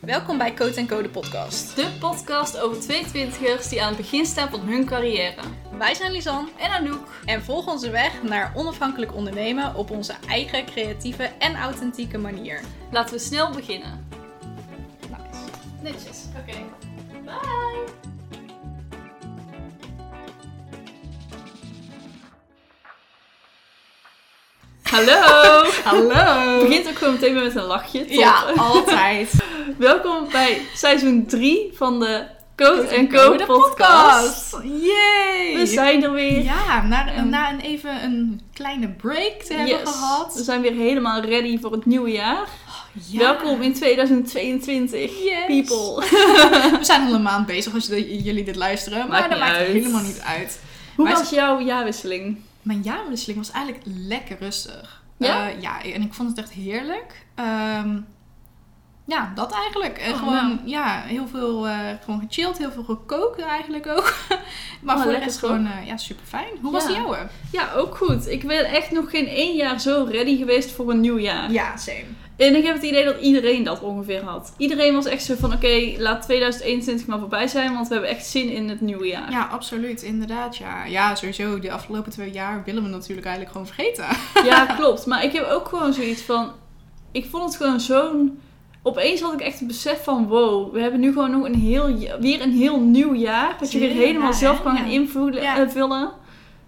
Welkom 0.00 0.38
bij 0.38 0.54
Code 0.54 0.86
Code 0.86 1.08
podcast. 1.08 1.76
De 1.76 1.96
podcast 2.00 2.58
over 2.58 2.82
22ers 2.82 3.68
die 3.68 3.82
aan 3.82 3.88
het 3.88 3.96
begin 3.96 4.26
staan 4.26 4.50
van 4.50 4.60
hun 4.60 4.84
carrière. 4.84 5.42
Wij 5.78 5.94
zijn 5.94 6.12
Lisanne 6.12 6.48
En 6.58 6.70
Anouk. 6.70 7.08
en 7.24 7.42
volgen 7.42 7.72
onze 7.72 7.90
weg 7.90 8.22
naar 8.22 8.52
onafhankelijk 8.54 9.14
ondernemen 9.14 9.74
op 9.74 9.90
onze 9.90 10.14
eigen 10.28 10.66
creatieve 10.66 11.22
en 11.38 11.56
authentieke 11.56 12.18
manier. 12.18 12.60
Laten 12.90 13.14
we 13.14 13.20
snel 13.20 13.50
beginnen. 13.50 14.08
Nice. 15.00 15.42
Netjes. 15.82 16.24
Oké. 16.40 16.58
Bye. 17.24 18.05
Hallo! 24.96 25.64
Hallo! 25.84 26.58
Het 26.58 26.60
begint 26.68 26.88
ook 26.88 26.96
gewoon 26.98 27.12
meteen 27.14 27.34
weer 27.34 27.42
met 27.42 27.54
een 27.56 27.62
lachje. 27.64 28.04
Ja, 28.08 28.44
altijd. 28.56 29.30
Welkom 29.78 30.28
bij 30.32 30.60
seizoen 30.74 31.26
3 31.26 31.70
van 31.74 32.00
de 32.00 32.22
Code 32.56 32.86
en 32.86 33.08
Co 33.08 33.28
Code 33.30 33.44
podcast. 33.46 34.56
Yay! 34.62 35.54
We 35.56 35.66
zijn 35.66 36.02
er 36.04 36.12
weer. 36.12 36.42
Ja, 36.42 36.82
na, 36.82 37.08
En- 37.12 37.28
na 37.28 37.50
een 37.52 37.60
even 37.60 38.02
een 38.04 38.40
kleine 38.54 38.88
break 38.88 39.42
te 39.42 39.52
hebben 39.54 39.74
Yes. 39.74 39.82
We 39.82 39.88
gehad. 39.88 40.38
zijn 40.42 40.60
weer 40.60 40.72
helemaal 40.74 41.20
ready 41.20 41.60
voor 41.60 41.72
het 41.72 41.86
nieuwe 41.86 42.10
jaar. 42.10 42.46
Ja. 43.10 43.18
Welkom 43.18 43.62
in 43.62 43.74
2022, 43.74 45.00
Yes. 45.24 45.46
people. 45.46 46.04
We 46.78 46.84
zijn 46.84 47.06
al 47.06 47.14
een 47.14 47.22
maand 47.22 47.46
bezig 47.46 47.74
als 47.74 47.86
jullie 47.86 48.44
dit 48.44 48.56
luisteren, 48.56 48.98
maar 48.98 49.08
Maakt 49.08 49.30
dat 49.30 49.38
maakt 49.38 49.54
uit. 49.56 49.66
helemaal 49.66 50.02
niet 50.02 50.22
uit. 50.36 50.60
Hoe 50.94 51.04
Wij 51.04 51.14
was 51.14 51.30
jouw 51.30 51.60
jaarwisseling? 51.60 52.38
Mijn 52.66 52.82
jaarwisseling 52.82 53.38
was 53.38 53.50
eigenlijk 53.50 53.84
lekker 53.86 54.36
rustig. 54.40 55.02
Ja? 55.16 55.48
Eh, 55.48 55.60
ja, 55.60 55.82
en 55.82 56.02
ik 56.02 56.14
vond 56.14 56.28
het 56.28 56.38
echt 56.38 56.50
heerlijk. 56.52 57.26
Ehm, 57.34 57.98
ja, 59.04 59.32
dat 59.34 59.52
eigenlijk. 59.52 59.98
En 59.98 60.12
Oh, 60.12 60.18
gewoon, 60.18 60.48
nou. 60.48 60.58
ja, 60.64 61.00
heel 61.00 61.28
veel 61.28 61.68
eh, 61.68 61.78
gewoon 62.04 62.20
gechilled, 62.28 62.58
heel 62.58 62.72
veel 62.72 62.84
gekookt 62.84 63.40
eigenlijk 63.40 63.86
ook. 63.86 64.14
maar 64.82 64.96
Oh, 64.96 65.02
voor 65.02 65.12
de 65.12 65.18
rest 65.18 65.38
gewoon, 65.38 65.66
eh, 65.66 65.86
ja, 65.86 65.96
super 65.96 66.26
fijn. 66.26 66.48
Hoe 66.62 66.72
was 66.72 66.86
de 66.86 66.92
jouwe? 66.92 67.28
Ja, 67.52 67.72
ook 67.72 67.96
goed. 67.96 68.28
Ik 68.28 68.46
ben 68.46 68.64
echt 68.64 68.90
nog 68.90 69.10
geen 69.10 69.26
één 69.26 69.56
jaar 69.56 69.80
zo 69.80 70.06
ready 70.10 70.36
geweest 70.36 70.72
voor 70.72 70.90
een 70.90 71.00
nieuw 71.00 71.18
jaar. 71.18 71.52
Ja, 71.52 71.76
same. 71.76 72.04
En 72.36 72.56
ik 72.56 72.64
heb 72.64 72.74
het 72.74 72.84
idee 72.84 73.04
dat 73.04 73.20
iedereen 73.20 73.64
dat 73.64 73.80
ongeveer 73.80 74.22
had. 74.22 74.52
Iedereen 74.56 74.94
was 74.94 75.04
echt 75.06 75.24
zo 75.24 75.34
van, 75.34 75.52
oké, 75.52 75.94
laat 75.98 76.22
2021 76.22 77.06
maar 77.06 77.18
voorbij 77.18 77.46
zijn, 77.46 77.72
want 77.72 77.88
we 77.88 77.92
hebben 77.92 78.10
echt 78.10 78.26
zin 78.26 78.50
in 78.50 78.68
het 78.68 78.80
nieuwe 78.80 79.06
jaar. 79.06 79.30
Ja, 79.30 79.48
absoluut. 79.52 80.02
Inderdaad, 80.02 80.56
ja. 80.56 80.84
Ja, 80.84 81.14
sowieso. 81.14 81.58
De 81.58 81.72
afgelopen 81.72 82.12
twee 82.12 82.30
jaar 82.30 82.62
willen 82.64 82.82
we 82.82 82.88
natuurlijk 82.88 83.26
eigenlijk 83.26 83.56
gewoon 83.56 83.74
vergeten. 83.74 84.04
Ja, 84.44 84.66
klopt. 84.78 85.06
Maar 85.06 85.24
ik 85.24 85.32
heb 85.32 85.48
ook 85.50 85.68
gewoon 85.68 85.92
zoiets 85.92 86.22
van, 86.22 86.52
ik 87.12 87.26
vond 87.26 87.44
het 87.44 87.56
gewoon 87.56 87.80
zo'n... 87.80 88.40
Opeens 88.82 89.20
had 89.20 89.32
ik 89.32 89.40
echt 89.40 89.58
het 89.58 89.68
besef 89.68 90.04
van, 90.04 90.26
wow, 90.26 90.72
we 90.72 90.80
hebben 90.80 91.00
nu 91.00 91.12
gewoon 91.12 91.30
nog 91.30 91.44
een 91.44 91.54
heel, 91.54 91.98
weer 92.20 92.40
een 92.42 92.52
heel 92.52 92.80
nieuw 92.80 93.14
jaar. 93.14 93.56
Dat 93.58 93.72
je 93.72 93.78
weer 93.78 93.90
helemaal 93.90 94.32
zelf 94.32 94.62
kan 94.62 94.76
gaan 94.76 94.90
invullen. 94.90 95.42
Ja. 95.42 95.58
eh, 95.58 95.68
vullen. 95.68 96.12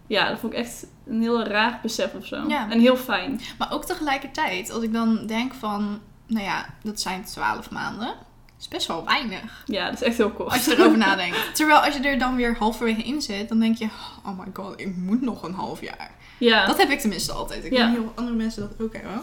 ja, 0.06 0.28
dat 0.28 0.38
vond 0.38 0.52
ik 0.52 0.58
echt 0.58 0.86
een 1.08 1.20
heel 1.20 1.42
raar 1.42 1.78
besef 1.82 2.14
of 2.14 2.26
zo. 2.26 2.44
Ja. 2.48 2.70
En 2.70 2.80
heel 2.80 2.96
fijn. 2.96 3.40
Maar 3.58 3.72
ook 3.72 3.84
tegelijkertijd, 3.84 4.70
als 4.70 4.82
ik 4.82 4.92
dan 4.92 5.26
denk 5.26 5.54
van, 5.54 6.00
nou 6.26 6.44
ja, 6.44 6.66
dat 6.82 7.00
zijn 7.00 7.24
twaalf 7.24 7.70
maanden. 7.70 8.14
is 8.60 8.68
best 8.68 8.86
wel 8.86 9.04
weinig. 9.04 9.62
Ja, 9.66 9.84
dat 9.84 9.94
is 9.94 10.02
echt 10.06 10.16
heel 10.16 10.30
kort. 10.30 10.52
Als 10.52 10.64
je 10.64 10.72
erover 10.78 10.98
nadenkt. 11.08 11.54
Terwijl 11.54 11.78
als 11.80 11.94
je 11.96 12.00
er 12.02 12.18
dan 12.18 12.36
weer 12.36 12.56
halverwege 12.58 13.02
in 13.02 13.22
zit, 13.22 13.48
dan 13.48 13.58
denk 13.60 13.76
je, 13.76 13.88
oh 14.26 14.38
my 14.38 14.46
god, 14.52 14.80
ik 14.80 14.96
moet 14.96 15.20
nog 15.20 15.42
een 15.42 15.54
half 15.54 15.80
jaar. 15.80 16.10
Ja, 16.38 16.66
Dat 16.66 16.78
heb 16.78 16.88
ik 16.90 17.00
tenminste 17.00 17.32
altijd. 17.32 17.64
Ik 17.64 17.72
Ja. 17.72 17.90
weet 17.90 17.98
niet 17.98 18.06
of 18.08 18.12
andere 18.16 18.36
mensen 18.36 18.62
dat 18.62 18.86
ook 18.86 18.92
hebben. 18.92 19.20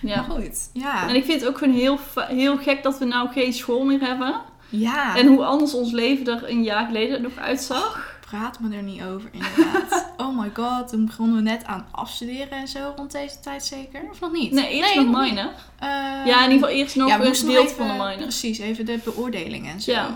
ja. 0.00 0.16
Maar 0.16 0.36
goed, 0.40 0.70
ja. 0.72 1.08
En 1.08 1.14
ik 1.14 1.24
vind 1.24 1.40
het 1.40 1.48
ook 1.50 1.58
gewoon 1.58 1.74
heel, 1.74 1.98
heel 2.14 2.56
gek 2.56 2.82
dat 2.82 2.98
we 2.98 3.04
nou 3.04 3.28
geen 3.32 3.52
school 3.52 3.84
meer 3.84 4.00
hebben. 4.00 4.40
Ja, 4.68 5.16
En 5.16 5.26
hoe 5.26 5.44
anders 5.44 5.74
ons 5.74 5.92
leven 5.92 6.26
er 6.26 6.50
een 6.50 6.62
jaar 6.62 6.86
geleden 6.86 7.22
nog 7.22 7.36
uitzag. 7.36 8.13
Praat 8.38 8.60
me 8.60 8.76
er 8.76 8.82
niet 8.82 9.02
over 9.02 9.28
inderdaad. 9.32 10.06
oh 10.16 10.38
my 10.38 10.50
god, 10.54 10.88
toen 10.88 11.06
begonnen 11.06 11.36
we 11.36 11.42
net 11.42 11.64
aan 11.64 11.86
afstuderen 11.90 12.50
en 12.58 12.68
zo 12.68 12.92
rond 12.96 13.12
deze 13.12 13.40
tijd 13.40 13.64
zeker? 13.64 14.00
Of 14.10 14.20
nog 14.20 14.32
niet? 14.32 14.52
Nee, 14.52 14.72
eerst 14.72 14.94
nog 14.94 15.04
niet. 15.04 15.14
minor. 15.34 15.50
Eh, 15.78 15.88
Ja, 16.26 16.44
in 16.44 16.50
ieder 16.50 16.68
geval 16.68 16.68
eerst 16.68 16.96
nog 16.96 17.08
ja, 17.08 17.14
een 17.14 17.24
nog 17.24 17.38
gedeelte 17.38 17.74
van 17.74 17.86
de 17.86 17.92
minor. 17.92 18.16
Precies, 18.16 18.58
even 18.58 18.86
de 18.86 18.98
beoordeling 19.04 19.68
en 19.68 19.80
zo. 19.80 19.92
Ja. 19.92 20.14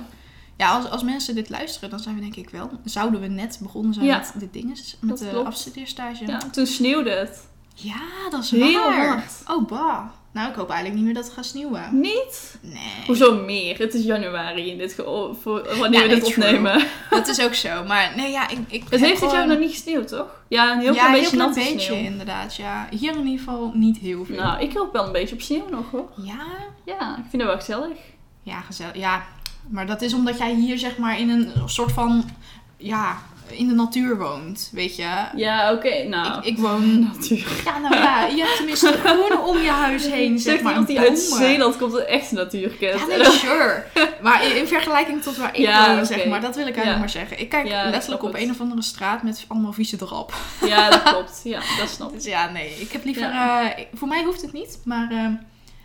Ja, 0.56 0.70
als, 0.76 0.90
als 0.90 1.02
mensen 1.02 1.34
dit 1.34 1.48
luisteren, 1.50 1.90
dan 1.90 2.00
zijn 2.00 2.14
we 2.14 2.20
denk 2.20 2.36
ik 2.36 2.50
wel... 2.50 2.70
Zouden 2.84 3.20
we 3.20 3.26
net 3.26 3.58
begonnen 3.62 3.94
zijn 3.94 4.06
Ja. 4.06 4.16
met 4.18 4.32
de 4.40 4.50
dingen, 4.50 4.76
met 5.00 5.08
Dat 5.10 5.18
de 5.18 5.28
klopt. 5.28 5.46
afstudeerstage. 5.46 6.26
Ja, 6.26 6.38
toen 6.38 6.66
sneeuwde 6.66 7.10
het. 7.10 7.46
Ja, 7.81 8.31
dat 8.31 8.43
is 8.43 8.50
Heel 8.50 8.72
waar. 8.72 9.06
hard. 9.06 9.33
Oh, 9.47 9.69
bah. 9.69 10.00
Nou, 10.33 10.50
ik 10.50 10.56
hoop 10.56 10.69
eigenlijk 10.71 10.94
niet 10.94 11.05
meer 11.05 11.15
dat 11.15 11.25
het 11.25 11.33
gaat 11.34 11.44
sneeuwen. 11.47 12.00
Niet? 12.00 12.59
Nee. 12.61 13.05
Hoezo 13.06 13.44
meer? 13.44 13.78
Het 13.78 13.94
is 13.94 14.05
januari 14.05 14.71
in 14.71 14.78
dit 14.78 14.93
geval, 14.93 15.34
voor 15.43 15.77
wanneer 15.78 16.03
Ja, 16.03 16.09
we 16.09 16.15
dit 16.15 16.25
true. 16.25 16.44
opnemen. 16.47 16.87
Dat 17.11 17.28
is 17.28 17.41
ook 17.41 17.55
zo. 17.55 17.84
Maar 17.84 18.12
nee, 18.16 18.31
ja, 18.31 18.49
ik... 18.49 18.59
ik 18.69 18.84
Het 18.91 19.00
heeft 19.00 19.21
dit 19.21 19.31
jaar 19.31 19.47
nog 19.47 19.59
niet 19.59 19.71
gesneeuwd, 19.71 20.09
toch? 20.09 20.27
Ja, 20.49 20.72
een 20.72 20.78
heel 20.81 20.94
ja, 20.94 20.99
klein 20.99 21.12
heel 21.12 21.21
beetje 21.21 21.37
klein 21.37 21.49
natte 21.55 21.71
beetje 21.71 21.87
sneeuw. 21.87 22.05
inderdaad, 22.05 22.56
ja. 22.56 22.89
Hier 22.91 23.16
in 23.16 23.27
ieder 23.27 23.39
geval 23.39 23.71
niet 23.75 23.99
heel 23.99 24.25
veel. 24.25 24.37
Nou, 24.37 24.62
ik 24.62 24.77
hoop 24.77 24.93
wel 24.93 25.06
een 25.06 25.12
beetje 25.12 25.34
op 25.34 25.41
sneeuw 25.41 25.69
nog, 25.71 25.91
hoor. 25.91 26.09
Ja? 26.16 26.47
Ja, 26.84 27.16
ik 27.16 27.25
vind 27.31 27.43
het 27.43 27.50
wel 27.50 27.56
gezellig. 27.59 27.99
Ja, 28.43 28.60
gezellig. 28.60 28.97
Ja, 28.97 29.27
maar 29.69 29.87
dat 29.87 30.03
is 30.03 30.15
omdat 30.15 30.39
jij 30.39 30.55
hier 30.55 30.78
zeg 30.78 30.97
maar 30.99 31.19
in 31.21 31.28
een 31.31 31.53
soort 31.69 31.93
van... 31.93 32.31
Ja, 32.77 33.19
in 33.53 33.69
de 33.69 33.75
natuur 33.75 34.19
woont, 34.19 34.70
weet 34.72 34.97
je. 34.97 35.09
Ja, 35.36 35.72
oké, 35.72 36.03
nou. 36.03 36.38
Ik, 36.38 36.44
ik 36.44 36.59
woon... 36.59 37.00
Natuurlijk. 37.14 37.62
Ja, 37.64 37.78
nou 37.78 37.94
ja, 37.94 38.26
je 38.26 38.42
hebt 38.42 38.56
tenminste 38.56 38.92
groen 39.04 39.38
om 39.44 39.59
je 39.59 39.70
huis 39.70 40.06
heen, 40.16 40.38
zeg 40.38 40.60
maar. 40.60 40.84
die 40.86 40.98
uit. 41.00 41.19
Zeeland 41.19 41.76
komt 41.76 41.92
een 41.94 42.04
echte 42.06 42.34
natuurkent. 42.34 43.00
Ja, 43.00 43.06
nee, 43.06 43.25
sure. 43.25 43.84
Maar 44.22 44.44
in, 44.44 44.56
in 44.56 44.66
vergelijking 44.66 45.22
tot 45.22 45.36
waar 45.36 45.48
ik 45.56 45.56
Ja, 45.60 45.94
woon, 45.97 46.06
zeg 46.06 46.26
maar, 46.26 46.41
dat 46.41 46.56
wil 46.56 46.66
ik 46.66 46.76
eigenlijk 46.76 46.94
Ja. 46.94 46.98
maar 46.98 47.10
zeggen. 47.10 47.41
Ik 47.41 47.48
kijk 47.48 47.66
Ja, 47.66 47.91
letterlijk 47.91 48.22
op 48.22 48.34
een 48.34 48.50
of 48.50 48.60
andere 48.60 48.82
straat 48.82 49.22
met 49.22 49.44
allemaal 49.48 49.72
vieze 49.72 49.97
drap. 49.97 50.32
Ja, 50.66 50.91
dat 50.91 51.03
klopt. 51.03 51.41
Ja, 51.44 51.60
dat 51.78 51.88
snap 51.88 52.09
ik. 52.12 52.15
Dus 52.15 52.25
ja, 52.25 52.50
nee, 52.50 52.75
ik 52.78 52.92
heb 52.92 53.04
liever... 53.04 53.22
eh, 53.30 53.65
voor 53.94 54.09
mij 54.09 54.25
hoeft 54.25 54.42
het 54.42 54.53
niet, 54.53 54.78
maar 54.84 55.10
eh, 55.10 55.26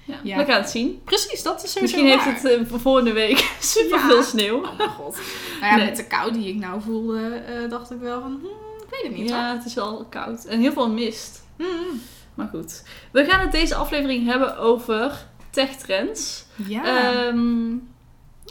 Ja. 0.05 0.19
Ja. 0.23 0.37
We 0.37 0.45
gaan 0.45 0.61
het 0.61 0.69
zien. 0.69 1.01
precies, 1.03 1.43
dat 1.43 1.63
is 1.63 1.71
sowieso 1.71 1.97
Misschien 2.01 2.19
heeft 2.19 2.43
het 2.43 2.67
voor 2.67 2.79
volgende 2.79 3.11
week 3.13 3.37
super 3.59 3.97
Ja. 3.99 4.05
veel 4.07 4.23
sneeuw. 4.23 4.57
Oh 4.63 4.77
mijn 4.77 4.89
god. 4.89 5.15
Nou 5.59 5.71
ja, 5.71 5.75
Nee. 5.75 5.85
met 5.85 5.95
de 5.95 6.07
kou 6.07 6.31
die 6.33 6.47
ik 6.47 6.55
nou 6.55 6.81
voelde, 6.81 7.27
eh, 7.35 7.69
dacht 7.69 7.91
ik 7.91 7.99
wel 7.99 8.21
van... 8.21 8.31
hmm, 8.41 8.49
ik 8.83 8.89
weet 8.89 9.01
het 9.03 9.11
niet 9.21 9.29
Ja, 9.29 9.45
hoor. 9.47 9.57
het 9.57 9.65
is 9.65 9.73
wel 9.73 10.05
koud. 10.09 10.45
En 10.45 10.59
heel 10.59 10.71
veel 10.71 10.89
mist. 10.89 11.43
Hmm. 11.57 12.01
Maar 12.33 12.47
goed. 12.47 12.83
We 13.11 13.25
gaan 13.25 13.39
het 13.39 13.51
deze 13.51 13.75
aflevering 13.75 14.25
hebben 14.27 14.57
over 14.57 15.25
tech-trends. 15.49 16.45
Ja. 16.67 16.83
Ehm, 16.83 17.71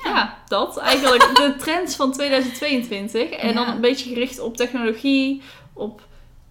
ja. 0.05 0.39
dat. 0.49 0.77
Eigenlijk 0.79 1.23
de 1.37 1.55
trends 1.59 1.97
van 1.97 2.13
2022. 2.13 3.31
En 3.31 3.55
dan 3.55 3.67
Ja. 3.67 3.73
een 3.75 3.81
beetje 3.81 4.09
gericht 4.09 4.41
op 4.41 4.57
technologie, 4.57 5.43
op, 5.73 6.03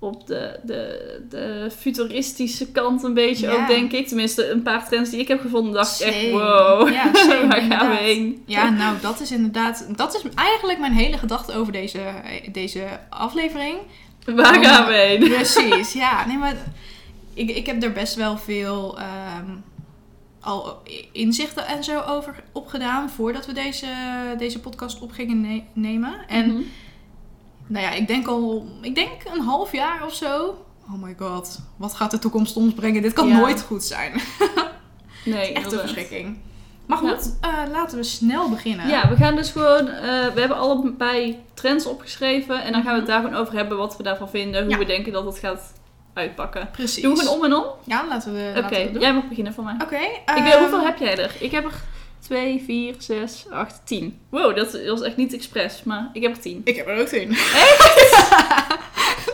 op 0.03 0.27
de, 0.27 0.59
de, 0.63 1.21
de 1.29 1.69
futuristische 1.77 2.71
kant 2.71 3.03
een 3.03 3.13
beetje 3.13 3.47
Ja. 3.47 3.53
ook, 3.61 3.67
denk 3.67 3.91
ik. 3.91 4.07
Tenminste, 4.07 4.49
een 4.49 4.61
paar 4.61 4.87
trends 4.87 5.09
die 5.09 5.19
ik 5.19 5.27
heb 5.27 5.39
gevonden, 5.41 5.73
dacht 5.73 6.01
ik 6.01 6.07
echt, 6.07 6.31
wow, 6.31 6.89
Ja, 6.93 7.13
same, 7.13 7.47
waar 7.47 7.61
gaan 7.61 7.89
we 7.89 7.95
heen? 7.95 8.43
Ja, 8.45 8.69
nou, 8.69 8.95
dat 9.01 9.19
is 9.19 9.31
inderdaad... 9.31 9.87
Dat 9.95 10.15
is 10.15 10.21
eigenlijk 10.35 10.79
mijn 10.79 10.93
hele 10.93 11.17
gedachte 11.17 11.53
over 11.53 11.71
deze, 11.73 11.99
deze 12.51 12.83
aflevering. 13.09 13.77
Waar 14.25 14.63
gaan 14.65 14.87
we 14.87 14.93
heen? 14.93 15.19
Precies, 15.33 15.93
ja. 15.93 16.25
Nee, 16.27 16.37
maar 16.37 16.55
ik, 17.33 17.49
ik 17.49 17.65
heb 17.65 17.83
er 17.83 17.91
best 17.91 18.15
wel 18.15 18.37
veel 18.37 18.97
ehm, 18.99 19.49
al 20.39 20.81
inzichten 21.11 21.67
en 21.67 21.83
zo 21.83 21.99
over 22.01 22.43
opgedaan 22.51 23.09
voordat 23.09 23.45
we 23.45 23.53
deze, 23.53 23.85
deze 24.37 24.59
podcast 24.59 25.01
op 25.01 25.11
gingen 25.11 25.41
ne- 25.41 25.63
nemen. 25.73 26.13
En 26.27 26.47
Mhm. 26.53 26.61
Nou 27.71 27.85
ja, 27.85 27.91
ik 27.91 28.07
denk 28.07 28.27
al, 28.27 28.65
ik 28.81 28.95
denk 28.95 29.11
een 29.33 29.39
half 29.41 29.71
jaar 29.71 30.05
of 30.05 30.13
zo. 30.13 30.65
Oh 30.93 31.01
my 31.03 31.15
god, 31.19 31.59
wat 31.77 31.93
gaat 31.93 32.11
de 32.11 32.19
toekomst 32.19 32.55
ons 32.55 32.73
brengen? 32.73 33.01
Dit 33.01 33.13
kan 33.13 33.27
Ja. 33.27 33.37
nooit 33.37 33.61
goed 33.61 33.83
zijn. 33.83 34.11
Nee, 35.25 35.53
Echt 35.53 35.71
een 35.71 35.79
verschrikking. 35.79 36.37
Maar 36.85 36.97
goed, 36.97 37.35
eh, 37.41 37.49
laten 37.71 37.97
we 37.97 38.03
snel 38.03 38.49
beginnen. 38.49 38.87
Ja, 38.87 39.09
we 39.09 39.15
gaan 39.15 39.35
dus 39.35 39.51
gewoon. 39.51 39.87
eh, 39.87 40.03
we 40.33 40.39
hebben 40.39 40.57
allebei 40.57 41.39
trends 41.53 41.85
opgeschreven. 41.85 42.63
En 42.63 42.71
dan 42.71 42.83
gaan 42.83 42.93
we 42.93 42.99
het 42.99 43.07
daar 43.07 43.21
gewoon 43.21 43.35
over 43.37 43.53
hebben 43.53 43.77
wat 43.77 43.97
we 43.97 44.03
daarvan 44.03 44.29
vinden. 44.29 44.61
Hoe 44.63 44.71
Ja. 44.71 44.77
we 44.77 44.85
denken 44.85 45.11
dat 45.13 45.25
het 45.25 45.37
gaat 45.39 45.73
uitpakken. 46.13 46.69
precies. 46.71 47.03
Doen 47.03 47.13
we 47.15 47.19
gewoon 47.19 47.37
om 47.37 47.45
en 47.45 47.53
om? 47.55 47.63
Ja, 47.83 48.05
laten 48.09 48.33
we. 48.33 48.53
Oké, 48.65 48.77
jij 48.99 49.13
mag 49.13 49.27
beginnen 49.27 49.53
voor 49.53 49.63
mij. 49.63 49.75
Oké. 49.81 49.95
ik 49.95 50.21
ehm, 50.25 50.43
weet, 50.43 50.53
hoeveel 50.53 50.81
heb 50.83 50.97
jij 50.97 51.17
er? 51.17 51.35
Ik 51.39 51.51
heb 51.51 51.65
er 51.65 51.73
2, 52.21 52.63
4, 52.65 52.95
6, 52.97 53.45
8, 53.49 53.81
10. 53.83 54.19
Wow, 54.29 54.55
dat 54.55 54.85
was 54.85 55.01
echt 55.01 55.17
niet 55.17 55.33
expres, 55.33 55.83
maar 55.83 56.09
ik 56.13 56.21
heb 56.21 56.35
er 56.35 56.41
10. 56.41 56.61
Ik 56.63 56.75
heb 56.75 56.87
er 56.87 56.99
ook 56.99 57.09
in. 57.09 57.29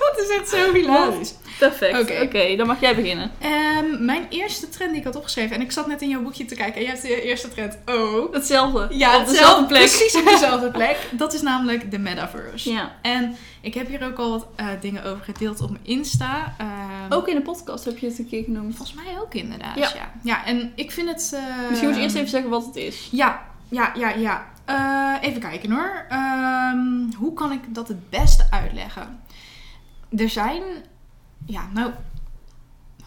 dat 0.04 0.18
is 0.18 0.30
echt 0.40 0.50
zo 0.50 0.74
hilarisch. 0.74 1.34
Perfect. 1.60 2.22
Oké. 2.22 2.56
Dan 2.56 2.68
mag 2.68 2.82
jij 2.82 2.96
beginnen. 2.96 3.32
Ehm, 3.40 4.06
mijn 4.06 4.26
eerste 4.30 4.70
trend 4.70 4.90
die 4.90 5.00
ik 5.00 5.06
had 5.06 5.16
opgeschreven, 5.16 5.56
en 5.56 5.62
ik 5.62 5.72
zat 5.72 5.88
net 5.88 6.02
in 6.02 6.10
jouw 6.10 6.22
boekje 6.22 6.46
te 6.46 6.56
kijken, 6.56 6.76
en 6.76 6.82
jij 6.82 6.92
hebt 6.92 7.02
de 7.02 7.22
eerste 7.22 7.50
trend 7.50 7.78
ook. 7.86 8.34
Hetzelfde. 8.34 8.88
Ja, 8.92 9.20
op 9.20 9.28
dezelfde 9.28 9.66
plek. 9.66 9.80
Precies 9.80 10.16
op 10.16 10.26
dezelfde 10.34 10.72
plek. 10.72 10.98
Dat 11.12 11.34
is 11.34 11.42
namelijk 11.42 11.92
de 11.92 12.00
metaverse. 12.00 12.72
Ja. 12.72 12.96
En 13.02 13.36
ik 13.62 13.74
heb 13.74 13.88
hier 13.88 14.06
ook 14.06 14.18
al 14.18 14.30
wat 14.30 14.48
eh, 14.56 14.68
dingen 14.82 15.04
over 15.04 15.24
gedeeld 15.24 15.62
op 15.62 15.70
mijn 15.70 15.86
Insta. 15.86 16.56
Ehm, 16.58 16.70
Ook 17.10 17.28
in 17.28 17.36
de 17.36 17.42
podcast 17.42 17.86
heb 17.86 17.98
je 17.98 18.08
het 18.08 18.20
een 18.20 18.28
keer 18.28 18.44
genoemd. 18.44 18.76
Volgens 18.76 19.04
mij 19.04 19.20
ook 19.20 19.34
inderdaad, 19.34 19.78
Ja. 19.78 19.90
ja. 19.96 20.12
Ja, 20.22 20.46
en 20.46 20.72
ik 20.76 20.92
vind 20.92 21.10
het... 21.10 21.32
eh, 21.34 21.68
Misschien 21.70 21.88
moet 21.90 21.98
je 21.98 22.04
eerst 22.04 22.16
even 22.16 22.30
zeggen 22.30 22.50
wat 22.50 22.66
het 22.66 22.76
is. 22.76 23.08
Ja, 23.12 23.42
ja, 23.70 23.92
ja, 23.96 24.10
ja. 24.10 24.46
Eh, 24.66 25.28
even 25.30 25.42
kijken 25.42 25.72
hoor. 25.72 26.06
Ehm, 26.10 27.14
hoe 27.18 27.34
kan 27.34 27.52
ik 27.52 27.74
dat 27.76 27.88
het 27.88 28.10
beste 28.10 28.46
uitleggen? 28.50 29.20
Er 30.18 30.30
zijn... 30.30 30.62
Ja, 31.46 31.62
nou... 31.74 31.92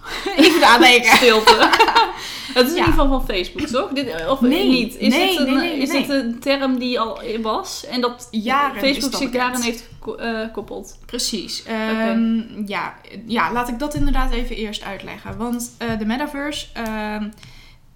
even 0.37 0.61
nadenken. 0.61 1.17
Stilte. 1.17 1.69
het 2.55 2.67
is 2.67 2.71
in 2.71 2.77
ieder 2.77 2.85
geval 2.85 3.09
van 3.09 3.25
Facebook, 3.25 3.67
toch? 3.67 3.91
Dit, 3.91 4.29
of 4.29 4.41
Nee, 4.41 4.69
niet? 4.69 4.97
Is, 4.97 5.15
nee, 5.15 5.39
het 5.39 5.49
een, 5.49 5.55
nee, 5.55 5.71
nee, 5.71 5.79
is 5.79 5.93
het 5.93 6.09
een 6.09 6.39
term 6.39 6.79
die 6.79 7.01
al 7.01 7.21
was 7.43 7.87
en 7.87 8.01
dat 8.01 8.29
Jaren 8.31 8.81
Facebook 8.81 9.11
dat 9.11 9.21
zich 9.21 9.31
daarin 9.31 9.61
heeft 9.61 9.89
eh, 10.19 10.41
gekoppeld? 10.41 10.99
Precies. 11.07 11.63
Ehm, 11.63 12.43
ja, 12.67 12.95
ja, 13.27 13.53
laat 13.53 13.69
ik 13.69 13.79
dat 13.79 13.95
inderdaad 13.95 14.33
even 14.33 14.57
eerst 14.57 14.83
uitleggen. 14.83 15.37
Want 15.37 15.75
eh, 15.79 15.99
de 15.99 16.05
metaverse 16.05 16.67
ehm, 16.73 17.29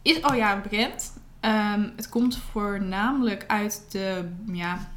is 0.03 0.23
al 0.23 0.35
jaren 0.35 0.63
bekend. 0.63 1.13
Ehm, 1.41 1.89
het 1.97 2.09
komt 2.09 2.39
voornamelijk 2.53 3.45
uit 3.47 3.83
de 3.91 4.29
ja, 4.53 4.89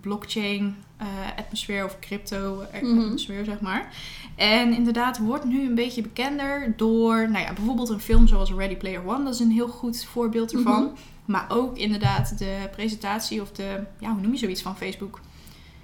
blockchain 0.00 0.76
eh, 0.98 1.06
atmosfeer 1.36 1.84
of 1.84 1.98
crypto 2.00 2.60
eh, 2.60 2.82
Mhm. 2.82 2.98
atmosfeer, 3.00 3.44
zeg 3.44 3.60
maar. 3.60 3.92
En 4.36 4.72
inderdaad 4.74 5.18
wordt 5.18 5.44
nu 5.44 5.66
een 5.66 5.74
beetje 5.74 6.02
bekender 6.02 6.72
door, 6.76 7.30
nou 7.30 7.44
ja, 7.44 7.52
bijvoorbeeld 7.52 7.88
een 7.88 8.00
film 8.00 8.26
zoals 8.26 8.52
Ready 8.52 8.76
Player 8.76 9.06
One. 9.06 9.24
Dat 9.24 9.34
is 9.34 9.40
een 9.40 9.50
heel 9.50 9.68
goed 9.68 10.04
voorbeeld 10.04 10.52
ervan. 10.52 10.82
Mhm. 10.82 10.92
Maar 11.24 11.46
ook 11.48 11.76
inderdaad 11.76 12.38
de 12.38 12.68
presentatie 12.72 13.40
of 13.40 13.50
de, 13.52 13.80
ja, 13.98 14.12
hoe 14.12 14.20
noem 14.20 14.32
je 14.32 14.38
zoiets 14.38 14.62
van 14.62 14.76
Facebook? 14.76 15.20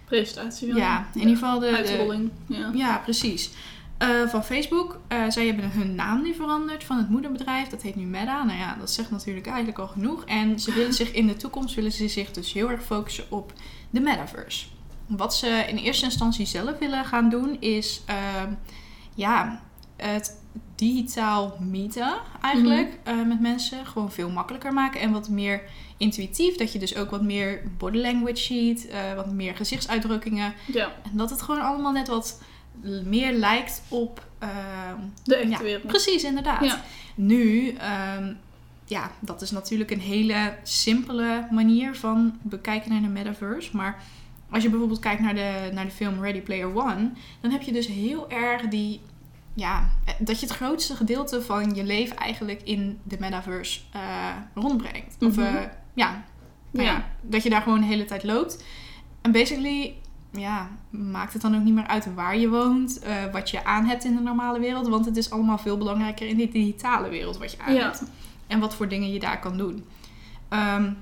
Presentatie. 0.04 0.74
Ja, 0.74 1.08
in 1.14 1.20
ieder 1.20 1.36
geval 1.36 1.58
de, 1.58 1.70
de, 1.70 1.76
Uitrolling. 1.76 2.30
Ja. 2.46 2.70
ja, 2.74 2.98
precies. 2.98 3.50
Eh, 3.98 4.08
van 4.28 4.44
Facebook. 4.44 5.00
Eh, 5.08 5.18
zij 5.28 5.46
hebben 5.46 5.70
hun 5.70 5.94
naam 5.94 6.22
nu 6.22 6.34
veranderd 6.34 6.84
van 6.84 6.96
het 6.98 7.08
moederbedrijf. 7.08 7.68
Dat 7.68 7.82
heet 7.82 7.96
nu 7.96 8.04
Meta. 8.04 8.44
Nou 8.44 8.58
ja, 8.58 8.76
dat 8.78 8.90
zegt 8.90 9.10
natuurlijk 9.10 9.46
eigenlijk 9.46 9.78
al 9.78 9.86
genoeg. 9.86 10.24
En 10.24 10.60
ze 10.60 10.72
willen 10.72 10.94
zich 11.02 11.12
in 11.12 11.26
de 11.26 11.36
toekomst 11.36 11.74
willen 11.74 11.92
ze 11.92 12.08
zich 12.08 12.30
dus 12.30 12.52
heel 12.52 12.70
erg 12.70 12.82
focussen 12.84 13.24
op 13.28 13.52
de 13.90 14.00
metaverse. 14.00 14.66
Wat 15.06 15.34
ze 15.36 15.64
in 15.68 15.76
eerste 15.76 16.04
instantie 16.04 16.46
zelf 16.46 16.78
willen 16.78 17.04
gaan 17.04 17.28
doen 17.30 17.56
is 17.60 18.02
ehm, 18.06 18.52
ja, 19.14 19.60
het 19.96 20.42
digitaal 20.74 21.56
meten 21.60 22.14
eigenlijk 22.40 22.98
eh, 23.04 23.22
met 23.26 23.40
mensen 23.40 23.86
gewoon 23.86 24.12
veel 24.12 24.30
makkelijker 24.30 24.72
maken 24.72 25.00
en 25.00 25.12
wat 25.12 25.28
meer 25.28 25.62
intuïtief. 25.96 26.56
Dat 26.56 26.72
je 26.72 26.78
dus 26.78 26.96
ook 26.96 27.10
wat 27.10 27.22
meer 27.22 27.62
body 27.78 27.98
language 27.98 28.36
ziet, 28.42 28.88
eh, 28.88 29.14
wat 29.14 29.32
meer 29.32 29.56
gezichtsuitdrukkingen. 29.56 30.54
ja, 30.72 30.92
En 31.04 31.16
dat 31.16 31.30
het 31.30 31.42
gewoon 31.42 31.60
allemaal 31.60 31.92
net 31.92 32.08
wat 32.08 32.42
meer 33.04 33.32
lijkt 33.32 33.82
op. 33.88 34.26
ehm, 34.38 34.98
de 35.24 35.34
echte 35.36 35.50
ja, 35.50 35.58
wereld. 35.62 35.86
precies, 35.86 36.22
inderdaad. 36.24 36.64
Ja. 36.64 36.84
Nu, 37.14 37.68
ehm, 37.70 38.32
ja, 38.84 39.10
dat 39.20 39.42
is 39.42 39.50
natuurlijk 39.50 39.90
een 39.90 40.00
hele 40.00 40.54
simpele 40.62 41.46
manier 41.50 41.94
van 41.96 42.38
bekijken 42.42 42.90
naar 42.92 43.00
de 43.02 43.08
metaverse. 43.08 43.76
Maar 43.76 44.02
als 44.54 44.62
je 44.62 44.68
bijvoorbeeld 44.70 45.00
kijkt 45.00 45.20
naar 45.22 45.34
de, 45.34 45.70
naar 45.72 45.84
de 45.84 45.90
film 45.90 46.20
Ready 46.22 46.40
Player 46.40 46.76
One, 46.76 47.10
dan 47.40 47.50
heb 47.50 47.62
je 47.62 47.72
dus 47.72 47.86
heel 47.86 48.30
erg 48.30 48.62
die. 48.68 49.00
Ja, 49.54 49.88
dat 50.18 50.40
je 50.40 50.46
het 50.46 50.54
grootste 50.54 50.96
gedeelte 50.96 51.42
van 51.42 51.74
je 51.74 51.84
leven 51.84 52.16
eigenlijk 52.16 52.60
in 52.62 52.98
de 53.02 53.16
metaverse 53.20 53.80
eh, 53.92 54.00
rondbrengt. 54.54 55.16
Of 55.20 55.36
Mhm. 55.36 55.40
eh, 55.56 55.62
ja, 55.94 56.22
nou 56.70 56.86
ja, 56.86 56.92
Ja. 56.92 57.04
dat 57.20 57.42
je 57.42 57.50
daar 57.50 57.62
gewoon 57.62 57.80
de 57.80 57.86
hele 57.86 58.04
tijd 58.04 58.24
loopt. 58.24 58.64
En 59.22 59.32
basically, 59.32 59.94
ja, 60.32 60.68
maakt 60.90 61.32
het 61.32 61.42
dan 61.42 61.54
ook 61.56 61.62
niet 61.62 61.74
meer 61.74 61.86
uit 61.86 62.14
waar 62.14 62.36
je 62.38 62.48
woont, 62.48 62.98
eh, 62.98 63.14
wat 63.32 63.50
je 63.50 63.64
aan 63.64 63.84
hebt 63.84 64.04
in 64.04 64.16
de 64.16 64.22
normale 64.22 64.58
wereld. 64.60 64.88
Want 64.88 65.04
het 65.04 65.16
is 65.16 65.30
allemaal 65.30 65.58
veel 65.58 65.78
belangrijker 65.78 66.26
in 66.28 66.36
de 66.36 66.48
digitale 66.48 67.08
wereld 67.08 67.38
wat 67.38 67.52
je 67.52 67.58
aan 67.58 67.74
Ja. 67.74 67.80
hebt. 67.82 68.02
En 68.46 68.60
wat 68.60 68.74
voor 68.74 68.88
dingen 68.88 69.12
je 69.12 69.18
daar 69.20 69.40
kan 69.40 69.56
doen. 69.56 69.84
Ehm, 70.48 70.92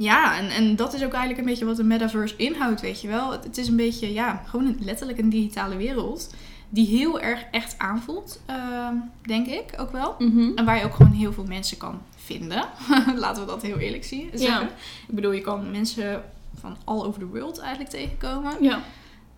ja, 0.00 0.38
en, 0.38 0.48
en 0.48 0.76
dat 0.76 0.94
is 0.94 1.04
ook 1.04 1.12
eigenlijk 1.12 1.38
een 1.38 1.46
beetje 1.46 1.64
wat 1.64 1.76
de 1.76 1.84
metaverse 1.84 2.36
inhoudt, 2.36 2.80
weet 2.80 3.00
je 3.00 3.08
wel. 3.08 3.32
Het, 3.32 3.44
het 3.44 3.58
is 3.58 3.68
een 3.68 3.76
beetje, 3.76 4.12
ja, 4.12 4.42
gewoon 4.46 4.66
een, 4.66 4.78
letterlijk 4.80 5.18
een 5.18 5.28
digitale 5.28 5.76
wereld. 5.76 6.34
Die 6.68 6.86
heel 6.86 7.20
erg 7.20 7.44
echt 7.50 7.78
aanvoelt, 7.78 8.40
ehm, 8.46 8.94
denk 9.22 9.46
ik 9.46 9.64
ook 9.76 9.92
wel. 9.92 10.14
Mhm. 10.18 10.50
En 10.54 10.64
waar 10.64 10.78
je 10.78 10.84
ook 10.84 10.94
gewoon 10.94 11.12
heel 11.12 11.32
veel 11.32 11.44
mensen 11.44 11.76
kan 11.76 12.00
vinden. 12.16 12.64
Laten 13.16 13.42
we 13.42 13.48
dat 13.48 13.62
heel 13.62 13.78
eerlijk 13.78 14.04
zien, 14.04 14.30
zeggen. 14.34 14.68
Ik 15.08 15.14
bedoel, 15.14 15.32
je 15.32 15.40
kan 15.40 15.70
mensen 15.70 16.22
van 16.60 16.76
all 16.84 17.02
over 17.02 17.20
the 17.20 17.26
world 17.26 17.58
eigenlijk 17.58 17.90
tegenkomen. 17.90 18.52
ja. 18.60 18.80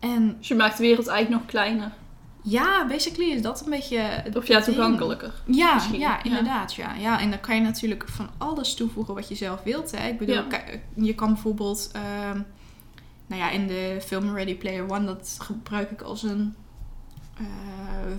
En 0.00 0.36
Dus 0.38 0.48
je 0.48 0.54
maakt 0.54 0.76
de 0.76 0.82
wereld 0.82 1.06
eigenlijk 1.06 1.40
nog 1.40 1.50
kleiner. 1.50 1.92
Ja, 2.42 2.86
basically 2.86 3.30
is 3.30 3.42
dat 3.42 3.62
een 3.64 3.70
beetje... 3.70 4.24
Of 4.34 4.46
ja, 4.46 4.60
toegankelijker. 4.60 5.32
Ja, 5.46 5.74
misschien. 5.74 5.98
ja, 5.98 6.22
inderdaad. 6.22 6.74
Ja. 6.74 6.94
Ja, 6.94 7.20
en 7.20 7.30
dan 7.30 7.40
kan 7.40 7.54
je 7.54 7.60
natuurlijk 7.60 8.04
van 8.08 8.30
alles 8.38 8.74
toevoegen 8.74 9.14
wat 9.14 9.28
je 9.28 9.34
zelf 9.34 9.62
wilt. 9.62 9.90
Hè. 9.90 10.08
Ik 10.08 10.18
bedoel, 10.18 10.34
Ja. 10.34 10.42
kijk, 10.48 10.80
je 10.94 11.14
kan 11.14 11.32
bijvoorbeeld... 11.32 11.90
ehm, 11.92 12.40
nou 13.26 13.42
ja, 13.42 13.50
in 13.50 13.66
de 13.66 13.98
film 14.04 14.34
Ready 14.34 14.54
Player 14.56 14.90
One... 14.90 15.04
dat 15.04 15.36
gebruik 15.42 15.90
ik 15.90 16.02
als 16.02 16.22
een 16.22 16.54
eh, 17.38 17.44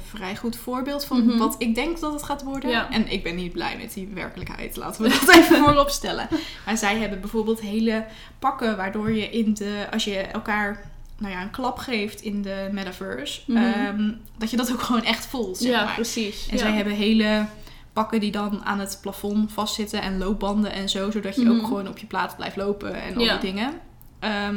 vrij 0.10 0.36
goed 0.36 0.56
voorbeeld 0.56 1.06
van 1.06 1.26
Mhm. 1.26 1.38
wat 1.38 1.56
ik 1.58 1.76
denk 1.76 2.00
dat 2.00 2.14
het 2.14 2.24
gaat 2.24 2.44
worden. 2.44 2.70
Ja. 2.70 2.90
En 2.92 3.12
ik 3.12 3.24
ben 3.24 3.36
niet 3.36 3.52
blij 3.52 3.78
met 3.78 3.94
die 3.94 4.08
werkelijkheid. 4.14 4.76
Laten 4.76 5.02
we 5.04 5.10
dat 5.10 5.30
even 5.38 5.58
voorop 5.64 5.90
stellen. 5.90 6.28
Maar 6.66 6.78
zij 6.78 6.98
hebben 6.98 7.20
bijvoorbeeld 7.22 7.60
hele 7.62 8.06
pakken... 8.40 8.78
waardoor 8.78 9.12
je 9.12 9.30
in 9.30 9.54
de... 9.54 9.88
als 9.92 10.04
je 10.04 10.18
elkaar... 10.18 10.92
Nou 11.24 11.36
ja, 11.36 11.42
een 11.42 11.52
klap 11.52 11.78
geeft 11.78 12.22
in 12.22 12.42
de 12.42 12.70
metaverse. 12.72 13.42
Mhm. 13.48 13.58
ehm, 13.64 14.12
dat 14.38 14.50
je 14.52 14.58
dat 14.58 14.72
ook 14.72 14.82
gewoon 14.82 15.04
echt 15.04 15.26
voelt. 15.26 15.58
Zeg 15.58 15.72
ja, 15.72 15.84
maar. 15.84 15.94
precies. 15.94 16.48
En 16.48 16.58
ja. 16.58 16.64
zij 16.64 16.72
hebben 16.74 16.94
hele 16.94 17.46
pakken 17.94 18.20
die 18.20 18.32
dan 18.32 18.64
aan 18.66 18.80
het 18.80 18.98
plafond 19.02 19.52
vastzitten 19.54 20.02
en 20.02 20.18
loopbanden 20.18 20.72
en 20.72 20.90
zo, 20.90 21.12
zodat 21.12 21.36
je 21.36 21.42
Mhm. 21.42 21.52
ook 21.56 21.64
gewoon 21.68 21.88
op 21.88 21.98
je 21.98 22.06
plaats 22.06 22.36
blijft 22.36 22.56
lopen 22.56 22.94
en 23.02 23.16
al 23.16 23.24
Ja. 23.24 23.38
die 23.38 23.52
dingen. 23.54 23.74
Ehm, 24.20 24.56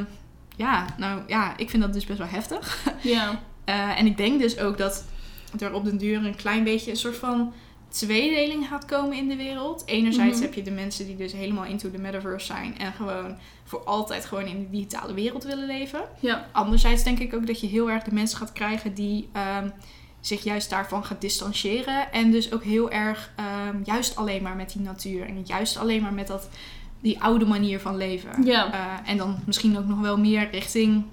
ja, 0.56 0.86
nou 0.98 1.20
ja, 1.26 1.56
ik 1.56 1.70
vind 1.70 1.82
dat 1.82 1.92
dus 1.92 2.04
best 2.06 2.18
wel 2.18 2.28
heftig. 2.28 2.84
Ja. 3.02 3.30
Eh, 3.64 3.98
en 3.98 4.06
ik 4.06 4.16
denk 4.16 4.40
dus 4.40 4.58
ook 4.58 4.78
dat 4.78 5.04
er 5.58 5.72
op 5.72 5.84
den 5.84 5.96
duur 5.98 6.24
een 6.24 6.36
klein 6.36 6.64
beetje 6.64 6.90
een 6.90 6.96
soort 6.96 7.16
van 7.16 7.52
tweedeling 7.88 8.66
gaat 8.68 8.84
komen 8.84 9.16
in 9.16 9.28
de 9.28 9.36
wereld. 9.36 9.82
Enerzijds 9.86 10.34
Mhm. 10.34 10.42
heb 10.42 10.54
je 10.54 10.62
de 10.62 10.70
mensen 10.70 11.06
die 11.06 11.16
dus 11.16 11.32
helemaal 11.32 11.64
into 11.64 11.90
the 11.90 11.98
metaverse 11.98 12.46
zijn 12.46 12.78
en 12.78 12.92
gewoon 12.92 13.36
voor 13.64 13.84
altijd 13.84 14.24
gewoon 14.24 14.44
in 14.46 14.58
de 14.60 14.70
digitale 14.70 15.14
wereld 15.14 15.44
willen 15.44 15.66
leven. 15.66 16.00
Ja. 16.20 16.46
Anderzijds 16.52 17.02
denk 17.04 17.18
ik 17.18 17.34
ook 17.34 17.46
dat 17.46 17.60
je 17.60 17.66
heel 17.66 17.90
erg 17.90 18.02
de 18.02 18.14
mensen 18.14 18.38
gaat 18.38 18.52
krijgen 18.52 18.94
die 18.94 19.28
ehm, 19.32 19.68
zich 20.20 20.44
juist 20.44 20.70
daarvan 20.70 21.04
gaat 21.04 21.20
distancieren. 21.20 22.12
En 22.12 22.30
dus 22.30 22.52
ook 22.52 22.64
heel 22.64 22.90
erg 22.90 23.32
ehm, 23.36 23.76
juist 23.84 24.16
alleen 24.16 24.42
maar 24.42 24.56
met 24.56 24.72
die 24.72 24.82
natuur. 24.82 25.26
En 25.26 25.42
juist 25.44 25.76
alleen 25.76 26.02
maar 26.02 26.14
met 26.14 26.26
dat, 26.26 26.48
die 27.00 27.22
oude 27.22 27.46
manier 27.46 27.80
van 27.80 27.96
leven. 27.96 28.44
Ja. 28.44 28.72
Eh, 28.72 29.10
en 29.10 29.16
dan 29.16 29.38
misschien 29.46 29.78
ook 29.78 29.86
nog 29.86 30.00
wel 30.00 30.18
meer 30.18 30.50
richting 30.50 31.04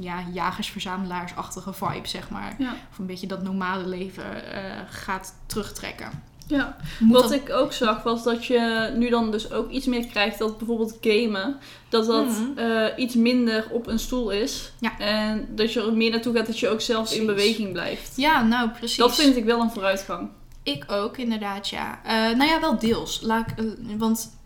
ja, 0.00 0.24
jagers-verzamelaars-achtige 0.32 1.72
vibe, 1.72 2.08
zeg 2.08 2.30
maar. 2.30 2.54
Ja. 2.58 2.72
Of 2.90 2.98
een 2.98 3.06
beetje 3.06 3.26
dat 3.26 3.42
normale 3.42 3.86
leven 3.86 4.52
eh, 4.52 4.60
gaat 4.90 5.34
terugtrekken. 5.46 6.10
ja. 6.46 6.76
Moet 6.98 7.12
Wat 7.12 7.22
dat- 7.22 7.32
ik 7.32 7.50
ook 7.50 7.72
zag 7.72 8.02
was 8.02 8.22
dat 8.22 8.46
je 8.46 8.92
nu 8.96 9.08
dan 9.10 9.30
dus 9.30 9.52
ook 9.52 9.70
iets 9.70 9.86
meer 9.86 10.06
krijgt 10.06 10.38
dat 10.38 10.58
bijvoorbeeld 10.58 10.96
gamen, 11.00 11.56
dat 11.88 12.06
dat 12.06 12.26
Mhm. 12.26 12.58
eh, 12.58 12.86
iets 12.96 13.14
minder 13.14 13.66
op 13.70 13.86
een 13.86 13.98
stoel 13.98 14.30
is. 14.30 14.72
Ja. 14.78 14.98
En 14.98 15.48
dat 15.54 15.72
je 15.72 15.80
er 15.82 15.92
meer 15.92 16.10
naartoe 16.10 16.36
gaat 16.36 16.46
dat 16.46 16.58
je 16.58 16.68
ook 16.68 16.80
zelf 16.80 17.12
in 17.12 17.26
beweging 17.26 17.72
blijft. 17.72 18.12
Ja, 18.16 18.42
nou 18.42 18.68
precies. 18.70 18.96
Dat 18.96 19.14
vind 19.14 19.36
ik 19.36 19.44
wel 19.44 19.60
een 19.60 19.70
vooruitgang. 19.70 20.28
Ik 20.62 20.84
ook, 20.92 21.16
inderdaad, 21.16 21.68
ja. 21.68 22.00
Eh, 22.04 22.12
nou 22.36 22.44
ja, 22.50 22.60
wel 22.60 22.78
deels. 22.78 23.20
Laat 23.22 23.50
ik, 23.50 23.64
want 23.98 24.38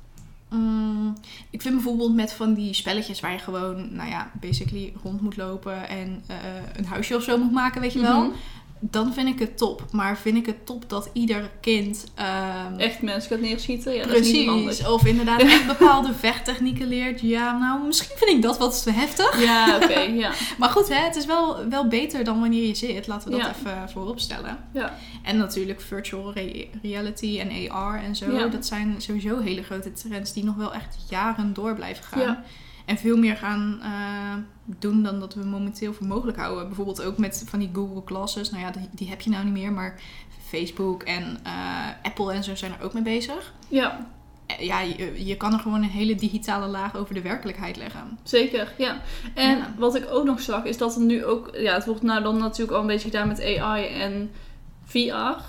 mm, 0.48 1.14
ik 1.50 1.62
vind 1.62 1.74
bijvoorbeeld 1.74 2.14
met 2.14 2.32
van 2.32 2.54
die 2.54 2.74
spelletjes 2.74 3.20
waar 3.20 3.32
je 3.32 3.38
gewoon, 3.38 3.94
nou 3.94 4.08
ja, 4.08 4.30
basically 4.40 4.92
rond 5.02 5.20
moet 5.20 5.36
lopen 5.36 5.88
en 5.88 6.22
eh, 6.26 6.36
een 6.76 6.86
huisje 6.86 7.16
of 7.16 7.22
zo 7.22 7.38
moet 7.38 7.52
maken, 7.52 7.80
weet 7.80 7.92
je 7.92 8.00
wel. 8.00 8.24
Mhm. 8.24 8.34
Dan 8.90 9.12
vind 9.12 9.28
ik 9.28 9.38
het 9.38 9.56
top. 9.58 9.84
Maar 9.90 10.18
vind 10.18 10.36
ik 10.36 10.46
het 10.46 10.66
top 10.66 10.88
dat 10.88 11.10
ieder 11.12 11.50
kind. 11.60 12.04
ehm, 12.14 12.74
Echt 12.78 13.02
mensen 13.02 13.30
gaat 13.30 13.40
neerschieten, 13.40 13.94
ja, 13.94 14.06
dat 14.06 14.16
is. 14.16 14.30
Precies, 14.30 14.86
of 14.86 15.06
inderdaad 15.06 15.40
echt 15.54 15.66
bepaalde 15.66 16.14
vechttechnieken 16.14 16.86
leert. 16.86 17.20
Ja, 17.20 17.58
nou, 17.58 17.86
misschien 17.86 18.16
vind 18.16 18.30
ik 18.30 18.42
dat 18.42 18.58
wat 18.58 18.82
te 18.82 18.90
heftig. 18.90 19.42
Ja, 19.44 19.76
oké, 19.76 20.00
ja. 20.24 20.32
Maar 20.58 20.68
goed, 20.68 20.88
hè, 20.88 20.94
het 20.94 21.16
is 21.16 21.26
wel, 21.26 21.68
wel 21.68 21.88
beter 21.88 22.24
dan 22.24 22.40
wanneer 22.40 22.66
je 22.66 22.74
zit. 22.74 23.06
Laten 23.06 23.30
we 23.30 23.36
dat 23.36 23.46
Ja. 23.46 23.54
even 23.54 23.90
voorop 23.90 24.20
stellen. 24.20 24.58
Ja. 24.72 24.98
En 25.22 25.36
natuurlijk 25.36 25.80
virtual 25.80 26.32
re- 26.32 26.66
reality 26.82 27.40
en 27.40 27.70
AR 27.70 28.02
en 28.02 28.16
zo. 28.16 28.32
Ja. 28.32 28.46
Dat 28.46 28.66
zijn 28.66 28.94
sowieso 28.98 29.40
hele 29.40 29.62
grote 29.62 29.92
trends 29.92 30.32
die 30.32 30.44
nog 30.44 30.56
wel 30.56 30.72
echt 30.74 30.96
jaren 31.08 31.52
door 31.54 31.74
blijven 31.74 32.04
gaan. 32.04 32.20
Ja. 32.20 32.44
En 32.84 32.96
veel 32.98 33.16
meer 33.16 33.36
gaan 33.36 33.78
eh, 33.82 34.34
doen 34.78 35.02
dan 35.02 35.20
dat 35.20 35.34
we 35.34 35.44
momenteel 35.44 35.92
voor 35.92 36.06
mogelijk 36.06 36.38
houden. 36.38 36.66
Bijvoorbeeld 36.66 37.02
ook 37.02 37.18
met 37.18 37.44
van 37.46 37.58
die 37.58 37.70
Google 37.72 38.04
Classes. 38.04 38.50
Nou 38.50 38.62
ja, 38.62 38.70
die, 38.70 38.88
die 38.92 39.08
heb 39.08 39.20
je 39.20 39.30
nou 39.30 39.44
niet 39.44 39.52
meer. 39.52 39.72
Maar 39.72 40.00
Facebook 40.48 41.02
en 41.02 41.38
eh, 41.42 41.52
Apple 42.02 42.32
en 42.32 42.44
zo 42.44 42.54
zijn 42.54 42.72
er 42.72 42.84
ook 42.84 42.92
mee 42.92 43.02
bezig. 43.02 43.52
Ja. 43.68 44.06
eh, 44.46 44.60
ja, 44.66 44.80
je, 44.80 45.24
je 45.26 45.36
kan 45.36 45.52
er 45.52 45.58
gewoon 45.58 45.82
een 45.82 45.88
hele 45.88 46.14
digitale 46.14 46.66
laag 46.66 46.96
over 46.96 47.14
de 47.14 47.22
werkelijkheid 47.22 47.76
leggen. 47.76 48.18
Zeker, 48.22 48.72
ja. 48.78 49.00
En 49.34 49.56
Ja. 49.58 49.74
wat 49.78 49.94
ik 49.94 50.06
ook 50.10 50.24
nog 50.24 50.40
zag, 50.40 50.64
is 50.64 50.78
dat 50.78 50.94
het 50.94 51.04
nu 51.04 51.24
ook... 51.24 51.50
Ja, 51.56 51.74
het 51.74 51.86
wordt 51.86 52.02
nou 52.02 52.22
dan 52.22 52.38
natuurlijk 52.38 52.72
al 52.72 52.80
een 52.80 52.86
beetje 52.86 53.10
gedaan 53.10 53.28
met 53.28 53.58
AI 53.58 53.86
en 53.86 54.30
VR. 54.84 55.42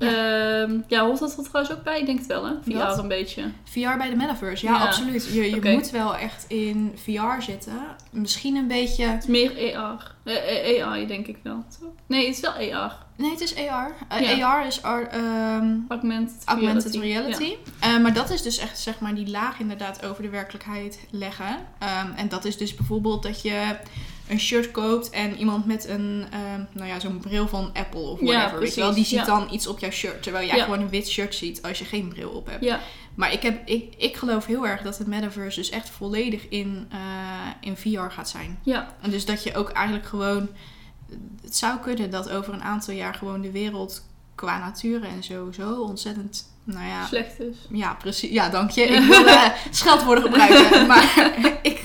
Ja, 0.00 0.66
ja 0.88 1.04
hoort 1.04 1.18
dat 1.18 1.36
er 1.36 1.44
trouwens 1.44 1.76
ook 1.76 1.82
bij? 1.82 2.00
Ik 2.00 2.06
denk 2.06 2.18
het 2.18 2.26
wel, 2.26 2.44
hè? 2.44 2.52
VR 2.62 2.76
Wat? 2.76 2.98
een 2.98 3.08
beetje. 3.08 3.42
VR 3.64 3.96
bij 3.98 4.10
de 4.10 4.16
metaverse, 4.16 4.66
ja, 4.66 4.72
Ja. 4.72 4.86
absoluut. 4.86 5.28
Je, 5.32 5.50
je 5.50 5.70
moet 5.72 5.90
wel 5.90 6.16
echt 6.16 6.44
in 6.48 6.92
VR 6.94 7.42
zitten. 7.42 7.72
Misschien 8.10 8.56
een 8.56 8.66
beetje... 8.68 9.04
Het 9.04 9.22
is 9.22 9.28
meer 9.28 9.76
AR. 9.76 10.14
Eh, 10.24 10.84
AI, 10.86 11.06
denk 11.06 11.26
ik 11.26 11.38
wel. 11.42 11.64
Nee, 12.06 12.26
het 12.26 12.34
is 12.34 12.40
wel 12.40 12.74
AR. 12.74 13.06
Nee, 13.20 13.30
het 13.30 13.40
is 13.40 13.54
AR. 13.68 13.92
Eh, 14.08 14.36
Ja. 14.38 14.46
AR 14.58 14.66
is 14.66 14.82
ar- 14.82 15.06
ehm, 15.06 15.74
Augmented, 15.88 16.42
augmented 16.44 16.94
reality. 16.94 17.38
reality. 17.38 17.56
Eh, 17.80 17.98
maar 17.98 18.14
dat 18.14 18.30
is 18.30 18.42
dus 18.42 18.58
echt 18.58 18.78
zeg 18.78 18.98
maar 19.00 19.14
die 19.14 19.30
laag 19.30 19.58
inderdaad 19.60 20.04
over 20.04 20.22
de 20.22 20.28
werkelijkheid 20.28 20.98
leggen. 21.10 21.56
Ehm, 21.78 22.12
en 22.16 22.28
dat 22.28 22.44
is 22.44 22.56
dus 22.56 22.74
bijvoorbeeld 22.74 23.22
dat 23.22 23.42
je 23.42 23.76
een 24.28 24.40
shirt 24.40 24.70
koopt 24.70 25.10
en 25.10 25.36
iemand 25.36 25.66
met 25.66 25.88
een, 25.88 26.24
ehm, 26.30 26.62
nou 26.72 26.88
ja, 26.88 27.00
zo'n 27.00 27.18
bril 27.18 27.48
van 27.48 27.70
Apple 27.74 28.00
of 28.00 28.20
Ja, 28.20 28.26
whatever, 28.26 28.58
weet 28.60 28.74
je 28.74 28.80
wel, 28.80 28.94
die 28.94 29.04
ziet 29.04 29.26
dan 29.26 29.48
iets 29.50 29.66
op 29.66 29.78
jouw 29.78 29.90
shirt, 29.90 30.22
terwijl 30.22 30.46
jij 30.46 30.60
gewoon 30.60 30.80
een 30.80 30.88
wit 30.88 31.08
shirt 31.08 31.34
ziet 31.34 31.62
als 31.62 31.78
je 31.78 31.84
geen 31.84 32.08
bril 32.08 32.30
op 32.30 32.46
hebt. 32.50 32.64
Maar 33.14 33.32
ik, 33.32 33.42
heb, 33.42 33.68
ik, 33.68 33.94
ik 33.96 34.16
geloof 34.16 34.46
heel 34.46 34.66
erg 34.66 34.82
dat 34.82 34.98
het 34.98 35.06
metaverse 35.06 35.58
dus 35.60 35.70
echt 35.70 35.90
volledig 35.90 36.48
in, 36.48 36.86
eh, 36.90 36.98
in 37.60 37.76
VR 37.76 38.10
gaat 38.10 38.28
zijn. 38.28 38.58
ja, 38.62 38.94
En 39.00 39.10
dus 39.10 39.24
dat 39.24 39.42
je 39.42 39.54
ook 39.54 39.68
eigenlijk 39.70 40.06
gewoon. 40.06 40.48
Het 41.42 41.56
zou 41.56 41.78
kunnen 41.78 42.10
dat 42.10 42.30
over 42.30 42.52
een 42.52 42.62
aantal 42.62 42.94
jaar 42.94 43.14
gewoon 43.14 43.40
de 43.40 43.50
wereld 43.50 44.02
qua 44.34 44.58
natuur 44.58 45.04
en 45.04 45.22
zo 45.24 45.48
zo 45.52 45.80
ontzettend. 45.80 46.48
Nou 46.64 46.86
ja, 46.86 47.06
slecht 47.06 47.40
is. 47.40 47.56
ja, 47.70 47.94
precies. 47.94 48.30
Ja, 48.30 48.48
dank 48.48 48.70
je. 48.70 48.82
Ik 48.96 49.02
wil 49.02 49.26
eh, 49.26 49.50
scheldwoorden 49.70 50.24
gebruiken, 50.24 50.86
maar 50.86 51.32
ik, 51.62 51.80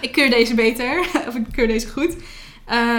ik 0.00 0.12
keur 0.12 0.30
deze 0.30 0.54
beter. 0.54 0.98
Of 1.28 1.34
ik 1.34 1.44
keur 1.52 1.66
deze 1.66 1.88
goed. 1.88 2.16
Eh, 2.64 2.98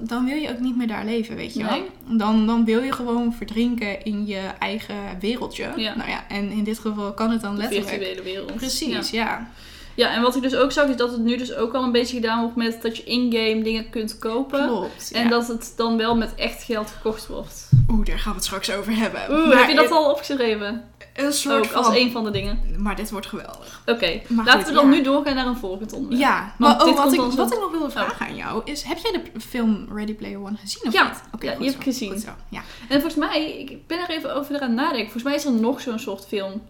dan 0.00 0.24
wil 0.24 0.36
je 0.36 0.50
ook 0.50 0.58
niet 0.58 0.76
meer 0.76 0.86
daar 0.86 1.04
leven, 1.04 1.36
weet 1.36 1.54
je 1.54 1.62
wel. 1.62 1.70
Nee. 1.70 2.18
Dan, 2.18 2.46
dan 2.46 2.64
wil 2.64 2.82
je 2.82 2.92
gewoon 2.92 3.34
verdrinken 3.34 4.04
in 4.04 4.26
je 4.26 4.40
eigen 4.58 4.94
wereldje. 5.20 5.72
Ja. 5.76 5.96
Nou 5.96 6.10
ja, 6.10 6.24
en 6.28 6.50
in 6.50 6.64
dit 6.64 6.78
geval 6.78 7.12
kan 7.14 7.30
het 7.30 7.40
dan 7.40 7.54
De 7.54 7.60
letterlijk. 7.60 7.88
virtuele 7.90 8.22
wereld. 8.22 8.54
Precies, 8.54 9.10
Ja. 9.10 9.24
ja. 9.24 9.50
Ja, 9.98 10.14
en 10.14 10.22
wat 10.22 10.36
ik 10.36 10.42
dus 10.42 10.54
ook 10.56 10.72
zag, 10.72 10.88
is 10.88 10.96
dat 10.96 11.10
het 11.10 11.20
nu 11.20 11.36
dus 11.36 11.54
ook 11.54 11.74
al 11.74 11.82
een 11.82 11.92
beetje 11.92 12.16
gedaan 12.16 12.40
wordt 12.40 12.56
met 12.56 12.82
dat 12.82 12.96
je 12.96 13.04
in-game 13.04 13.62
dingen 13.62 13.90
kunt 13.90 14.18
kopen. 14.18 14.66
Klopt. 14.66 15.10
En 15.12 15.28
dat 15.28 15.48
het 15.48 15.72
dan 15.76 15.96
wel 15.96 16.16
met 16.16 16.34
echt 16.34 16.62
geld 16.62 16.90
verkocht 16.90 17.26
wordt. 17.26 17.68
Oeh, 17.90 18.04
daar 18.06 18.18
gaan 18.18 18.30
we 18.32 18.36
het 18.38 18.46
straks 18.46 18.70
over 18.72 18.96
hebben. 18.96 19.20
Oeh, 19.30 19.48
Maar 19.48 19.58
heb 19.58 19.68
je 19.68 19.74
dat 19.74 19.84
het- 19.84 19.92
al 19.92 20.10
opgeschreven? 20.10 20.84
Een 21.14 21.32
soort 21.32 21.66
Ook 21.66 21.72
als 21.72 21.88
een 21.96 22.10
van 22.10 22.24
de 22.24 22.30
dingen. 22.30 22.58
Maar 22.78 22.96
dit 22.96 23.10
wordt 23.10 23.26
geweldig. 23.26 23.82
Oké, 23.86 24.20
laten 24.28 24.52
goed, 24.52 24.64
we 24.68 24.72
dan 24.72 24.84
ja. 24.90 24.96
nu 24.96 25.02
doorgaan 25.02 25.34
naar 25.34 25.46
een 25.46 25.56
volgend 25.56 25.92
onderwerp. 25.92 26.20
Ja, 26.22 26.54
Want 26.58 26.58
maar 26.58 26.80
oh, 26.80 26.86
dit 26.86 26.96
wat, 26.96 27.12
ik, 27.12 27.20
wat 27.36 27.52
ik 27.52 27.58
nog 27.60 27.70
wilde 27.70 27.90
vragen 27.90 28.26
aan 28.26 28.36
jou 28.36 28.62
is... 28.64 28.82
Heb 28.82 28.98
jij 28.98 29.12
de 29.32 29.40
film 29.40 29.88
Ready 29.94 30.14
Player 30.14 30.38
One 30.38 30.56
gezien 30.56 30.82
of 30.86 30.92
Ja, 30.92 31.04
niet? 31.04 31.20
Oké, 31.34 31.46
ja, 31.50 31.56
die 31.58 31.66
heb 31.66 31.76
ik 31.76 31.82
gezien. 31.82 32.10
goed 32.12 32.20
zo, 32.20 32.30
Ja. 32.50 32.60
En 32.88 33.00
volgens 33.00 33.14
mij, 33.14 33.58
ik 33.58 33.86
ben 33.86 33.98
er 33.98 34.10
even 34.10 34.34
over 34.34 34.60
aan 34.60 34.74
nadenken. 34.74 35.02
Volgens 35.10 35.22
mij 35.22 35.34
is 35.34 35.44
er 35.44 35.52
nog 35.52 35.80
zo'n 35.80 35.98
soort 35.98 36.26
film 36.26 36.62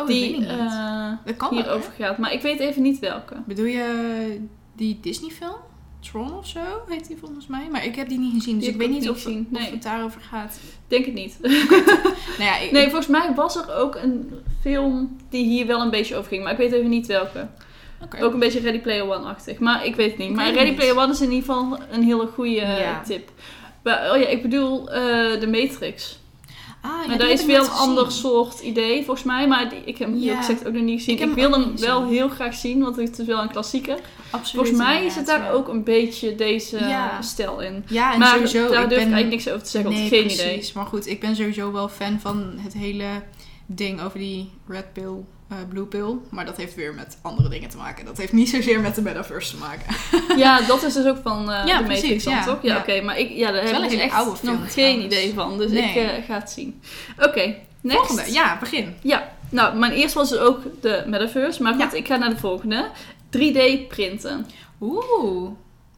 Oh, 0.00 0.06
dat 0.06 0.16
die 0.16 0.46
eh, 0.46 1.12
dat 1.24 1.36
kan 1.36 1.50
wel, 1.50 1.58
hierover 1.62 1.92
gaat. 1.98 2.18
Maar 2.18 2.32
ik 2.32 2.42
weet 2.42 2.58
even 2.58 2.82
niet 2.82 2.98
welke. 2.98 3.34
Bedoel 3.46 3.64
je 3.64 4.40
die 4.76 4.98
Disney 5.00 5.30
film? 5.30 5.56
Tron 6.00 6.38
of 6.38 6.46
zo 6.46 6.60
heet 6.88 7.06
die 7.06 7.16
volgens 7.16 7.46
mij. 7.46 7.68
Maar 7.70 7.84
ik 7.84 7.94
heb 7.96 8.08
die 8.08 8.18
niet 8.18 8.32
gezien, 8.32 8.54
dus 8.54 8.64
Die 8.64 8.72
ik 8.72 8.78
weet 8.80 8.90
niet 8.90 9.08
of, 9.10 9.22
gezien, 9.22 9.48
of 9.52 9.58
nee. 9.58 9.70
het 9.70 9.82
daarover 9.82 10.20
gaat. 10.20 10.58
Denk 10.88 11.04
het 11.04 11.14
niet. 11.14 11.38
Nou 12.38 12.50
ja, 12.50 12.56
ik, 12.64 12.70
Nee, 12.72 12.84
volgens 12.84 13.06
mij 13.06 13.34
was 13.34 13.56
er 13.56 13.74
ook 13.74 13.94
een 13.94 14.30
film 14.60 15.16
die 15.28 15.44
hier 15.44 15.66
wel 15.66 15.80
een 15.80 15.90
beetje 15.90 16.16
over 16.16 16.28
ging. 16.28 16.42
Maar 16.42 16.52
ik 16.52 16.58
weet 16.58 16.72
even 16.72 16.88
niet 16.90 17.06
welke. 17.06 17.46
Ook 18.20 18.32
een 18.32 18.38
beetje 18.38 18.60
Ready 18.60 18.80
Player 18.80 19.04
One-achtig. 19.04 19.58
Maar 19.58 19.86
ik 19.86 19.96
weet 19.96 20.08
het 20.10 20.18
niet. 20.18 20.28
Ik 20.28 20.34
Maar 20.34 20.52
Ready 20.52 20.64
niet. 20.68 20.74
Player 20.74 20.96
One 20.98 21.12
is 21.12 21.20
in 21.20 21.30
ieder 21.32 21.44
geval 21.54 21.78
een 21.90 22.02
hele 22.02 22.26
goede 22.26 22.50
Ja. 22.50 23.02
tip. 23.02 23.30
Maar, 23.82 24.10
oh 24.10 24.16
ja, 24.20 24.26
ik 24.26 24.42
bedoel 24.42 24.90
eh, 24.90 25.40
de 25.40 25.46
Matrix. 25.46 26.18
Ah, 26.82 26.90
ja, 27.02 27.06
maar 27.08 27.18
heb 27.18 27.28
is 27.38 27.44
wel 27.44 27.64
een 27.64 27.70
ander 27.70 28.12
soort 28.12 28.60
idee 28.60 29.04
volgens 29.04 29.26
mij. 29.26 29.48
Maar 29.48 29.70
die, 29.70 29.78
ik 29.84 29.98
heb 29.98 30.08
hem 30.08 30.18
Ja. 30.18 30.36
gezegd 30.36 30.66
ook 30.66 30.72
nog 30.72 30.82
niet 30.82 30.98
gezien. 30.98 31.14
Ik 31.14 31.20
Ik, 31.20 31.28
heb 31.28 31.36
hem 31.38 31.50
wil 31.50 31.60
hem 31.60 31.78
wel 31.78 32.06
heel 32.06 32.28
graag 32.28 32.54
zien, 32.54 32.82
want 32.82 32.96
het 32.96 33.18
is 33.18 33.26
wel 33.26 33.42
een 33.42 33.50
klassieker. 33.50 33.98
Absoluut, 34.30 34.66
volgens 34.66 34.76
mij 34.88 35.02
inderdaad, 35.06 35.26
daar 35.26 35.52
ook 35.52 35.68
een 35.68 35.84
beetje 35.84 36.34
deze 36.34 36.78
stijl 37.20 37.60
in. 37.60 37.84
Ja, 37.88 38.12
en 38.12 38.18
maar 38.18 38.34
sowieso... 38.34 38.68
daar 38.68 38.82
ik 38.82 38.88
durf 38.88 39.02
ik 39.02 39.08
ben... 39.08 39.14
eigenlijk 39.14 39.30
niks 39.30 39.48
over 39.48 39.62
te 39.62 39.70
zeggen, 39.70 39.90
want 39.90 40.02
nee, 40.02 40.10
geen 40.10 40.26
precies. 40.26 40.44
idee. 40.44 40.70
Maar 40.74 40.86
goed, 40.86 41.06
ik 41.06 41.20
ben 41.20 41.36
sowieso 41.36 41.72
wel 41.72 41.88
fan 41.88 42.20
van 42.20 42.54
het 42.58 42.72
hele 42.72 43.22
ding 43.66 44.02
over 44.02 44.18
die 44.18 44.50
red 44.68 44.92
pill, 44.92 45.14
eh, 45.50 45.56
blue 45.68 45.84
pill. 45.84 46.14
Maar 46.30 46.44
dat 46.44 46.56
heeft 46.56 46.74
weer 46.74 46.94
met 46.94 47.18
andere 47.22 47.48
dingen 47.48 47.68
te 47.68 47.76
maken. 47.76 48.04
Dat 48.04 48.16
heeft 48.18 48.32
niet 48.32 48.48
zozeer 48.48 48.80
met 48.80 48.94
de 48.94 49.02
metaverse 49.02 49.50
te 49.50 49.56
maken. 49.58 49.94
Ja, 50.36 50.60
dat 50.60 50.82
is 50.82 50.94
dus 50.94 51.06
ook 51.06 51.18
van 51.22 51.50
eh 51.50 51.66
Ja, 51.66 51.78
de 51.78 51.84
precies, 51.84 52.02
Matrix 52.02 52.24
dan, 52.24 52.32
ja. 52.34 52.44
toch? 52.44 52.58
Ja, 52.62 52.74
Ja. 52.74 52.80
oké. 52.80 53.00
maar 53.00 53.18
ik, 53.18 53.30
ja, 53.30 53.52
daar 53.52 53.62
heb 53.64 53.90
ik 53.90 53.98
echt 54.00 54.14
oude 54.14 54.36
film 54.36 54.52
nog 54.60 54.72
geen 54.72 54.72
trouwens. 54.84 55.04
idee 55.16 55.34
van. 55.34 55.58
Dus 55.58 55.70
Nee. 55.70 55.82
ik 55.90 55.96
eh, 55.96 56.24
ga 56.26 56.34
het 56.34 56.50
zien. 56.50 56.80
Oké, 57.18 57.54
next. 57.80 58.06
Volgende, 58.06 58.32
ja, 58.32 58.56
begin. 58.60 58.94
Ja, 59.02 59.32
nou, 59.50 59.76
mijn 59.76 59.92
eerste 59.92 60.18
was 60.18 60.30
dus 60.30 60.38
ook 60.38 60.60
de 60.80 61.02
metaverse. 61.06 61.62
Maar 61.62 61.74
goed, 61.74 61.94
ik 61.94 62.06
ga 62.06 62.16
naar 62.16 62.30
de 62.30 62.36
volgende. 62.38 62.88
3D 63.30 63.88
printen. 63.88 64.46
Oeh. 64.80 65.50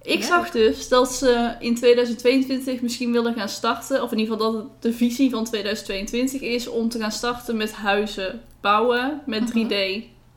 Ik 0.03 0.23
zag 0.23 0.51
dus 0.51 0.89
dat 0.89 1.13
ze 1.13 1.55
in 1.61 1.75
2022 1.75 2.81
misschien 2.81 3.13
willen 3.13 3.35
gaan 3.35 3.49
starten. 3.49 4.03
Of 4.03 4.13
in 4.13 4.19
ieder 4.19 4.37
geval 4.37 4.53
dat 4.53 4.63
het 4.63 4.83
de 4.83 4.93
visie 4.93 5.31
van 5.31 5.45
2022 5.45 6.41
is 6.41 6.69
om 6.69 6.89
te 6.89 6.99
gaan 6.99 7.13
starten 7.13 7.57
met 7.57 7.73
huizen 7.73 8.43
bouwen 8.61 9.23
met 9.27 9.41
Mhm. 9.41 9.69
3D 9.69 9.75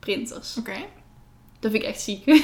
printers. 0.00 0.56
Oké. 0.58 0.76
Dat 1.60 1.70
vind 1.70 1.82
ik 1.82 1.88
echt 1.88 2.00
ziek. 2.00 2.24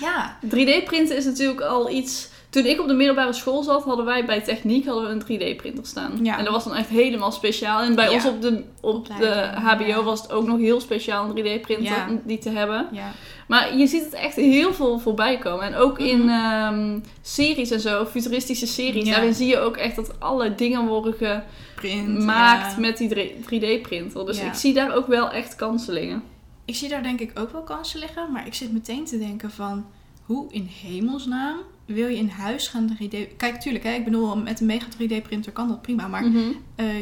Ja. 0.00 0.38
3D 0.54 0.84
printen 0.84 1.16
is 1.16 1.24
natuurlijk 1.24 1.60
al 1.60 1.90
iets. 1.90 2.28
Toen 2.56 2.64
ik 2.66 2.80
op 2.80 2.88
de 2.88 2.94
middelbare 2.94 3.32
school 3.32 3.62
zat, 3.62 3.84
hadden 3.84 4.04
wij 4.04 4.24
bij 4.24 4.40
techniek 4.40 4.86
hadden 4.86 5.04
we 5.04 5.10
een 5.34 5.54
3D 5.54 5.56
printer 5.56 5.86
staan. 5.86 6.18
Ja. 6.22 6.38
En 6.38 6.44
dat 6.44 6.52
was 6.52 6.64
dan 6.64 6.74
echt 6.74 6.88
helemaal 6.88 7.32
speciaal. 7.32 7.80
En 7.82 7.94
bij 7.94 8.04
Ja. 8.08 8.12
ons 8.14 8.24
op 8.26 8.42
de, 8.42 8.62
op 8.80 9.06
de 9.06 9.48
HBO 9.54 10.02
was 10.02 10.22
het 10.22 10.32
ook 10.32 10.46
nog 10.46 10.58
heel 10.58 10.80
speciaal 10.80 11.24
een 11.24 11.34
3D 11.58 11.60
printer 11.60 11.84
Ja. 11.96 12.06
om 12.08 12.20
die 12.24 12.38
te 12.38 12.50
hebben. 12.50 12.86
Ja. 12.92 13.10
Maar 13.48 13.76
je 13.76 13.86
ziet 13.86 14.04
het 14.04 14.12
echt 14.14 14.36
heel 14.36 14.72
veel 14.74 14.98
voorbij 14.98 15.38
komen. 15.38 15.64
En 15.66 15.74
ook 15.74 15.98
in 15.98 16.18
Mhm. 16.24 16.28
ehm, 16.28 16.98
series 17.22 17.70
en 17.70 17.80
zo, 17.80 18.04
futuristische 18.04 18.66
series, 18.66 19.08
daarin 19.08 19.34
zie 19.34 19.46
je 19.48 19.58
ook 19.58 19.76
echt 19.76 19.96
dat 19.96 20.20
alle 20.20 20.54
dingen 20.54 20.86
worden 20.86 21.42
gemaakt 21.76 22.78
met 22.78 22.96
die 22.98 23.08
3D 23.44 23.82
printer. 23.82 24.26
Dus 24.26 24.38
Ja. 24.40 24.46
ik 24.46 24.54
zie 24.54 24.74
daar 24.74 24.94
ook 24.94 25.06
wel 25.06 25.30
echt 25.30 25.54
kansen 25.56 25.94
liggen. 25.94 26.22
Ik 26.64 26.74
zie 26.76 26.88
daar 26.88 27.02
denk 27.02 27.20
ik 27.20 27.38
ook 27.38 27.52
wel 27.52 27.62
kansen 27.62 28.00
liggen. 28.00 28.32
Maar 28.32 28.46
ik 28.46 28.54
zit 28.54 28.72
meteen 28.72 29.04
te 29.04 29.18
denken 29.18 29.50
van... 29.50 29.86
Hoe 30.24 30.46
in 30.52 30.70
hemelsnaam 30.82 31.56
wil 31.86 32.08
je 32.08 32.16
in 32.16 32.28
huis 32.28 32.68
gaan 32.68 32.96
3D... 33.02 33.36
Kijk, 33.36 33.60
tuurlijk, 33.60 33.84
hè, 33.84 33.92
ik 33.92 34.04
bedoel, 34.04 34.36
met 34.36 34.60
een 34.60 34.66
mega 34.66 34.86
3D 34.86 35.22
printer 35.22 35.52
kan 35.52 35.68
dat 35.68 35.82
prima. 35.82 36.06
Maar 36.08 36.24
Mhm. 36.24 36.38
eh, 36.74 37.00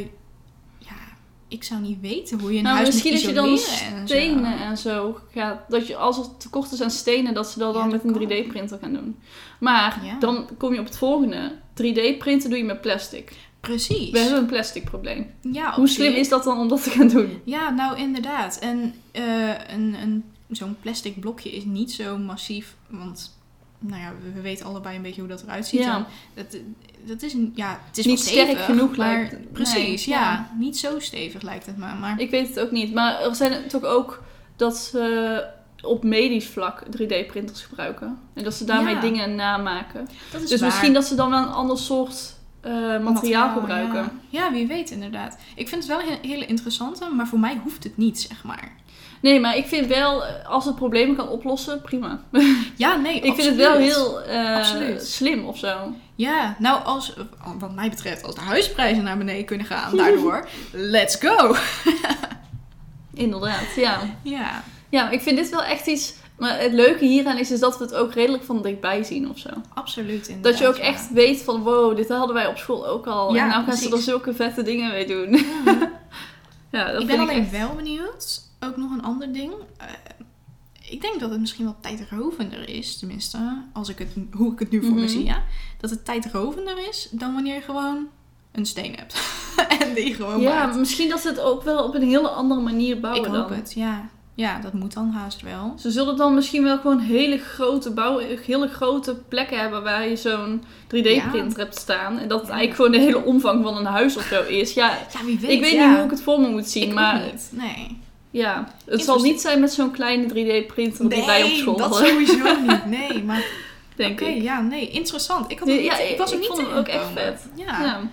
ja, 0.78 0.96
ik 1.48 1.64
zou 1.64 1.80
niet 1.80 2.00
weten 2.00 2.40
hoe 2.40 2.50
je 2.52 2.56
een 2.56 2.62
Nou, 2.62 2.76
huis 2.76 2.88
misschien 2.88 3.12
dat 3.12 3.20
je 3.22 3.32
dan 3.32 3.48
isoleren 3.52 3.96
en 3.96 4.08
zo. 4.08 4.14
stenen 4.14 4.58
en 4.58 4.78
zo 4.78 5.18
gaat. 5.34 5.60
Dat 5.68 5.86
je 5.86 5.96
als 5.96 6.18
er 6.18 6.36
tekort 6.38 6.72
is 6.72 6.80
aan 6.82 6.90
stenen, 6.90 7.34
dat 7.34 7.48
ze 7.48 7.58
dat 7.58 7.74
Ja, 7.74 7.80
dan 7.80 7.90
dat 7.90 8.02
met 8.04 8.14
een 8.14 8.28
kan. 8.28 8.38
3D-printer 8.44 8.78
gaan 8.78 8.92
doen. 8.92 9.16
Maar 9.60 10.00
Ja. 10.04 10.18
dan 10.18 10.48
kom 10.58 10.72
je 10.72 10.78
op 10.80 10.84
het 10.86 10.96
volgende. 10.98 11.52
3D-printen 11.74 12.48
doe 12.50 12.58
je 12.58 12.64
met 12.64 12.80
plastic. 12.80 13.32
Precies. 13.60 14.10
We 14.10 14.18
hebben 14.18 14.38
een 14.38 14.46
plastic 14.46 14.84
probleem. 14.84 15.26
Ja, 15.52 15.74
Hoe 15.74 15.88
slim 15.88 16.12
is 16.14 16.28
dat 16.28 16.44
dan 16.44 16.58
om 16.58 16.68
dat 16.68 16.82
te 16.82 16.90
gaan 16.90 17.08
doen? 17.08 17.40
Ja, 17.44 17.70
nou 17.70 17.98
inderdaad. 17.98 18.58
En 18.58 18.94
eh, 19.12 19.48
een, 19.68 19.94
een, 20.02 20.24
zo'n 20.50 20.76
plastic 20.80 21.20
blokje 21.20 21.50
is 21.52 21.64
niet 21.64 21.92
zo 21.92 22.18
massief. 22.18 22.76
Want, 22.88 23.33
nou 23.86 24.00
ja, 24.02 24.12
we, 24.22 24.32
we 24.32 24.40
weten 24.40 24.66
allebei 24.66 24.96
een 24.96 25.02
beetje 25.02 25.20
hoe 25.20 25.30
dat 25.30 25.42
eruit 25.42 25.66
ziet. 25.66 25.80
Ja. 25.80 25.96
En 25.96 26.06
Dat, 26.34 26.56
dat 27.06 27.22
is, 27.22 27.36
ja, 27.54 27.80
het 27.86 27.98
is 27.98 28.06
Niet 28.06 28.24
wel 28.24 28.32
sterk 28.32 28.46
stevig, 28.48 28.64
genoeg 28.64 28.96
maar. 28.96 29.38
Precies, 29.52 30.06
Nee, 30.06 30.16
ja. 30.16 30.20
ja. 30.20 30.50
Niet 30.58 30.78
zo 30.78 30.98
stevig 31.00 31.42
lijkt 31.42 31.66
het 31.66 31.76
maar. 31.76 31.96
maar 31.96 32.20
Ik 32.20 32.30
weet 32.30 32.48
het 32.48 32.60
ook 32.60 32.70
niet. 32.70 32.94
Maar 32.94 33.20
er 33.22 33.34
zijn 33.34 33.68
toch 33.68 33.82
ook 33.84 34.22
dat 34.56 34.76
ze 34.76 35.44
op 35.82 36.04
medisch 36.04 36.46
vlak 36.46 36.82
3D-printers 36.96 37.62
gebruiken. 37.62 38.18
En 38.34 38.44
dat 38.44 38.54
ze 38.54 38.64
daarmee 38.64 38.94
Ja. 38.94 39.00
dingen 39.00 39.34
namaken. 39.34 40.08
dat 40.32 40.42
is 40.42 40.48
Dus 40.48 40.60
waar. 40.60 40.68
misschien 40.68 40.92
dat 40.92 41.04
ze 41.04 41.14
dan 41.14 41.30
wel 41.30 41.38
een 41.42 41.48
ander 41.48 41.78
soort 41.78 42.34
eh, 42.60 42.98
materiaal, 43.00 43.54
gebruiken. 43.54 44.10
Ja. 44.28 44.44
Ja, 44.46 44.52
wie 44.52 44.66
weet 44.66 44.90
inderdaad. 44.90 45.36
Ik 45.56 45.68
vind 45.68 45.86
het 45.86 45.96
wel 45.96 46.08
een 46.08 46.18
hele 46.30 46.46
interessante, 46.46 47.08
maar 47.08 47.26
voor 47.26 47.38
mij 47.38 47.60
hoeft 47.62 47.84
het 47.84 47.96
niet, 47.96 48.20
zeg 48.20 48.44
maar. 48.44 48.72
Nee, 49.24 49.40
maar 49.40 49.56
ik 49.56 49.66
vind 49.66 49.86
wel, 49.86 50.24
eh, 50.24 50.48
als 50.48 50.64
het 50.64 50.74
problemen 50.74 51.16
kan 51.16 51.28
oplossen, 51.28 51.80
prima. 51.80 52.20
Ja, 52.76 52.96
nee, 52.96 53.20
Ik 53.20 53.34
vind 53.34 53.46
het 53.46 53.56
wel 53.56 53.76
heel 53.76 54.22
eh, 54.22 54.64
slim 54.98 55.44
of 55.44 55.58
zo. 55.58 55.94
Ja, 56.14 56.56
nou, 56.58 56.84
als, 56.84 57.14
wat 57.58 57.74
mij 57.74 57.90
betreft, 57.90 58.24
als 58.24 58.34
de 58.34 58.40
huisprijzen 58.40 59.04
naar 59.04 59.18
beneden 59.18 59.44
kunnen 59.44 59.66
gaan 59.66 59.96
daardoor, 59.96 60.48
let's 60.72 61.16
go! 61.20 61.54
Inderdaad, 63.24 63.74
ja. 63.76 64.00
Ja, 64.22 64.64
Ja, 64.88 65.10
ik 65.10 65.20
vind 65.20 65.36
dit 65.36 65.50
wel 65.50 65.64
echt 65.64 65.86
iets... 65.86 66.14
Maar 66.38 66.60
het 66.60 66.72
leuke 66.72 67.04
hieraan 67.04 67.38
is, 67.38 67.50
is 67.50 67.60
dat 67.60 67.78
we 67.78 67.84
het 67.84 67.94
ook 67.94 68.12
redelijk 68.14 68.44
van 68.44 68.62
dichtbij 68.62 69.02
zien 69.02 69.30
of 69.30 69.38
zo. 69.38 69.48
absoluut 69.74 70.28
inderdaad. 70.28 70.52
Dat 70.52 70.58
je 70.60 70.68
ook 70.68 70.76
ja. 70.76 70.82
echt 70.82 71.12
weet 71.12 71.42
van, 71.42 71.62
wow, 71.62 71.96
dit 71.96 72.08
hadden 72.08 72.34
wij 72.34 72.46
op 72.46 72.56
school 72.56 72.86
ook 72.86 73.06
al. 73.06 73.34
Ja, 73.34 73.42
en 73.42 73.48
nou 73.48 73.64
gaan 73.64 73.76
ze 73.76 73.90
er 73.90 73.98
zulke 73.98 74.34
vette 74.34 74.62
dingen 74.62 74.90
mee 74.90 75.06
doen. 75.06 75.46
Ja, 76.70 76.92
dat 76.92 77.00
ik 77.00 77.06
ben 77.06 77.16
vind 77.16 77.28
alleen 77.28 77.42
echt- 77.42 77.50
wel 77.50 77.74
benieuwd. 77.74 78.43
Ook 78.66 78.76
nog 78.76 78.90
een 78.90 79.02
ander 79.02 79.32
ding. 79.32 79.52
Eh, 79.76 79.86
ik 80.90 81.00
denk 81.00 81.20
dat 81.20 81.30
het 81.30 81.40
misschien 81.40 81.64
wel 81.64 81.76
tijdrovender 81.80 82.68
is, 82.68 82.98
tenminste, 82.98 83.38
als 83.72 83.88
ik 83.88 83.98
het, 83.98 84.08
hoe 84.32 84.52
ik 84.52 84.58
het 84.58 84.70
nu 84.70 84.80
voor 84.82 84.94
me 84.94 85.00
Mhm. 85.00 85.08
zie, 85.08 85.24
ja. 85.24 85.42
Dat 85.80 85.90
het 85.90 86.04
tijdrovender 86.04 86.88
is 86.88 87.08
dan 87.10 87.34
wanneer 87.34 87.54
je 87.54 87.60
gewoon 87.60 88.06
een 88.52 88.66
steen 88.66 88.94
hebt. 88.96 89.14
en 89.80 89.94
die 89.94 90.14
gewoon 90.14 90.40
Ja, 90.40 90.64
maakt. 90.64 90.76
misschien 90.78 91.08
dat 91.08 91.20
ze 91.20 91.28
het 91.28 91.40
ook 91.40 91.62
wel 91.62 91.84
op 91.84 91.94
een 91.94 92.02
hele 92.08 92.28
andere 92.28 92.60
manier 92.60 93.00
bouwen 93.00 93.24
Ik 93.24 93.34
hoop 93.34 93.48
dan. 93.48 93.56
het, 93.58 93.72
ja. 93.72 94.08
Ja, 94.36 94.60
dat 94.60 94.72
moet 94.72 94.92
dan 94.94 95.10
haast 95.10 95.40
wel. 95.42 95.74
Ze 95.78 95.90
zullen 95.90 96.16
dan 96.16 96.34
misschien 96.34 96.62
wel 96.62 96.78
gewoon 96.78 96.98
hele 96.98 97.38
grote 97.38 97.90
bouw, 97.92 98.18
hele 98.18 98.68
grote 98.68 99.14
plekken 99.28 99.58
hebben 99.60 99.82
waar 99.82 100.08
je 100.08 100.16
zo'n 100.16 100.62
3D-printer 100.86 101.58
hebt 101.58 101.76
staan. 101.78 102.18
En 102.18 102.28
dat 102.28 102.38
het 102.40 102.48
Ja. 102.48 102.54
eigenlijk 102.54 102.74
gewoon 102.74 102.92
de 102.92 102.98
hele 102.98 103.24
omvang 103.26 103.62
van 103.64 103.76
een 103.76 103.84
huis 103.84 104.16
of 104.16 104.22
zo 104.24 104.42
is. 104.42 104.74
Ja, 104.74 104.98
Ja, 105.12 105.24
wie 105.24 105.38
weet. 105.38 105.50
ik 105.50 105.60
weet 105.60 105.72
niet 105.78 105.94
hoe 105.96 106.04
ik 106.04 106.10
het 106.10 106.22
voor 106.22 106.40
me 106.40 106.48
moet 106.48 106.68
zien, 106.68 106.88
Ik 106.88 106.94
maar. 106.94 107.22
Nee. 107.50 108.00
Ja, 108.34 108.74
het 108.84 109.04
zal 109.04 109.20
niet 109.20 109.40
zijn 109.40 109.60
met 109.60 109.72
zo'n 109.72 109.90
kleine 109.90 110.28
3D-printer 110.28 111.08
die 111.08 111.24
wij 111.24 111.42
op 111.42 111.50
school 111.50 111.76
dat 111.76 111.90
hadden, 111.90 112.08
sowieso 112.08 112.60
niet. 112.60 112.86
Nee, 112.86 113.22
maar 113.28 113.44
denk 113.96 114.20
oké, 114.20 114.30
ik. 114.30 114.42
ja, 114.42 114.60
nee, 114.60 114.90
interessant. 114.90 115.50
Ik, 115.50 115.58
had 115.58 115.68
niet, 115.68 115.84
ja, 115.84 115.98
ik 115.98 116.18
was 116.18 116.28
er 116.30 116.34
ik 116.34 116.40
niet 116.40 116.48
vond 116.48 116.68
hem 116.68 116.76
ook 116.76 116.88
echt 116.88 117.06
vet. 117.14 117.48
Ja. 117.54 117.82
Ja. 117.82 118.10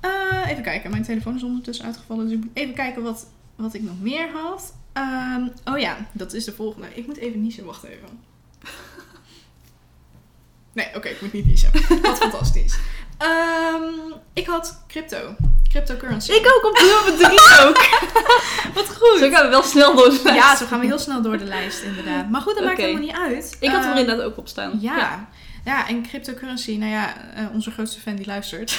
Eh, 0.00 0.50
even 0.50 0.62
kijken, 0.62 0.90
mijn 0.90 1.02
telefoon 1.02 1.34
is 1.34 1.42
ondertussen 1.42 1.84
uitgevallen. 1.84 2.24
Dus 2.24 2.34
ik 2.34 2.44
moet 2.44 2.50
even 2.54 2.74
kijken 2.74 3.02
wat, 3.02 3.26
wat 3.56 3.74
ik 3.74 3.82
nog 3.82 4.00
meer 4.00 4.28
had. 4.32 4.74
Ehm, 4.92 5.48
oh 5.64 5.78
ja, 5.78 5.96
dat 6.12 6.32
is 6.32 6.44
de 6.44 6.52
volgende. 6.52 6.86
Ik 6.94 7.06
moet 7.06 7.16
even 7.16 7.42
niezen, 7.42 7.64
wacht 7.64 7.84
even. 7.84 8.08
Nee, 10.72 10.86
oké, 10.94 11.08
ik 11.08 11.20
moet 11.20 11.32
niet 11.32 11.46
niezen. 11.46 11.70
Wat 12.02 12.18
fantastisch. 12.28 12.78
Ehm, 13.20 14.12
ik 14.34 14.46
had 14.46 14.82
crypto. 14.88 15.34
Cryptocurrency. 15.68 16.32
Ik 16.32 16.46
ook 16.56 16.64
op 16.70 16.78
nummer 16.78 17.28
3 17.28 17.38
ook. 17.66 17.78
Wat 18.74 18.96
goed. 18.96 19.18
Zo 19.18 19.30
gaan 19.30 19.44
we 19.44 19.48
wel 19.50 19.62
snel 19.62 19.94
door 19.96 20.08
de 20.10 20.20
lijst. 20.24 20.38
Ja, 20.38 20.56
zo 20.56 20.66
gaan 20.66 20.80
we 20.80 20.86
heel 20.86 20.98
snel 20.98 21.22
door 21.22 21.38
de 21.38 21.44
lijst, 21.44 21.82
inderdaad. 21.82 22.30
Maar 22.30 22.40
goed, 22.40 22.54
dat 22.54 22.64
maakt 22.64 22.78
helemaal 22.78 23.02
niet 23.02 23.14
uit. 23.16 23.56
Ik 23.60 23.70
had 23.70 23.84
er 23.84 23.88
Ehm, 23.90 23.98
inderdaad 23.98 24.24
ook 24.24 24.36
op 24.38 24.48
staan. 24.48 24.78
Ja. 24.80 25.28
ja. 25.64 25.88
en 25.88 26.02
cryptocurrency, 26.02 26.76
nou 26.76 26.90
ja, 26.92 27.14
eh, 27.34 27.44
onze 27.52 27.70
grootste 27.70 28.00
fan 28.00 28.16
die 28.16 28.26
luistert, 28.26 28.78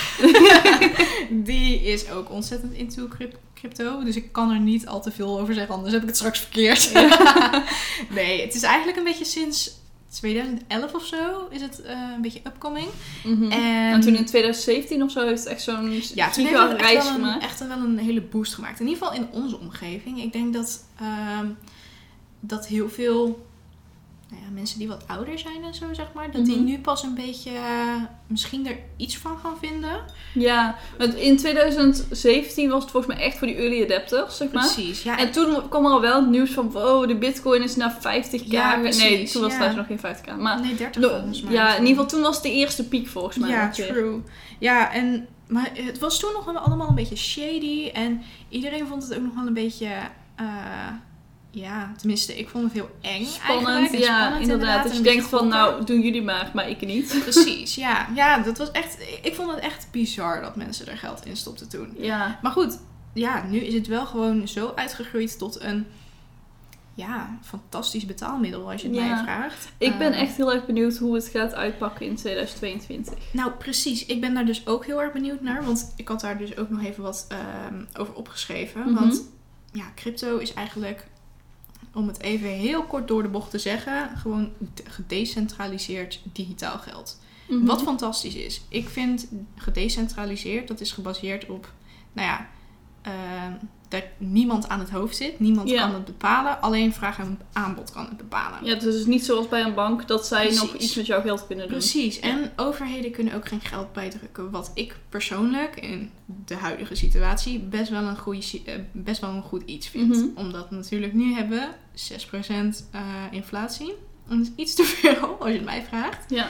die 1.30 1.82
is 1.82 2.10
ook 2.10 2.30
ontzettend 2.32 2.74
into 2.74 3.08
cryp- 3.08 3.38
crypto. 3.56 4.04
Dus 4.04 4.16
ik 4.16 4.32
kan 4.32 4.52
er 4.52 4.60
niet 4.60 4.88
al 4.88 5.02
te 5.02 5.12
veel 5.12 5.40
over 5.40 5.54
zeggen, 5.54 5.76
anders 5.76 5.94
heb 5.94 6.02
ik 6.02 6.08
het 6.08 6.18
straks 6.18 6.40
verkeerd. 6.40 6.92
nee, 8.18 8.42
het 8.42 8.56
is 8.56 8.64
eigenlijk 8.64 8.98
een 8.98 9.04
beetje 9.04 9.26
sinds 9.26 9.80
2011 10.12 10.94
of 10.94 11.06
zo 11.06 11.48
is 11.50 11.62
het 11.62 11.82
eh, 11.82 12.00
een 12.16 12.22
beetje 12.22 12.42
upcoming. 12.48 12.88
Mhm. 13.24 13.52
En, 13.52 13.92
En 13.94 14.02
toen 14.02 14.16
in 14.16 14.26
2017 14.26 15.04
of 15.04 15.12
zo 15.12 15.26
heeft 15.26 15.40
het 15.44 15.48
echt 15.54 15.62
zo'n 15.62 15.92
ja, 16.16 16.30
toen 16.30 16.46
heeft 16.46 16.58
giga 16.58 16.70
het 16.70 16.78
echt 16.78 16.82
reis 16.82 17.04
wel, 17.04 17.14
een, 17.14 17.20
gemaakt. 17.20 17.44
echt 17.44 17.68
wel 17.68 17.78
een 17.78 17.98
hele 17.98 18.22
boost 18.22 18.54
gemaakt. 18.54 18.80
In 18.80 18.88
ieder 18.88 19.04
geval 19.04 19.20
in 19.22 19.28
onze 19.32 19.60
omgeving. 19.60 20.22
Ik 20.22 20.34
denk 20.34 20.54
dat, 20.54 20.84
ehm, 21.00 21.48
dat 22.40 22.68
heel 22.68 22.90
veel 22.90 23.46
nou 24.32 24.44
ja, 24.44 24.50
mensen 24.54 24.80
die 24.80 24.88
wat 24.88 25.04
ouder 25.08 25.40
zijn 25.40 25.64
en 25.64 25.74
zo, 25.74 25.94
zeg 25.94 26.08
maar, 26.14 26.32
dat 26.32 26.46
die 26.46 26.56
Mhm. 26.56 26.64
nu 26.66 26.80
pas 26.80 27.04
een 27.04 27.16
beetje 27.16 27.50
eh, 27.52 27.96
misschien 28.28 28.68
er 28.68 28.78
iets 28.98 29.18
van 29.18 29.38
gaan 29.44 29.58
vinden. 29.62 30.02
Ja, 30.34 30.76
want 30.98 31.14
in 31.14 31.38
2017 31.38 32.70
was 32.70 32.82
het 32.82 32.92
volgens 32.92 33.16
mij 33.16 33.24
echt 33.26 33.38
voor 33.38 33.48
die 33.48 33.56
early 33.56 33.84
adapters, 33.84 34.38
zeg 34.38 34.52
maar. 34.52 34.72
Precies, 34.74 35.04
ja. 35.04 35.18
En 35.18 35.32
toen 35.32 35.70
kwam 35.70 35.86
er 35.86 35.92
al 35.92 36.02
wel 36.02 36.16
het 36.22 36.30
nieuws 36.30 36.52
van, 36.52 36.72
wow, 36.72 37.08
de 37.08 37.16
bitcoin 37.16 37.62
is 37.64 37.76
naar 37.76 37.98
50k. 38.00 38.46
Ja, 38.46 38.76
nee, 38.76 39.30
toen 39.30 39.42
was 39.42 39.54
het 39.54 39.64
ja. 39.64 39.72
nog 39.72 39.86
geen 39.88 40.00
50k. 40.00 40.38
Maar 40.40 40.62
nee, 40.62 40.76
30 40.76 41.02
no- 41.02 41.10
volgens 41.10 41.42
mij. 41.42 41.54
ja, 41.54 41.68
in 41.76 41.80
ieder 41.86 41.88
geval 42.04 42.06
toen 42.06 42.22
was 42.22 42.34
het 42.36 42.44
de 42.44 42.52
eerste 42.52 42.88
piek 42.88 43.08
volgens 43.08 43.38
mij. 43.38 43.50
Ja, 43.50 43.70
true. 43.70 44.22
Ja, 44.60 44.92
en, 44.94 45.28
maar 45.48 45.70
het 45.74 46.00
was 46.00 46.20
toen 46.20 46.32
nog 46.34 46.56
allemaal 46.66 46.90
een 46.90 46.96
beetje 46.96 47.16
shady. 47.16 47.90
En 47.94 48.22
iedereen 48.50 48.88
vond 48.88 49.04
het 49.04 49.16
ook 49.16 49.24
nog 49.24 49.34
wel 49.36 49.48
een 49.48 49.54
beetje... 49.54 49.88
eh, 50.36 50.46
ja, 51.52 51.92
tenminste, 51.98 52.38
ik 52.38 52.50
vond 52.50 52.64
het 52.64 52.74
heel 52.74 52.90
eng 53.02 53.26
Spannend, 53.26 53.92
ja, 53.92 54.18
spannend 54.20 54.42
inderdaad. 54.42 54.84
Dat 54.84 54.96
je 54.98 55.02
denkt 55.04 55.26
van, 55.26 55.48
nou, 55.48 55.86
doen 55.86 56.02
jullie 56.02 56.22
maar, 56.24 56.52
maar 56.54 56.70
ik 56.70 56.82
niet. 56.86 57.18
Precies, 57.24 57.76
ja. 57.76 58.08
Ja, 58.16 58.38
dat 58.40 58.58
was 58.58 58.72
echt... 58.72 58.98
Ik 59.22 59.36
vond 59.36 59.52
het 59.52 59.60
echt 59.60 59.88
bizar 59.92 60.42
dat 60.42 60.56
mensen 60.56 60.88
er 60.88 60.98
geld 60.98 61.26
in 61.26 61.38
stopten 61.38 61.70
toen. 61.70 61.94
Ja, 61.98 62.40
Maar 62.42 62.52
goed, 62.52 62.80
ja, 63.14 63.44
nu 63.50 63.58
is 63.60 63.74
het 63.74 63.88
wel 63.88 64.06
gewoon 64.06 64.48
zo 64.48 64.72
uitgegroeid 64.76 65.38
tot 65.38 65.62
een... 65.62 65.86
Ja, 66.94 67.38
fantastisch 67.42 68.06
betaalmiddel 68.06 68.72
als 68.72 68.82
je 68.82 68.88
het 68.88 68.98
Ja. 68.98 69.06
mij 69.14 69.24
vraagt. 69.24 69.72
ik 69.78 69.98
ben 69.98 70.14
Eh, 70.14 70.22
echt 70.22 70.36
heel 70.38 70.54
erg 70.54 70.66
benieuwd 70.66 70.98
hoe 70.98 71.16
het 71.16 71.28
gaat 71.28 71.54
uitpakken 71.54 72.06
in 72.06 72.16
2022. 72.16 73.14
Nou, 73.32 73.52
precies. 73.52 74.06
Ik 74.06 74.22
ben 74.22 74.34
daar 74.34 74.46
dus 74.46 74.68
ook 74.68 74.86
heel 74.86 75.02
erg 75.02 75.14
benieuwd 75.14 75.42
naar. 75.42 75.66
Want 75.66 75.94
ik 75.96 76.08
had 76.08 76.22
daar 76.22 76.38
dus 76.38 76.58
ook 76.58 76.70
nog 76.70 76.84
even 76.84 77.04
wat 77.04 77.26
ehm, 77.30 77.84
over 78.00 78.14
opgeschreven. 78.14 78.82
Mhm. 78.82 78.94
Want 78.94 79.24
ja, 79.72 79.84
crypto 79.96 80.38
is 80.38 80.54
eigenlijk, 80.54 81.08
om 81.94 82.08
het 82.08 82.20
even 82.22 82.50
heel 82.50 82.84
kort 82.84 83.08
door 83.08 83.22
de 83.24 83.30
bocht 83.30 83.52
te 83.52 83.60
zeggen, 83.60 84.18
gewoon 84.18 84.52
de- 84.74 84.84
gedecentraliseerd 84.90 86.22
digitaal 86.34 86.78
geld. 86.78 87.20
Mhm. 87.50 87.66
Wat 87.66 87.82
fantastisch 87.82 88.36
is. 88.36 88.62
Ik 88.70 88.90
vind 88.90 89.28
gedecentraliseerd, 89.56 90.68
dat 90.68 90.82
is 90.82 90.92
gebaseerd 90.92 91.46
op, 91.50 91.74
nou 92.14 92.28
ja, 92.28 92.50
ehm, 93.02 93.54
dat 93.92 94.04
niemand 94.18 94.70
aan 94.70 94.80
het 94.80 94.90
hoofd 94.90 95.16
zit. 95.16 95.40
Niemand 95.40 95.70
Ja. 95.70 95.82
kan 95.82 95.94
het 95.94 96.06
bepalen. 96.06 96.62
Alleen 96.62 96.94
vraag 96.94 97.20
en 97.20 97.40
aanbod 97.54 97.92
kan 97.92 98.06
het 98.06 98.18
bepalen. 98.18 98.60
Ja, 98.66 98.74
dus 98.74 98.84
het 98.84 98.94
is 98.94 99.06
niet 99.06 99.26
zoals 99.26 99.48
bij 99.48 99.62
een 99.64 99.74
bank 99.74 100.08
dat 100.08 100.28
zij 100.28 100.52
nog 100.54 100.74
iets 100.76 100.96
met 100.96 101.06
jouw 101.06 101.22
geld 101.22 101.48
kunnen 101.48 101.68
doen. 101.68 101.78
Precies. 101.78 102.16
Ja. 102.16 102.22
En 102.22 102.52
overheden 102.56 103.12
kunnen 103.12 103.34
ook 103.34 103.48
geen 103.48 103.62
geld 103.62 103.94
bijdrukken. 103.94 104.52
Wat 104.52 104.72
ik 104.74 104.96
persoonlijk 105.10 105.76
in 105.76 106.12
de 106.46 106.56
huidige 106.56 106.96
situatie 106.96 107.60
best 107.60 107.90
wel 107.90 108.04
een, 108.04 108.18
goeie, 108.18 108.42
si- 108.42 108.64
eh, 108.66 108.76
best 108.92 109.22
wel 109.22 109.30
een 109.30 109.42
goed 109.44 109.64
iets 109.66 109.88
vind. 109.88 110.16
Mhm. 110.16 110.26
Omdat 110.36 110.70
we 110.70 110.76
natuurlijk 110.76 111.14
nu 111.14 111.34
hebben 111.34 111.70
6% 111.94 112.88
eh, 112.92 113.02
inflatie. 113.32 113.94
Dat 114.28 114.40
is 114.40 114.52
iets 114.56 114.74
te 114.76 114.84
veel 114.84 115.28
als 115.40 115.50
je 115.50 115.56
het 115.56 115.66
mij 115.66 115.84
vraagt. 115.90 116.30
Ja. 116.30 116.48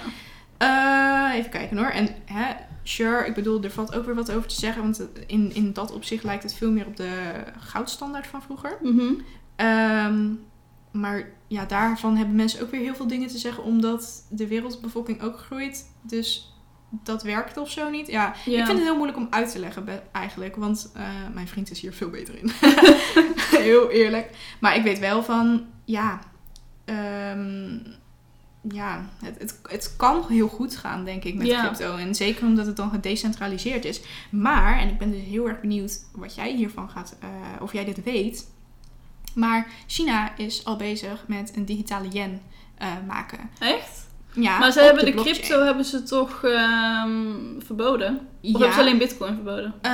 Eh, 0.58 1.38
even 1.38 1.52
kijken 1.52 1.78
hoor. 1.78 1.90
En 1.90 2.08
hè, 2.26 2.54
sure, 2.84 3.26
ik 3.26 3.34
bedoel, 3.34 3.64
er 3.64 3.72
valt 3.72 3.96
ook 3.96 4.06
weer 4.06 4.16
wat 4.16 4.32
over 4.32 4.48
te 4.50 4.56
zeggen. 4.56 4.82
Want 4.82 5.08
in, 5.28 5.54
in 5.54 5.74
dat 5.74 5.92
opzicht 5.92 6.24
lijkt 6.24 6.44
het 6.44 6.54
veel 6.54 6.72
meer 6.72 6.86
op 6.86 6.98
de 6.98 7.44
goudstandaard 7.60 8.28
van 8.28 8.42
vroeger. 8.42 8.78
Mhm. 8.82 9.14
Ehm, 9.56 10.30
maar 10.92 11.30
ja, 11.48 11.66
daarvan 11.66 12.16
hebben 12.16 12.36
mensen 12.36 12.62
ook 12.62 12.72
weer 12.72 12.82
heel 12.82 12.96
veel 12.96 13.08
dingen 13.08 13.28
te 13.28 13.38
zeggen, 13.38 13.64
omdat 13.64 14.26
de 14.30 14.48
wereldbevolking 14.48 15.22
ook 15.22 15.40
groeit. 15.40 15.92
Dus 16.02 16.56
dat 17.04 17.24
werkt 17.24 17.58
of 17.58 17.70
zo 17.72 17.90
niet. 17.90 18.08
Ja, 18.08 18.36
Ja. 18.46 18.60
ik 18.60 18.66
vind 18.66 18.78
het 18.78 18.88
heel 18.88 18.96
moeilijk 18.96 19.18
om 19.18 19.28
uit 19.30 19.52
te 19.52 19.60
leggen 19.60 20.02
eigenlijk, 20.12 20.56
want 20.56 20.92
eh, 20.96 21.04
mijn 21.34 21.48
vriend 21.48 21.72
is 21.72 21.82
hier 21.82 21.94
veel 21.94 22.10
beter 22.10 22.38
in. 22.38 22.52
heel 23.68 23.90
eerlijk. 23.90 24.30
Maar 24.60 24.76
ik 24.76 24.84
weet 24.84 25.00
wel 25.00 25.24
van, 25.24 25.66
ja, 25.86 26.20
ehm, 26.86 27.78
ja 28.62 29.10
het, 29.24 29.40
het, 29.40 29.60
het 29.64 29.94
kan 29.98 30.26
heel 30.28 30.48
goed 30.48 30.76
gaan, 30.76 31.06
denk 31.06 31.24
ik, 31.24 31.36
met 31.36 31.48
Ja. 31.48 31.62
crypto. 31.68 31.96
En 31.96 32.16
zeker 32.16 32.46
omdat 32.46 32.66
het 32.66 32.76
dan 32.76 32.90
gedecentraliseerd 32.90 33.86
is. 33.86 34.02
Maar, 34.30 34.80
en 34.80 34.88
ik 34.90 34.98
ben 34.98 35.12
dus 35.12 35.22
heel 35.24 35.48
erg 35.48 35.62
benieuwd 35.62 36.00
wat 36.12 36.36
jij 36.36 36.56
hiervan 36.56 36.90
gaat, 36.90 37.16
eh, 37.20 37.30
of 37.62 37.74
jij 37.74 37.86
dit 37.86 38.04
weet. 38.04 38.48
Maar 39.36 39.68
China 39.88 40.38
is 40.38 40.66
al 40.66 40.76
bezig 40.76 41.24
met 41.28 41.52
een 41.56 41.66
digitale 41.66 42.08
yen 42.10 42.42
eh, 42.78 42.88
maken. 43.08 43.50
Echt? 43.60 44.10
Ja, 44.34 44.60
maar 44.60 44.72
ze 44.72 44.80
hebben 44.82 45.06
de, 45.06 45.14
crypto 45.14 45.64
hebben 45.64 45.86
ze 45.86 46.04
toch 46.04 46.44
ehm, 46.44 47.10
verboden? 47.66 48.16
Of 48.16 48.22
Ja. 48.42 48.52
hebben 48.52 48.74
ze 48.74 48.80
alleen 48.80 48.98
bitcoin 48.98 49.34
verboden? 49.34 49.74
Eh, 49.82 49.92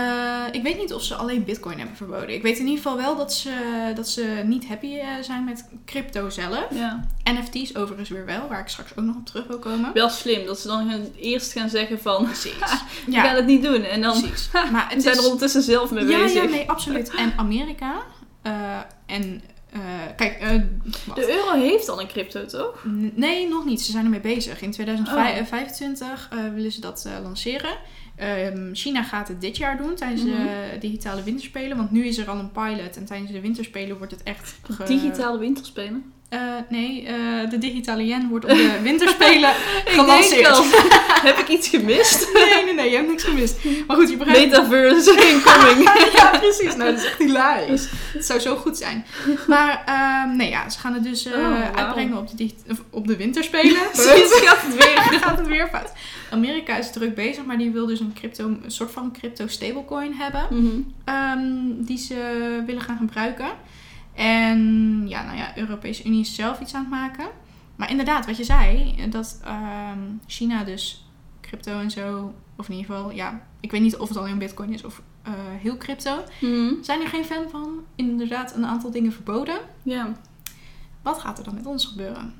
ik 0.52 0.64
weet 0.64 0.78
niet 0.78 0.94
of 0.94 1.04
ze 1.04 1.16
alleen 1.16 1.44
bitcoin 1.44 1.78
hebben 1.78 1.96
verboden. 1.96 2.30
Ik 2.30 2.42
weet 2.42 2.58
in 2.58 2.66
ieder 2.68 2.84
geval 2.84 2.98
wel 2.98 3.16
dat 3.16 3.34
ze, 3.34 3.52
dat 3.96 4.10
ze 4.10 4.42
niet 4.46 4.68
happy 4.68 4.96
eh, 4.96 5.08
zijn 5.22 5.44
met 5.44 5.70
crypto 5.86 6.30
zelf. 6.30 6.66
Ja. 6.74 7.08
NFT's 7.24 7.76
overigens 7.76 8.10
weer 8.10 8.26
wel, 8.26 8.48
waar 8.50 8.60
ik 8.60 8.68
straks 8.68 8.92
ook 8.96 9.06
nog 9.06 9.16
op 9.16 9.26
terug 9.26 9.48
wil 9.48 9.60
komen. 9.60 9.94
Wel 9.94 10.10
slim 10.10 10.46
dat 10.46 10.60
ze 10.60 10.68
dan 10.68 10.90
gaan- 10.90 11.08
eerst 11.20 11.52
gaan 11.52 11.70
zeggen 11.70 12.00
van... 12.02 12.24
Precies. 12.26 12.54
We 13.06 13.12
gaan 13.14 13.36
het 13.36 13.46
niet 13.46 13.64
doen. 13.64 13.84
En 13.84 14.02
dan. 14.02 14.24
Maar 14.72 14.86
het 14.90 15.02
zijn 15.04 15.14
is... 15.16 15.20
er 15.20 15.26
ondertussen 15.26 15.62
zelf 15.62 15.92
mee 15.92 16.06
ja, 16.06 16.18
bezig. 16.18 16.44
ja, 16.44 16.50
nee, 16.50 16.70
absoluut. 16.70 17.16
En 17.16 17.34
Amerika 17.38 17.94
eh, 18.42 18.54
en... 19.06 19.42
eh, 19.82 20.16
kijk, 20.16 20.40
eh. 20.40 20.50
De 21.16 21.32
euro 21.32 21.52
heeft 21.62 21.90
al 21.90 22.02
een 22.02 22.08
crypto, 22.08 22.46
toch? 22.46 22.84
N- 22.88 23.12
Nee, 23.16 23.48
nog 23.48 23.66
niet. 23.66 23.82
Ze 23.82 23.92
zijn 23.92 24.04
ermee 24.04 24.20
bezig. 24.20 24.62
In 24.62 24.68
Oh. 24.68 24.74
2025 24.74 26.30
eh, 26.32 26.54
willen 26.54 26.72
ze 26.72 26.82
dat 26.82 27.08
lanceren. 27.24 27.78
Ehm, 28.16 28.74
China 28.74 29.04
gaat 29.04 29.28
het 29.28 29.42
dit 29.42 29.58
jaar 29.58 29.78
doen 29.78 29.96
tijdens 29.96 30.24
Mhm. 30.24 30.32
de 30.32 30.78
digitale 30.80 31.24
winterspelen. 31.24 31.78
Want 31.78 31.92
nu 31.92 32.06
is 32.06 32.18
er 32.18 32.30
al 32.30 32.40
een 32.40 32.52
pilot. 32.52 32.98
En 32.98 33.06
tijdens 33.06 33.32
de 33.32 33.42
winterspelen 33.42 33.98
wordt 33.98 34.12
het 34.12 34.24
echt... 34.24 34.56
Digitale 34.86 35.38
winterspelen. 35.38 36.14
Eh, 36.30 36.40
nee, 36.70 37.06
eh, 37.06 37.50
de 37.50 37.58
digitale 37.58 38.06
yen 38.06 38.30
wordt 38.30 38.46
op 38.46 38.52
de 38.52 38.80
winterspelen 38.90 39.54
gelanceerd. 39.86 40.58
heb 41.28 41.38
ik 41.38 41.48
iets 41.48 41.68
gemist? 41.68 42.34
Nee, 42.34 42.64
nee, 42.64 42.74
nee, 42.74 42.90
je 42.90 42.96
hebt 42.96 43.08
niks 43.08 43.24
gemist. 43.24 43.58
Maar 43.88 43.98
goed, 43.98 44.10
je 44.10 44.18
begrijpt... 44.18 44.50
Metaverse 44.50 45.12
incoming. 45.30 45.90
ja, 46.14 46.38
precies. 46.40 46.76
Nou, 46.76 46.92
dat 46.92 47.00
is 47.00 47.06
echt 47.06 47.18
hilarisch. 47.18 47.88
Het 48.14 48.26
zou 48.26 48.40
zo 48.40 48.56
goed 48.56 48.78
zijn. 48.78 49.06
Maar 49.48 49.84
ehm, 49.86 50.36
nee, 50.36 50.50
ja, 50.50 50.70
ze 50.70 50.80
gaan 50.80 50.94
het 50.94 51.04
dus 51.04 51.26
eh, 51.26 51.34
Oh, 51.34 51.76
uitbrengen 51.76 52.18
op 52.18 52.38
de, 52.38 52.52
op 52.90 53.08
de 53.08 53.16
winterspelen. 53.16 53.82
Precies, 53.92 54.34
gaat 54.34 54.62
het 54.62 54.76
weer. 54.76 55.20
Gaat 55.20 55.38
het 55.38 55.48
weer 55.48 55.68
fout. 55.72 55.92
Amerika 56.32 56.78
is 56.78 56.92
druk 56.92 57.16
bezig, 57.16 57.46
maar 57.46 57.58
die 57.58 57.72
wil 57.72 57.86
dus 57.86 58.00
een, 58.00 58.14
crypto, 58.14 58.46
een 58.46 58.64
soort 58.68 58.92
van 58.92 59.12
crypto 59.12 59.48
stablecoin 59.48 60.14
hebben. 60.14 60.48
Mhm. 60.50 60.80
ehm, 61.06 61.86
die 61.86 61.98
ze 61.98 62.16
willen 62.66 62.82
gaan 62.82 62.98
gebruiken. 62.98 63.50
En 64.18 65.04
ja, 65.08 65.24
nou 65.24 65.38
ja, 65.38 65.52
de 65.54 65.60
Europese 65.60 66.04
Unie 66.04 66.20
is 66.22 66.36
zelf 66.36 66.60
iets 66.60 66.74
aan 66.74 66.82
het 66.82 66.90
maken. 66.90 67.28
Maar 67.76 67.90
inderdaad, 67.90 68.26
wat 68.26 68.38
je 68.38 68.44
zei, 68.44 68.96
dat 69.10 69.40
ehm, 69.44 70.00
China 70.26 70.64
dus 70.64 71.06
crypto 71.42 71.80
en 71.80 71.92
zo, 71.92 72.34
of 72.56 72.70
in 72.70 72.76
ieder 72.76 72.94
geval, 72.96 73.12
ja, 73.12 73.42
ik 73.60 73.72
weet 73.72 73.82
niet 73.82 73.98
of 73.98 74.08
het 74.08 74.18
alleen 74.18 74.38
bitcoin 74.38 74.74
is 74.74 74.84
of 74.84 75.02
eh, 75.24 75.34
heel 75.62 75.78
crypto. 75.78 76.24
Mhm. 76.42 76.74
Zijn 76.82 77.02
er 77.02 77.08
geen 77.08 77.26
fan 77.26 77.50
van? 77.50 77.80
Inderdaad, 77.96 78.56
een 78.56 78.66
aantal 78.66 78.92
dingen 78.92 79.12
verboden. 79.14 79.58
Ja, 79.84 80.12
Wat 81.02 81.20
gaat 81.20 81.38
er 81.38 81.44
dan 81.44 81.54
met 81.54 81.66
ons 81.66 81.86
gebeuren? 81.86 82.34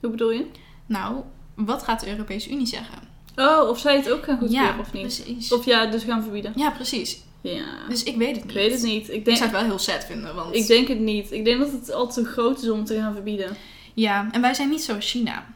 hoe 0.00 0.10
bedoel 0.10 0.30
je? 0.30 0.46
Nou, 0.86 1.22
wat 1.54 1.82
gaat 1.82 2.00
de 2.00 2.10
Europese 2.10 2.50
Unie 2.50 2.66
zeggen? 2.66 2.98
Oh, 3.36 3.68
of 3.68 3.78
zij 3.78 3.96
het 3.96 4.10
ook 4.10 4.24
gaan 4.24 4.34
ja, 4.34 4.40
goedkeuren 4.40 4.78
of 4.78 4.92
niet? 4.92 5.02
precies. 5.02 5.52
Of 5.52 5.64
ja, 5.64 5.86
dus 5.86 6.04
gaan 6.04 6.22
verbieden. 6.22 6.52
Ja, 6.56 6.70
precies. 6.70 7.24
Ja. 7.42 7.64
Dus 7.88 8.02
ik 8.02 8.16
weet 8.16 8.28
het 8.28 8.38
Ik 8.38 8.44
niet. 8.44 8.54
weet 8.54 8.72
het 8.72 8.82
niet. 8.82 9.08
Ik 9.08 9.14
Ik 9.14 9.24
denk, 9.24 9.36
zou 9.36 9.50
het 9.50 9.58
wel 9.60 9.68
heel 9.68 9.78
sad 9.78 10.04
vinden, 10.04 10.34
want... 10.34 10.54
ik 10.54 10.66
denk 10.66 10.88
het 10.88 10.98
niet. 10.98 11.32
Ik 11.32 11.44
denk 11.44 11.58
dat 11.60 11.72
het 11.72 11.92
al 11.92 12.08
te 12.12 12.24
groot 12.24 12.62
is 12.62 12.70
om 12.70 12.84
te 12.84 12.94
gaan 12.94 13.12
verbieden. 13.14 13.56
Ja, 13.94 14.28
en 14.30 14.40
wij 14.40 14.54
zijn 14.54 14.68
niet 14.68 14.82
zoals 14.82 15.10
China. 15.10 15.46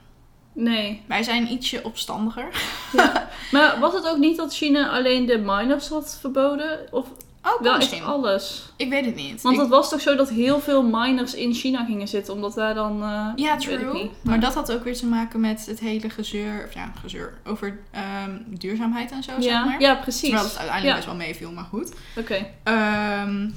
Nee. 0.53 1.03
Wij 1.07 1.23
zijn 1.23 1.53
ietsje 1.53 1.81
opstandiger. 1.83 2.49
Maar 3.53 3.77
was 3.81 3.95
het 3.95 4.09
ook 4.09 4.17
niet 4.19 4.37
dat 4.37 4.55
China 4.55 4.91
alleen 4.91 5.27
de 5.27 5.39
miners 5.39 5.89
had 5.89 6.19
verboden? 6.21 6.79
Of 6.91 7.07
Oh, 7.47 7.63
wel 7.63 7.77
misschien. 7.77 7.99
echt 7.99 8.07
alles? 8.07 8.69
Ik 8.77 8.89
weet 8.89 9.05
het 9.05 9.15
niet. 9.15 9.43
Want 9.43 9.55
Ik- 9.55 9.61
het 9.61 9.71
was 9.71 9.89
toch 9.91 10.01
zo 10.01 10.17
dat 10.17 10.29
heel 10.31 10.61
veel 10.61 10.83
miners 10.83 11.35
in 11.35 11.55
China 11.55 11.85
gingen 11.85 12.09
zitten, 12.09 12.35
omdat 12.35 12.55
daar 12.55 12.75
dan... 12.75 13.03
eh, 13.03 13.29
ja, 13.37 13.57
true. 13.57 13.93
niet. 13.93 14.11
Maar 14.23 14.41
dat 14.41 14.55
had 14.55 14.73
ook 14.73 14.85
weer 14.85 14.97
te 14.97 15.07
maken 15.07 15.41
met 15.41 15.67
het 15.67 15.81
hele 15.81 16.11
gezeur, 16.11 16.65
of 16.69 16.75
ja, 16.75 16.93
gezeur, 17.01 17.39
over 17.45 17.79
ehm, 17.91 18.37
duurzaamheid 18.47 19.11
en 19.11 19.23
zo, 19.23 19.33
zeg 19.35 19.45
ja, 19.45 19.65
maar. 19.65 19.81
ja, 19.81 19.95
precies. 19.95 20.21
Terwijl 20.29 20.45
het 20.49 20.57
uiteindelijk 20.59 20.89
Ja. 20.89 20.95
best 20.95 21.07
wel 21.07 21.27
meeviel, 21.27 21.53
maar 21.53 21.65
goed. 21.65 21.93
Oké. 22.17 22.47
Ehm, 22.63 23.51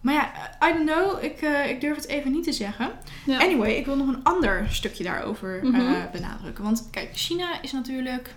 maar 0.00 0.14
ja, 0.14 0.30
I 0.68 0.72
don't 0.72 0.90
know. 0.90 1.24
Ik, 1.24 1.40
eh, 1.40 1.68
ik 1.70 1.80
durf 1.80 1.96
het 1.96 2.06
even 2.06 2.30
niet 2.32 2.44
te 2.44 2.52
zeggen. 2.52 2.90
Ja. 3.26 3.38
Anyway, 3.40 3.70
ik 3.72 3.86
wil 3.86 3.96
nog 3.96 4.08
een 4.08 4.22
ander 4.24 4.66
stukje 4.70 5.04
daarover 5.04 5.58
eh, 5.58 5.70
Mhm. 5.70 5.94
benadrukken. 6.12 6.64
Want 6.64 6.88
kijk, 6.90 7.10
China 7.14 7.62
is 7.62 7.72
natuurlijk, 7.72 8.34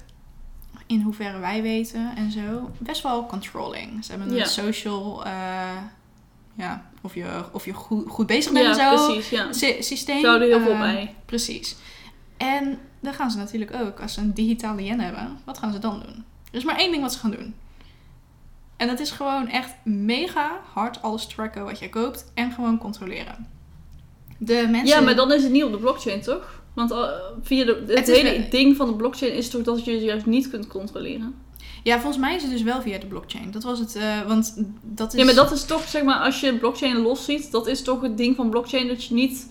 in 0.92 1.02
hoeverre 1.02 1.40
wij 1.40 1.62
weten 1.62 2.16
en 2.16 2.32
zo, 2.32 2.70
best 2.78 3.02
wel 3.04 3.26
controlling. 3.26 4.06
Ze 4.06 4.12
hebben 4.12 4.30
een 4.30 4.36
Ja. 4.36 4.46
social, 4.46 5.26
eh, 5.26 5.32
ja, 6.56 6.86
of 7.02 7.16
je, 7.16 7.44
of 7.52 7.66
je 7.66 7.74
goed, 7.74 8.10
goed 8.10 8.28
bezig 8.28 8.52
bent 8.52 8.76
ja, 8.76 8.92
en 8.92 8.98
zo. 8.98 9.06
precies. 9.06 9.30
Ja. 9.30 9.54
sy- 9.54 9.82
systeem. 9.82 10.20
Ze 10.20 10.28
houden 10.28 10.48
heel 10.48 10.62
veel 10.62 10.72
Eh, 10.74 10.80
bij. 10.80 11.16
Precies. 11.26 11.76
En 12.38 12.80
dan 13.00 13.14
gaan 13.14 13.32
ze 13.32 13.38
natuurlijk 13.38 13.74
ook, 13.74 14.00
als 14.00 14.14
ze 14.14 14.20
een 14.22 14.34
digitale 14.34 14.84
yen 14.84 15.00
hebben, 15.00 15.40
wat 15.44 15.58
gaan 15.58 15.74
ze 15.74 15.80
dan 15.80 16.00
doen? 16.06 16.24
Er 16.52 16.58
is 16.58 16.64
maar 16.64 16.78
één 16.78 16.92
ding 16.92 17.02
wat 17.04 17.14
ze 17.14 17.20
gaan 17.20 17.32
doen. 17.32 17.56
En 18.78 18.88
dat 18.88 19.00
is 19.00 19.12
gewoon 19.12 19.48
echt 19.48 19.74
mega 19.84 20.60
hard 20.74 21.02
alles 21.02 21.28
tracken 21.28 21.66
wat 21.66 21.80
jij 21.80 21.90
koopt 21.90 22.32
en 22.34 22.52
gewoon 22.52 22.78
controleren. 22.78 23.48
De 24.38 24.68
mensen... 24.72 24.98
Ja, 24.98 25.02
maar 25.02 25.16
dan 25.16 25.32
is 25.32 25.44
het 25.44 25.52
niet 25.52 25.64
op 25.64 25.72
de 25.72 25.78
blockchain, 25.78 26.22
toch? 26.22 26.61
Want 26.74 26.92
eh, 26.92 27.10
via 27.42 27.66
de, 27.66 27.84
het, 27.88 28.08
hele 28.08 28.48
ding 28.50 28.76
van 28.76 28.88
de 28.88 28.96
blockchain 28.96 29.34
is 29.34 29.50
toch 29.50 29.62
dat 29.62 29.86
je 29.86 29.92
het 29.92 30.02
juist 30.02 30.26
niet 30.26 30.50
kunt 30.50 30.68
controleren? 30.68 31.36
Ja, 31.84 32.00
volgens 32.00 32.18
mij 32.18 32.36
is 32.36 32.42
het 32.42 32.52
dus 32.52 32.62
wel 32.62 32.82
via 32.82 32.98
de 32.98 33.06
blockchain. 33.06 33.52
Dat 33.52 33.64
was 33.64 33.80
het, 33.80 33.96
eh, 33.96 34.22
want 34.28 34.64
dat 34.82 35.14
is... 35.14 35.20
Ja, 35.20 35.26
maar 35.26 35.36
dat 35.36 35.52
is 35.52 35.66
toch, 35.66 35.88
zeg 35.88 36.04
maar, 36.04 36.20
als 36.20 36.40
je 36.40 36.58
blockchain 36.58 36.98
los 36.98 37.26
ziet, 37.26 37.52
dat 37.52 37.68
is 37.68 37.82
toch 37.82 38.02
het 38.02 38.18
ding 38.18 38.36
van 38.36 38.50
blockchain 38.50 38.88
dat 38.88 39.04
je 39.04 39.14
niet 39.14 39.48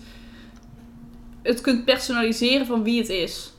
het 1.41 1.61
kunt 1.61 1.85
personaliseren 1.85 2.65
van 2.65 2.83
wie 2.83 2.99
het 2.99 3.09
is. 3.09 3.53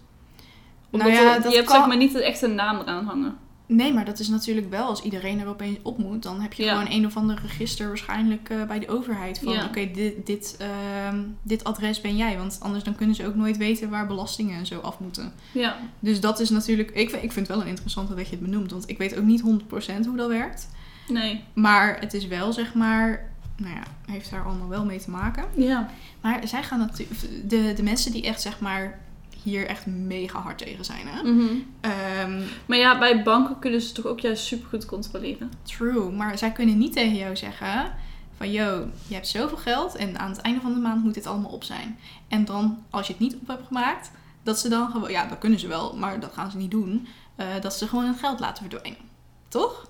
Omdat 0.90 1.08
Nou 1.08 1.22
ja, 1.22 1.34
je 1.34 1.54
hebt 1.54 1.66
kan- 1.66 1.76
zeg 1.76 1.86
maar 1.86 1.96
niet 1.96 2.12
de 2.12 2.24
echte 2.24 2.46
naam 2.46 2.80
eraan 2.80 3.04
hangen. 3.04 3.38
Nee, 3.66 3.92
maar 3.92 4.04
dat 4.04 4.18
is 4.18 4.28
natuurlijk 4.28 4.70
wel 4.70 4.86
als 4.86 5.02
iedereen 5.02 5.40
er 5.40 5.46
opeens 5.46 5.78
op 5.82 5.98
moet. 5.98 6.22
Dan 6.22 6.40
heb 6.40 6.52
je 6.52 6.64
Ja. 6.64 6.76
gewoon 6.78 6.92
een 6.98 7.06
of 7.06 7.16
ander 7.16 7.38
register 7.42 7.86
waarschijnlijk 7.88 8.48
eh, 8.48 8.64
bij 8.64 8.78
de 8.78 8.88
overheid. 8.88 9.38
Van 9.44 9.52
Ja. 9.52 9.64
oké, 9.64 9.90
dit, 9.94 10.26
dit, 10.26 10.56
ehm, 10.58 11.20
dit 11.42 11.64
adres 11.64 12.00
ben 12.00 12.16
jij. 12.16 12.36
Want 12.38 12.58
anders 12.60 12.84
dan 12.84 12.94
kunnen 12.94 13.14
ze 13.16 13.26
ook 13.26 13.34
nooit 13.34 13.56
weten 13.56 13.90
waar 13.90 14.06
belastingen 14.06 14.58
en 14.58 14.66
zo 14.66 14.78
af 14.80 14.98
moeten. 14.98 15.32
Ja. 15.52 15.76
Dus 16.00 16.20
dat 16.20 16.40
is 16.40 16.50
natuurlijk... 16.50 16.90
Ik, 16.90 17.10
vind- 17.10 17.22
ik 17.22 17.32
vind 17.32 17.46
het 17.46 17.56
wel 17.56 17.64
een 17.64 17.70
interessante 17.70 18.14
dat 18.14 18.24
je 18.28 18.30
het 18.36 18.40
benoemt. 18.44 18.70
Want 18.70 18.88
ik 18.88 18.98
weet 18.98 19.16
ook 19.16 19.24
niet 19.24 19.40
100% 19.42 20.06
hoe 20.06 20.16
dat 20.16 20.28
werkt. 20.28 20.68
Nee. 21.08 21.44
Maar 21.52 22.00
het 22.00 22.14
is 22.14 22.26
wel 22.26 22.52
zeg 22.52 22.74
maar... 22.74 23.30
Nou 23.56 23.74
ja, 23.74 23.82
heeft 24.12 24.30
daar 24.30 24.44
allemaal 24.44 24.68
wel 24.68 24.84
mee 24.84 24.98
te 24.98 25.10
maken. 25.10 25.44
Ja. 25.56 25.90
Maar 26.20 26.48
zij 26.48 26.62
gaan 26.62 26.78
natuurlijk... 26.78 27.20
De, 27.50 27.72
de 27.76 27.82
mensen 27.82 28.12
die 28.12 28.22
echt 28.22 28.40
zeg 28.42 28.60
maar 28.60 29.00
hier 29.42 29.66
echt 29.66 29.86
mega 29.86 30.38
hard 30.38 30.58
tegen 30.58 30.84
zijn. 30.84 31.06
Hè? 31.06 31.22
Mhm. 31.22 31.46
Ehm, 31.80 32.42
Maar 32.66 32.78
ja, 32.78 32.98
bij 32.98 33.22
banken 33.22 33.58
kunnen 33.58 33.80
ze 33.80 33.92
toch 33.92 34.06
ook 34.06 34.20
juist 34.20 34.44
super 34.44 34.68
goed 34.68 34.84
controleren. 34.84 35.50
True, 35.62 36.10
maar 36.10 36.38
zij 36.38 36.52
kunnen 36.52 36.78
niet 36.78 36.92
tegen 36.92 37.16
jou 37.16 37.36
zeggen 37.36 37.92
van 38.36 38.50
yo, 38.50 38.88
je 39.08 39.14
hebt 39.14 39.28
zoveel 39.28 39.56
geld 39.56 39.94
en 39.94 40.18
aan 40.18 40.30
het 40.30 40.40
einde 40.40 40.60
van 40.60 40.74
de 40.74 40.80
maand 40.80 41.04
moet 41.04 41.14
dit 41.14 41.26
allemaal 41.26 41.50
op 41.50 41.64
zijn. 41.64 41.98
En 42.28 42.44
dan, 42.44 42.82
als 42.90 43.06
je 43.06 43.12
het 43.12 43.22
niet 43.22 43.34
op 43.34 43.48
hebt 43.48 43.66
gemaakt, 43.66 44.10
dat 44.42 44.58
ze 44.58 44.68
dan 44.68 44.90
gewoon, 44.90 45.10
ja, 45.10 45.26
dat 45.26 45.38
kunnen 45.38 45.58
ze 45.58 45.68
wel, 45.68 45.96
maar 45.96 46.20
dat 46.20 46.32
gaan 46.32 46.50
ze 46.50 46.56
niet 46.56 46.70
doen, 46.70 47.06
eh, 47.36 47.46
dat 47.60 47.74
ze 47.74 47.88
gewoon 47.88 48.06
het 48.06 48.18
geld 48.18 48.40
laten 48.40 48.70
verdwijnen. 48.70 49.00
Toch? 49.48 49.88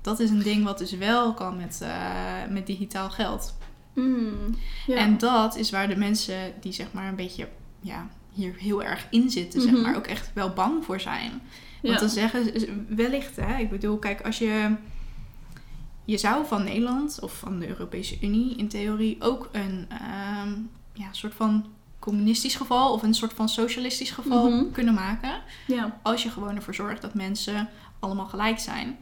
Dat 0.00 0.20
is 0.20 0.30
een 0.30 0.42
ding 0.42 0.64
wat 0.64 0.78
dus 0.78 0.92
wel 0.92 1.34
kan 1.34 1.56
met, 1.56 1.80
eh, 1.82 2.50
met 2.50 2.66
digitaal 2.66 3.10
geld. 3.10 3.56
Mm. 3.92 4.54
Ja. 4.86 4.96
En 4.96 5.18
dat 5.18 5.56
is 5.56 5.70
waar 5.70 5.88
de 5.88 5.96
mensen 5.96 6.52
die 6.60 6.72
zeg 6.72 6.86
maar 6.92 7.08
een 7.08 7.16
beetje 7.16 7.48
ja, 7.80 8.08
hier 8.32 8.54
heel 8.58 8.82
erg 8.82 9.06
in 9.10 9.30
zitten, 9.30 9.60
zeg 9.60 9.72
Mhm. 9.72 9.80
maar, 9.82 9.96
ook 9.96 10.06
echt 10.06 10.30
wel 10.34 10.50
bang 10.52 10.84
voor 10.84 11.00
zijn. 11.00 11.30
ja. 11.82 11.88
Want 11.88 11.98
dan 12.00 12.08
zeggen 12.08 12.44
ze 12.60 12.84
wellicht, 12.88 13.36
hè, 13.36 13.58
ik 13.58 13.70
bedoel, 13.70 13.96
kijk, 13.98 14.20
als 14.20 14.38
je. 14.38 14.74
Je 16.04 16.18
zou 16.18 16.46
van 16.46 16.64
Nederland 16.64 17.18
of 17.20 17.38
van 17.38 17.58
de 17.58 17.68
Europese 17.68 18.18
Unie 18.20 18.56
in 18.56 18.68
theorie 18.68 19.16
ook 19.20 19.48
een 19.52 19.86
ehm, 19.88 20.52
ja, 20.92 21.08
soort 21.12 21.34
van 21.34 21.66
communistisch 21.98 22.54
geval 22.54 22.92
of 22.92 23.02
een 23.02 23.14
soort 23.14 23.32
van 23.32 23.48
socialistisch 23.48 24.10
geval 24.10 24.50
Mhm. 24.50 24.70
kunnen 24.72 24.94
maken. 24.94 25.40
ja. 25.66 25.98
Als 26.02 26.22
je 26.22 26.30
gewoon 26.30 26.56
ervoor 26.56 26.74
zorgt 26.74 27.02
dat 27.02 27.14
mensen 27.14 27.68
allemaal 27.98 28.26
gelijk 28.26 28.58
zijn 28.58 28.96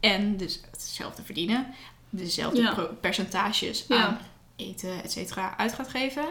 en 0.00 0.36
dus 0.36 0.60
hetzelfde 0.70 1.22
verdienen, 1.22 1.66
dezelfde 2.10 2.60
Ja. 2.62 2.74
percentages 3.00 3.88
aan 3.90 4.18
eten, 4.56 5.02
et 5.02 5.12
cetera, 5.12 5.56
uit 5.56 5.72
gaat 5.72 5.88
geven. 5.88 6.24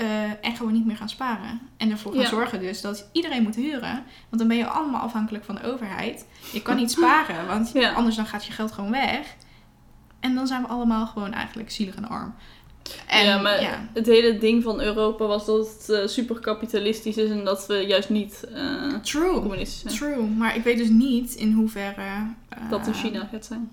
Eh, 0.00 0.22
en 0.40 0.56
gewoon 0.56 0.72
niet 0.72 0.86
meer 0.86 0.96
gaan 0.96 1.08
sparen. 1.08 1.60
En 1.76 1.90
ervoor 1.90 2.12
gaan 2.12 2.20
Ja. 2.20 2.28
zorgen 2.28 2.60
dus 2.60 2.80
dat 2.80 3.08
iedereen 3.12 3.42
moet 3.42 3.54
huren. 3.54 4.02
Want 4.28 4.38
dan 4.38 4.48
ben 4.48 4.56
je 4.56 4.66
allemaal 4.66 5.00
afhankelijk 5.00 5.44
van 5.44 5.54
de 5.54 5.62
overheid. 5.62 6.26
Je 6.52 6.62
kan 6.62 6.76
niet 6.76 6.90
sparen, 6.90 7.46
want 7.46 7.70
Ja. 7.72 7.92
anders 7.92 8.16
dan 8.16 8.26
gaat 8.26 8.44
je 8.44 8.52
geld 8.52 8.72
gewoon 8.72 8.90
weg. 8.90 9.34
En 10.20 10.34
dan 10.34 10.46
zijn 10.46 10.62
we 10.62 10.68
allemaal 10.68 11.06
gewoon 11.06 11.32
eigenlijk 11.32 11.70
zielig 11.70 11.94
en 11.94 12.08
arm. 12.08 12.34
En, 13.06 13.24
ja, 13.24 13.40
maar 13.40 13.62
ja. 13.62 13.88
het 13.92 14.06
hele 14.06 14.38
ding 14.38 14.62
van 14.62 14.80
Europa 14.80 15.26
was 15.26 15.46
dat 15.46 15.58
het 15.58 15.88
eh, 15.88 16.06
super 16.06 16.38
kapitalistisch 16.38 17.16
is 17.16 17.30
en 17.30 17.44
dat 17.44 17.66
we 17.66 17.74
juist 17.74 18.08
niet 18.10 18.44
eh, 18.54 18.94
True. 19.02 19.40
communistisch 19.40 19.80
zijn. 19.80 20.12
True, 20.14 20.26
maar 20.26 20.56
ik 20.56 20.62
weet 20.64 20.78
dus 20.78 20.88
niet 20.88 21.34
in 21.34 21.52
hoeverre... 21.52 22.08
Dat 22.70 22.86
in 22.86 22.94
China 22.94 23.28
gaat 23.32 23.44
zijn. 23.46 23.70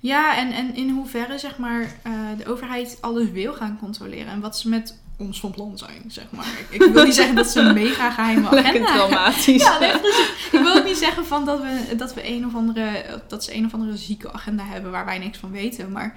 Ja, 0.00 0.36
en, 0.36 0.52
en 0.52 0.74
in 0.74 0.90
hoeverre 0.90 1.38
zeg 1.38 1.58
maar 1.58 1.96
de 2.36 2.46
overheid 2.46 2.98
alles 3.00 3.30
wil 3.30 3.52
gaan 3.52 3.78
controleren. 3.78 4.32
En 4.32 4.40
wat 4.40 4.58
ze 4.58 4.68
met 4.68 5.04
ons 5.18 5.40
van 5.40 5.50
plan 5.50 5.78
zijn, 5.78 6.04
zeg 6.06 6.24
maar. 6.30 6.46
Ik, 6.70 6.82
wil 6.82 7.04
niet 7.04 7.14
zeggen 7.14 7.34
dat 7.34 7.46
ze 7.46 7.60
een 7.60 7.74
mega 7.84 8.10
geheime 8.10 8.48
agenda 8.48 8.86
traumatisch. 8.94 9.62
Ja, 9.62 9.78
nee, 9.78 9.98
precies. 9.98 10.48
Ik 10.52 10.60
wil 10.62 10.76
ook 10.76 10.84
niet 10.84 10.96
zeggen 10.96 11.26
van 11.26 11.44
dat, 11.44 11.60
we, 11.60 11.96
dat, 11.96 12.14
we 12.14 12.28
een 12.28 12.46
of 12.46 12.54
andere, 12.54 13.04
dat 13.28 13.44
ze 13.44 13.54
een 13.54 13.64
of 13.66 13.74
andere 13.74 13.96
zieke 13.96 14.32
agenda 14.32 14.64
hebben 14.64 14.90
waar 14.90 15.04
wij 15.04 15.18
niks 15.18 15.38
van 15.38 15.50
weten. 15.50 15.92
Maar 15.92 16.16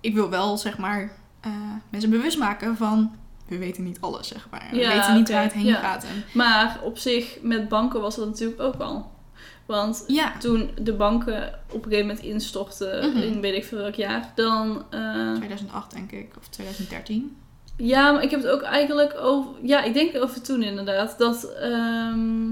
ik 0.00 0.14
wil 0.14 0.30
wel, 0.30 0.58
zeg 0.58 0.78
maar, 0.78 1.12
eh, 1.40 1.50
mensen 1.90 2.10
bewust 2.10 2.38
maken 2.38 2.76
van... 2.76 3.14
We 3.48 3.58
weten 3.58 3.82
niet 3.84 4.00
alles, 4.00 4.28
zeg 4.28 4.46
maar. 4.50 4.68
We 4.70 4.76
Ja, 4.76 4.92
weten 4.94 5.14
niet 5.14 5.30
waar 5.30 5.42
het 5.42 5.52
heen 5.52 5.64
ja. 5.64 5.80
gaat. 5.80 6.04
En, 6.04 6.24
Maar 6.32 6.78
op 6.82 6.98
zich, 6.98 7.38
met 7.42 7.68
banken 7.68 8.00
was 8.00 8.16
dat 8.16 8.26
natuurlijk 8.26 8.60
ook 8.60 8.74
al. 8.80 9.10
Want 9.66 10.04
ja, 10.06 10.32
toen 10.38 10.70
de 10.82 10.92
banken 10.92 11.54
op 11.70 11.84
een 11.84 11.90
gegeven 11.90 12.06
moment 12.06 12.24
instortten, 12.24 13.10
Mhm. 13.12 13.22
in 13.22 13.40
weet 13.40 13.54
ik 13.54 13.64
veel 13.64 13.78
welk 13.78 13.94
jaar, 13.94 14.32
dan... 14.34 14.84
eh, 14.90 15.32
2008 15.34 15.90
denk 15.90 16.12
ik, 16.12 16.32
of 16.38 16.48
2013. 16.48 17.36
Ja, 17.76 18.12
maar 18.12 18.22
ik 18.22 18.30
heb 18.30 18.42
het 18.42 18.50
ook 18.50 18.62
eigenlijk 18.62 19.14
over... 19.20 19.50
Ja, 19.62 19.82
ik 19.82 19.94
denk 19.94 20.16
over 20.22 20.40
toen 20.42 20.62
inderdaad. 20.62 21.18
Dat, 21.18 21.52
ehm, 21.60 22.48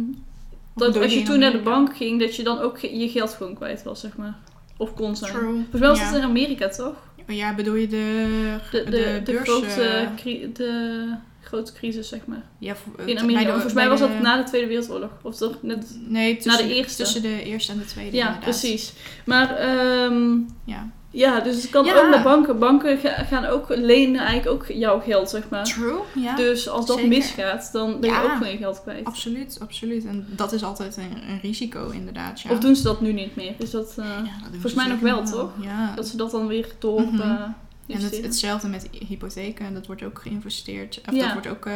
dat 0.75 0.97
als 0.97 1.15
je 1.15 1.23
toen 1.23 1.39
naar 1.39 1.53
de 1.53 1.59
bank 1.63 1.97
ging, 1.97 2.21
dat 2.21 2.37
je 2.37 2.43
dan 2.43 2.59
ook 2.59 2.79
je 2.79 3.09
geld 3.09 3.31
gewoon 3.31 3.55
kwijt 3.55 3.83
was, 3.83 4.01
zeg 4.01 4.17
maar. 4.17 4.35
Of 4.77 4.95
kon 4.95 5.17
zijn. 5.17 5.33
True. 5.33 5.53
Volgens 5.53 5.81
mij 5.81 5.89
was 5.89 5.99
Ja. 5.99 6.05
het 6.07 6.15
in 6.15 6.23
Amerika, 6.23 6.69
toch? 6.69 6.95
Ja, 7.27 7.55
bedoel 7.55 7.75
je 7.75 7.87
de, 7.89 8.27
De, 8.71 9.21
de, 9.25 9.37
grote, 9.43 9.67
eh, 9.83 10.49
de 10.55 11.15
grote 11.41 11.73
crisis, 11.73 12.09
zeg 12.09 12.21
maar. 12.27 12.43
ja, 12.59 12.75
vo- 12.77 13.03
In 13.05 13.19
Amerika. 13.19 13.45
de- 13.45 13.51
Volgens 13.53 13.73
mij 13.73 13.89
was 13.89 14.01
dat 14.01 14.21
na 14.21 14.37
de 14.37 14.43
Tweede 14.43 14.67
Wereldoorlog. 14.67 15.11
Of 15.23 15.37
toch 15.37 15.57
net... 15.63 15.99
Nee, 16.09 16.37
tussen, 16.37 16.69
de 16.69 16.75
eerste. 16.75 17.03
Tussen 17.03 17.23
de 17.23 17.43
eerste 17.43 17.73
en 17.73 17.79
de 17.79 17.85
tweede 17.85 18.17
Ja, 18.17 18.27
inderdaad. 18.27 18.43
precies. 18.51 18.93
Maar 19.25 19.57
ehm, 19.57 20.37
Ja. 20.65 20.91
Ja, 21.15 21.41
dus 21.41 21.57
het 21.63 21.71
kan 21.71 21.85
Ja. 21.85 21.97
ook 21.97 22.11
naar 22.11 22.23
banken. 22.23 22.59
Banken 22.59 22.99
ga- 22.99 23.25
gaan 23.25 23.45
ook 23.45 23.67
lenen 23.69 24.21
eigenlijk 24.21 24.51
ook 24.63 24.77
jouw 24.77 25.01
geld, 25.01 25.31
zeg 25.31 25.49
maar. 25.49 25.65
True, 25.65 25.99
ja. 26.15 26.37
Dus 26.37 26.69
als 26.69 26.87
dat 26.87 26.97
zeker. 26.97 27.11
misgaat, 27.17 27.69
dan 27.73 28.01
ben 28.01 28.11
je 28.11 28.17
Ja. 28.17 28.23
ook 28.23 28.31
gewoon 28.31 28.53
je 28.53 28.57
geld 28.59 28.83
kwijt. 28.83 29.05
Absoluut, 29.05 29.59
absoluut. 29.61 30.05
En 30.05 30.27
dat 30.31 30.53
is 30.53 30.63
altijd 30.65 30.97
een, 30.97 31.29
een 31.29 31.41
risico 31.43 31.89
inderdaad, 31.91 32.41
ja. 32.41 32.51
Of 32.51 32.59
doen 32.59 32.77
ze 32.77 32.83
dat 32.83 33.01
nu 33.01 33.13
niet 33.13 33.37
meer? 33.37 33.55
Is 33.59 33.71
dat, 33.71 33.95
doen 33.97 34.05
volgens 34.51 34.75
mij 34.75 34.87
nog 34.87 35.01
wel, 35.01 35.25
toch? 35.25 35.51
Dat 35.97 36.09
ze 36.09 36.17
dat 36.17 36.31
dan 36.31 36.47
weer 36.47 36.67
door 36.79 37.01
Mhm. 37.01 37.21
eh, 37.21 37.41
En 37.89 38.01
het, 38.03 38.23
hetzelfde 38.23 38.69
met 38.69 38.89
hypotheken, 39.09 39.75
dat 39.75 39.87
wordt 39.87 40.03
ook 40.03 40.19
geïnvesteerd. 40.23 41.01
Of 41.09 41.15
Ja. 41.15 41.23
dat 41.23 41.33
wordt 41.33 41.49
ook 41.49 41.67
eh, 41.67 41.75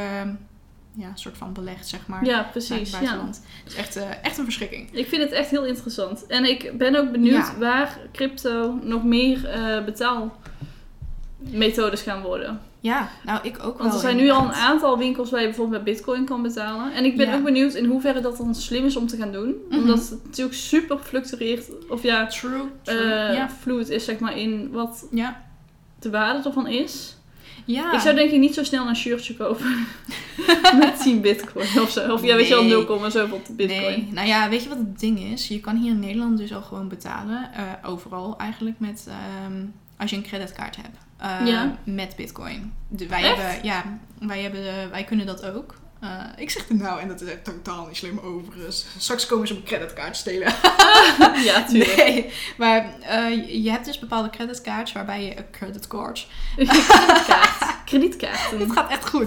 ja, 0.99 1.11
soort 1.15 1.37
van 1.37 1.53
belegd, 1.53 1.89
zeg 1.89 2.07
maar. 2.07 2.25
ja, 2.25 2.39
het 2.39 2.51
precies. 2.51 2.91
Ja. 3.01 3.27
Het 3.27 3.41
is 3.67 3.75
echt, 3.75 3.97
eh, 3.97 4.03
echt 4.23 4.39
een 4.39 4.45
verschrikking. 4.45 4.89
Ik 4.93 5.09
vind 5.09 5.23
het 5.23 5.33
echt 5.33 5.51
heel 5.51 5.65
interessant. 5.65 6.27
En 6.27 6.45
ik 6.45 6.79
ben 6.79 6.97
ook 6.97 7.13
benieuwd 7.13 7.47
Ja. 7.47 7.59
waar 7.59 7.99
crypto 8.13 8.79
nog 8.83 9.05
meer 9.05 9.45
eh 9.49 9.85
betaalmethodes 9.85 12.03
gaan 12.03 12.23
worden. 12.23 12.61
Ja, 12.81 13.09
nou 13.25 13.39
ik 13.43 13.55
ook 13.57 13.79
wel. 13.79 13.83
Want 13.83 13.95
er 13.95 14.01
zijn 14.01 14.17
nu 14.17 14.31
al 14.31 14.45
een 14.45 14.53
aantal 14.53 14.99
winkels 14.99 15.31
waar 15.31 15.41
je 15.41 15.47
bijvoorbeeld 15.47 15.85
met 15.85 15.95
bitcoin 15.95 16.25
kan 16.25 16.43
betalen. 16.43 16.93
En 16.93 17.05
ik 17.05 17.17
ben 17.17 17.27
Ja. 17.29 17.37
ook 17.37 17.45
benieuwd 17.45 17.75
in 17.75 17.85
hoeverre 17.85 18.21
dat 18.21 18.37
dan 18.37 18.55
slim 18.55 18.85
is 18.85 18.97
om 18.97 19.07
te 19.07 19.17
gaan 19.17 19.33
doen. 19.33 19.55
Mhm. 19.69 19.79
Omdat 19.79 20.09
het 20.09 20.25
natuurlijk 20.25 20.57
super 20.57 20.99
fluctueert. 20.99 21.67
Of 21.89 22.03
ja, 22.03 22.27
True, 22.27 22.61
eh 22.85 22.95
true. 23.31 23.47
fluid 23.61 23.89
is 23.89 24.05
zeg 24.05 24.19
maar 24.19 24.39
in 24.39 24.71
wat 24.71 25.07
de 25.99 26.11
waarde 26.11 26.49
ervan 26.49 26.67
is. 26.67 27.17
Ja. 27.69 27.93
Ik 27.93 28.01
zou 28.01 28.15
denk 28.15 28.31
ik 28.31 28.39
niet 28.41 28.55
zo 28.55 28.65
snel 28.65 28.87
een 28.89 28.97
shirtje 28.97 29.35
kopen 29.37 29.87
met 30.79 31.01
10 31.03 31.21
bitcoin 31.21 31.67
of 31.81 31.91
zo. 31.91 32.13
Of 32.13 32.25
ja, 32.25 32.37
weet 32.37 32.49
je 32.49 32.55
wel, 32.55 32.63
Nee. 32.65 32.87
0, 32.87 33.11
zoveel 33.11 33.41
bitcoin. 33.51 33.81
Nee, 33.81 34.09
nou 34.13 34.27
ja, 34.27 34.49
weet 34.49 34.63
je 34.63 34.69
wat 34.69 34.79
het 34.79 34.99
ding 35.01 35.21
is? 35.21 35.49
Je 35.49 35.61
kan 35.61 35.77
hier 35.77 35.91
in 35.91 35.99
Nederland 35.99 36.39
dus 36.39 36.55
al 36.55 36.63
gewoon 36.63 36.89
betalen. 36.89 37.51
eh, 37.55 37.63
overal 37.91 38.39
eigenlijk 38.39 38.79
met... 38.81 39.07
ehm, 39.09 39.65
als 39.97 40.11
je 40.11 40.17
een 40.17 40.23
creditcard 40.23 40.77
hebt. 40.77 40.97
eh, 41.17 41.47
Ja. 41.47 41.79
Met 41.85 42.17
bitcoin. 42.17 42.73
De, 42.89 43.07
wij, 43.07 43.23
Echt? 43.23 43.37
hebben, 43.43 43.65
ja, 43.65 43.99
wij, 44.19 44.43
hebben, 44.43 44.61
de- 44.63 44.89
wij 44.91 45.05
kunnen 45.05 45.27
dat 45.27 45.45
ook. 45.45 45.75
Eh, 46.01 46.25
ik 46.37 46.51
zeg 46.51 46.69
het 46.69 46.79
nou, 46.79 47.01
en 47.01 47.09
dat 47.09 47.21
is 47.21 47.29
echt 47.29 47.45
totaal 47.45 47.87
niet 47.87 47.97
slim 47.97 48.19
overigens. 48.19 48.87
Straks 48.99 49.27
komen 49.27 49.47
ze 49.47 49.53
mijn 49.53 49.65
creditcard 49.65 50.17
stelen. 50.17 50.55
ja, 51.49 51.65
tuurlijk. 51.65 51.97
Nee, 51.97 52.33
maar 52.57 52.95
eh, 53.01 53.63
je 53.63 53.71
hebt 53.71 53.85
dus 53.85 53.99
bepaalde 53.99 54.31
creditcards 54.31 54.93
waarbij 54.93 55.25
je... 55.25 55.45
creditcards. 55.51 56.29
Kredietkaart. 56.57 57.85
Kredietkaarten. 57.85 58.59
Het 58.69 58.73
gaat 58.73 58.91
echt 58.91 59.09
goed. 59.09 59.25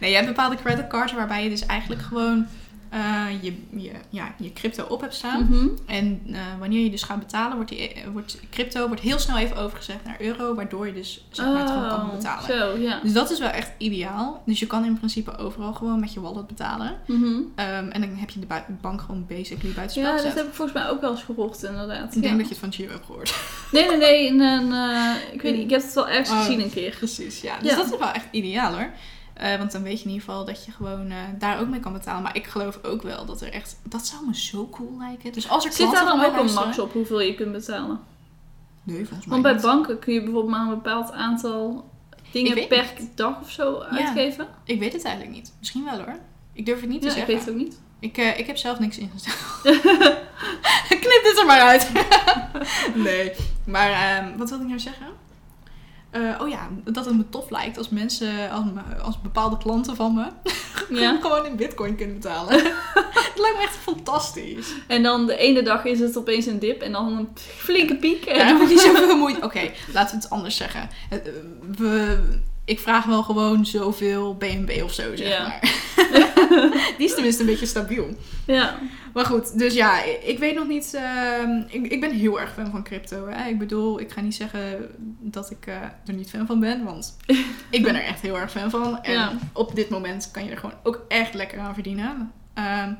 nee, 0.00 0.10
je 0.10 0.16
hebt 0.16 0.26
bepaalde 0.26 0.56
creditcards 0.56 1.12
waarbij 1.12 1.42
je 1.42 1.50
dus 1.50 1.66
eigenlijk 1.66 2.02
gewoon... 2.02 2.46
eh, 2.90 3.26
je, 3.40 3.54
je, 3.76 3.90
ja, 4.08 4.34
je 4.38 4.52
crypto 4.52 4.84
op 4.88 5.00
hebt 5.00 5.14
staan. 5.14 5.46
Mhm. 5.50 5.66
En 5.86 6.20
eh, 6.32 6.40
wanneer 6.58 6.82
je 6.84 6.90
dus 6.90 7.02
gaat 7.02 7.18
betalen, 7.18 7.56
wordt, 7.56 7.70
die, 7.70 7.92
eh, 7.92 8.02
wordt 8.12 8.40
crypto 8.50 8.86
wordt 8.86 9.02
heel 9.02 9.18
snel 9.18 9.38
even 9.38 9.56
overgezet 9.56 10.04
naar 10.04 10.16
euro, 10.20 10.54
waardoor 10.54 10.86
je 10.86 10.92
dus 10.92 11.24
zeg 11.30 11.46
maar, 11.46 11.60
het 11.60 11.70
gewoon 11.70 11.88
kan 11.88 12.00
Oh, 12.00 12.14
betalen. 12.16 12.44
Zo. 12.44 12.98
Dus 13.02 13.12
dat 13.12 13.30
is 13.30 13.38
wel 13.38 13.48
echt 13.48 13.70
ideaal. 13.78 14.42
Dus 14.46 14.58
je 14.58 14.66
kan 14.66 14.84
in 14.84 14.96
principe 14.98 15.36
overal 15.36 15.72
gewoon 15.72 16.00
met 16.00 16.12
je 16.12 16.20
wallet 16.20 16.46
betalen. 16.46 16.96
Mhm. 17.06 17.40
Ehm, 17.54 17.88
en 17.88 18.00
dan 18.00 18.10
heb 18.14 18.30
je 18.30 18.40
de 18.40 18.46
bank 18.80 19.00
gewoon 19.00 19.26
basically 19.28 19.74
buiten 19.74 20.00
Ja, 20.02 20.10
dat 20.10 20.20
gezet. 20.20 20.34
heb 20.36 20.46
ik 20.46 20.54
volgens 20.54 20.78
mij 20.82 20.88
ook 20.90 21.00
wel 21.00 21.10
eens 21.10 21.22
gehoord, 21.22 21.62
inderdaad. 21.62 22.14
Ik 22.16 22.22
denk 22.22 22.24
Ja. 22.24 22.38
dat 22.38 22.48
je 22.48 22.48
het 22.54 22.58
van 22.58 22.72
Gio 22.72 22.88
hebt 22.88 23.06
gehoord. 23.06 23.34
Nee, 23.72 23.88
nee, 23.88 23.96
nee. 23.96 24.26
In 24.26 24.40
een, 24.40 24.72
ik 25.32 25.42
weet 25.42 25.52
niet, 25.54 25.64
ik 25.64 25.70
heb 25.70 25.82
het 25.82 25.94
wel 25.94 26.08
ergens 26.08 26.30
Oh. 26.30 26.38
gezien 26.38 26.60
een 26.60 26.70
keer. 26.70 26.94
Precies, 26.96 27.40
ja. 27.40 27.58
Dus 27.60 27.70
Ja. 27.70 27.76
dat 27.76 27.92
is 27.92 27.98
wel 27.98 28.10
echt 28.12 28.26
ideaal 28.30 28.72
hoor. 28.72 28.90
Eh, 29.40 29.56
want 29.58 29.72
dan 29.72 29.82
weet 29.82 29.98
je 29.98 30.04
in 30.04 30.10
ieder 30.10 30.24
geval 30.26 30.44
dat 30.44 30.64
je 30.64 30.72
gewoon 30.72 31.10
eh, 31.10 31.16
daar 31.38 31.60
ook 31.60 31.68
mee 31.68 31.80
kan 31.80 31.92
betalen. 31.92 32.22
Maar 32.22 32.36
ik 32.36 32.46
geloof 32.46 32.78
ook 32.82 33.02
wel 33.02 33.24
dat 33.26 33.40
er 33.40 33.52
echt... 33.52 33.76
Dat 33.82 34.06
zou 34.06 34.26
me 34.26 34.36
zo 34.36 34.68
cool 34.70 34.96
lijken. 34.98 35.32
Dus 35.32 35.48
als 35.48 35.64
er 35.64 35.72
Zit 35.72 35.92
daar 35.92 36.04
dan 36.04 36.24
ook 36.24 36.36
een 36.36 36.52
max 36.52 36.78
op 36.78 36.92
hoeveel 36.92 37.20
je 37.20 37.34
kunt 37.34 37.52
betalen? 37.52 38.00
Nee, 38.82 38.96
volgens 38.96 39.18
mij 39.18 39.28
Want 39.28 39.42
bij 39.42 39.52
niet. 39.52 39.62
banken 39.62 39.98
kun 39.98 40.14
je 40.14 40.22
bijvoorbeeld 40.22 40.52
maar 40.54 40.60
een 40.62 40.68
bepaald 40.68 41.12
aantal 41.12 41.88
dingen 42.32 42.66
per 42.68 42.86
dag 43.14 43.40
of 43.40 43.50
zo 43.50 43.78
uitgeven. 43.78 44.48
Ik 44.64 44.78
weet 44.78 44.92
het 44.92 45.04
eigenlijk 45.04 45.34
niet. 45.36 45.52
Misschien 45.58 45.84
wel 45.84 45.96
hoor. 45.96 46.18
Ik 46.52 46.66
durf 46.66 46.80
het 46.80 46.88
niet 46.88 47.00
te 47.00 47.06
Ja, 47.06 47.12
ik 47.12 47.18
zeggen. 47.18 47.34
weet 47.34 47.44
het 47.44 47.54
ook 47.54 47.60
niet. 47.60 47.80
Ik, 47.98 48.16
eh, 48.18 48.38
ik 48.38 48.46
heb 48.46 48.56
zelf 48.56 48.78
niks 48.78 48.98
ingesteld. 48.98 49.60
Knip 50.88 51.20
dit 51.22 51.38
er 51.38 51.46
maar 51.46 51.60
uit. 51.60 51.90
nee. 53.08 53.32
Maar 53.66 53.90
ehm, 53.90 54.36
wat 54.36 54.48
wilde 54.48 54.62
ik 54.64 54.68
nou 54.68 54.80
zeggen? 54.80 55.06
Eh, 56.10 56.34
oh 56.40 56.48
ja, 56.48 56.68
dat 56.84 57.04
het 57.04 57.16
me 57.16 57.28
tof 57.28 57.50
lijkt 57.50 57.78
als 57.78 57.88
mensen, 57.88 58.50
als, 58.50 58.64
als 59.02 59.20
bepaalde 59.20 59.56
klanten 59.58 59.96
van 59.96 60.14
me, 60.14 60.26
Ja. 61.00 61.18
gewoon 61.20 61.46
in 61.46 61.56
bitcoin 61.56 61.96
kunnen 61.96 62.14
betalen. 62.18 62.52
Het 63.30 63.38
lijkt 63.38 63.56
me 63.56 63.62
echt 63.62 63.76
fantastisch. 63.76 64.66
En 64.86 65.02
dan 65.02 65.26
de 65.26 65.36
ene 65.36 65.62
dag 65.62 65.84
is 65.84 66.00
het 66.00 66.16
opeens 66.18 66.46
een 66.46 66.58
dip 66.58 66.82
en 66.82 66.92
dan 66.92 67.06
een 67.18 67.28
flinke 67.56 67.96
piek. 67.96 68.24
En 68.24 68.36
Ja, 68.36 68.48
dan 68.48 68.56
moet 68.60 68.70
je 68.70 68.78
zoveel 68.78 69.16
moeite... 69.16 69.42
Oké, 69.44 69.70
laten 69.92 70.16
we 70.16 70.22
het 70.22 70.30
anders 70.30 70.56
zeggen. 70.56 70.88
Eh, 71.10 71.18
We, 71.76 72.18
ik 72.70 72.80
vraag 72.80 73.04
wel 73.04 73.22
gewoon 73.22 73.66
zoveel 73.66 74.34
BNB 74.36 74.80
of 74.84 74.92
zo, 74.92 75.16
zeg 75.16 75.28
Ja. 75.28 75.46
maar. 75.48 75.60
Die 76.98 77.06
is 77.06 77.14
tenminste 77.14 77.42
een 77.42 77.48
beetje 77.48 77.66
stabiel. 77.66 78.16
ja. 78.46 78.78
Maar 79.12 79.24
goed, 79.24 79.58
dus 79.58 79.74
ja, 79.74 80.02
ik 80.04 80.38
weet 80.38 80.54
nog 80.54 80.66
niet. 80.66 80.94
ehm, 80.94 81.62
ik, 81.68 81.86
ik 81.86 82.00
ben 82.00 82.10
heel 82.10 82.40
erg 82.40 82.52
fan 82.52 82.70
van 82.70 82.82
crypto. 82.82 83.26
Hè? 83.28 83.48
Ik 83.48 83.58
bedoel, 83.58 84.00
ik 84.00 84.10
ga 84.12 84.20
niet 84.20 84.34
zeggen 84.34 84.90
dat 85.20 85.50
ik 85.50 85.66
eh, 85.66 85.74
er 86.06 86.12
niet 86.14 86.30
fan 86.30 86.46
van 86.46 86.60
ben, 86.60 86.84
want 86.84 87.16
ik 87.70 87.82
ben 87.82 87.94
er 87.94 88.02
echt 88.04 88.20
heel 88.20 88.38
erg 88.38 88.50
fan 88.50 88.70
van. 88.70 89.02
En 89.02 89.12
Ja. 89.12 89.32
op 89.52 89.74
dit 89.74 89.88
moment 89.88 90.30
kan 90.32 90.44
je 90.44 90.50
er 90.50 90.58
gewoon 90.58 90.76
ook 90.82 91.04
echt 91.08 91.34
lekker 91.34 91.58
aan 91.58 91.74
verdienen. 91.74 92.32
Ehm, 92.54 92.92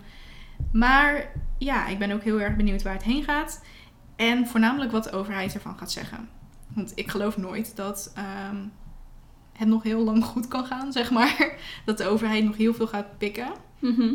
maar 0.72 1.32
ja, 1.58 1.86
ik 1.86 1.98
ben 1.98 2.12
ook 2.12 2.22
heel 2.22 2.40
erg 2.40 2.56
benieuwd 2.56 2.82
waar 2.82 2.92
het 2.94 3.02
heen 3.02 3.24
gaat. 3.24 3.62
En 4.16 4.46
voornamelijk 4.46 4.92
wat 4.92 5.04
de 5.04 5.12
overheid 5.12 5.54
ervan 5.54 5.78
gaat 5.78 5.92
zeggen. 5.92 6.28
Want 6.74 6.92
ik 6.94 7.10
geloof 7.10 7.36
nooit 7.36 7.76
dat 7.76 8.12
ehm, 8.14 8.56
het 9.60 9.68
nog 9.68 9.82
heel 9.82 10.00
lang 10.04 10.24
goed 10.24 10.48
kan 10.48 10.64
gaan, 10.66 10.92
zeg 10.92 11.10
maar. 11.10 11.52
Dat 11.84 11.98
de 11.98 12.06
overheid 12.06 12.44
nog 12.44 12.56
heel 12.56 12.74
veel 12.74 12.86
gaat 12.86 13.18
pikken. 13.18 13.48
Mhm. 13.78 14.08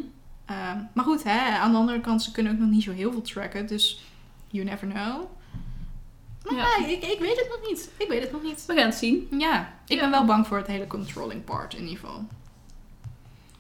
Ehm, 0.46 0.78
maar 0.94 1.06
goed, 1.06 1.24
hè, 1.24 1.58
aan 1.58 1.72
de 1.72 1.78
andere 1.78 2.02
kant, 2.02 2.24
ze 2.24 2.32
kunnen 2.32 2.54
ook 2.54 2.60
nog 2.60 2.70
niet 2.70 2.84
zo 2.84 2.92
heel 2.92 3.12
veel 3.12 3.22
tracken. 3.22 3.68
Dus 3.68 4.00
you 4.48 4.66
never 4.66 4.88
know. 4.88 5.24
Maar 6.44 6.56
Ja. 6.56 6.68
ja, 6.80 6.88
ik, 6.88 7.04
ik 7.04 7.20
weet 7.20 7.36
het 7.38 7.48
nog 7.50 7.70
niet. 7.70 7.90
Ik 7.98 8.08
weet 8.08 8.22
het 8.22 8.32
nog 8.32 8.44
niet. 8.44 8.64
We 8.68 8.74
gaan 8.76 8.86
het 8.86 8.96
zien. 8.96 9.28
Ja, 9.38 9.74
ik 9.88 9.96
Ja. 9.96 10.02
ben 10.02 10.12
wel 10.12 10.26
bang 10.26 10.48
voor 10.48 10.58
het 10.58 10.68
hele 10.68 10.88
controlling 10.88 11.44
part 11.44 11.74
in 11.74 11.84
ieder 11.88 12.00
geval. 12.00 12.26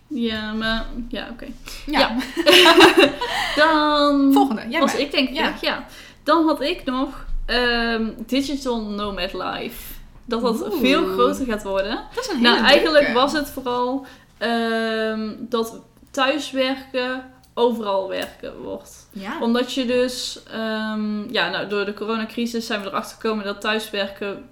Ja, 0.08 0.54
maar... 0.54 0.86
Ja, 1.08 1.28
oké. 1.32 1.45
Ja, 1.86 2.00
Ja. 2.00 2.15
Dan... 3.62 4.34
volgende. 4.34 4.65
Jij 4.69 4.80
was 4.80 4.95
ik 4.95 5.12
denk 5.12 5.30
ik, 5.30 5.36
Ja. 5.36 5.43
ja. 5.45 5.54
ja. 5.62 5.86
Dan 6.24 6.45
had 6.48 6.62
ik 6.62 6.84
nog 6.86 7.26
ehm, 7.45 8.10
Digital 8.26 8.82
Nomad 8.82 9.34
Life. 9.34 9.93
Dat 10.26 10.42
dat 10.42 10.62
Oeh. 10.74 10.80
veel 10.80 11.06
groter 11.06 11.46
gaat 11.46 11.64
worden. 11.64 12.00
Dat 12.16 12.24
is 12.24 12.30
een 12.30 12.38
hele 12.38 12.50
Nou, 12.50 12.64
eigenlijk 12.66 13.00
leuke. 13.04 13.20
was 13.20 13.34
het 13.34 13.50
vooral 13.50 14.06
ehm, 14.38 15.34
dat 15.40 15.80
thuiswerken 16.12 17.32
overal 17.54 18.08
werken 18.10 18.62
wordt. 18.62 19.08
Ja. 19.12 19.42
Omdat 19.42 19.74
je 19.74 19.86
dus, 19.86 20.40
ehm, 20.52 21.32
ja, 21.34 21.50
nou, 21.50 21.68
door 21.68 21.86
de 21.86 21.94
coronacrisis 21.94 22.66
zijn 22.66 22.82
we 22.82 22.88
erachter 22.88 23.16
gekomen 23.22 23.46
dat 23.46 23.62
thuiswerken 23.62 24.50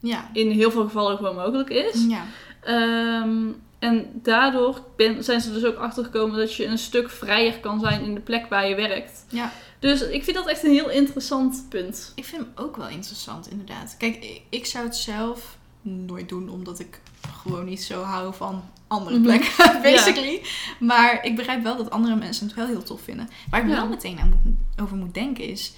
Ja. 0.00 0.28
in 0.32 0.50
heel 0.50 0.70
veel 0.70 0.82
gevallen 0.84 1.16
gewoon 1.16 1.34
mogelijk 1.34 1.70
is. 1.70 2.06
Ja. 2.08 2.22
Ehm, 2.62 3.36
en 3.78 4.06
daardoor 4.22 4.80
ben, 4.96 5.24
zijn 5.24 5.40
ze 5.40 5.52
dus 5.52 5.64
ook 5.64 5.76
achtergekomen 5.76 6.38
dat 6.38 6.54
je 6.54 6.66
een 6.66 6.78
stuk 6.78 7.10
vrijer 7.10 7.58
kan 7.60 7.80
zijn 7.80 8.02
in 8.02 8.14
de 8.14 8.20
plek 8.20 8.46
waar 8.48 8.68
je 8.68 8.74
werkt. 8.74 9.26
Ja. 9.28 9.50
Dus 9.86 10.00
ik 10.02 10.24
vind 10.24 10.36
dat 10.36 10.46
echt 10.48 10.64
een 10.64 10.70
heel 10.72 10.90
interessant 10.90 11.66
punt. 11.68 12.12
Ik 12.14 12.24
vind 12.24 12.42
hem 12.42 12.52
ook 12.54 12.76
wel 12.76 12.88
interessant, 12.88 13.50
inderdaad. 13.50 13.96
Kijk, 13.98 14.42
ik- 14.50 14.66
zou 14.66 14.84
het 14.84 14.96
zelf 14.96 15.58
nooit 15.82 16.28
doen, 16.28 16.48
omdat 16.48 16.78
ik 16.78 17.00
gewoon 17.42 17.64
niet 17.64 17.82
zo 17.82 18.02
hou 18.02 18.34
van 18.34 18.62
andere 18.86 19.14
Mhm. 19.18 19.24
plekken, 19.24 19.82
basically. 19.82 20.42
Maar 20.80 21.24
ik 21.24 21.36
begrijp 21.36 21.62
wel 21.62 21.76
dat 21.76 21.90
andere 21.90 22.16
mensen 22.16 22.46
het 22.46 22.56
wel 22.56 22.66
heel 22.66 22.82
tof 22.82 23.00
vinden. 23.00 23.28
Waar 23.50 23.60
ik 23.62 23.68
Ja. 23.68 23.74
wel 23.74 23.88
meteen 23.88 24.18
aan 24.18 24.40
moet, 24.44 24.54
over 24.82 24.96
moet 24.96 25.14
denken 25.14 25.44
is, 25.48 25.72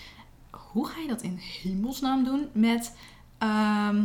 hoe 0.51 0.87
ga 0.87 1.01
je 1.01 1.09
dat 1.09 1.23
in 1.23 1.41
hemelsnaam 1.63 2.25
doen 2.25 2.49
met 2.53 2.97
ehm, 3.39 4.05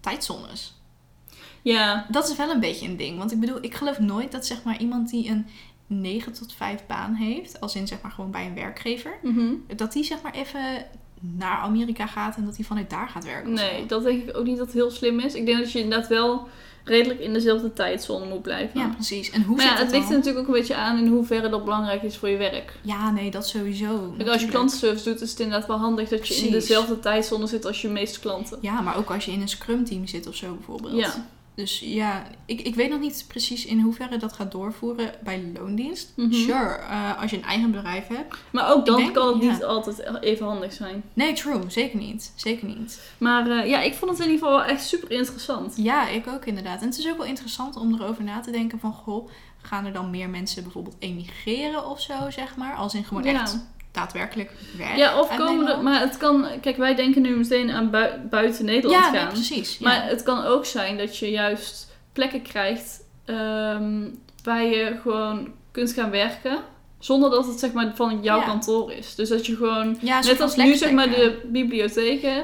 tijdzones? 0.00 0.74
Ja, 1.62 2.06
Dat 2.10 2.28
is 2.28 2.36
wel 2.36 2.50
een 2.50 2.60
beetje 2.60 2.88
een 2.88 2.96
ding. 2.96 3.18
Want 3.18 3.32
ik 3.32 3.40
bedoel, 3.40 3.58
ik 3.64 3.74
geloof 3.74 3.98
nooit 3.98 4.32
dat 4.32 4.46
zeg 4.46 4.62
maar 4.62 4.78
iemand 4.80 5.10
die 5.10 5.28
een 5.30 5.46
9 5.90 6.32
tot 6.32 6.52
5 6.52 6.86
baan 6.86 7.14
heeft, 7.14 7.60
als 7.60 7.74
in 7.74 7.86
zeg 7.86 8.02
maar 8.02 8.10
gewoon 8.10 8.30
bij 8.30 8.46
een 8.46 8.54
werkgever, 8.54 9.12
mhm. 9.22 9.52
dat 9.76 9.92
die 9.92 10.04
zeg 10.04 10.22
maar 10.22 10.34
even 10.34 10.86
naar 11.20 11.56
Amerika 11.56 12.06
gaat 12.06 12.36
en 12.36 12.44
dat 12.44 12.56
hij 12.56 12.64
vanuit 12.64 12.90
daar 12.90 13.08
gaat 13.08 13.24
werken. 13.24 13.52
Nee, 13.52 13.86
dat 13.86 14.02
denk 14.02 14.28
ik 14.28 14.36
ook 14.36 14.44
niet 14.44 14.56
dat 14.56 14.66
het 14.66 14.74
heel 14.74 14.90
slim 14.90 15.20
is. 15.20 15.34
Ik 15.34 15.46
denk 15.46 15.58
dat 15.58 15.72
je 15.72 15.80
inderdaad 15.80 16.08
wel 16.08 16.48
redelijk 16.84 17.20
in 17.20 17.32
dezelfde 17.32 17.72
tijdzone 17.72 18.26
moet 18.26 18.42
blijven. 18.42 18.80
Ja, 18.80 18.88
precies. 18.88 19.30
En 19.30 19.42
hoe 19.42 19.56
maar 19.56 19.64
ja, 19.64 19.70
zit 19.70 19.78
het 19.78 19.86
het 19.86 19.96
ligt 19.96 20.10
er 20.10 20.16
natuurlijk 20.16 20.48
ook 20.48 20.54
een 20.54 20.60
beetje 20.60 20.74
aan 20.74 20.98
in 20.98 21.06
hoeverre 21.06 21.48
dat 21.48 21.64
belangrijk 21.64 22.02
is 22.02 22.16
voor 22.16 22.28
je 22.28 22.36
werk. 22.36 22.72
Ja, 22.82 23.10
nee, 23.10 23.30
dat 23.30 23.48
sowieso. 23.48 24.14
Kijk, 24.16 24.28
als 24.28 24.42
je 24.42 24.48
klantenservice 24.48 25.04
doet, 25.04 25.20
is 25.20 25.30
het 25.30 25.40
inderdaad 25.40 25.68
wel 25.68 25.78
handig 25.78 26.08
dat 26.08 26.28
je 26.28 26.34
in 26.34 26.52
dezelfde 26.52 27.00
tijdzone 27.00 27.46
zit 27.46 27.66
als 27.66 27.82
je 27.82 27.88
meeste 27.88 28.20
klanten. 28.20 28.58
Ja, 28.60 28.80
maar 28.80 28.96
ook 28.96 29.10
als 29.10 29.24
je 29.24 29.32
in 29.32 29.40
een 29.40 29.48
scrum 29.48 29.84
team 29.84 30.06
zit 30.06 30.26
of 30.26 30.34
zo 30.34 30.54
bijvoorbeeld. 30.54 30.96
Ja, 30.96 31.26
Dus 31.54 31.78
ja, 31.78 32.22
ik, 32.46 32.60
ik 32.60 32.74
weet 32.74 32.90
nog 32.90 33.00
niet 33.00 33.24
precies 33.28 33.64
in 33.66 33.80
hoeverre 33.80 34.16
dat 34.16 34.32
gaat 34.32 34.52
doorvoeren 34.52 35.14
bij 35.24 35.50
loondienst. 35.54 36.12
Mhm. 36.16 36.32
Sure, 36.32 36.74
eh, 36.74 37.20
als 37.20 37.30
je 37.30 37.36
een 37.36 37.44
eigen 37.44 37.70
bedrijf 37.70 38.06
hebt. 38.06 38.36
maar 38.52 38.72
ook 38.72 38.86
dan 38.86 38.96
denk- 38.96 39.14
kan 39.14 39.32
het 39.34 39.42
ja. 39.42 39.52
niet 39.52 39.64
altijd 39.64 40.20
even 40.22 40.46
handig 40.46 40.72
zijn. 40.72 41.02
Nee, 41.12 41.32
true. 41.32 41.60
Zeker 41.68 41.98
niet. 41.98 42.32
Zeker 42.36 42.66
niet. 42.68 43.00
Maar 43.18 43.50
eh, 43.50 43.68
ja, 43.68 43.80
ik 43.80 43.94
vond 43.94 44.10
het 44.10 44.20
in 44.20 44.30
ieder 44.30 44.46
geval 44.46 44.58
wel 44.60 44.68
echt 44.68 44.86
super 44.86 45.10
interessant. 45.10 45.74
Ja, 45.76 46.08
ik 46.08 46.26
ook 46.26 46.44
inderdaad. 46.44 46.80
En 46.80 46.86
het 46.88 46.98
is 46.98 47.08
ook 47.08 47.16
wel 47.16 47.26
interessant 47.26 47.76
om 47.76 47.94
erover 47.94 48.24
na 48.24 48.40
te 48.40 48.50
denken 48.50 48.78
van... 48.80 48.92
Goh, 48.92 49.28
gaan 49.62 49.86
er 49.86 49.92
dan 49.92 50.10
meer 50.10 50.28
mensen 50.30 50.62
bijvoorbeeld 50.62 50.96
emigreren 50.98 51.86
of 51.90 52.00
zo, 52.00 52.14
zeg 52.30 52.56
maar? 52.56 52.74
Als 52.74 52.94
in 52.94 53.04
gewoon 53.04 53.24
Ja. 53.24 53.40
echt 53.40 53.58
daadwerkelijk 53.92 54.50
werk 54.76 54.96
Ja, 54.96 55.20
of 55.20 55.36
komen 55.36 55.68
er, 55.68 55.82
maar 55.82 56.00
het 56.00 56.16
kan, 56.16 56.46
kijk, 56.60 56.76
wij 56.76 56.94
denken 56.94 57.22
nu 57.22 57.36
meteen 57.36 57.70
aan 57.70 57.90
bui- 57.90 58.20
buiten 58.30 58.64
Nederland 58.64 59.04
Ja, 59.04 59.10
nee, 59.10 59.20
gaan. 59.20 59.28
precies. 59.32 59.78
Ja. 59.78 59.88
Maar 59.88 60.04
het 60.08 60.22
kan 60.22 60.44
ook 60.44 60.64
zijn 60.64 60.98
dat 60.98 61.16
je 61.18 61.30
juist 61.30 61.88
plekken 62.12 62.42
krijgt 62.42 63.04
ehm, 63.24 64.08
waar 64.44 64.62
je 64.64 64.98
gewoon 65.02 65.48
kunt 65.70 65.92
gaan 65.92 66.10
werken. 66.10 66.58
Zonder 66.98 67.30
dat 67.30 67.46
het 67.46 67.58
zeg 67.58 67.72
maar 67.72 67.92
van 67.94 68.18
jouw 68.22 68.38
Ja. 68.38 68.44
kantoor 68.44 68.92
is. 68.92 69.14
Dus 69.14 69.28
dat 69.28 69.46
je 69.46 69.56
gewoon, 69.56 69.98
net 70.00 70.40
als 70.40 70.56
nu 70.56 70.74
zeg 70.74 70.90
maar 70.90 71.08
de 71.10 71.40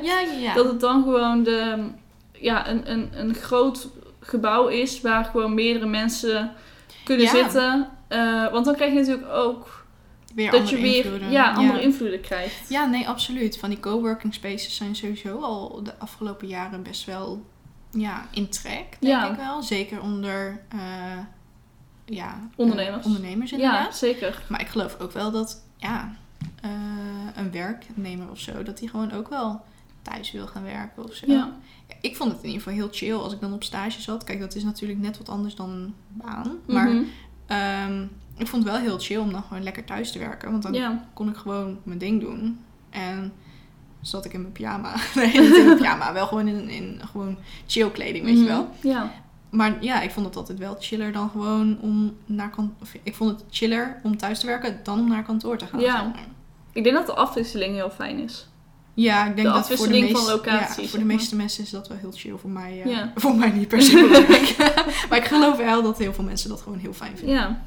ja, 0.02 0.20
ja. 0.40 0.54
dat 0.54 0.66
het 0.66 0.80
dan 0.80 1.02
gewoon 1.02 1.42
de, 1.42 1.88
ja, 2.32 2.68
een, 2.68 2.90
een, 2.90 3.10
een 3.12 3.34
groot 3.34 3.88
gebouw 4.20 4.66
is 4.66 5.00
waar 5.00 5.24
gewoon 5.24 5.54
meerdere 5.54 5.86
mensen 5.86 6.52
kunnen 7.04 7.28
zitten. 7.28 7.88
Eh, 8.08 8.52
want 8.52 8.64
dan 8.64 8.74
krijg 8.74 8.92
je 8.92 8.98
natuurlijk 8.98 9.32
ook 9.32 9.85
weer 10.36 10.50
dat 10.50 10.70
je 10.70 10.76
weer 10.80 11.04
invloeden. 11.04 11.30
ja, 11.30 11.52
andere 11.52 11.82
invloeden 11.82 12.20
krijgt. 12.20 12.68
Ja, 12.68 12.86
nee, 12.86 13.08
absoluut. 13.08 13.58
Van 13.58 13.70
die 13.70 13.80
coworking 13.80 14.34
spaces 14.34 14.76
zijn 14.76 14.96
sowieso 14.96 15.38
al 15.40 15.80
de 15.82 15.98
afgelopen 15.98 16.48
jaren 16.48 16.82
best 16.82 17.04
wel 17.04 17.44
ja, 17.90 18.26
in 18.30 18.48
trek, 18.48 18.86
denk 19.00 19.00
Ja. 19.00 19.30
ik 19.30 19.36
wel. 19.36 19.62
Zeker 19.62 20.00
onder 20.02 20.62
eh, 20.68 20.78
ja, 22.04 22.48
Ondernemers. 22.56 23.00
eh, 23.04 23.06
ondernemers 23.06 23.50
Ja, 23.50 23.56
inderdaad. 23.56 23.96
zeker. 23.96 24.42
Maar 24.48 24.60
ik 24.60 24.66
geloof 24.68 25.00
ook 25.00 25.12
wel 25.12 25.30
dat 25.30 25.64
ja, 25.76 26.16
eh, 26.62 26.70
een 27.34 27.50
werknemer 27.52 28.30
of 28.30 28.38
zo, 28.40 28.62
dat 28.62 28.78
die 28.78 28.88
gewoon 28.88 29.12
ook 29.12 29.28
wel 29.28 29.64
thuis 30.02 30.32
wil 30.32 30.46
gaan 30.46 30.62
werken 30.62 31.04
of 31.04 31.14
zo. 31.14 31.26
Ja. 31.26 31.34
Ja, 31.88 31.94
Ik 32.00 32.16
vond 32.16 32.32
het 32.32 32.40
in 32.40 32.46
ieder 32.46 32.62
geval 32.62 32.78
heel 32.78 32.88
chill 32.92 33.14
als 33.14 33.32
ik 33.32 33.40
dan 33.40 33.52
op 33.52 33.64
stage 33.64 34.00
zat. 34.00 34.24
Kijk, 34.24 34.40
dat 34.40 34.54
is 34.54 34.62
natuurlijk 34.64 35.00
net 35.00 35.18
wat 35.18 35.28
anders 35.28 35.54
dan 35.54 35.70
een 35.70 35.94
baan. 36.08 36.56
Maar 36.66 36.88
Mhm. 36.88 37.02
ehm, 37.46 38.06
ik 38.36 38.46
vond 38.46 38.62
het 38.64 38.72
wel 38.72 38.80
heel 38.82 38.98
chill 38.98 39.16
om 39.18 39.32
dan 39.32 39.42
gewoon 39.42 39.62
lekker 39.62 39.84
thuis 39.84 40.12
te 40.12 40.18
werken. 40.18 40.50
Want 40.50 40.62
dan 40.62 40.72
ja. 40.72 41.04
kon 41.14 41.28
ik 41.28 41.36
gewoon 41.36 41.78
mijn 41.82 41.98
ding 41.98 42.20
doen. 42.20 42.58
En 42.90 43.32
zat 44.00 44.24
ik 44.24 44.32
in 44.32 44.40
mijn 44.40 44.52
pyjama. 44.52 44.94
Nee, 45.14 45.26
niet 45.40 45.56
in 45.56 45.64
mijn 45.64 45.76
pyjama. 45.82 46.12
Wel 46.12 46.26
gewoon 46.26 46.48
in, 46.48 46.68
in 46.68 47.00
gewoon 47.10 47.36
chill 47.66 47.90
kleding, 47.90 48.24
weet 48.24 48.34
je 48.34 48.40
Mhm. 48.44 48.48
wel. 48.52 48.68
Ja. 48.80 49.10
Maar 49.50 49.76
ja, 49.84 50.00
ik 50.00 50.10
vond 50.10 50.26
het 50.26 50.36
altijd 50.36 50.58
wel 50.58 50.76
chiller 50.80 51.12
dan 51.12 51.30
gewoon 51.30 51.78
om 51.80 52.16
naar 52.26 52.50
kantoor... 52.50 52.88
Ik 53.02 53.14
vond 53.14 53.30
het 53.30 53.44
chiller 53.50 54.00
om 54.02 54.16
thuis 54.16 54.38
te 54.40 54.46
werken 54.46 54.80
dan 54.82 54.98
om 55.00 55.08
naar 55.08 55.22
kantoor 55.24 55.58
te 55.58 55.66
gaan. 55.66 55.80
Ja. 55.80 55.92
zeg 55.92 56.02
maar. 56.12 56.24
Ik 56.72 56.82
denk 56.84 56.96
dat 56.96 57.06
de 57.06 57.14
afwisseling 57.14 57.74
heel 57.74 57.90
fijn 57.90 58.18
is. 58.18 58.48
Ja, 58.94 59.26
ik 59.26 59.36
denk 59.36 59.48
De 59.48 59.52
dat 59.52 59.52
voor 59.52 59.68
de, 59.68 59.72
afwisseling 59.72 60.04
meeste, 60.12 60.26
van 60.26 60.34
locaties, 60.36 60.76
ja, 60.84 60.88
voor 60.90 60.98
de 60.98 61.04
maar. 61.04 61.14
meeste 61.16 61.36
mensen 61.36 61.64
is 61.64 61.70
dat 61.70 61.88
wel 61.88 61.96
heel 61.98 62.12
chill. 62.12 62.36
Voor 62.36 62.50
mij, 62.50 62.82
eh, 62.82 62.90
Ja. 62.90 63.12
voor 63.22 63.34
mij 63.34 63.50
niet 63.50 63.68
per 63.68 63.82
se 63.82 63.92
belangrijk. 64.08 64.56
maar 65.08 65.18
ik 65.18 65.24
geloof 65.24 65.56
wel 65.56 65.82
dat 65.82 65.98
heel 65.98 66.12
veel 66.12 66.24
mensen 66.24 66.48
dat 66.48 66.60
gewoon 66.62 66.78
heel 66.78 66.92
fijn 66.92 67.16
vinden. 67.16 67.34
Ja. 67.36 67.62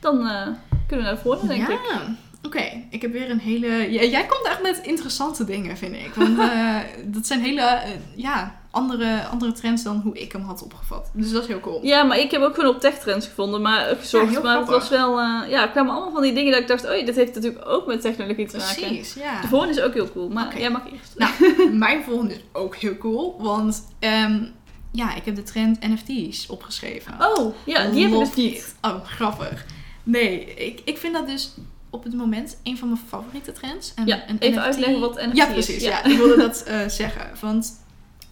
Dan 0.00 0.26
eh, 0.26 0.42
kunnen 0.86 1.06
we 1.06 1.10
naar 1.10 1.14
de 1.14 1.20
volgende, 1.20 1.54
denk 1.54 1.68
ja. 1.68 1.74
ik. 1.74 2.00
Oké, 2.42 2.84
ik 2.90 3.02
heb 3.02 3.12
weer 3.12 3.30
een 3.30 3.38
hele... 3.38 3.90
Jij 3.90 4.26
komt 4.26 4.46
echt 4.46 4.62
met 4.62 4.80
interessante 4.84 5.44
dingen, 5.44 5.76
vind 5.76 5.94
ik. 5.94 6.14
Want 6.14 6.38
eh, 6.50 6.76
dat 7.04 7.26
zijn 7.26 7.40
hele 7.40 7.60
eh, 7.60 7.90
ja, 8.14 8.60
andere, 8.70 9.24
andere 9.24 9.52
trends 9.52 9.82
dan 9.82 10.00
hoe 10.00 10.18
ik 10.18 10.32
hem 10.32 10.42
had 10.42 10.62
opgevat. 10.62 11.10
Dus 11.12 11.30
dat 11.30 11.42
is 11.42 11.48
heel 11.48 11.60
cool. 11.60 11.84
Ja, 11.84 12.02
maar 12.02 12.18
ik 12.18 12.30
heb 12.30 12.42
ook 12.42 12.54
gewoon 12.54 12.74
op 12.74 12.80
techtrends 12.80 13.26
gevonden, 13.26 13.62
maar 13.62 13.96
gezocht. 13.96 14.42
maar 14.42 14.58
het 14.58 14.68
was 14.68 14.88
wel... 14.88 15.20
ja, 15.20 15.62
er 15.62 15.70
kwamen 15.70 15.92
allemaal 15.92 16.12
van 16.12 16.22
die 16.22 16.32
dingen 16.32 16.52
dat 16.52 16.60
ik 16.60 16.68
dacht... 16.68 16.84
Oh, 16.84 17.06
dit 17.06 17.16
heeft 17.16 17.34
natuurlijk 17.34 17.68
ook 17.68 17.86
met 17.86 18.00
technologie 18.00 18.46
te 18.46 18.56
maken. 18.56 18.86
Precies, 18.86 19.14
ja. 19.14 19.40
De 19.40 19.48
volgende 19.48 19.74
is 19.74 19.80
ook 19.80 19.94
heel 19.94 20.12
cool, 20.12 20.28
maar 20.28 20.58
jij 20.58 20.70
mag 20.70 20.82
eerst. 20.92 21.14
Nou, 21.16 21.32
mijn 21.86 22.02
volgende 22.02 22.34
is 22.34 22.40
ook 22.52 22.76
heel 22.76 22.98
cool. 22.98 23.36
Want 23.38 23.82
ehm, 23.98 24.44
ja, 24.92 25.14
ik 25.14 25.24
heb 25.24 25.34
de 25.34 25.42
trend 25.42 25.78
NFT's 25.80 26.48
opgeschreven. 26.48 27.14
Oh, 27.20 27.54
ja, 27.64 27.90
die 27.90 28.02
heb 28.02 28.12
ik 28.12 28.18
dus 28.18 28.34
niet. 28.34 28.74
Oh, 28.82 29.04
grappig. 29.04 29.64
Nee, 30.02 30.54
ik, 30.54 30.80
ik 30.84 30.98
vind 30.98 31.12
dat 31.14 31.26
dus 31.26 31.54
op 31.90 32.04
het 32.04 32.14
moment 32.14 32.56
een 32.62 32.78
van 32.78 32.88
mijn 32.88 33.00
favoriete 33.08 33.52
trends. 33.52 33.94
En 33.94 34.06
Ja, 34.06 34.26
even 34.26 34.34
NFT 34.50 34.56
uitleggen 34.58 35.00
wat 35.00 35.14
NFT 35.14 35.36
ja, 35.36 35.46
is. 35.46 35.52
precies. 35.52 35.82
Ja. 35.82 35.90
Ja. 35.90 36.04
ik 36.04 36.16
wilde 36.16 36.36
dat 36.36 36.62
eh, 36.62 36.88
zeggen. 37.00 37.30
Want 37.40 37.84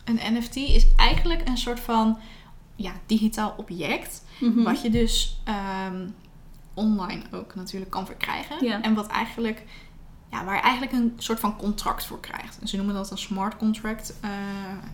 een 0.04 0.34
NFT 0.34 0.56
is 0.56 0.86
eigenlijk 0.96 1.48
een 1.48 1.56
soort 1.58 1.80
van 1.80 2.18
ja, 2.76 2.92
digitaal 3.06 3.54
object. 3.56 4.24
Mhm. 4.40 4.62
Wat 4.62 4.82
je 4.82 4.90
dus 4.90 5.40
ehm, 5.44 6.08
online 6.74 7.22
ook 7.32 7.54
natuurlijk 7.54 7.90
kan 7.90 8.06
verkrijgen. 8.06 8.64
Ja. 8.64 8.82
En 8.82 8.94
wat 8.94 9.06
eigenlijk, 9.06 9.62
ja, 10.30 10.44
waar 10.44 10.54
je 10.54 10.60
eigenlijk 10.62 10.92
een 10.92 11.12
soort 11.18 11.40
van 11.40 11.56
contract 11.56 12.04
voor 12.06 12.20
krijgt. 12.20 12.58
Ze 12.64 12.76
noemen 12.76 12.94
dat 12.94 13.10
een 13.10 13.18
smart 13.18 13.56
contract 13.56 14.14
eh, 14.20 14.30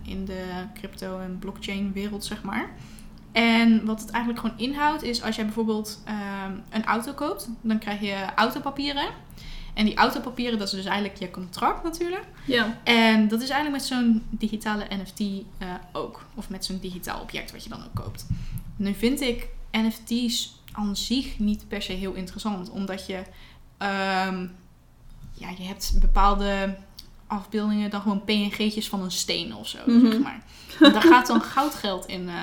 in 0.02 0.24
de 0.24 0.44
crypto- 0.74 1.18
en 1.18 1.38
blockchain 1.38 1.92
wereld, 1.92 2.24
zeg 2.24 2.42
maar. 2.42 2.70
En 3.34 3.84
wat 3.84 4.00
het 4.00 4.10
eigenlijk 4.10 4.46
gewoon 4.46 4.58
inhoudt 4.58 5.02
is 5.02 5.22
als 5.22 5.36
jij 5.36 5.44
bijvoorbeeld 5.44 6.02
ehm, 6.04 6.52
een 6.70 6.84
auto 6.84 7.12
koopt, 7.12 7.48
dan 7.60 7.78
krijg 7.78 8.00
je 8.00 8.24
autopapieren. 8.36 9.06
En 9.74 9.84
die 9.84 9.96
autopapieren, 9.96 10.58
dat 10.58 10.66
is 10.68 10.74
dus 10.74 10.84
eigenlijk 10.84 11.18
je 11.18 11.30
contract 11.30 11.82
natuurlijk. 11.82 12.24
Ja. 12.46 12.78
En 12.84 13.28
dat 13.28 13.42
is 13.42 13.48
eigenlijk 13.48 13.82
met 13.82 13.92
zo'n 13.92 14.22
digitale 14.30 14.86
NFT 14.90 15.20
eh, 15.20 15.68
ook. 15.92 16.24
Of 16.34 16.48
met 16.50 16.64
zo'n 16.64 16.78
digitaal 16.78 17.20
object 17.20 17.52
wat 17.52 17.62
je 17.62 17.68
dan 17.68 17.84
ook 17.84 17.94
koopt. 18.04 18.26
Nu 18.76 18.94
vind 18.94 19.20
ik 19.20 19.48
NFT's 19.72 20.54
aan 20.72 20.96
zich 20.96 21.38
niet 21.38 21.68
per 21.68 21.82
se 21.82 21.92
heel 21.92 22.12
interessant. 22.12 22.70
Omdat 22.70 23.06
je... 23.06 23.22
ehm, 23.78 24.46
ja, 25.32 25.48
je 25.58 25.62
hebt 25.64 25.96
bepaalde 26.00 26.76
afbeeldingen 27.26 27.90
dan 27.90 28.00
gewoon 28.00 28.24
PNG'tjes 28.24 28.88
van 28.88 29.02
een 29.02 29.10
steen 29.10 29.54
of 29.56 29.68
zo, 29.68 29.78
Mhm. 29.86 30.10
zeg 30.10 30.20
maar. 30.20 30.42
En 30.80 30.92
daar 30.92 31.02
gaat 31.02 31.26
dan 31.26 31.40
goudgeld 31.40 32.06
in, 32.06 32.28
eh, 32.28 32.34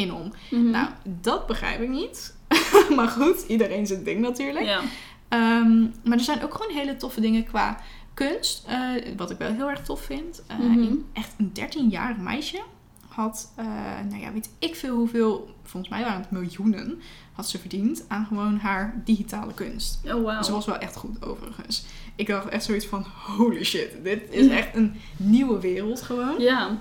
in 0.00 0.12
om. 0.12 0.32
Mhm. 0.50 0.70
Nou, 0.70 0.88
dat 1.20 1.46
begrijp 1.46 1.80
ik 1.80 1.88
niet. 1.88 2.34
maar 2.96 3.08
goed, 3.08 3.44
iedereen 3.48 3.86
zijn 3.86 4.04
ding 4.04 4.20
natuurlijk. 4.20 4.66
ja. 4.66 4.80
Ehm, 5.28 5.80
maar 6.04 6.18
er 6.18 6.20
zijn 6.24 6.42
ook 6.42 6.54
gewoon 6.54 6.72
hele 6.76 6.96
toffe 6.96 7.20
dingen 7.20 7.44
qua 7.44 7.78
kunst. 8.14 8.64
eh, 8.66 8.78
wat 9.16 9.30
ik 9.30 9.38
wel 9.38 9.52
heel 9.52 9.70
erg 9.70 9.82
tof 9.82 10.00
vind. 10.00 10.42
Eh, 10.46 10.58
Mhm. 10.58 10.78
een- 10.78 11.04
Echt 11.12 11.32
een 11.38 11.52
13-jarig 11.52 12.16
meisje 12.16 12.60
had, 13.08 13.52
eh, 13.56 13.64
nou 14.08 14.20
ja, 14.20 14.32
weet 14.32 14.50
ik 14.58 14.74
veel 14.76 14.96
hoeveel, 14.96 15.54
volgens 15.62 15.92
mij 15.92 16.02
waren 16.02 16.20
het 16.20 16.30
miljoenen, 16.30 17.00
had 17.32 17.48
ze 17.48 17.58
verdiend 17.58 18.04
aan 18.08 18.26
gewoon 18.26 18.56
haar 18.58 19.02
digitale 19.04 19.54
kunst. 19.54 20.00
Oh, 20.06 20.22
wauw. 20.24 20.42
Ze 20.42 20.52
was 20.52 20.66
wel 20.66 20.78
echt 20.78 20.96
goed 20.96 21.24
overigens. 21.24 21.84
Ik 22.14 22.26
dacht 22.26 22.48
echt 22.48 22.64
zoiets 22.64 22.86
van, 22.86 23.04
holy 23.36 23.64
shit, 23.64 23.90
dit 24.04 24.22
is 24.30 24.46
echt 24.48 24.74
een 24.74 24.94
nieuwe 25.16 25.60
wereld 25.60 26.02
gewoon. 26.02 26.40
Ja. 26.40 26.78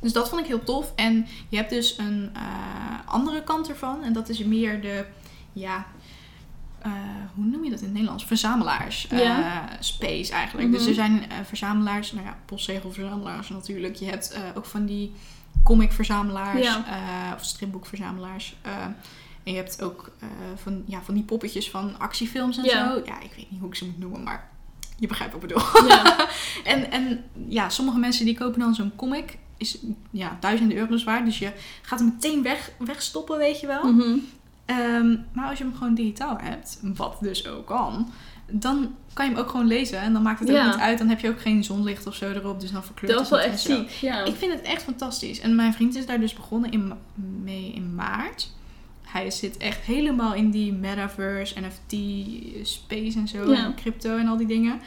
Dus 0.00 0.12
dat 0.12 0.28
vond 0.28 0.40
ik 0.40 0.46
heel 0.46 0.64
tof. 0.64 0.92
En 0.96 1.26
je 1.48 1.56
hebt 1.56 1.70
dus 1.70 1.98
een 1.98 2.30
eh, 2.34 2.42
andere 3.06 3.42
kant 3.42 3.68
ervan. 3.68 4.02
En 4.02 4.12
dat 4.12 4.28
is 4.28 4.38
meer 4.44 4.80
de, 4.80 5.04
ja, 5.52 5.86
eh, 6.78 6.92
hoe 7.34 7.44
noem 7.44 7.64
je 7.64 7.70
dat 7.70 7.78
in 7.78 7.84
het 7.84 7.94
Nederlands? 7.94 8.24
Verzamelaars 8.24 9.06
eh, 9.08 9.18
Ja. 9.18 9.68
space 9.80 10.32
eigenlijk. 10.32 10.68
Mhm. 10.68 10.76
Dus 10.76 10.86
er 10.86 10.94
zijn 10.94 11.22
verzamelaars, 11.44 12.12
nou 12.12 12.26
ja, 12.26 12.36
postzegelverzamelaars 12.44 13.48
natuurlijk. 13.48 13.94
Je 13.96 14.04
hebt 14.06 14.38
ook 14.54 14.64
van 14.64 14.86
die 14.86 15.12
comicverzamelaars 15.64 16.62
Ja. 16.66 16.84
eh, 16.86 17.34
of 17.36 17.44
stripboekverzamelaars. 17.44 18.56
en 19.42 19.54
je 19.54 19.58
hebt 19.58 19.82
ook 19.82 20.10
van, 20.56 20.82
ja, 20.86 21.02
van 21.02 21.14
die 21.14 21.22
poppetjes 21.22 21.70
van 21.70 21.98
actiefilms 21.98 22.56
en 22.56 22.64
Ja. 22.64 22.88
zo. 22.92 23.02
Ja, 23.04 23.20
ik 23.20 23.32
weet 23.36 23.50
niet 23.50 23.60
hoe 23.60 23.68
ik 23.68 23.74
ze 23.74 23.84
moet 23.84 23.98
noemen, 23.98 24.22
maar 24.22 24.48
je 24.98 25.06
begrijpt 25.06 25.32
wat 25.34 25.42
ik 25.42 25.48
bedoel. 25.48 25.88
Ja. 25.88 26.26
En, 26.64 26.90
en 26.90 27.24
ja, 27.48 27.68
sommige 27.68 27.98
mensen 27.98 28.24
die 28.24 28.38
kopen 28.38 28.60
dan 28.60 28.74
zo'n 28.74 28.92
comic. 28.96 29.38
Is 29.58 29.78
ja, 30.10 30.36
duizenden 30.40 30.76
euro's 30.76 31.04
waard. 31.04 31.24
Dus 31.24 31.38
je 31.38 31.52
gaat 31.82 31.98
hem 31.98 32.08
meteen 32.08 32.42
weg, 32.42 32.70
wegstoppen, 32.78 33.38
weet 33.38 33.60
je 33.60 33.66
wel. 33.66 33.92
Mhm. 33.92 34.18
Ehm, 34.64 35.16
maar 35.32 35.48
als 35.48 35.58
je 35.58 35.64
hem 35.64 35.74
gewoon 35.74 35.94
digitaal 35.94 36.38
hebt, 36.40 36.80
wat 36.82 37.16
dus 37.20 37.46
ook 37.46 37.66
kan, 37.66 38.10
dan 38.50 38.94
kan 39.12 39.26
je 39.26 39.32
hem 39.32 39.40
ook 39.40 39.50
gewoon 39.50 39.66
lezen. 39.66 39.98
En 40.00 40.12
dan 40.12 40.22
maakt 40.22 40.40
het 40.40 40.48
ook 40.50 40.56
Ja. 40.56 40.66
niet 40.66 40.80
uit. 40.80 40.98
Dan 40.98 41.08
heb 41.08 41.20
je 41.20 41.28
ook 41.28 41.40
geen 41.40 41.64
zonlicht 41.64 42.06
of 42.06 42.14
zo 42.14 42.30
erop. 42.30 42.60
Dus 42.60 42.72
dan 42.72 42.84
verkleurt 42.84 43.12
Dat 43.14 43.28
was 43.28 43.30
het 43.30 43.40
wel 43.40 43.52
echt 43.52 43.62
ziek. 43.62 43.90
Ja. 43.90 44.24
Ik 44.24 44.34
vind 44.34 44.52
het 44.52 44.62
echt 44.62 44.82
fantastisch. 44.82 45.40
En 45.40 45.54
mijn 45.54 45.74
vriend 45.74 45.96
is 45.96 46.06
daar 46.06 46.20
dus 46.20 46.34
begonnen 46.34 46.70
in, 46.70 46.92
mee 47.42 47.72
in 47.72 47.94
maart. 47.94 48.50
Hij 49.02 49.30
zit 49.30 49.56
echt 49.56 49.80
helemaal 49.80 50.34
in 50.34 50.50
die 50.50 50.72
metaverse, 50.72 51.54
NFT, 51.60 51.94
space 52.68 53.18
en 53.18 53.28
zo. 53.28 53.50
Ja. 53.50 53.64
En 53.64 53.74
crypto 53.74 54.16
en 54.16 54.26
al 54.26 54.36
die 54.36 54.46
dingen. 54.46 54.80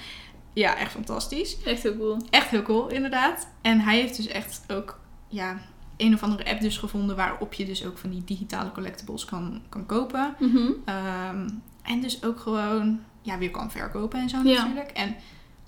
Ja, 0.53 0.77
echt 0.77 0.91
fantastisch. 0.91 1.63
Echt 1.63 1.83
heel 1.83 1.97
cool. 1.97 2.17
Echt 2.29 2.49
heel 2.49 2.61
cool, 2.61 2.87
inderdaad. 2.89 3.47
En 3.61 3.79
hij 3.79 3.99
heeft 3.99 4.15
dus 4.15 4.27
echt 4.27 4.63
ook 4.67 4.99
ja, 5.27 5.57
een 5.97 6.13
of 6.13 6.23
andere 6.23 6.45
app 6.45 6.61
dus 6.61 6.77
gevonden 6.77 7.15
waarop 7.15 7.53
je 7.53 7.65
dus 7.65 7.85
ook 7.85 7.97
van 7.97 8.09
die 8.09 8.23
digitale 8.23 8.71
collectibles 8.71 9.25
kan, 9.25 9.61
kan 9.69 9.85
kopen. 9.85 10.35
Mhm. 10.39 10.71
Ehm, 10.85 11.49
en 11.81 12.01
dus 12.01 12.23
ook 12.23 12.39
gewoon 12.39 12.99
ja, 13.21 13.37
weer 13.37 13.51
kan 13.51 13.71
verkopen 13.71 14.19
en 14.19 14.29
zo 14.29 14.37
Ja. 14.43 14.61
natuurlijk. 14.63 14.91
En 14.91 15.15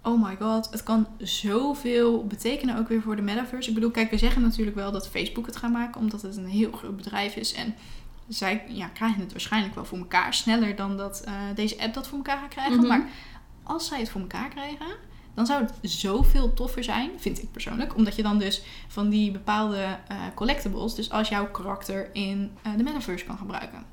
oh 0.04 0.24
my 0.24 0.36
god, 0.40 0.70
het 0.72 0.84
kan 0.84 1.08
zoveel 1.18 2.28
betekenen 2.28 2.78
ook 2.78 2.88
weer 2.88 3.02
voor 3.02 3.16
de 3.16 3.22
metaverse. 3.22 3.70
Ik 3.70 3.76
bedoel, 3.76 3.92
kijk, 3.92 4.10
we 4.10 4.18
zeggen 4.18 4.42
natuurlijk 4.42 4.76
wel 4.78 4.92
dat 4.92 5.10
Facebook 5.10 5.46
het 5.46 5.56
gaat 5.56 5.72
maken, 5.72 6.02
omdat 6.02 6.22
het 6.22 6.38
een 6.38 6.46
heel 6.46 6.72
groot 6.72 6.98
bedrijf 6.98 7.36
is. 7.36 7.54
En 7.54 7.76
zij 8.28 8.64
ja, 8.68 8.88
krijgen 8.88 9.22
het 9.22 9.32
waarschijnlijk 9.32 9.76
wel 9.76 9.86
voor 9.86 9.98
elkaar, 9.98 10.34
sneller 10.34 10.76
dan 10.76 10.98
dat 10.98 11.22
eh, 11.26 11.34
deze 11.56 11.80
app 11.80 11.94
dat 11.94 12.08
voor 12.08 12.18
elkaar 12.18 12.38
gaat 12.38 12.50
krijgen. 12.50 12.78
Mhm. 12.78 12.88
Maar 12.88 13.08
als 13.64 13.88
zij 13.88 14.00
het 14.00 14.10
voor 14.10 14.22
elkaar 14.22 14.50
krijgen, 14.50 14.86
dan 15.36 15.46
zou 15.46 15.64
het 15.64 15.74
zoveel 15.92 16.54
toffer 16.54 16.84
zijn, 16.84 17.10
vind 17.18 17.42
ik 17.42 17.52
persoonlijk. 17.52 17.96
Omdat 17.96 18.16
je 18.16 18.24
dan 18.24 18.38
dus 18.40 18.62
van 18.88 19.10
die 19.10 19.32
bepaalde 19.32 19.98
eh, 20.08 20.18
collectibles, 20.36 20.96
dus 20.96 21.10
als 21.12 21.30
jouw 21.30 21.52
karakter 21.52 22.10
in 22.14 22.52
eh, 22.62 22.72
de 22.78 22.84
metaverse 22.84 23.26
kan 23.26 23.38
gebruiken. 23.38 23.84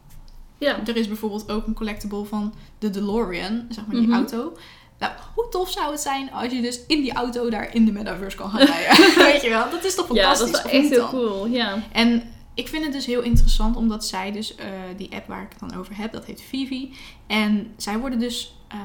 Ja. 0.58 0.86
Er 0.86 0.96
is 0.96 1.06
bijvoorbeeld 1.08 1.50
ook 1.50 1.66
een 1.66 1.74
collectible 1.74 2.24
van 2.24 2.54
de 2.78 2.90
DeLorean, 2.90 3.66
zeg 3.68 3.86
maar 3.86 3.94
die 3.96 4.06
Mhm. 4.06 4.12
auto. 4.16 4.56
Nou, 4.98 5.12
hoe 5.34 5.48
tof 5.50 5.70
zou 5.70 5.90
het 5.90 6.00
zijn 6.00 6.32
als 6.32 6.52
je 6.52 6.60
dus 6.62 6.80
in 6.86 7.00
die 7.02 7.12
auto 7.12 7.50
daar 7.50 7.74
in 7.74 7.84
de 7.84 7.92
metaverse 7.92 8.36
kan 8.36 8.50
gaan 8.50 8.66
rijden? 8.66 9.14
Weet 9.32 9.42
je 9.42 9.48
wel, 9.48 9.70
dat 9.70 9.84
is 9.84 9.94
toch 9.94 10.14
Ja, 10.14 10.22
fantastisch? 10.22 10.50
dat 10.52 10.64
is 10.64 10.70
echt 10.80 10.88
heel 10.88 10.98
dan? 11.00 11.10
cool. 11.10 11.46
Ja. 11.46 11.82
En 11.92 12.22
ik 12.54 12.68
vind 12.68 12.84
het 12.84 12.92
dus 12.92 13.06
heel 13.06 13.22
interessant 13.22 13.76
omdat 13.76 14.04
zij 14.06 14.32
dus, 14.32 14.54
eh, 14.54 14.66
die 14.96 15.14
app 15.14 15.26
waar 15.26 15.42
ik 15.42 15.48
het 15.58 15.70
dan 15.70 15.78
over 15.78 15.96
heb, 15.96 16.12
dat 16.12 16.24
heet 16.24 16.42
Vivi. 16.42 16.94
En 17.26 17.72
zij 17.76 17.98
worden 17.98 18.18
dus, 18.18 18.54
eh, 18.70 18.78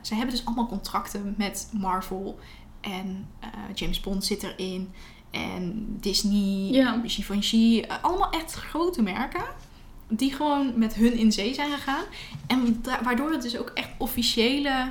zij 0.00 0.16
hebben 0.16 0.34
dus 0.34 0.44
allemaal 0.46 0.66
contracten 0.66 1.34
met 1.38 1.68
Marvel. 1.72 2.38
En 2.80 3.28
eh, 3.40 3.48
James 3.74 4.00
Bond 4.00 4.24
zit 4.24 4.42
erin. 4.42 4.90
En 5.30 5.86
Disney, 6.00 6.72
Ja. 6.72 7.00
Givenchy. 7.04 7.80
eh, 7.88 7.96
allemaal 8.02 8.30
echt 8.30 8.52
grote 8.54 9.02
merken. 9.02 9.42
Die 10.08 10.32
gewoon 10.32 10.72
met 10.76 10.94
hun 10.94 11.12
in 11.12 11.32
zee 11.32 11.54
zijn 11.54 11.70
gegaan. 11.72 12.04
En 12.46 12.82
waardoor 13.02 13.30
het 13.32 13.42
dus 13.42 13.58
ook 13.58 13.70
echt 13.74 13.88
officiële, 13.98 14.88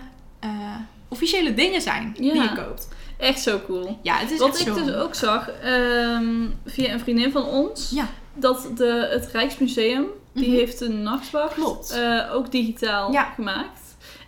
officiële 1.07 1.53
dingen 1.53 1.82
zijn 1.82 2.13
die 2.17 2.34
je 2.34 2.53
koopt. 2.55 2.88
Echt 3.17 3.39
zo 3.41 3.59
cool. 3.65 3.99
Ja, 4.01 4.17
het 4.17 4.32
is 4.32 4.39
Wat 4.39 4.59
ik 4.59 4.67
zo. 4.67 4.73
dus 4.86 4.93
ook 4.93 5.15
zag 5.15 5.49
ehm, 5.49 6.47
via 6.65 6.93
een 6.93 6.99
vriendin 6.99 7.32
van 7.32 7.43
ons, 7.45 7.89
Ja. 7.89 8.07
dat 8.34 8.69
de, 8.77 9.07
het 9.11 9.25
Rijksmuseum, 9.32 10.05
die 10.34 10.47
Mhm. 10.47 10.57
heeft 10.57 10.82
een 10.82 11.03
nachtwacht 11.03 11.53
Klopt. 11.53 11.99
ook 12.32 12.51
digitaal 12.51 13.13
gemaakt. 13.36 13.79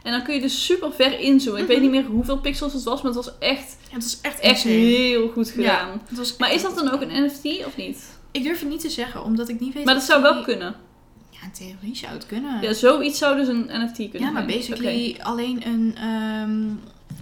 En 0.04 0.12
dan 0.12 0.24
kun 0.24 0.34
je 0.34 0.42
dus 0.42 0.66
super 0.66 0.92
ver 0.94 1.20
inzoomen. 1.20 1.62
Ik 1.62 1.68
Mhm. 1.68 1.74
weet 1.80 1.92
niet 1.92 2.02
meer 2.02 2.06
hoeveel 2.12 2.38
pixels 2.40 2.74
het 2.74 2.84
was, 2.84 3.02
maar 3.02 3.12
het 3.14 3.26
was 3.26 3.38
echt, 3.40 3.78
Het 3.90 4.04
is 4.04 4.20
echt, 4.22 4.40
echt 4.40 4.66
insane. 4.66 4.74
heel 4.74 5.30
goed 5.30 5.50
gedaan. 5.50 5.88
Ja, 5.88 6.00
het 6.08 6.18
was 6.18 6.38
Maar 6.38 6.54
is 6.54 6.62
dat 6.62 6.76
dan 6.76 6.92
ook 6.92 7.02
een 7.02 7.24
NFT 7.26 7.66
of 7.66 7.78
niet? 7.78 8.18
Ik 8.32 8.44
durf 8.44 8.60
het 8.60 8.70
niet 8.70 8.80
te 8.82 8.90
zeggen, 8.90 9.24
omdat 9.24 9.50
ik 9.50 9.60
niet 9.60 9.74
weet... 9.74 9.86
Maar 9.86 9.94
dat 9.94 10.04
zou 10.04 10.22
wel 10.22 10.34
die- 10.34 10.44
kunnen. 10.44 10.76
Ja, 11.30 11.40
in 11.44 11.52
theorie 11.52 11.96
zou 11.96 12.14
het 12.14 12.26
kunnen. 12.26 12.62
Ja, 12.62 12.74
zoiets 12.74 13.18
zou 13.18 13.36
dus 13.38 13.48
een 13.48 13.66
NFT 13.72 13.96
kunnen 13.96 14.20
Ja, 14.20 14.32
maar 14.32 14.44
zijn. 14.44 14.58
basically 14.58 15.16
alleen 15.22 15.68
een... 15.68 15.96
ehm, 15.98 16.70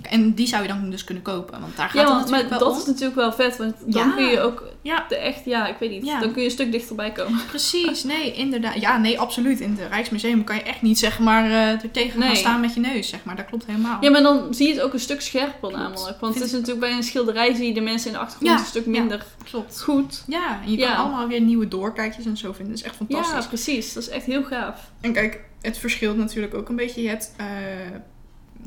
en 0.01 0.33
die 0.33 0.47
zou 0.47 0.61
je 0.61 0.67
dan 0.67 0.89
dus 0.89 1.03
kunnen 1.03 1.23
kopen, 1.23 1.59
want 1.61 1.75
daar 1.77 1.89
gaat 1.89 1.93
Ja, 1.95 2.01
het 2.01 2.09
natuurlijk 2.19 2.49
maar 2.49 2.59
wel 2.59 2.67
dat 2.67 2.71
om. 2.75 2.77
is 2.81 2.85
natuurlijk 2.85 3.15
wel 3.15 3.33
vet, 3.33 3.57
want 3.57 3.73
dan 3.85 4.07
Ja. 4.09 4.15
kun 4.15 4.25
je 4.25 4.39
ook 4.39 4.69
Ja, 4.83 5.05
de 5.09 5.15
echt, 5.15 5.45
ja, 5.45 5.67
ik 5.67 5.75
weet 5.79 5.89
niet, 5.89 6.05
Ja. 6.05 6.19
dan 6.19 6.31
kun 6.31 6.39
je 6.41 6.45
een 6.47 6.53
stuk 6.53 6.71
dichterbij 6.71 7.11
komen. 7.11 7.39
precies. 7.49 8.03
Nee, 8.03 8.33
inderdaad. 8.33 8.81
Ja, 8.81 8.97
nee, 8.97 9.19
absoluut. 9.19 9.59
In 9.59 9.75
het 9.79 9.89
Rijksmuseum 9.89 10.43
kan 10.43 10.55
je 10.55 10.61
echt 10.63 10.81
niet, 10.81 10.99
zeg 10.99 11.19
maar, 11.19 11.45
eh 11.45 11.67
er 11.83 11.91
tegen 11.91 12.21
gaan 12.21 12.35
staan 12.35 12.59
met 12.59 12.73
je 12.73 12.79
neus, 12.79 13.09
zeg 13.09 13.23
maar. 13.23 13.35
Dat 13.35 13.45
klopt 13.45 13.65
helemaal. 13.65 13.97
Ja, 14.01 14.09
maar 14.09 14.21
dan 14.23 14.53
zie 14.53 14.67
je 14.67 14.73
het 14.73 14.81
ook 14.83 14.93
een 14.93 14.99
stuk 14.99 15.21
scherper 15.21 15.59
Klopt. 15.59 15.75
namelijk. 15.75 16.19
Want 16.19 16.33
het 16.35 16.43
is 16.43 16.51
natuurlijk 16.51 16.79
bij 16.79 16.91
een 16.91 17.03
schilderij 17.03 17.53
zie 17.53 17.67
je 17.67 17.73
de 17.73 17.81
mensen 17.81 18.07
in 18.07 18.13
de 18.13 18.19
achtergrond 18.19 18.59
een 18.59 18.65
stuk 18.65 18.85
minder 18.85 19.25
Klopt. 19.49 19.81
goed. 19.81 20.23
Ja, 20.27 20.59
en 20.65 20.71
je 20.71 20.77
kan 20.77 20.95
allemaal 20.95 21.27
weer 21.27 21.41
nieuwe 21.41 21.67
doorkijkjes 21.67 22.25
en 22.25 22.37
zo 22.37 22.51
vinden. 22.51 22.67
Dat 22.73 22.79
is 22.79 22.85
echt 22.85 22.95
fantastisch. 22.95 23.43
Ja, 23.43 23.47
precies. 23.47 23.93
Dat 23.93 24.03
is 24.03 24.09
echt 24.09 24.25
heel 24.25 24.43
gaaf. 24.43 24.91
En 25.01 25.13
kijk, 25.13 25.39
het 25.61 25.77
verschilt 25.77 26.17
natuurlijk 26.17 26.53
ook 26.53 26.69
een 26.69 26.75
beetje. 26.75 27.01
Je 27.01 27.09
hebt 27.09 27.33
eh, 27.37 27.45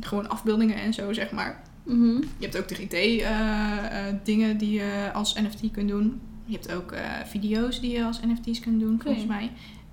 gewoon 0.00 0.28
afbeeldingen 0.28 0.76
en 0.76 0.94
zo, 0.94 1.12
zeg 1.12 1.30
maar. 1.30 1.62
Mhm. 1.82 2.16
Je 2.38 2.46
hebt 2.48 2.56
ook 2.58 2.66
3D-dingen 2.68 4.58
die 4.58 4.70
je 4.72 5.10
als 5.14 5.34
NFT 5.34 5.70
kunt 5.70 5.88
doen. 5.88 6.20
Je 6.44 6.52
hebt 6.52 6.72
ook 6.72 6.92
eh, 6.92 7.02
video's 7.26 7.80
die 7.80 7.90
je 7.92 8.04
als 8.04 8.20
NFT's 8.20 8.60
kunt 8.60 8.80
doen, 8.80 9.00
volgens 9.02 9.26
mij. 9.26 9.50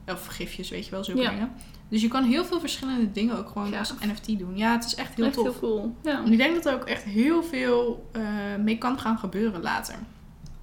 Of 0.07 0.25
gifjes, 0.27 0.69
weet 0.69 0.85
je 0.85 0.91
wel, 0.91 1.03
zulke 1.03 1.21
Ja. 1.21 1.29
dingen. 1.29 1.51
Dus 1.89 2.01
je 2.01 2.07
kan 2.07 2.23
heel 2.23 2.45
veel 2.45 2.59
verschillende 2.59 3.11
dingen 3.11 3.37
ook 3.37 3.49
gewoon 3.49 3.73
als 3.73 3.93
NFT 4.05 4.39
doen. 4.39 4.57
Ja, 4.57 4.71
het 4.71 4.85
is 4.85 4.95
echt 4.95 5.15
heel 5.15 5.25
echt 5.25 5.33
tof. 5.33 5.43
heel 5.43 5.59
cool. 5.59 5.95
Ja. 6.03 6.23
En 6.25 6.31
ik 6.31 6.37
denk 6.37 6.53
dat 6.55 6.65
er 6.65 6.73
ook 6.73 6.85
echt 6.85 7.03
heel 7.03 7.43
veel 7.43 8.09
eh, 8.11 8.21
mee 8.59 8.77
kan 8.77 8.99
gaan 8.99 9.17
gebeuren 9.17 9.61
later. 9.61 9.95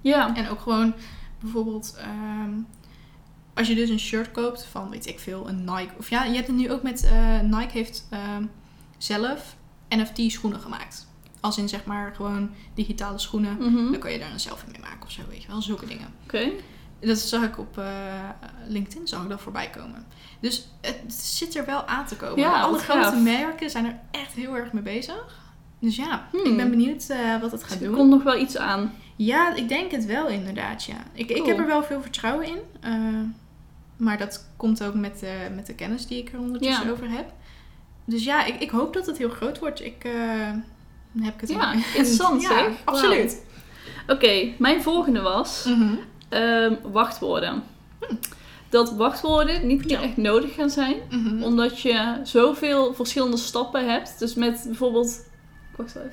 Ja. 0.01 0.35
En 0.35 0.49
ook 0.49 0.59
gewoon 0.59 0.93
bijvoorbeeld... 1.41 1.95
ehm, 1.99 2.51
als 3.53 3.67
je 3.67 3.75
dus 3.75 3.89
een 3.89 3.99
shirt 3.99 4.31
koopt 4.31 4.65
van, 4.65 4.89
weet 4.89 5.07
ik 5.07 5.19
veel, 5.19 5.49
een 5.49 5.59
Nike. 5.63 5.93
Of 5.97 6.09
ja, 6.09 6.23
je 6.23 6.35
hebt 6.35 6.47
het 6.47 6.55
nu 6.55 6.71
ook 6.71 6.83
met... 6.83 7.03
eh, 7.03 7.39
Nike 7.39 7.71
heeft 7.71 8.07
ehm, 8.09 8.43
zelf 8.99 9.55
NFT 9.89 10.31
schoenen 10.31 10.59
gemaakt. 10.59 11.07
Als 11.39 11.57
in 11.57 11.69
zeg 11.69 11.85
maar 11.85 12.15
gewoon 12.15 12.49
digitale 12.73 13.19
schoenen. 13.19 13.55
Mhm. 13.59 13.91
Dan 13.91 13.99
kan 13.99 14.11
je 14.11 14.19
daar 14.19 14.31
een 14.31 14.39
selfie 14.39 14.69
mee 14.71 14.81
maken 14.81 15.03
of 15.03 15.11
zo, 15.11 15.21
weet 15.29 15.41
je 15.41 15.47
wel. 15.47 15.61
Zulke 15.61 15.85
dingen. 15.85 16.07
Oké. 16.23 16.49
Dat 16.99 17.17
zag 17.17 17.43
ik 17.43 17.57
op 17.57 17.77
eh, 17.77 17.85
LinkedIn, 18.67 19.07
zag 19.07 19.23
ik 19.23 19.29
dat 19.29 19.41
voorbij 19.41 19.69
komen. 19.69 20.05
Dus 20.39 20.67
het 20.81 21.13
zit 21.13 21.55
er 21.55 21.65
wel 21.65 21.85
aan 21.85 22.05
te 22.05 22.15
komen. 22.15 22.39
Ja, 22.39 22.61
Alle 22.61 22.77
grote 22.77 22.99
gaaf. 23.01 23.21
merken 23.21 23.69
zijn 23.69 23.85
er 23.85 23.99
echt 24.11 24.33
heel 24.33 24.55
erg 24.57 24.73
mee 24.73 24.83
bezig. 24.83 25.37
Dus 25.79 25.95
ja, 25.95 26.27
Hmm. 26.31 26.45
ik 26.51 26.57
ben 26.57 26.69
benieuwd 26.69 27.09
eh, 27.09 27.41
wat 27.41 27.51
het 27.51 27.63
gaat 27.63 27.79
Er 27.79 27.83
doen. 27.87 27.95
komt 27.95 28.09
nog 28.09 28.23
wel 28.23 28.39
iets 28.39 28.57
aan. 28.57 28.93
Ja, 29.15 29.55
ik 29.55 29.69
denk 29.69 29.91
het 29.91 30.05
wel 30.05 30.27
inderdaad, 30.27 30.83
ja. 30.83 30.97
Ik, 31.13 31.29
ik 31.29 31.45
heb 31.45 31.57
er 31.57 31.65
wel 31.67 31.83
veel 31.83 32.01
vertrouwen 32.01 32.47
in. 32.47 32.57
eh, 32.81 32.93
maar 33.97 34.17
dat 34.17 34.45
komt 34.57 34.83
ook 34.83 34.93
met 34.93 35.19
de, 35.19 35.47
met 35.55 35.65
de 35.65 35.73
kennis 35.75 36.07
die 36.07 36.17
ik 36.17 36.31
er 36.33 36.39
ondertussen 36.39 36.85
Ja. 36.85 36.91
over 36.91 37.09
heb. 37.09 37.33
Dus 38.09 38.23
ja, 38.23 38.45
ik, 38.45 38.59
ik 38.61 38.69
hoop 38.69 38.93
dat 38.93 39.05
het 39.05 39.17
heel 39.17 39.29
groot 39.29 39.59
wordt. 39.59 39.83
Ik 39.85 40.03
eh, 40.03 40.11
heb 41.21 41.33
ik 41.33 41.41
het 41.41 41.49
Ja, 41.49 41.71
in- 41.73 41.77
interessant, 41.95 42.41
ja, 42.41 42.47
zeg. 42.47 42.71
absoluut. 42.85 43.45
Oké, 44.07 44.53
mijn 44.57 44.81
volgende 44.83 45.21
was 45.21 45.65
Mhm. 45.67 45.95
ehm, 46.29 46.75
wachtwoorden. 46.91 47.63
Dat 48.69 48.95
wachtwoorden 48.95 49.67
niet 49.67 49.79
meer 49.85 49.89
Ja. 49.99 50.01
echt 50.01 50.17
nodig 50.17 50.53
gaan 50.53 50.69
zijn. 50.69 50.95
Mhm. 51.09 51.43
Omdat 51.43 51.81
je 51.81 52.19
zoveel 52.23 52.93
verschillende 52.93 53.37
stappen 53.37 53.89
hebt. 53.91 54.19
Dus 54.19 54.33
met 54.35 54.63
bijvoorbeeld... 54.65 55.25
Ik 55.71 55.77
wacht 55.77 55.95
even. 55.95 56.11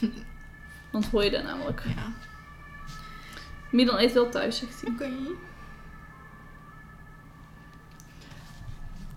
Want 0.92 1.06
hoor 1.06 1.24
je 1.24 1.30
dat 1.30 1.42
namelijk. 1.42 1.82
Ja. 1.86 2.12
Milan 3.70 3.98
eet 3.98 4.12
wel 4.12 4.28
thuis, 4.30 4.58
zegt 4.58 4.80
hij. 4.82 4.90
Oké. 4.92 5.08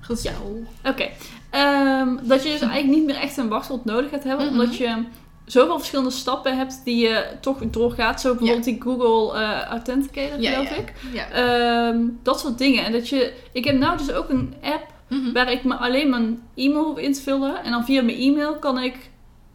Goed 0.09 0.23
Ja. 0.23 0.31
zo. 0.31 0.57
Oké. 0.89 1.07
Ehm, 1.49 2.15
dat 2.21 2.43
je 2.43 2.49
dus 2.49 2.59
eigenlijk 2.61 2.97
niet 2.97 3.05
meer 3.05 3.15
echt 3.15 3.37
een 3.37 3.49
wachtwoord 3.49 3.85
nodig 3.85 4.09
gaat 4.09 4.23
hebben. 4.23 4.45
Mhm. 4.45 4.53
Omdat 4.59 4.77
je 4.77 5.03
zoveel 5.45 5.77
verschillende 5.77 6.11
stappen 6.11 6.57
hebt 6.57 6.81
die 6.83 7.07
je 7.07 7.25
toch 7.41 7.57
doorgaat. 7.69 8.21
Zo 8.21 8.29
bijvoorbeeld 8.29 8.63
die 8.63 8.81
Google 8.81 9.39
eh 9.39 9.61
Authenticator, 9.61 10.39
Ja, 10.41 10.51
geloof 10.51 10.69
ik. 10.77 10.93
Ehm, 11.33 11.97
dat 12.23 12.39
soort 12.39 12.57
dingen. 12.57 12.85
En 12.85 12.91
dat 12.91 13.09
je... 13.09 13.33
Ik 13.51 13.65
heb 13.65 13.77
nou 13.77 13.97
dus 13.97 14.11
ook 14.11 14.29
een 14.29 14.53
app 14.61 14.85
Mhm. 15.07 15.31
waar 15.33 15.51
ik 15.51 15.63
me 15.63 15.75
alleen 15.75 16.09
mijn 16.09 16.41
e-mail 16.55 16.85
hoef 16.85 16.97
in 16.97 17.13
te 17.13 17.21
vullen. 17.21 17.63
En 17.63 17.71
dan 17.71 17.85
via 17.85 18.01
mijn 18.01 18.17
e-mail 18.17 18.55
kan 18.55 18.79
ik... 18.79 18.95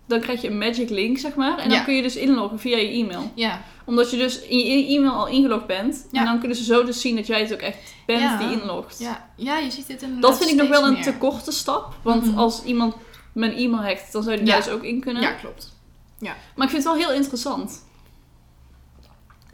Dan 0.07 0.21
krijg 0.21 0.41
je 0.43 0.49
een 0.49 0.59
magic 0.59 0.91
link, 0.91 1.19
zeg 1.19 1.35
maar. 1.35 1.59
En 1.59 1.69
dan 1.69 1.79
Ja. 1.79 1.85
kun 1.85 1.95
je 1.95 2.03
dus 2.03 2.17
inloggen 2.17 2.59
via 2.59 2.77
je 2.77 2.89
e-mail. 2.89 3.31
Ja. 3.35 3.63
Omdat 3.85 4.11
je 4.11 4.17
dus 4.17 4.41
in 4.41 4.59
je 4.59 4.97
e-mail 4.97 5.13
al 5.13 5.27
ingelogd 5.29 5.67
bent. 5.67 6.07
Ja. 6.13 6.19
En 6.21 6.25
dan 6.27 6.39
kunnen 6.39 6.57
ze 6.57 6.65
zo 6.65 6.85
dus 6.85 7.01
zien 7.01 7.17
dat 7.17 7.27
jij 7.27 7.41
het 7.41 7.53
ook 7.53 7.59
echt 7.61 7.79
bent 8.07 8.21
Ja. 8.21 8.37
die 8.39 8.61
inlogt. 8.61 8.99
Ja. 8.99 9.29
ja, 9.37 9.59
je 9.59 9.71
ziet 9.71 9.87
dit 9.87 10.03
inderdaad 10.03 10.31
Dat 10.31 10.39
vind 10.39 10.51
ik 10.51 10.57
nog 10.57 10.69
wel 10.69 10.87
een 10.87 11.03
te 11.03 11.15
korte 11.17 11.53
stap. 11.53 11.95
Want 12.03 12.27
Mhm. 12.27 12.39
als 12.39 12.63
iemand 12.65 12.95
mijn 13.33 13.53
e-mail 13.53 13.83
hackt, 13.83 14.13
dan 14.13 14.23
zou 14.23 14.37
die 14.37 14.47
Ja. 14.47 14.53
daar 14.53 14.63
dus 14.65 14.73
ook 14.73 14.83
in 14.83 15.01
kunnen. 15.01 15.23
Ja, 15.23 15.33
klopt. 15.33 15.73
Maar 16.55 16.67
ik 16.67 16.73
vind 16.73 16.85
het 16.85 16.85
wel 16.85 17.07
heel 17.07 17.13
interessant. 17.17 17.85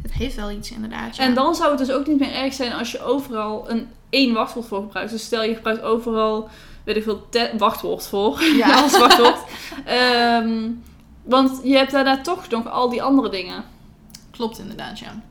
Het 0.02 0.12
heeft 0.12 0.36
wel 0.36 0.50
iets 0.50 0.70
inderdaad. 0.70 1.16
Ja. 1.16 1.22
En 1.24 1.34
dan 1.34 1.54
zou 1.54 1.68
het 1.70 1.78
dus 1.78 1.90
ook 1.90 2.06
niet 2.06 2.18
meer 2.18 2.32
erg 2.32 2.54
zijn 2.54 2.72
als 2.72 2.90
je 2.92 3.02
overal 3.02 3.70
een 3.70 3.88
één 4.10 4.32
wachtwoord 4.34 4.66
voor 4.66 4.82
gebruikt. 4.82 5.10
Dus 5.10 5.24
stel 5.24 5.42
je 5.42 5.54
gebruikt 5.54 5.82
overal, 5.82 6.48
weet 6.94 7.06
ik 7.06 7.10
veel, 7.30 7.48
wachtwoord 7.58 8.06
voor. 8.06 8.42
Ja. 8.42 8.74
als 8.82 8.98
wachtwoord. 8.98 9.38
Ehm, 9.84 10.70
want 11.22 11.60
je 11.64 11.76
hebt 11.76 11.92
daarna 11.92 12.20
toch 12.20 12.48
nog 12.48 12.70
al 12.70 12.88
die 12.88 13.02
andere 13.02 13.28
dingen. 13.28 13.64
Klopt 14.30 14.58
inderdaad, 14.58 14.98
ja. 14.98 15.22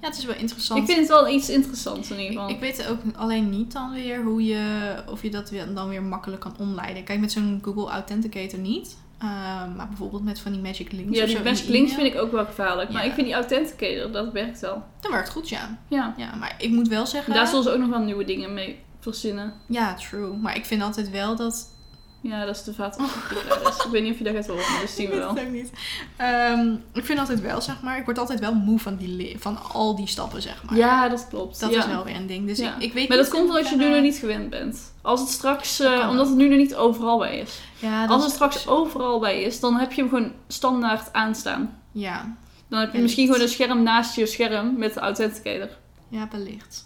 Ja, 0.00 0.08
het 0.08 0.18
is 0.18 0.24
wel 0.24 0.36
interessant. 0.36 0.80
Ik 0.80 0.86
vind 0.86 0.98
het 0.98 1.08
wel 1.08 1.28
iets 1.28 1.48
interessants 1.48 2.10
in 2.10 2.16
ieder 2.16 2.32
Ik, 2.32 2.38
geval. 2.38 2.54
ik 2.54 2.60
weet 2.60 2.88
ook 2.88 2.98
alleen 3.16 3.50
niet 3.50 3.72
dan 3.72 3.92
weer 3.92 4.22
hoe 4.22 4.44
je, 4.44 4.94
of 5.10 5.22
je 5.22 5.30
dat 5.30 5.50
weer, 5.50 5.74
dan 5.74 5.88
weer 5.88 6.02
makkelijk 6.02 6.40
kan 6.40 6.54
omleiden. 6.58 7.04
Kijk, 7.04 7.20
met 7.20 7.32
zo'n 7.32 7.60
Google 7.62 7.90
Authenticator 7.90 8.58
niet. 8.58 8.96
Ehm, 9.18 9.76
maar 9.76 9.88
bijvoorbeeld 9.88 10.24
met 10.24 10.40
van 10.40 10.52
die 10.52 10.60
magic 10.60 10.92
links 10.92 11.18
ja, 11.18 11.26
die 11.26 11.38
je 11.38 11.70
links 11.70 11.94
vind 11.94 12.14
ik 12.14 12.20
ook 12.20 12.32
wel 12.32 12.44
gevaarlijk. 12.44 12.90
Maar 12.90 13.04
ik 13.04 13.12
vind 13.12 13.26
die 13.26 13.34
Authenticator, 13.34 14.12
dat 14.12 14.32
werkt 14.32 14.60
wel. 14.60 14.82
Dat 15.00 15.10
werkt 15.10 15.30
goed, 15.30 15.48
ja. 15.48 15.78
Ja. 15.88 16.14
Ja, 16.16 16.34
maar 16.34 16.54
ik 16.58 16.70
moet 16.70 16.88
wel 16.88 17.06
zeggen... 17.06 17.34
Daar 17.34 17.46
zullen 17.46 17.62
ze 17.62 17.70
ook 17.72 17.78
nog 17.78 17.88
wel 17.88 18.00
nieuwe 18.00 18.24
dingen 18.24 18.54
mee 18.54 18.78
verzinnen. 19.12 19.52
Ja, 19.66 19.94
true. 19.94 20.36
Maar 20.36 20.56
ik 20.56 20.64
vind 20.64 20.82
altijd 20.82 21.10
wel 21.10 21.36
dat 21.36 21.74
Ja, 22.20 22.44
dat 22.44 22.56
is 22.56 22.62
de 22.64 22.74
vaatwasser. 22.74 23.20
Ik 23.86 23.90
weet 23.92 24.02
niet 24.02 24.12
of 24.12 24.18
je 24.18 24.24
dat 24.24 24.34
gaat 24.34 24.46
horen, 24.46 24.70
maar 24.72 24.80
dat 24.80 24.90
zien 24.90 25.10
we 25.10 25.16
wel. 25.24 25.34
het 25.34 25.44
ook 25.46 25.52
niet. 25.52 25.70
Ehm, 26.16 26.74
ik 26.92 27.04
vind 27.04 27.18
altijd 27.18 27.40
wel, 27.40 27.60
zeg 27.60 27.82
maar, 27.82 27.98
ik 27.98 28.04
word 28.04 28.18
altijd 28.18 28.40
wel 28.40 28.54
moe 28.54 28.78
van, 28.78 28.96
die 28.96 29.36
van 29.38 29.58
al 29.72 29.96
die 29.96 30.06
stappen, 30.06 30.42
zeg 30.42 30.62
maar. 30.64 30.76
Ja, 30.76 31.08
dat 31.08 31.26
klopt. 31.28 31.60
Dat 31.60 31.70
ja. 31.72 31.78
is 31.78 31.86
wel 31.86 32.04
weer 32.04 32.16
een 32.16 32.26
ding. 32.26 32.46
Dus 32.46 32.58
Ja. 32.58 32.74
ik, 32.76 32.82
ik 32.82 32.92
weet 32.92 33.08
Maar 33.08 33.16
dat 33.16 33.28
komt 33.28 33.48
omdat 33.48 33.68
je 33.68 33.76
nu 33.76 33.84
nog 33.86 33.96
eh, 33.96 34.02
niet 34.02 34.16
gewend 34.16 34.50
bent. 34.50 34.92
Als 35.02 35.20
het 35.20 35.28
straks, 35.28 35.76
Dat 35.76 36.00
eh, 36.00 36.08
omdat 36.08 36.26
het 36.28 36.36
nu 36.36 36.48
nog 36.48 36.58
niet 36.58 36.74
overal 36.74 37.18
bij 37.18 37.38
is. 37.38 37.60
Ja, 37.78 38.00
dat 38.00 38.10
Als 38.10 38.20
het 38.22 38.30
is- 38.30 38.34
straks 38.36 38.66
overal 38.66 39.18
bij 39.20 39.42
is, 39.42 39.60
dan 39.60 39.74
heb 39.76 39.92
je 39.92 40.00
hem 40.00 40.10
gewoon 40.10 40.32
standaard 40.48 41.12
aanstaan. 41.12 41.78
Ja, 41.92 42.36
Dan 42.68 42.80
heb 42.80 42.92
je 42.92 43.00
misschien 43.02 43.26
gewoon 43.26 43.40
een 43.40 43.48
scherm 43.48 43.82
naast 43.82 44.14
je 44.16 44.26
scherm 44.26 44.78
met 44.78 44.94
de 44.94 45.00
authenticator. 45.00 45.68
ja, 46.08 46.28
wellicht. 46.30 46.84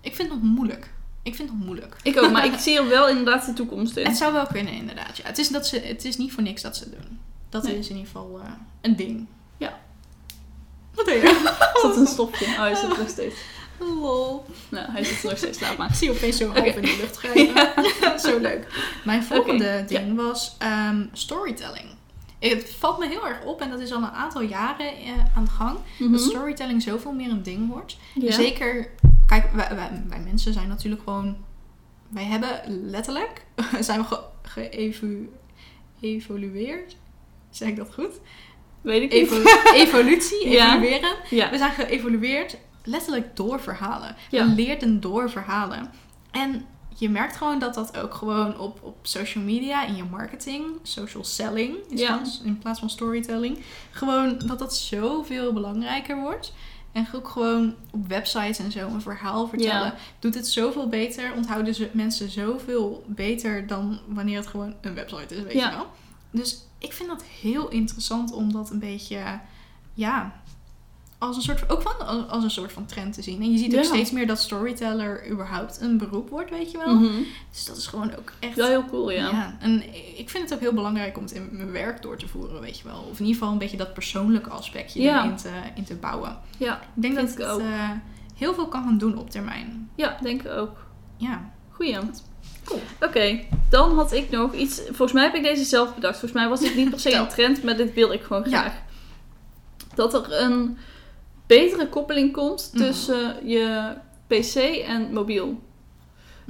Ik 0.00 0.14
vind 0.14 0.30
het 0.30 0.42
nog 0.42 0.52
moeilijk. 0.52 0.90
Ik 1.28 1.34
vind 1.34 1.48
het 1.48 1.58
moeilijk. 1.64 1.96
Ik 2.02 2.22
ook, 2.22 2.30
maar 2.30 2.44
ik 2.44 2.58
zie 2.58 2.78
er 2.78 2.88
wel 2.88 3.08
inderdaad 3.08 3.46
de 3.46 3.52
toekomst 3.52 3.96
in. 3.96 4.06
Het 4.06 4.16
zou 4.16 4.32
wel 4.32 4.46
kunnen, 4.46 4.72
inderdaad. 4.72 5.16
Ja. 5.16 5.22
Het, 5.26 5.38
is 5.38 5.48
dat 5.48 5.66
ze, 5.66 5.78
het 5.80 6.04
is 6.04 6.16
niet 6.16 6.32
voor 6.32 6.42
niks 6.42 6.62
dat 6.62 6.76
ze 6.76 6.84
het 6.84 6.92
doen. 6.92 7.18
Dat 7.48 7.62
Nee. 7.62 7.78
is 7.78 7.88
in 7.88 7.96
ieder 7.96 8.10
geval 8.12 8.40
eh, 8.44 8.50
een 8.80 8.96
ding. 8.96 9.26
Ja. 9.56 9.78
Wat 10.94 11.04
doe 11.04 11.14
je? 11.14 11.20
Is 11.74 11.82
dat 11.82 11.96
een 11.96 12.06
stopje? 12.06 12.44
Oh, 12.44 12.58
hij 12.58 12.74
zit 12.74 12.98
nog 12.98 13.08
steeds. 13.08 13.34
Lol. 14.02 14.44
Nou, 14.68 14.90
hij 14.92 15.04
zit 15.04 15.22
nog 15.22 15.36
steeds. 15.38 15.60
Laat 15.60 15.76
maar. 15.76 15.88
Ik 15.88 15.94
zie 15.94 16.10
opeens 16.10 16.36
zo 16.36 16.48
Oké. 16.48 16.60
in 16.60 16.82
de 16.82 16.96
lucht 17.00 17.16
grijpen. 17.16 18.20
zo 18.30 18.38
leuk. 18.38 18.66
Mijn 19.04 19.22
volgende 19.24 19.84
ding 19.88 20.16
was 20.16 20.54
ehm, 20.58 21.06
storytelling. 21.12 21.86
Het 22.38 22.70
valt 22.70 22.98
me 22.98 23.08
heel 23.08 23.26
erg 23.26 23.44
op 23.44 23.60
en 23.60 23.70
dat 23.70 23.80
is 23.80 23.92
al 23.92 24.02
een 24.02 24.10
aantal 24.10 24.42
jaren 24.42 24.96
eh, 24.96 25.12
aan 25.36 25.44
de 25.44 25.50
gang. 25.50 25.78
Mhm. 25.98 26.12
Dat 26.12 26.20
storytelling 26.20 26.82
zoveel 26.82 27.12
meer 27.12 27.30
een 27.30 27.42
ding 27.42 27.68
wordt. 27.70 27.96
Ja. 28.14 28.32
Zeker, 28.32 28.90
kijk, 29.26 29.52
wij, 29.52 29.68
wij, 29.74 30.02
wij 30.08 30.20
mensen 30.20 30.52
zijn 30.52 30.68
natuurlijk 30.68 31.02
gewoon... 31.02 31.36
Wij 32.08 32.24
hebben 32.24 32.60
letterlijk, 32.90 33.46
zijn 33.80 34.00
we 34.00 34.06
ge, 34.42 35.28
geëvolueerd. 36.00 36.96
Zeg 37.50 37.68
ik 37.68 37.76
dat 37.76 37.94
goed? 37.94 38.20
Weet 38.80 39.02
ik 39.02 39.12
niet. 39.12 39.30
Evo- 39.30 39.72
evolutie, 39.84 40.48
Ja. 40.48 40.72
evolueren. 40.74 41.16
Ja. 41.30 41.50
We 41.50 41.58
zijn 41.58 41.72
geëvolueerd 41.72 42.56
letterlijk 42.84 43.36
door 43.36 43.60
verhalen. 43.60 44.16
We 44.30 44.44
leerden 44.44 45.00
door 45.00 45.30
verhalen. 45.30 45.90
En 46.30 46.66
je 46.98 47.08
merkt 47.10 47.36
gewoon 47.36 47.58
dat 47.58 47.74
dat 47.74 47.96
ook 47.98 48.14
gewoon 48.14 48.58
op, 48.58 48.78
op 48.82 48.96
social 49.02 49.44
media, 49.44 49.86
in 49.86 49.96
je 49.96 50.04
marketing, 50.04 50.64
social 50.82 51.24
selling, 51.24 51.76
is 51.88 52.00
Ja. 52.00 52.22
in 52.44 52.58
plaats 52.58 52.78
van 52.80 52.90
storytelling, 52.90 53.58
gewoon 53.90 54.38
dat 54.46 54.58
dat 54.58 54.76
zoveel 54.76 55.52
belangrijker 55.52 56.20
wordt. 56.20 56.52
En 56.92 57.06
ook 57.14 57.28
gewoon 57.28 57.74
op 57.90 58.08
websites 58.08 58.58
en 58.58 58.72
zo 58.72 58.88
een 58.88 59.02
verhaal 59.02 59.48
vertellen. 59.48 59.86
Ja. 59.86 59.94
Doet 60.18 60.34
het 60.34 60.48
zoveel 60.48 60.88
beter. 60.88 61.32
Onthouden 61.36 61.74
ze 61.74 61.88
mensen 61.92 62.30
zoveel 62.30 63.04
beter 63.06 63.66
dan 63.66 63.98
wanneer 64.06 64.36
het 64.36 64.46
gewoon 64.46 64.74
een 64.80 64.94
website 64.94 65.34
is, 65.36 65.42
weet 65.42 65.52
Ja. 65.52 65.70
je 65.70 65.76
wel. 65.76 65.86
Dus 66.30 66.62
ik 66.78 66.92
vind 66.92 67.08
dat 67.08 67.22
heel 67.40 67.68
interessant 67.68 68.32
om 68.32 68.52
dat 68.52 68.70
een 68.70 68.78
beetje, 68.78 69.40
ja, 69.94 70.40
als 71.18 71.36
een 71.36 71.42
soort, 71.42 71.70
ook 71.70 71.82
van, 71.82 72.28
als- 72.28 72.42
een 72.44 72.50
soort 72.50 72.72
van 72.72 72.86
trend 72.86 73.14
te 73.14 73.22
zien. 73.22 73.42
En 73.42 73.52
je 73.52 73.58
ziet 73.58 73.74
ook 73.74 73.82
Ja. 73.82 73.86
steeds 73.86 74.10
meer 74.10 74.26
dat 74.26 74.38
storyteller 74.40 75.30
überhaupt 75.30 75.80
een 75.80 75.98
beroep 75.98 76.28
wordt, 76.30 76.50
weet 76.50 76.70
je 76.70 76.78
wel. 76.78 76.94
Mhm. 76.94 77.22
Dus 77.52 77.64
dat 77.64 77.76
is 77.76 77.86
gewoon 77.86 78.14
ook 78.18 78.32
echt... 78.40 78.56
Wel 78.56 78.66
heel 78.68 78.84
cool, 78.84 79.10
ja. 79.10 79.56
en 79.60 79.82
ik 80.18 80.30
vind 80.30 80.44
het 80.44 80.54
ook 80.54 80.60
heel 80.60 80.72
belangrijk 80.72 81.16
om 81.16 81.22
het 81.22 81.32
in 81.32 81.48
mijn 81.52 81.72
werk 81.72 82.02
door 82.02 82.16
te 82.16 82.28
voeren, 82.28 82.60
weet 82.60 82.78
je 82.78 82.84
wel. 82.84 82.98
Of 83.10 83.18
in 83.18 83.24
ieder 83.24 83.32
geval 83.34 83.52
een 83.52 83.58
beetje 83.58 83.76
dat 83.76 83.94
persoonlijke 83.94 84.50
aspectje 84.50 85.02
Ja. 85.02 85.22
erin 85.24 85.36
te, 85.36 85.50
in 85.74 85.84
te 85.84 85.94
bouwen. 85.94 86.38
Ja, 86.58 86.74
Ik 86.94 87.02
denk 87.02 87.14
dat 87.14 87.30
ik 87.30 87.38
het 87.38 87.46
ook. 87.46 87.60
eh, 87.60 87.90
heel 88.36 88.54
veel 88.54 88.68
kan 88.68 88.82
gaan 88.82 88.98
doen 88.98 89.18
op 89.18 89.30
termijn. 89.30 89.90
ja 89.94 90.18
denk 90.22 90.42
ik 90.42 90.50
ook. 90.50 90.76
Ja. 91.16 91.50
Goeie. 91.70 91.96
Cool. 92.64 92.80
Oké, 93.00 93.40
dan 93.70 93.94
had 93.94 94.12
ik 94.12 94.30
nog 94.30 94.52
iets. 94.54 94.80
Volgens 94.86 95.12
mij 95.12 95.22
heb 95.22 95.34
ik 95.34 95.42
deze 95.42 95.64
zelf 95.64 95.94
bedacht. 95.94 96.18
Volgens 96.18 96.40
mij 96.40 96.48
was 96.48 96.60
dit 96.60 96.76
niet 96.76 96.90
per 96.90 97.00
se 97.00 97.12
een 97.14 97.28
trend, 97.28 97.62
maar 97.62 97.76
dit 97.76 97.94
wil 97.94 98.12
ik 98.12 98.22
gewoon 98.22 98.44
graag. 98.44 98.72
Dat 99.94 100.14
er 100.14 100.40
een 100.42 100.78
betere 101.48 101.88
koppeling 101.88 102.32
komt 102.32 102.70
Mhm. 102.72 102.84
tussen 102.84 103.36
je 103.48 103.92
PC 104.26 104.54
en 104.86 105.12
mobiel. 105.12 105.46
Mhm. 105.46 105.56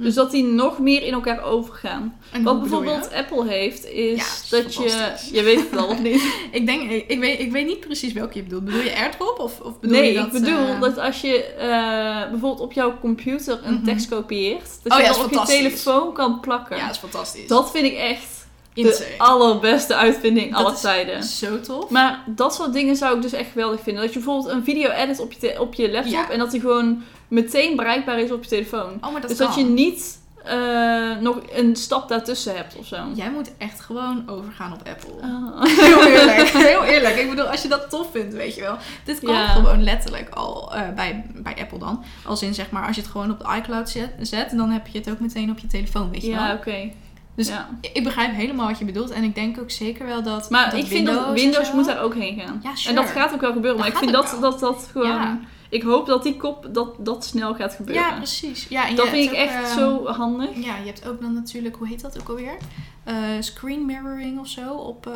Dus 0.07 0.13
dat 0.13 0.31
die 0.31 0.43
nog 0.43 0.79
meer 0.79 1.03
in 1.03 1.13
elkaar 1.13 1.43
overgaan. 1.43 2.19
En 2.31 2.43
Wat 2.43 2.59
bijvoorbeeld 2.59 3.13
Apple 3.13 3.47
heeft, 3.47 3.85
is 3.85 4.43
Ja, 4.49 4.57
dat 4.61 4.73
je. 4.75 5.13
Je 5.31 5.43
weet 5.43 5.59
het 5.69 5.79
al 5.79 5.87
of 5.87 6.01
niet? 6.01 6.33
Ik 6.51 6.65
denk, 6.65 6.89
ik, 7.07 7.19
weet, 7.19 7.39
ik 7.39 7.51
weet 7.51 7.65
niet 7.67 7.79
precies 7.79 8.13
welke 8.13 8.37
je 8.37 8.43
bedoelt. 8.43 8.65
Bedoel 8.65 8.81
je 8.81 8.95
AirDrop 8.95 9.39
of, 9.39 9.59
of 9.59 9.79
bedoel 9.79 9.97
nee, 9.97 10.11
je 10.11 10.17
dat... 10.17 10.25
ik 10.25 10.31
bedoel 10.31 10.57
eh, 10.67 10.79
dat 10.81 10.97
als 10.97 11.21
je 11.21 11.43
eh, 11.43 12.29
bijvoorbeeld 12.29 12.59
op 12.59 12.73
jouw 12.73 12.99
computer 12.99 13.59
een 13.63 13.73
Mhm. 13.73 13.83
tekst 13.83 14.09
kopieert, 14.09 14.79
dat 14.83 14.91
Oh 14.93 14.97
je 14.99 15.03
ja, 15.05 15.09
dat 15.13 15.23
op 15.25 15.31
je 15.31 15.41
telefoon 15.45 16.13
kan 16.13 16.39
plakken. 16.39 16.77
Ja, 16.77 16.85
dat 16.85 16.93
is 16.95 16.99
fantastisch. 17.01 17.47
Dat 17.47 17.71
vind 17.71 17.85
ik 17.85 17.95
echt 17.97 18.38
de 18.83 19.15
allerbeste 19.17 19.95
uitvinding 19.95 20.51
Dat 20.51 20.59
aller 20.59 20.73
is 20.73 20.81
tijden. 20.81 21.23
Zo 21.23 21.59
tof. 21.59 21.89
Maar 21.89 22.23
dat 22.25 22.55
soort 22.55 22.73
dingen 22.73 22.95
zou 22.95 23.15
ik 23.15 23.21
dus 23.21 23.33
echt 23.33 23.51
geweldig 23.51 23.81
vinden. 23.81 24.03
Dat 24.03 24.13
je 24.13 24.19
bijvoorbeeld 24.19 24.53
een 24.53 24.63
video 24.63 24.89
edit 24.89 25.19
op 25.19 25.31
je, 25.31 25.61
op 25.61 25.73
je 25.73 25.91
laptop 25.91 26.11
Ja. 26.13 26.29
en 26.29 26.39
dat 26.39 26.51
die 26.51 26.61
gewoon 26.61 27.03
meteen 27.27 27.75
bereikbaar 27.75 28.19
is 28.19 28.31
op 28.31 28.43
je 28.43 28.49
telefoon. 28.49 28.97
oh, 29.01 29.11
maar 29.11 29.21
dat 29.21 29.29
dus 29.29 29.37
kan. 29.39 29.47
dat 29.47 29.55
je 29.55 29.63
niet 29.63 30.17
eh, 30.43 31.17
nog 31.19 31.39
een 31.51 31.75
stap 31.75 32.09
daartussen 32.09 32.55
hebt 32.55 32.75
of 32.75 32.85
zo. 32.85 32.95
Jij 33.13 33.31
moet 33.31 33.51
echt 33.57 33.79
gewoon 33.81 34.23
overgaan 34.29 34.73
op 34.73 34.79
Apple. 34.87 35.13
Ah. 35.21 35.63
Heel 35.85 36.03
eerlijk, 36.05 36.47
heel 36.49 36.83
eerlijk. 36.83 37.15
Ik 37.15 37.29
bedoel, 37.29 37.45
als 37.45 37.61
je 37.61 37.67
dat 37.67 37.89
tof 37.89 38.07
vindt, 38.11 38.33
weet 38.33 38.55
je 38.55 38.61
wel. 38.61 38.75
Dit 39.05 39.19
kan 39.19 39.33
Ja. 39.33 39.47
gewoon 39.47 39.83
letterlijk 39.83 40.29
al 40.29 40.73
eh, 40.75 40.81
bij, 40.95 41.25
bij 41.35 41.55
Apple 41.59 41.79
dan. 41.79 42.03
Als 42.25 42.41
in, 42.41 42.53
zeg 42.53 42.69
maar, 42.69 42.85
als 42.87 42.95
je 42.95 43.01
het 43.01 43.11
gewoon 43.11 43.31
op 43.31 43.39
de 43.39 43.55
iCloud 43.57 43.89
zet, 43.89 44.09
zet, 44.21 44.57
dan 44.57 44.69
heb 44.69 44.87
je 44.87 44.97
het 44.97 45.09
ook 45.09 45.19
meteen 45.19 45.51
op 45.51 45.59
je 45.59 45.67
telefoon, 45.67 46.11
weet 46.11 46.21
je 46.21 46.29
Ja, 46.29 46.47
wel. 46.47 46.55
oké. 46.55 46.91
Dus 47.39 47.47
ja. 47.47 47.69
Ik 47.93 48.03
begrijp 48.03 48.35
helemaal 48.35 48.67
wat 48.67 48.79
je 48.79 48.85
bedoelt. 48.85 49.09
En 49.09 49.23
ik 49.23 49.35
denk 49.35 49.59
ook 49.59 49.71
zeker 49.71 50.05
wel 50.05 50.23
dat 50.23 50.49
Maar 50.49 50.69
dat 50.69 50.79
ik 50.79 50.85
vind 50.85 51.07
dat 51.07 51.33
Windows 51.33 51.71
moet 51.73 51.85
daar 51.85 52.01
ook 52.01 52.15
heen 52.15 52.39
gaan. 52.39 52.59
Ja, 52.63 52.75
sure. 52.75 52.89
En 52.89 53.01
dat 53.03 53.11
gaat 53.11 53.33
ook 53.33 53.41
wel 53.41 53.53
gebeuren. 53.53 53.81
Dat 53.81 53.87
Maar 53.87 53.95
ik 53.95 54.03
vind 54.03 54.11
dat, 54.11 54.37
dat 54.41 54.59
dat 54.59 54.89
gewoon... 54.91 55.07
Ja. 55.07 55.39
Ik 55.69 55.83
hoop 55.83 56.05
dat 56.05 56.23
die 56.23 56.37
kop, 56.37 56.69
dat 56.71 57.05
dat 57.05 57.25
snel 57.25 57.55
gaat 57.55 57.73
gebeuren. 57.73 58.03
Ja, 58.03 58.15
precies. 58.15 58.67
Ja, 58.69 58.87
en 58.87 58.95
dat 58.95 59.07
vind 59.07 59.23
ik 59.23 59.29
ook, 59.29 59.35
echt 59.35 59.69
eh, 59.69 59.77
zo 59.77 60.07
handig. 60.07 60.49
Ja, 60.55 60.77
je 60.77 60.85
hebt 60.85 61.07
ook 61.07 61.21
dan 61.21 61.33
natuurlijk, 61.33 61.75
hoe 61.75 61.87
heet 61.87 62.01
dat 62.01 62.19
ook 62.19 62.29
alweer? 62.29 62.57
Eh, 63.03 63.15
screen 63.39 63.85
mirroring 63.85 64.39
of 64.39 64.47
zo 64.47 64.73
op, 64.73 65.07
eh, 65.07 65.13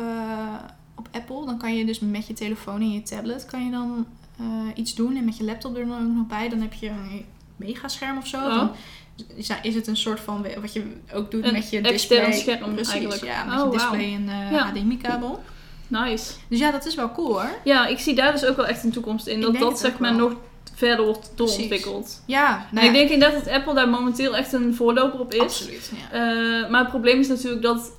op 0.94 1.08
Apple. 1.12 1.46
Dan 1.46 1.58
kan 1.58 1.76
je 1.76 1.84
dus 1.84 2.00
met 2.00 2.26
je 2.26 2.32
telefoon 2.32 2.80
en 2.80 2.92
je 2.92 3.02
tablet 3.02 3.46
kan 3.46 3.64
je 3.64 3.70
dan 3.70 4.06
eh, 4.38 4.44
iets 4.74 4.94
doen. 4.94 5.16
En 5.16 5.24
met 5.24 5.36
je 5.36 5.44
laptop 5.44 5.76
er 5.76 5.86
dan 5.86 6.02
ook 6.02 6.14
nog 6.14 6.26
bij. 6.26 6.48
Dan 6.48 6.60
heb 6.60 6.72
je 6.72 6.88
een 6.88 7.24
megascherm 7.56 8.16
of 8.16 8.26
zo. 8.26 8.36
Oh. 8.36 8.54
Dan 8.54 8.70
is, 9.62 9.74
het 9.74 9.86
een 9.86 9.96
soort 9.96 10.20
van, 10.20 10.46
wat 10.60 10.72
je 10.72 10.82
ook 11.14 11.30
doet 11.30 11.44
Een 11.44 11.52
met 11.52 11.70
je 11.70 11.80
display. 11.80 12.32
scherm 12.32 12.74
Precies, 12.74 12.92
eigenlijk. 12.92 13.24
ja. 13.24 13.44
Met 13.44 13.60
Oh, 13.62 13.72
je 13.72 13.78
display 13.78 14.14
en 14.14 14.28
eh, 14.28 14.50
Ja. 14.50 14.66
HDMI-kabel. 14.70 15.42
Nice. 15.88 16.32
Dus 16.48 16.58
ja, 16.58 16.70
dat 16.70 16.86
is 16.86 16.94
wel 16.94 17.12
cool 17.12 17.32
hoor. 17.32 17.50
Ja, 17.64 17.86
ik 17.86 17.98
zie 17.98 18.14
daar 18.14 18.32
dus 18.32 18.44
ook 18.44 18.56
wel 18.56 18.66
echt 18.66 18.84
een 18.84 18.92
toekomst 18.92 19.26
in. 19.26 19.36
Ik 19.36 19.42
Dat 19.42 19.58
dat 19.58 19.78
zeg 19.78 19.98
maar 19.98 20.16
wel. 20.16 20.28
nog 20.28 20.38
verder 20.74 21.04
wordt 21.04 21.32
doorontwikkeld. 21.34 22.22
Ja, 22.26 22.66
nou 22.70 22.86
ik 22.86 22.92
ja, 22.92 22.98
denk 22.98 23.10
inderdaad 23.10 23.44
dat 23.44 23.52
Apple 23.54 23.74
daar 23.74 23.88
momenteel 23.88 24.36
echt 24.36 24.52
een 24.52 24.74
voorloper 24.74 25.20
op 25.20 25.32
is. 25.34 25.40
absoluut. 25.40 25.90
Ja. 26.12 26.12
Eh, 26.64 26.70
maar 26.70 26.80
het 26.80 26.88
probleem 26.88 27.20
is 27.20 27.28
natuurlijk 27.28 27.62
dat... 27.62 27.92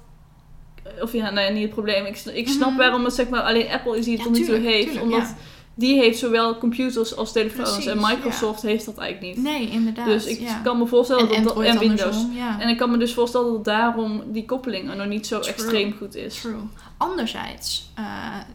Of 1.02 1.14
ja, 1.14 1.30
nee, 1.30 1.52
niet 1.52 1.62
het 1.64 1.72
probleem. 1.72 2.06
Ik, 2.06 2.18
ik 2.34 2.48
snap 2.48 2.70
Mhm. 2.70 2.78
waarom 2.78 3.04
het 3.06 3.14
zeg 3.14 3.30
maar 3.30 3.42
alleen 3.42 3.70
Apple 3.70 3.98
is 3.98 4.06
die 4.06 4.14
het 4.18 4.24
Ja, 4.24 4.32
tot 4.32 4.40
nu 4.40 4.46
toe 4.46 4.56
heeft. 4.58 4.84
tuurlijk, 4.84 5.04
omdat. 5.04 5.36
Die 5.78 6.00
heeft 6.00 6.20
zowel 6.20 6.58
computers 6.58 7.16
als 7.16 7.32
telefoons. 7.32 7.72
Precies, 7.72 7.92
en 7.92 7.98
Microsoft 8.02 8.62
heeft 8.62 8.86
dat 8.86 8.98
eigenlijk 8.98 9.36
niet. 9.36 9.46
Nee, 9.46 9.70
inderdaad. 9.70 10.06
dus 10.06 10.26
ik 10.26 10.40
ja. 10.40 10.60
kan 10.64 10.78
me 10.78 10.86
voorstellen 10.86 11.30
en 11.30 11.44
dat 11.44 11.62
En 11.62 11.80
Windows. 11.80 12.02
andersom, 12.02 12.34
ja. 12.36 12.60
En 12.60 12.70
ik 12.70 12.78
kan 12.78 12.92
me 12.92 12.98
dus 12.98 13.14
voorstellen 13.14 13.54
dat 13.54 13.66
daarom 13.66 14.24
die 14.26 14.46
koppeling 14.46 14.90
er 14.90 14.96
nog 14.96 15.08
niet 15.08 15.28
zo 15.28 15.40
True. 15.40 15.54
extreem 15.54 15.96
goed 15.98 16.16
is. 16.16 16.42
True. 16.42 16.56
Anderzijds 16.98 17.92
uh, 18.00 18.06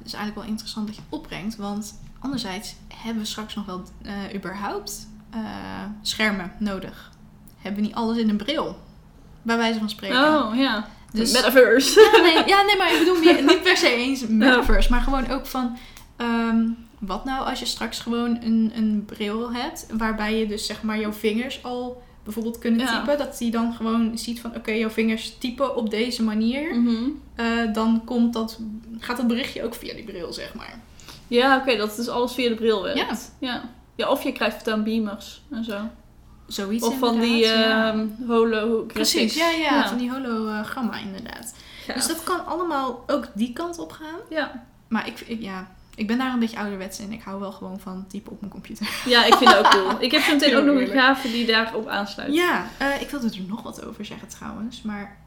is 0.05 0.13
eigenlijk 0.13 0.35
wel 0.35 0.45
interessant 0.45 0.87
dat 0.87 0.97
je 0.97 1.03
opbrengt, 1.09 1.57
want 1.57 2.01
anderzijds 2.19 2.75
hebben 2.95 3.23
we 3.23 3.29
straks 3.29 3.55
nog 3.55 3.67
wel 3.67 3.83
uh, 4.03 4.13
überhaupt 4.35 5.09
uh, 5.35 5.41
schermen 6.03 6.53
nodig. 6.59 7.11
Hebben 7.59 7.81
we 7.81 7.87
niet 7.87 7.97
alles 7.97 8.17
in 8.17 8.29
een 8.29 8.37
bril, 8.37 8.79
bij 9.43 9.57
wijze 9.57 9.79
van 9.79 9.91
spreken. 9.91 10.19
Oh, 10.19 10.57
ja. 10.57 10.89
Dus, 11.13 11.33
Metaverse. 11.33 12.01
Ja 12.01 12.23
nee, 12.23 12.49
ja, 12.49 12.63
nee, 12.63 12.77
maar 12.77 12.93
ik 12.93 12.99
bedoel 12.99 13.21
niet 13.55 13.63
per 13.63 13.77
se 13.77 13.89
eens 13.89 14.27
metaverse, 14.27 14.91
maar 14.91 15.01
gewoon 15.01 15.31
ook 15.31 15.47
van... 15.47 15.79
Um, 16.17 16.89
wat 17.01 17.25
nou 17.25 17.47
als 17.47 17.59
je 17.59 17.67
straks 17.67 17.99
gewoon 17.99 18.39
een, 18.43 18.73
een 18.75 19.05
bril 19.07 19.53
hebt, 19.53 19.87
waarbij 19.97 20.39
je 20.39 20.47
dus 20.47 20.67
zeg 20.67 20.83
maar 20.83 20.99
jouw 21.01 21.13
vingers 21.13 21.63
al 21.65 22.03
bijvoorbeeld 22.25 22.59
kunnen 22.59 22.81
Ja. 22.81 22.99
typen. 23.01 23.19
Dat 23.19 23.39
hij 23.39 23.51
dan 23.51 23.75
gewoon 23.75 24.19
ziet 24.19 24.41
van 24.41 24.55
oké, 24.57 24.71
jouw 24.73 24.91
vingers 24.91 25.39
typen 25.39 25.77
op 25.77 25.91
deze 25.91 26.23
manier. 26.23 26.75
Mhm. 26.81 26.95
Uh, 27.37 27.73
dan 27.75 28.03
komt 28.05 28.33
dat, 28.33 28.59
gaat 28.99 29.17
dat 29.17 29.27
berichtje 29.27 29.65
ook 29.65 29.75
via 29.75 29.95
die 29.95 30.05
bril, 30.05 30.33
zeg 30.33 30.55
maar. 30.55 30.79
Ja, 31.29 31.57
oké, 31.57 31.77
dat 31.77 31.99
is 31.99 32.09
alles 32.09 32.33
via 32.33 32.49
de 32.49 32.55
bril 32.55 32.83
werkt. 32.83 33.33
Ja. 33.39 33.49
ja. 33.53 33.63
Ja, 33.95 34.09
of 34.11 34.23
je 34.23 34.33
krijgt 34.33 34.65
dan 34.65 34.85
beamers 34.85 35.43
en 35.51 35.65
zo. 35.65 35.79
Zoiets 36.47 36.87
Of 36.87 36.99
van 36.99 37.21
die 37.21 37.45
inderdaad, 37.45 37.65
ja. 37.69 37.93
ehm 37.93 38.07
holo 38.27 38.83
Precies, 38.85 39.35
ja, 39.35 39.51
ja, 39.51 39.59
Ja. 39.75 39.89
van 39.89 39.99
die 39.99 40.11
hologramma 40.11 40.99
inderdaad. 40.99 41.55
Ja. 41.87 41.95
Dus 41.95 42.07
dat 42.07 42.23
kan 42.25 42.47
allemaal 42.47 43.05
ook 43.07 43.27
die 43.35 43.53
kant 43.53 43.79
op 43.79 43.93
gaan. 43.93 44.19
ja. 44.31 44.67
Maar 44.89 45.07
ik, 45.07 45.21
ik, 45.21 45.43
ja, 45.43 45.71
ik 46.01 46.07
ben 46.07 46.19
daar 46.19 46.33
een 46.33 46.39
beetje 46.39 46.59
ouderwets 46.59 47.01
in. 47.01 47.13
Ik 47.13 47.23
hou 47.23 47.41
wel 47.41 47.53
gewoon 47.53 47.81
van 47.81 48.07
typen 48.09 48.33
op 48.33 48.41
mijn 48.41 48.53
computer. 48.53 49.03
ja, 49.05 49.25
ik 49.25 49.35
vind 49.35 49.51
dat 49.51 49.59
ook 49.59 49.71
cool. 49.71 50.03
Ik 50.03 50.11
heb 50.11 50.23
zo 50.27 50.33
meteen 50.33 50.57
ook 50.57 50.65
nog 50.65 50.81
een 50.81 50.87
gave 50.87 51.31
die 51.31 51.47
daarop 51.47 51.87
aansluit. 51.87 52.35
Ja, 52.35 52.67
eh, 52.79 53.01
ik 53.01 53.11
wilde 53.11 53.27
er 53.27 53.43
nog 53.49 53.63
wat 53.63 53.85
over 53.85 54.05
zeggen 54.05 54.29
trouwens. 54.29 54.83
Maar 54.83 55.19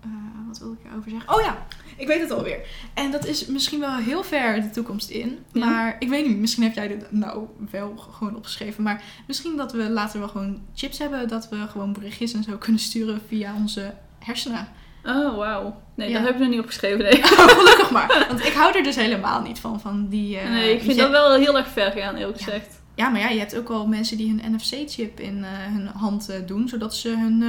eh, 0.00 0.10
wat 0.48 0.58
wil 0.58 0.72
ik 0.72 0.78
erover 0.90 1.10
zeggen? 1.10 1.34
Oh 1.34 1.40
ja, 1.40 1.66
ik 1.96 2.06
weet 2.06 2.20
het 2.20 2.30
alweer. 2.30 2.66
En 2.94 3.10
dat 3.10 3.26
is 3.26 3.46
misschien 3.46 3.80
wel 3.80 3.96
heel 3.96 4.24
ver 4.24 4.62
de 4.62 4.70
toekomst 4.70 5.10
in. 5.10 5.38
Maar 5.52 5.96
ik 5.98 6.08
weet 6.08 6.26
niet, 6.26 6.38
misschien 6.38 6.62
heb 6.62 6.74
jij 6.74 6.88
dit 6.88 7.12
nou 7.12 7.46
wel 7.70 7.96
gewoon 7.96 8.36
opgeschreven. 8.36 8.82
Maar 8.82 9.04
misschien 9.26 9.56
dat 9.56 9.72
we 9.72 9.90
later 9.90 10.18
wel 10.18 10.28
gewoon 10.28 10.62
chips 10.74 10.98
hebben. 10.98 11.28
Dat 11.28 11.48
we 11.48 11.66
gewoon 11.68 11.92
berichtjes 11.92 12.32
en 12.32 12.42
zo 12.42 12.56
kunnen 12.56 12.80
sturen 12.80 13.20
via 13.28 13.54
onze 13.56 13.94
hersenen. 14.18 14.68
Oh, 15.04 15.36
wauw. 15.36 15.80
Nee, 15.96 16.08
Ja. 16.08 16.14
dat 16.18 16.24
heb 16.26 16.34
ik 16.34 16.40
nog 16.40 16.48
niet 16.50 16.60
opgeschreven, 16.60 16.98
nee. 17.04 17.22
Gelukkig 17.58 17.90
maar. 17.90 18.26
Want 18.28 18.44
ik 18.46 18.52
hou 18.52 18.76
er 18.76 18.82
dus 18.82 18.96
helemaal 18.96 19.42
niet 19.42 19.58
van. 19.58 19.80
van 19.80 20.06
die, 20.08 20.38
eh, 20.38 20.50
nee, 20.50 20.74
ik 20.74 20.82
vind 20.82 20.98
dat 20.98 21.10
wel 21.10 21.34
heel 21.34 21.56
erg 21.56 21.68
ver 21.68 21.90
gaan, 21.92 22.14
eerlijk 22.14 22.38
Ja. 22.38 22.44
gezegd. 22.44 22.80
Ja, 22.94 23.08
maar 23.08 23.20
ja, 23.20 23.28
je 23.28 23.38
hebt 23.38 23.56
ook 23.58 23.68
wel 23.68 23.86
mensen 23.86 24.16
die 24.16 24.28
hun 24.28 24.52
NFC-chip 24.54 25.20
in 25.20 25.44
eh, 25.44 25.50
hun 25.50 25.86
hand 25.86 26.28
eh, 26.28 26.36
doen. 26.46 26.68
Zodat 26.68 26.94
ze 26.94 27.08
hun, 27.08 27.42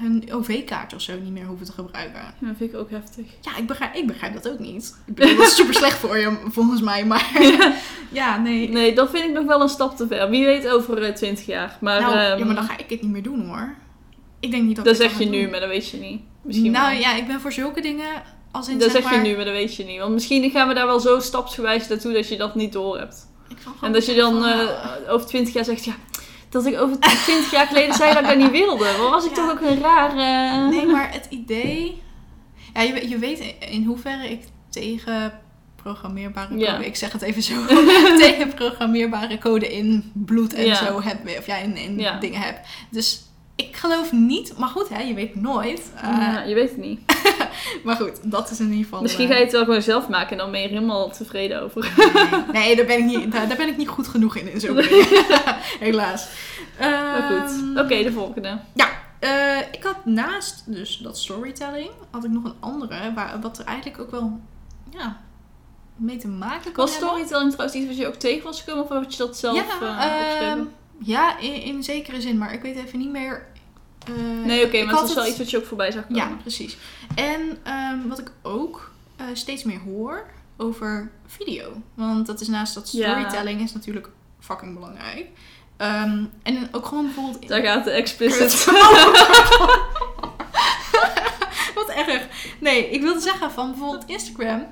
hun 0.00 0.24
OV-kaart 0.32 0.94
of 0.94 1.00
zo 1.00 1.12
niet 1.22 1.32
meer 1.32 1.44
hoeven 1.44 1.66
te 1.66 1.72
gebruiken. 1.72 2.20
Ja, 2.20 2.46
dat 2.46 2.56
vind 2.56 2.72
ik 2.72 2.78
ook 2.78 2.90
heftig. 2.90 3.24
Ja, 3.40 3.56
ik 3.56 3.66
begrijp, 3.66 3.94
ik 3.94 4.06
begrijp 4.06 4.32
dat 4.34 4.48
ook 4.52 4.58
niet. 4.58 4.96
Ik 5.06 5.14
bedoel, 5.14 5.36
dat 5.36 5.46
is 5.46 5.56
super 5.56 5.74
slecht 5.74 5.98
voor 5.98 6.18
je, 6.18 6.36
volgens 6.48 6.80
mij. 6.80 7.04
Maar 7.04 7.30
ja, 8.12 8.38
nee. 8.38 8.68
Nee, 8.68 8.94
dat 8.94 9.10
vind 9.10 9.24
ik 9.24 9.32
nog 9.32 9.44
wel 9.44 9.60
een 9.60 9.68
stap 9.68 9.96
te 9.96 10.06
ver. 10.06 10.30
Wie 10.30 10.44
weet 10.44 10.68
over 10.68 11.14
20 11.14 11.46
jaar. 11.46 11.76
Maar, 11.80 12.00
nou, 12.00 12.12
ehm, 12.18 12.38
ja, 12.38 12.44
maar 12.44 12.54
dan 12.54 12.64
ga 12.64 12.78
ik 12.78 12.90
het 12.90 13.02
niet 13.02 13.10
meer 13.10 13.22
doen 13.22 13.46
hoor. 13.48 13.74
Ik 14.40 14.50
denk 14.50 14.62
niet 14.64 14.76
dat 14.76 14.84
dat 14.84 14.96
zeg 14.96 15.18
je 15.18 15.24
nu, 15.24 15.48
maar 15.48 15.60
dat 15.60 15.68
weet 15.68 15.88
je 15.90 15.96
niet. 15.96 16.20
Misschien 16.42 16.70
nou 16.70 16.90
wel. 16.90 17.00
ja, 17.00 17.14
ik 17.14 17.26
ben 17.26 17.40
voor 17.40 17.52
zulke 17.52 17.80
dingen 17.80 18.22
als 18.50 18.68
in 18.68 18.78
Dat 18.78 18.90
zeg 18.90 19.02
zeg 19.02 19.10
maar, 19.10 19.22
je 19.24 19.28
nu, 19.30 19.36
maar 19.36 19.44
dat 19.44 19.54
weet 19.54 19.74
je 19.76 19.84
niet. 19.84 19.98
Want 19.98 20.12
misschien 20.12 20.50
gaan 20.50 20.68
we 20.68 20.74
daar 20.74 20.86
wel 20.86 21.00
zo 21.00 21.20
stapsgewijs 21.20 21.88
naartoe 21.88 22.12
dat 22.12 22.28
je 22.28 22.36
dat 22.36 22.54
niet 22.54 22.72
door 22.72 22.98
hebt. 22.98 23.26
En 23.82 23.92
dat 23.92 24.06
je 24.06 24.14
dan 24.14 24.32
van, 24.32 24.44
eh, 24.44 25.12
over 25.12 25.26
20 25.26 25.54
jaar 25.54 25.64
zegt, 25.64 25.84
ja, 25.84 25.94
dat 26.48 26.66
ik 26.66 26.80
over 26.80 26.98
20 26.98 27.50
jaar 27.50 27.66
geleden 27.66 27.94
zei 27.94 28.12
dat 28.14 28.22
ik 28.22 28.28
dat 28.28 28.36
niet 28.36 28.50
wilde. 28.50 28.96
Was 29.10 29.24
ik 29.24 29.30
Ja. 29.30 29.36
toch 29.36 29.50
ook 29.50 29.60
een 29.60 29.80
rare... 29.80 30.68
Nee, 30.70 30.86
maar 30.86 31.12
het 31.12 31.26
idee... 31.30 32.02
Ja, 32.74 32.80
je, 32.82 32.92
weet- 32.92 33.08
je 33.10 33.18
weet 33.18 33.54
in- 33.70 33.84
hoeverre 33.84 34.30
ik 34.30 34.42
tegen 34.70 35.40
programmeerbare 35.82 36.48
code... 36.48 36.60
Ja. 36.60 36.78
Ik 36.78 36.96
zeg 36.96 37.12
het 37.12 37.22
even 37.22 37.42
zo. 37.42 37.54
tegen 38.18 38.54
programmeerbare 38.54 39.38
code 39.38 39.72
in 39.72 40.10
bloed 40.14 40.54
en 40.54 40.64
Ja. 40.64 40.74
zo 40.74 41.02
heb. 41.02 41.18
Of 41.38 41.46
ja, 41.46 41.56
in, 41.56 42.02
dingen 42.20 42.40
heb. 42.40 42.60
Dus 42.90 43.22
ik 43.66 43.76
geloof 43.76 44.12
niet... 44.12 44.58
Maar 44.58 44.68
goed, 44.68 44.88
hè, 44.88 45.00
je 45.02 45.14
weet 45.14 45.34
nooit. 45.34 45.92
Eh, 45.96 46.02
Ja, 46.02 46.42
je 46.42 46.54
weet 46.54 46.68
het 46.70 46.78
niet. 46.78 47.00
Maar 47.84 47.96
goed, 47.96 48.30
dat 48.30 48.50
is 48.50 48.60
in 48.60 48.66
ieder 48.68 48.84
geval... 48.84 49.02
Misschien 49.02 49.24
eh, 49.24 49.30
ga 49.30 49.36
je 49.38 49.44
het 49.44 49.52
wel 49.52 49.64
gewoon 49.64 49.82
zelf 49.82 50.08
maken 50.08 50.30
en 50.30 50.36
dan 50.38 50.50
ben 50.50 50.60
je 50.60 50.66
er 50.66 50.72
helemaal 50.72 51.10
tevreden 51.10 51.62
over. 51.62 51.92
Nee, 52.52 52.64
nee, 52.66 52.76
daar, 52.76 52.86
ben 52.86 52.98
ik 52.98 53.04
niet, 53.04 53.32
daar, 53.32 53.48
daar 53.48 53.56
ben 53.56 53.68
ik 53.68 53.76
niet 53.76 53.88
goed 53.88 54.08
genoeg 54.08 54.36
in. 54.36 54.52
in 54.52 54.58
dingen. 54.58 54.84
Helaas. 55.80 56.28
Maar 56.78 57.22
goed. 57.22 57.50
Ehm, 57.50 57.78
Oké, 57.78 58.02
de 58.02 58.12
volgende. 58.12 58.58
Eh, 59.18 59.58
ik 59.72 59.82
had 59.82 60.04
naast 60.04 60.62
dus 60.66 60.96
dat 60.96 61.18
storytelling, 61.18 61.90
had 62.10 62.24
ik 62.24 62.30
nog 62.30 62.44
een 62.44 62.54
andere, 62.60 63.12
waar, 63.14 63.40
wat 63.40 63.58
er 63.58 63.64
eigenlijk 63.64 64.00
ook 64.00 64.10
wel 64.10 64.40
ja, 64.90 65.20
mee 65.96 66.16
te 66.16 66.28
maken 66.28 66.72
kan 66.72 66.84
Was 66.84 66.90
hebben. 66.90 67.08
storytelling 67.08 67.52
trouwens 67.52 67.78
iets 67.78 67.86
wat 67.86 67.96
je 67.96 68.06
ook 68.06 68.14
tegen 68.14 68.44
was 68.44 68.60
gekomen 68.62 68.84
of 68.84 68.88
had 68.88 69.12
je 69.12 69.18
dat 69.18 69.36
zelf 69.36 69.56
ja? 69.80 70.66
Ja 70.98 71.38
in, 71.38 71.62
in 71.62 71.82
zekere 71.82 72.20
zin, 72.20 72.38
maar 72.38 72.52
ik 72.52 72.62
weet 72.62 72.76
even 72.76 72.98
niet 72.98 73.10
meer. 73.10 73.46
eh, 74.06 74.14
Nee, 74.44 74.64
oké, 74.66 74.76
ik 74.76 74.84
maar 74.84 74.94
het 74.94 75.02
was 75.02 75.14
wel 75.14 75.26
iets 75.26 75.38
wat 75.38 75.50
je 75.50 75.56
ook 75.56 75.66
voorbij 75.66 75.90
zag 75.90 76.02
komen. 76.06 76.16
Ja, 76.16 76.28
precies. 76.40 76.76
En 77.14 77.58
ehm, 77.64 78.08
wat 78.08 78.18
ik 78.18 78.32
ook 78.42 78.90
eh, 79.16 79.26
steeds 79.32 79.64
meer 79.64 79.80
hoor 79.80 80.26
over 80.56 81.10
video. 81.26 81.72
Want 81.94 82.26
dat 82.26 82.40
is 82.40 82.48
naast 82.48 82.74
dat 82.74 82.92
Ja. 82.92 83.10
storytelling 83.10 83.60
is 83.60 83.72
natuurlijk 83.72 84.08
fucking 84.40 84.74
belangrijk. 84.74 85.26
Ehm, 85.76 86.24
en 86.42 86.68
ook 86.72 86.86
gewoon 86.86 87.04
bijvoorbeeld... 87.04 87.48
Daar 87.48 87.62
gaat 87.62 87.84
de 87.84 87.90
explicit. 87.90 88.64
Wat 91.74 91.88
erg. 91.88 92.26
Nee, 92.60 92.90
ik 92.90 93.00
wilde 93.02 93.20
zeggen 93.20 93.50
van 93.50 93.70
bijvoorbeeld 93.70 94.04
Instagram 94.06 94.66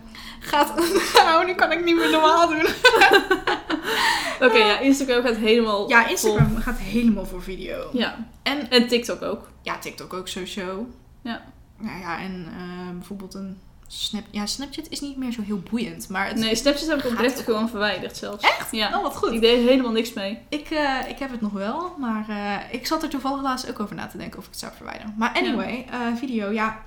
gaat... 0.46 0.74
Nou, 1.24 1.46
nu 1.46 1.54
kan 1.54 1.72
ik 1.72 1.84
niet 1.84 1.96
meer 1.96 2.10
normaal 2.10 2.48
doen. 2.48 2.66
Oké, 4.46 4.58
ja, 4.58 4.78
Instagram 4.78 5.22
gaat 5.22 5.36
helemaal 5.36 5.88
Ja. 5.88 6.06
Instagram 6.06 6.56
gaat 6.56 6.78
helemaal 6.78 7.26
voor 7.26 7.42
video. 7.42 7.88
Ja, 7.92 8.26
En 8.42 8.70
en 8.70 8.88
TikTok 8.88 9.22
ook. 9.22 9.48
ja, 9.62 9.78
TikTok 9.78 10.14
ook 10.14 10.28
sowieso. 10.28 10.86
Ja. 11.22 11.42
Nou 11.78 12.00
ja, 12.00 12.20
en 12.20 12.46
eh, 12.56 12.90
bijvoorbeeld 12.94 13.34
een 13.34 13.60
Snap... 13.88 14.24
Ja, 14.30 14.46
Snapchat 14.46 14.88
is 14.88 15.00
niet 15.00 15.16
meer 15.16 15.32
zo 15.32 15.42
heel 15.42 15.62
boeiend, 15.70 16.08
maar 16.08 16.26
het... 16.26 16.36
Nee, 16.36 16.54
Snapchat 16.54 16.88
heb 16.88 16.98
ik 16.98 17.06
oprecht 17.06 17.40
gewoon 17.40 17.68
verwijderd 17.68 18.16
zelfs. 18.16 18.44
Echt? 18.44 18.72
Ja. 18.72 18.96
Oh, 18.96 19.02
wat 19.02 19.16
goed. 19.16 19.32
Ik 19.32 19.40
deed 19.40 19.68
helemaal 19.68 19.92
niks 19.92 20.12
mee. 20.12 20.38
Ik, 20.48 20.70
eh, 20.70 21.08
ik 21.08 21.18
heb 21.18 21.30
het 21.30 21.40
nog 21.40 21.52
wel, 21.52 21.94
maar 21.98 22.28
eh, 22.28 22.74
ik 22.74 22.86
zat 22.86 23.02
er 23.02 23.08
toevallig 23.08 23.42
laatst 23.42 23.70
ook 23.70 23.80
over 23.80 23.96
na 23.96 24.06
te 24.06 24.16
denken 24.16 24.38
of 24.38 24.44
ik 24.44 24.50
het 24.50 24.60
zou 24.60 24.72
verwijderen. 24.76 25.14
Maar 25.16 25.32
anyway, 25.34 25.86
video, 26.16 26.50
ja. 26.50 26.82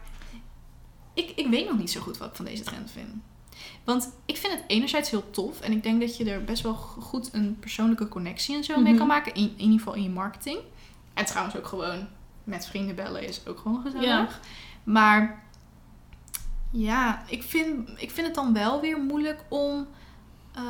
Ik, 1.13 1.31
ik 1.35 1.47
weet 1.47 1.69
nog 1.69 1.77
niet 1.77 1.91
zo 1.91 2.01
goed 2.01 2.17
wat 2.17 2.27
ik 2.27 2.35
van 2.35 2.45
deze 2.45 2.63
trend 2.63 2.91
vind. 2.91 3.09
Want 3.83 4.13
ik 4.25 4.37
vind 4.37 4.53
het 4.53 4.63
enerzijds 4.67 5.09
heel 5.09 5.29
tof 5.31 5.59
en 5.61 5.71
ik 5.71 5.83
denk 5.83 6.01
dat 6.01 6.17
je 6.17 6.31
er 6.31 6.43
best 6.43 6.63
wel 6.63 6.73
goed 6.75 7.29
een 7.33 7.57
persoonlijke 7.59 8.07
connectie 8.07 8.55
en 8.55 8.63
zo 8.63 8.75
mee 8.75 8.87
Mhm. 8.89 8.97
kan 8.97 9.07
maken. 9.07 9.33
In, 9.33 9.43
in 9.43 9.59
ieder 9.63 9.77
geval 9.77 9.93
in 9.93 10.03
je 10.03 10.09
marketing. 10.09 10.59
En 11.13 11.25
trouwens 11.25 11.57
ook 11.57 11.65
gewoon 11.67 12.07
met 12.43 12.65
vrienden 12.67 12.95
bellen 12.95 13.27
is 13.27 13.41
ook 13.47 13.59
gewoon 13.59 13.81
gezellig. 13.81 14.05
Ja. 14.05 14.27
Maar 14.83 15.43
ja, 16.71 17.23
ik 17.27 17.43
vind, 17.43 17.89
ik 17.95 18.11
vind 18.11 18.27
het 18.27 18.35
dan 18.35 18.53
wel 18.53 18.81
weer 18.81 18.97
moeilijk 18.99 19.43
om... 19.49 19.87
eh, 20.55 20.61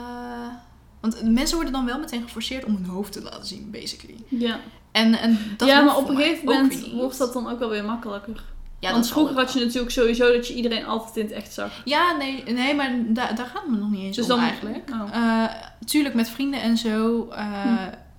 want 0.99 1.23
mensen 1.31 1.55
worden 1.55 1.73
dan 1.73 1.85
wel 1.85 1.99
meteen 1.99 2.21
geforceerd 2.23 2.65
om 2.65 2.75
hun 2.75 2.85
hoofd 2.85 3.11
te 3.11 3.21
laten 3.21 3.45
zien, 3.45 3.71
basically. 3.71 4.23
Ja, 4.27 4.59
En, 4.91 5.19
en 5.19 5.39
dat 5.57 5.67
ja 5.67 5.81
maar 5.81 5.97
op 5.97 6.09
een 6.09 6.15
gegeven 6.15 6.45
moment 6.45 6.91
wordt 6.91 7.17
dat 7.17 7.33
dan 7.33 7.49
ook 7.49 7.59
wel 7.59 7.69
weer 7.69 7.85
makkelijker. 7.85 8.43
Ja, 8.79 8.91
Want 8.91 9.09
vroeger 9.09 9.35
had 9.35 9.53
je 9.53 9.59
natuurlijk 9.59 9.91
sowieso 9.91 10.31
dat 10.33 10.47
je 10.47 10.53
iedereen 10.53 10.85
altijd 10.85 11.15
in 11.17 11.23
het 11.25 11.31
echt 11.33 11.53
zag. 11.53 11.81
Ja, 11.85 12.15
nee, 12.17 12.43
nee 12.43 12.75
maar 12.75 12.91
da- 13.07 13.31
daar 13.33 13.45
gaat 13.45 13.61
het 13.61 13.71
me 13.71 13.77
nog 13.77 13.89
niet 13.89 14.01
eens 14.01 14.15
Dus 14.15 14.25
om 14.25 14.31
dan 14.31 14.39
eigenlijk. 14.39 14.89
Oh. 14.93 15.15
Eh, 15.15 15.51
tuurlijk, 15.85 16.15
met 16.15 16.29
vrienden 16.29 16.61
en 16.61 16.77
zo... 16.77 17.27
eh, 17.27 17.73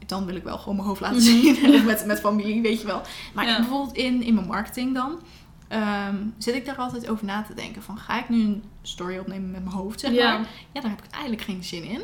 Dan 0.06 0.26
wil 0.26 0.34
ik 0.36 0.42
wel 0.42 0.58
gewoon 0.58 0.74
mijn 0.76 0.88
hoofd 0.88 1.00
laten 1.00 1.16
Mhm. 1.16 1.26
zien. 1.26 1.74
of 1.74 1.84
met, 1.84 2.06
met 2.06 2.20
familie, 2.20 2.62
weet 2.62 2.80
je 2.80 2.86
wel. 2.86 3.02
Maar 3.34 3.46
Ja. 3.46 3.56
bijvoorbeeld 3.56 3.96
in, 3.96 4.22
in 4.22 4.34
mijn 4.34 4.46
marketing 4.46 4.94
dan... 4.94 5.20
ehm, 5.68 6.16
zit 6.38 6.54
ik 6.54 6.66
daar 6.66 6.76
altijd 6.76 7.08
over 7.08 7.24
na 7.26 7.42
te 7.42 7.54
denken. 7.54 7.82
Van, 7.82 7.98
ga 7.98 8.18
ik 8.18 8.28
nu 8.28 8.40
een 8.42 8.62
story 8.82 9.18
opnemen 9.18 9.50
met 9.50 9.64
mijn 9.64 9.76
hoofd, 9.76 10.00
zeg 10.00 10.12
Ja. 10.12 10.30
maar? 10.38 10.46
Ja, 10.72 10.80
daar 10.80 10.90
heb 10.90 11.04
ik 11.04 11.11
eigenlijk 11.11 11.42
geen 11.42 11.64
zin 11.64 11.84
in. 11.84 12.00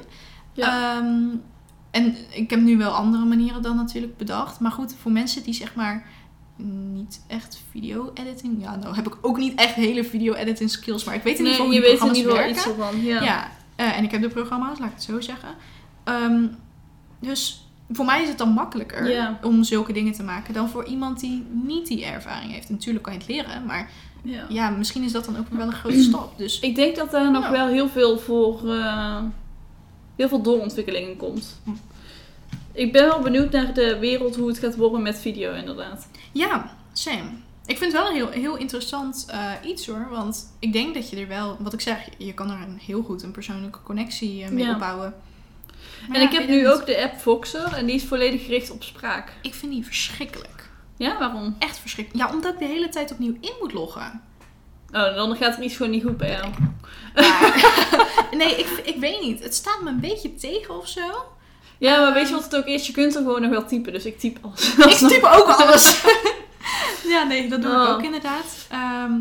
Ja. 0.53 0.97
Ehm, 0.97 1.25
en 1.91 2.17
ik 2.31 2.51
heb 2.51 2.61
nu 2.61 2.77
wel 2.77 2.91
andere 2.93 3.25
manieren 3.25 3.63
dan 3.63 3.77
natuurlijk 3.77 4.17
bedacht. 4.17 4.61
Maar 4.61 4.73
goed, 4.73 4.95
voor 5.01 5.13
mensen 5.13 5.43
die 5.43 5.55
zeg 5.55 5.75
maar 5.75 6.07
niet 6.93 7.21
echt 7.27 7.63
video-editing... 7.71 8.63
Ja, 8.63 8.77
nou 8.77 8.95
heb 8.95 9.07
ik 9.07 9.17
ook 9.21 9.37
niet 9.39 9.59
echt 9.59 9.75
hele 9.75 10.05
video-editing 10.05 10.71
skills. 10.71 11.05
Maar 11.05 11.15
ik 11.15 11.23
weet 11.23 11.39
in 11.39 11.45
ieder 11.45 11.51
geval 11.53 11.67
hoe 11.67 11.75
die 11.75 11.83
weet 11.83 11.91
er 11.93 11.97
programma's 11.99 12.25
niet 12.25 12.33
werken. 12.37 12.51
iets 12.57 12.67
ervan. 12.67 13.03
Ja. 13.03 13.23
Ja, 13.23 13.51
eh, 13.77 13.99
en 13.99 14.05
ik 14.05 14.11
heb 14.11 14.21
de 14.23 14.29
programma's, 14.29 14.79
laat 14.79 14.89
ik 14.89 14.95
het 14.95 15.03
zo 15.03 15.21
zeggen. 15.21 15.49
Ehm, 16.05 16.47
dus 17.21 17.67
voor 17.91 18.05
mij 18.05 18.23
is 18.23 18.29
het 18.29 18.39
dan 18.39 18.49
makkelijker 18.49 19.37
om 19.43 19.65
zulke 19.65 19.93
dingen 19.93 20.13
te 20.13 20.23
maken 20.23 20.55
dan 20.55 20.69
voor 20.69 20.85
iemand 20.85 21.21
die 21.21 21.47
niet 21.51 21.87
die 21.87 22.05
ervaring 22.05 22.53
heeft. 22.53 22.71
Natuurlijk 22.71 23.05
kan 23.05 23.13
je 23.13 23.19
het 23.19 23.29
leren, 23.29 23.65
maar 23.67 23.91
Ja. 24.23 24.45
ja, 24.49 24.71
misschien 24.71 25.03
is 25.03 25.13
dat 25.13 25.25
dan 25.25 25.39
ook 25.39 25.47
wel 25.51 25.67
een 25.67 25.73
grote 25.73 26.03
stap. 26.03 26.39
Dus 26.39 26.61
Ik 26.69 26.75
denk 26.75 26.97
dat 26.97 27.11
daar 27.11 27.31
nog 27.31 27.49
wel 27.49 27.67
heel 27.67 27.89
veel 27.89 28.19
voor... 28.19 28.71
eh, 28.71 29.23
heel 30.17 30.29
veel 30.29 30.43
doorontwikkeling 30.43 31.09
in 31.09 31.17
komt. 31.17 31.61
Ik 32.77 32.93
ben 32.93 33.07
wel 33.07 33.21
benieuwd 33.21 33.51
naar 33.53 33.75
de 33.75 33.99
wereld, 33.99 34.37
hoe 34.37 34.49
het 34.49 34.59
gaat 34.59 34.77
worden 34.77 35.03
met 35.03 35.19
video 35.19 35.53
inderdaad. 35.55 36.09
ja, 36.33 36.77
same. 36.93 37.31
Ik 37.67 37.79
vind 37.79 37.93
het 37.93 38.01
wel 38.03 38.11
een 38.11 38.17
heel, 38.17 38.29
heel 38.31 38.57
interessant 38.57 39.27
eh, 39.29 39.51
iets 39.65 39.87
hoor. 39.87 40.09
Want 40.11 40.57
ik 40.59 40.73
denk 40.73 40.95
dat 40.95 41.11
je 41.11 41.17
er 41.17 41.29
wel, 41.29 41.57
wat 41.61 41.73
ik 41.73 41.81
zeg, 41.81 41.99
je 42.19 42.35
kan 42.35 42.51
er 42.51 42.59
een 42.61 42.79
heel 42.87 43.03
goed 43.03 43.23
een 43.23 43.31
persoonlijke 43.31 43.83
connectie 43.83 44.45
eh, 44.45 44.51
mee 44.51 44.65
Ja. 44.65 44.73
opbouwen. 44.73 45.15
Maar 46.09 46.17
en 46.17 46.23
ja, 46.23 46.29
ik 46.31 46.33
heb 46.39 46.49
nu 46.49 46.57
niet. 46.57 46.67
ook 46.67 46.87
de 46.87 47.03
app 47.03 47.19
Voxer 47.21 47.73
en 47.73 47.87
die 47.87 47.95
is 47.95 48.05
volledig 48.05 48.45
gericht 48.45 48.71
op 48.71 48.83
spraak. 48.83 49.33
Ik 49.43 49.55
vind 49.55 49.73
die 49.73 49.85
verschrikkelijk. 49.85 50.71
Ja, 50.97 51.19
waarom? 51.19 51.57
Echt 51.59 51.79
verschrikkelijk. 51.79 52.29
Ja, 52.29 52.35
omdat 52.35 52.53
ik 52.53 52.59
de 52.59 52.65
hele 52.65 52.89
tijd 52.89 53.13
opnieuw 53.13 53.37
in 53.41 53.53
moet 53.61 53.73
loggen. 53.73 54.23
Oh, 54.93 55.15
dan 55.15 55.37
gaat 55.37 55.57
er 55.57 55.63
iets 55.63 55.77
gewoon 55.77 55.93
niet 55.93 56.03
goed 56.05 56.17
bij 56.17 56.31
jou. 56.31 56.47
Maar- 57.15 58.27
nee, 58.39 58.57
ik, 58.57 58.67
ik 58.85 58.97
weet 59.01 59.21
niet. 59.21 59.43
Het 59.43 59.55
staat 59.55 59.81
me 59.83 59.91
een 59.91 60.01
beetje 60.01 60.35
tegen 60.35 60.79
of 60.79 60.89
zo. 60.89 61.25
Ja, 61.79 62.01
maar 62.01 62.13
weet 62.13 62.29
je 62.29 62.35
wat 62.35 62.45
het 62.45 62.57
ook 62.57 62.65
is? 62.67 62.87
Je 62.87 62.93
kunt 62.93 63.15
er 63.15 63.23
gewoon 63.23 63.41
nog 63.43 63.51
wel 63.51 63.67
typen, 63.67 63.93
dus 63.93 64.05
ik 64.05 64.19
typ 64.19 64.39
alles. 64.43 64.75
Ik 65.01 65.09
type 65.09 65.29
ook 65.29 65.49
alles. 65.49 66.03
ja, 67.15 67.23
nee, 67.23 67.49
dat 67.49 67.63
doe 67.63 67.71
ik 67.73 67.77
Oh. 67.79 67.89
ook 67.91 68.03
inderdaad. 68.03 68.67
Ehm, 68.71 69.13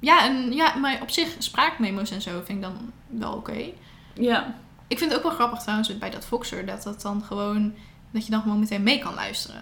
ja, 0.00 0.24
en, 0.24 0.52
ja, 0.52 0.74
maar 0.76 0.98
op 1.02 1.10
zich 1.10 1.28
spraakmemo's 1.38 2.10
en 2.10 2.22
zo 2.22 2.30
vind 2.44 2.48
ik 2.58 2.62
dan 2.62 2.92
wel 3.06 3.32
oké. 3.32 3.64
Ja, 4.14 4.54
Ik 4.88 4.98
vind 4.98 5.10
het 5.10 5.18
ook 5.18 5.26
wel 5.26 5.36
grappig 5.36 5.58
trouwens 5.58 5.98
bij 5.98 6.10
dat 6.10 6.24
Foxer, 6.24 6.66
dat 6.66 6.82
dat 6.82 7.02
dan 7.02 7.22
gewoon, 7.26 7.74
dat 8.10 8.24
je 8.24 8.30
dan 8.30 8.42
gewoon 8.42 8.58
meteen 8.58 8.82
mee 8.82 8.98
kan 8.98 9.14
luisteren. 9.14 9.60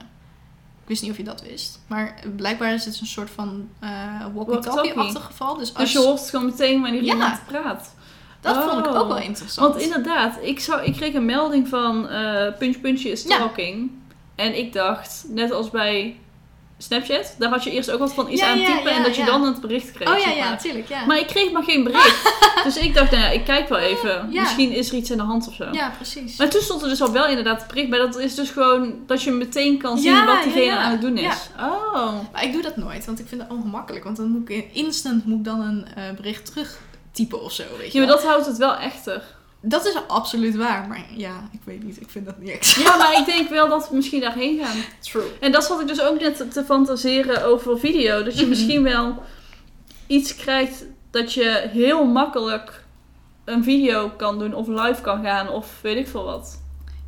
Ik 0.83 0.91
wist 0.91 1.03
niet 1.03 1.11
of 1.11 1.17
je 1.17 1.23
dat 1.25 1.43
wist. 1.43 1.79
Maar 1.87 2.15
blijkbaar 2.37 2.73
is 2.75 2.85
het 2.85 3.01
een 3.01 3.07
soort 3.07 3.31
van 3.31 3.69
eh 3.81 3.91
walkie-talkie-achtig 4.35 5.25
geval. 5.25 5.57
Dus, 5.57 5.75
als, 5.75 5.83
dus 5.85 5.93
je 5.93 5.99
hoort 5.99 6.29
gewoon 6.31 6.45
meteen 6.47 6.81
wanneer 6.83 7.03
Ja. 7.05 7.13
iemand 7.13 7.45
praat. 7.47 7.95
Dat 8.45 8.65
vond 8.71 8.87
ik 8.87 8.93
Oh. 8.93 9.01
ook 9.01 9.09
wel 9.09 9.19
interessant. 9.19 9.69
Want 9.73 9.83
inderdaad, 9.83 10.39
ik, 10.43 10.61
zou, 10.61 10.83
ik 10.85 10.93
kreeg 10.93 11.15
een 11.15 11.25
melding 11.25 11.69
van 11.69 12.09
eh 12.09 12.53
puntje 12.59 12.81
puntje 12.81 13.09
is 13.11 13.23
Ja. 13.23 13.35
stalking. 13.35 13.91
En 14.35 14.59
ik 14.59 14.73
dacht, 14.73 15.25
net 15.29 15.53
als 15.53 15.71
bij 15.71 16.19
Snapchat, 16.79 17.35
daar 17.39 17.51
had 17.51 17.65
je 17.65 17.71
eerst 17.71 17.91
ook 17.91 17.99
wat 17.99 18.15
van 18.15 18.31
iets 18.31 18.41
Ja, 18.41 18.49
aan 18.51 18.59
ja, 18.59 18.67
typen 18.77 18.91
en 18.93 19.03
dat 19.03 19.17
je 19.17 19.25
dan 19.25 19.43
het 19.47 19.61
bericht 19.61 19.93
kreeg. 19.93 20.09
Oh 20.09 20.19
ja, 20.19 20.29
maar. 20.41 20.51
natuurlijk. 20.51 20.89
Ja. 20.89 21.05
Maar 21.07 21.19
ik 21.19 21.27
kreeg 21.27 21.51
maar 21.53 21.63
geen 21.63 21.85
bericht. 21.85 22.33
dus 22.65 22.77
ik 22.77 22.95
dacht, 22.95 23.11
nou 23.11 23.23
ja, 23.23 23.31
ik 23.31 23.45
kijk 23.45 23.69
wel 23.69 23.79
even. 23.79 24.29
Misschien 24.33 24.71
is 24.73 24.89
er 24.89 24.95
iets 24.95 25.11
aan 25.11 25.17
de 25.17 25.23
hand 25.23 25.49
of 25.49 25.55
zo. 25.55 25.65
ja, 25.73 25.93
precies. 25.97 26.37
Maar 26.37 26.49
toen 26.49 26.61
stond 26.61 26.83
er 26.83 26.89
dus 26.89 27.03
al 27.03 27.13
wel 27.13 27.27
inderdaad 27.27 27.59
het 27.59 27.69
bericht 27.69 27.91
bij. 27.91 27.99
Dat 27.99 28.19
is 28.19 28.35
dus 28.35 28.51
gewoon 28.51 28.95
dat 29.07 29.23
je 29.23 29.31
meteen 29.31 29.79
kan 29.79 29.99
zien 29.99 30.25
wat 30.25 30.43
diegene 30.43 30.77
aan 30.77 30.91
het 30.91 31.01
doen 31.01 31.17
is. 31.19 31.49
Oh. 31.61 32.13
Maar 32.33 32.45
ik 32.45 32.53
doe 32.53 32.63
dat 32.63 32.77
nooit, 32.77 33.05
want 33.07 33.19
ik 33.19 33.27
vind 33.29 33.41
het 33.43 33.51
ongemakkelijk. 33.51 34.05
Want 34.05 34.17
dan 34.17 34.29
moet 34.29 34.49
ik 34.51 34.69
instant 34.73 35.25
moet 35.27 35.39
ik 35.39 35.45
dan 35.45 35.61
een 35.61 35.87
eh, 35.95 36.03
bericht 36.17 36.47
terug 36.47 36.79
typen 37.15 37.43
of 37.43 37.53
zo, 37.53 37.63
weet 37.79 37.93
je 37.93 37.99
Ja, 38.01 38.05
maar 38.07 38.15
dat 38.15 38.25
houdt 38.25 38.47
het 38.47 38.57
wel 38.57 38.77
echter. 38.77 39.23
Dat 39.61 39.87
is 39.87 39.97
absoluut 40.09 40.57
waar, 40.57 40.89
maar 40.89 41.05
ja, 41.17 41.49
ik 41.53 41.61
weet 41.65 41.83
niet. 41.83 42.01
Ik 42.01 42.11
vind 42.11 42.27
dat 42.27 42.39
niet 42.39 42.51
echt 42.51 42.71
Ja, 42.75 42.97
maar 42.97 43.19
ik 43.19 43.27
denk 43.27 43.49
wel 43.49 43.69
dat 43.69 43.89
we 43.89 43.95
misschien 43.97 44.21
daarheen 44.21 44.59
gaan. 44.65 44.77
true. 45.01 45.23
En 45.41 45.53
dat 45.53 45.65
zat 45.65 45.81
ik 45.81 45.87
dus 45.89 46.01
ook 46.01 46.21
net 46.21 46.53
te 46.53 46.65
fantaseren 46.65 47.45
over 47.45 47.79
video. 47.79 48.23
Dat 48.23 48.35
je 48.35 48.41
Mhm. 48.41 48.49
misschien 48.49 48.83
wel 48.83 49.23
iets 50.07 50.35
krijgt 50.37 50.85
dat 51.11 51.33
je 51.33 51.69
heel 51.73 52.05
makkelijk 52.05 52.85
een 53.45 53.65
video 53.65 54.09
kan 54.17 54.39
doen 54.39 54.55
of 54.55 54.67
live 54.69 55.01
kan 55.01 55.23
gaan 55.25 55.49
of 55.49 55.67
weet 55.83 55.97
ik 55.97 56.09
veel 56.09 56.25
wat. 56.25 56.63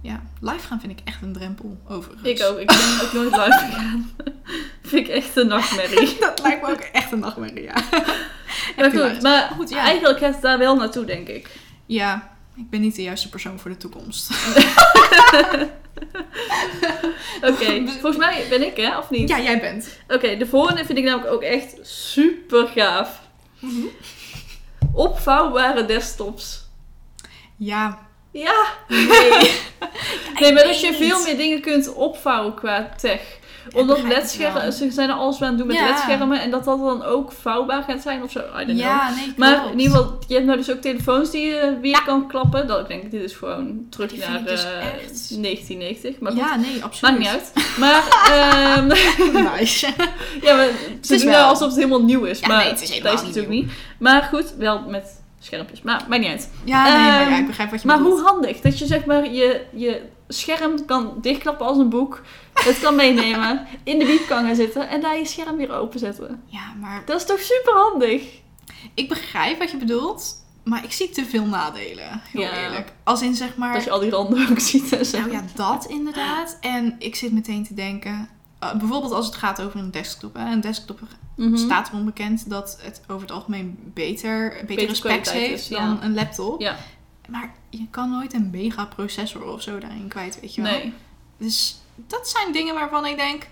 Ja, 0.07 0.23
live 0.41 0.67
gaan 0.67 0.81
vind 0.81 0.93
ik 0.93 0.99
echt 1.05 1.23
een 1.23 1.33
drempel, 1.33 1.79
overigens. 1.89 2.29
Ik 2.29 2.43
ook. 2.43 2.59
Ik 2.59 2.67
ben 2.67 3.01
ook 3.03 3.13
nooit 3.13 3.31
live 3.31 3.59
gegaan. 3.71 4.11
vind 4.83 5.09
ik 5.09 5.15
echt 5.15 5.37
een 5.37 5.47
nachtmerrie. 5.47 6.17
dat 6.21 6.41
lijkt 6.43 6.63
me 6.63 6.71
ook 6.71 6.81
echt 6.81 7.13
een 7.13 7.19
nachtmerrie, 7.19 7.63
ja. 7.63 7.75
Maar 8.77 8.91
goed, 8.91 9.23
maar 9.23 9.51
Goed, 9.57 9.69
ja. 9.69 9.79
eigenlijk 9.79 10.19
gaat 10.19 10.33
het 10.33 10.43
daar 10.43 10.59
wel 10.59 10.77
naartoe, 10.77 11.05
denk 11.05 11.29
ik. 11.29 11.51
Ja, 11.87 12.37
ik 12.57 12.71
ben 12.71 12.81
niet 12.81 12.95
de 12.95 13.03
juiste 13.03 13.29
persoon 13.29 13.59
voor 13.59 13.71
de 13.71 13.77
toekomst. 13.77 14.31
Oké, 17.41 17.87
volgens 17.87 18.17
mij 18.17 18.47
ben 18.49 18.67
ik 18.67 18.77
hè, 18.77 18.99
of 18.99 19.11
niet? 19.11 19.29
Ja, 19.29 19.41
jij 19.41 19.61
bent. 19.61 19.99
Oké, 20.09 20.37
de 20.37 20.47
volgende 20.47 20.85
vind 20.85 20.99
ik 20.99 21.05
namelijk 21.05 21.33
ook 21.33 21.43
echt 21.43 21.77
super 21.83 22.67
gaaf. 22.67 23.21
Opvouwbare 24.93 25.85
desktops. 25.85 26.65
Ja. 27.57 28.06
Ja, 28.39 28.65
Nee. 28.89 29.31
nee, 30.41 30.53
maar 30.53 30.65
dat 30.65 30.81
je 30.81 30.93
veel 30.95 31.23
meer 31.25 31.37
dingen 31.37 31.61
kunt 31.61 31.93
opvouwen 31.95 32.55
qua 32.55 32.89
tech. 33.01 33.21
Omdat 33.75 33.97
het 33.97 34.07
ledschermen, 34.07 34.73
ze 34.73 34.91
zijn 34.91 35.09
er 35.09 35.15
alles 35.15 35.43
aan 35.43 35.49
het 35.49 35.59
doen 35.59 35.67
met 35.67 35.77
Ja. 35.77 35.87
ledschermen 35.89 36.41
en 36.41 36.51
dat 36.51 36.65
dat 36.65 36.79
dan 36.79 37.03
ook 37.05 37.33
vouwbaar 37.33 37.83
gaat 37.83 38.03
zijn 38.03 38.23
of 38.23 38.31
zo. 38.31 38.39
I 38.39 38.43
don't 38.53 38.65
know. 38.67 38.79
Ja, 38.79 39.11
nee, 39.15 39.33
Maar 39.37 39.71
in 39.73 39.79
ieder 39.79 39.97
geval, 39.97 40.19
je 40.29 40.35
hebt 40.35 40.47
nou 40.47 40.59
dus 40.59 40.71
ook 40.71 40.81
telefoons 40.81 41.31
die 41.31 41.47
je 41.47 41.79
weer 41.81 42.03
kan 42.05 42.29
klappen. 42.29 42.67
Dat, 42.67 42.81
ik 42.81 42.89
denk, 42.89 43.11
dit 43.11 43.23
is 43.23 43.33
gewoon 43.33 43.87
terug 43.91 44.11
Die 44.11 44.19
naar 44.29 44.45
dus 44.45 44.65
eh, 44.65 44.71
echt- 44.79 45.43
1990. 45.43 46.19
Maar 46.21 46.33
goed, 46.33 46.41
Ja, 46.41 46.57
nee, 46.57 46.83
absoluut. 46.85 47.19
maakt 47.19 47.19
niet 47.19 47.29
uit. 47.29 47.53
Maar, 47.79 48.03
ehm, 48.31 48.87
nice. 49.59 49.87
ja, 50.43 50.57
maar 50.57 50.69
ze 51.01 51.15
is 51.15 51.23
doen 51.23 51.31
nou 51.31 51.49
alsof 51.49 51.67
het 51.69 51.77
helemaal 51.77 52.03
nieuw 52.05 52.25
is. 52.25 52.41
Maar 52.41 52.57
nee, 52.57 52.69
het 52.69 52.83
is 52.83 52.89
helemaal 52.91 53.11
dat 53.13 53.21
is 53.21 53.27
natuurlijk 53.27 53.55
niet. 53.55 53.71
Maar 53.99 54.23
goed, 54.23 54.55
wel 54.59 54.81
met 54.89 55.25
schermpjes. 55.39 55.83
Maar 55.83 56.05
maakt 56.09 56.21
niet 56.23 56.31
uit. 56.31 56.51
Ja, 56.65 56.83
nee, 56.83 56.93
maar 56.93 57.21
ja, 57.21 57.31
Ehm, 57.31 57.41
ik 57.41 57.47
begrijp 57.47 57.71
wat 57.71 57.81
je 57.83 57.87
Maar 57.87 57.99
hoe 57.99 58.23
handig 58.23 58.61
dat 58.61 58.79
je 58.79 58.87
zeg 58.87 59.05
maar 59.05 59.33
je, 59.33 59.65
je 59.73 60.03
scherm 60.29 60.85
kan 60.85 61.15
dichtklappen 61.21 61.67
als 61.67 61.79
een 61.79 61.89
boek. 61.89 62.23
Het 62.55 62.81
kan 62.81 62.95
meenemen, 62.97 63.67
in 63.85 63.99
de 63.99 64.07
wiep 64.07 64.27
kan 64.27 64.45
gaan 64.45 64.55
zitten 64.55 64.89
en 64.89 65.01
daar 65.01 65.19
je 65.19 65.25
scherm 65.27 65.57
weer 65.57 65.73
openzetten. 65.73 66.43
Ja, 66.47 66.73
maar 66.81 67.03
Dat 67.07 67.17
is 67.21 67.27
toch 67.27 67.41
super 67.41 67.73
handig? 67.75 68.23
ik 68.95 69.09
begrijp 69.09 69.59
wat 69.59 69.71
je 69.71 69.77
bedoelt, 69.77 70.35
maar 70.65 70.85
ik 70.85 70.93
zie 70.93 71.11
te 71.11 71.25
veel 71.25 71.45
nadelen, 71.45 72.21
heel 72.33 72.41
Ja. 72.41 72.63
eerlijk. 72.63 72.93
Als 73.05 73.23
in 73.23 73.35
zeg 73.35 73.57
maar... 73.57 73.73
Dat 73.75 73.85
je 73.85 73.91
al 73.91 74.01
die 74.01 74.11
randen 74.11 74.51
ook 74.51 74.59
ziet 74.61 74.93
en 74.99 75.07
zo. 75.07 75.19
Nou 75.19 75.33
ja, 75.33 75.43
dat 75.55 75.85
inderdaad. 75.85 76.59
En 76.61 76.97
ik 76.99 77.15
zit 77.15 77.33
meteen 77.33 77.65
te 77.67 77.75
denken... 77.75 78.29
eh, 78.59 78.75
bijvoorbeeld 78.75 79.13
als 79.13 79.27
het 79.27 79.35
gaat 79.35 79.63
over 79.63 79.81
een 79.81 79.91
desktop. 79.91 80.35
Hè. 80.35 80.53
Een 80.53 80.61
desktop 80.61 81.01
Mhm. 81.37 81.57
staat 81.57 81.89
erom 81.89 82.05
bekend 82.05 82.51
dat 82.51 82.79
het 82.83 83.01
over 83.09 83.23
het 83.23 83.31
algemeen 83.31 83.79
beter, 83.95 84.49
betere 84.51 84.67
Betere 84.67 84.95
specs 84.95 85.31
heeft 85.33 85.61
is, 85.61 85.69
dan 85.69 85.83
ja. 85.85 85.99
een 86.03 86.15
laptop. 86.15 86.61
Ja, 86.61 86.77
Maar 87.29 87.55
je 87.71 87.87
kan 87.91 88.11
nooit 88.11 88.35
een 88.35 88.51
mega 88.51 88.85
processor 88.85 89.53
of 89.53 89.63
zo 89.63 89.79
daarin 89.79 90.09
kwijt, 90.09 90.41
weet 90.41 90.55
je 90.55 90.63
wel. 90.63 90.73
nee. 90.73 90.93
Dus 91.39 91.81
dat 91.95 92.29
zijn 92.29 92.53
dingen 92.53 92.75
waarvan 92.75 93.07
ik 93.07 93.17
denk... 93.17 93.47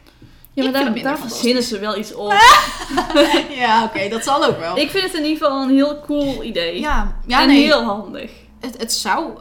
Ja, 0.52 0.62
maar 0.62 0.72
daar, 0.72 1.02
daar 1.02 1.18
verzinnen 1.18 1.62
ze 1.62 1.78
wel 1.78 1.98
iets 1.98 2.14
op. 2.14 2.32
ja, 3.48 3.84
oké, 3.84 4.08
dat 4.08 4.24
zal 4.24 4.44
ook 4.44 4.58
wel. 4.58 4.76
Ik 4.78 4.90
vind 4.90 5.04
het 5.04 5.14
in 5.14 5.22
ieder 5.24 5.36
geval 5.42 5.62
een 5.62 5.74
heel 5.74 6.00
cool 6.00 6.42
idee. 6.42 6.80
ja, 6.80 7.16
ja 7.26 7.40
en 7.42 7.48
nee. 7.48 7.62
heel 7.64 7.82
handig. 7.84 8.30
Het, 8.60 8.78
het 8.78 8.92
zou... 8.92 9.32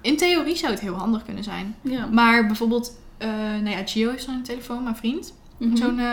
In 0.00 0.16
theorie 0.16 0.56
zou 0.56 0.72
het 0.72 0.80
heel 0.80 0.94
handig 0.94 1.24
kunnen 1.24 1.44
zijn. 1.44 1.76
Ja. 1.80 2.06
Maar 2.06 2.46
bijvoorbeeld... 2.46 2.98
eh 3.20 3.28
nou 3.62 3.68
ja, 3.70 3.86
Gio 3.86 4.10
heeft 4.10 4.24
zo'n 4.24 4.42
telefoon, 4.42 4.82
mijn 4.82 4.96
vriend. 4.96 5.34
Mhm. 5.56 5.76
Zo'n, 5.76 5.98
eh, 5.98 6.04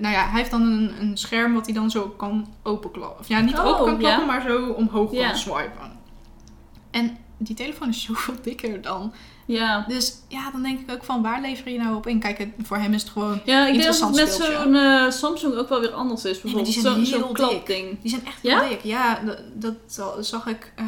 nou 0.00 0.14
ja, 0.14 0.28
hij 0.28 0.38
heeft 0.38 0.50
dan 0.50 0.62
een, 0.62 0.92
een 1.00 1.16
scherm 1.16 1.54
wat 1.54 1.64
hij 1.64 1.74
dan 1.74 1.90
zo 1.90 2.08
kan 2.08 2.46
openklappen. 2.62 3.20
Of 3.20 3.28
ja, 3.28 3.40
niet 3.40 3.58
Oh, 3.58 3.66
open 3.66 3.84
kan 3.84 3.98
klappen, 3.98 4.20
ja. 4.20 4.26
maar 4.26 4.42
zo 4.42 4.70
omhoog 4.70 5.10
kan 5.10 5.36
swipen. 5.36 5.98
En 6.90 7.16
die 7.42 7.56
telefoon 7.56 7.88
is 7.88 8.02
zoveel 8.02 8.34
dikker 8.42 8.82
dan. 8.82 9.12
Ja. 9.46 9.84
Dus 9.88 10.14
ja, 10.28 10.50
dan 10.50 10.62
denk 10.62 10.80
ik 10.80 10.90
ook 10.94 11.04
van 11.04 11.22
waar 11.22 11.40
lever 11.40 11.70
je 11.70 11.78
nou 11.78 11.96
op 11.96 12.06
in? 12.06 12.18
Kijk, 12.18 12.48
voor 12.62 12.76
hem 12.76 12.92
is 12.94 13.02
het 13.02 13.10
gewoon... 13.10 13.40
Ja, 13.44 13.66
ik 13.66 13.72
denk 13.72 13.84
dat 13.84 14.00
het 14.00 14.06
Interessant 14.08 14.48
met 14.50 14.62
zo'n 14.62 14.74
eh, 14.74 15.10
Samsung 15.10 15.54
ook 15.54 15.68
wel 15.68 15.80
weer 15.80 15.92
anders 15.92 16.24
is. 16.24 16.40
Bijvoorbeeld 16.40 16.74
zijn 16.74 17.06
zo'n 17.06 17.20
dik. 17.22 17.32
klapding. 17.34 17.98
Die 18.02 18.10
zijn 18.10 18.26
echt 18.26 18.38
Ja? 18.42 18.68
dik. 18.68 18.80
Ja, 18.82 19.20
dat, 19.54 19.74
zag 20.20 20.46
ik... 20.46 20.72
eh, 20.76 20.84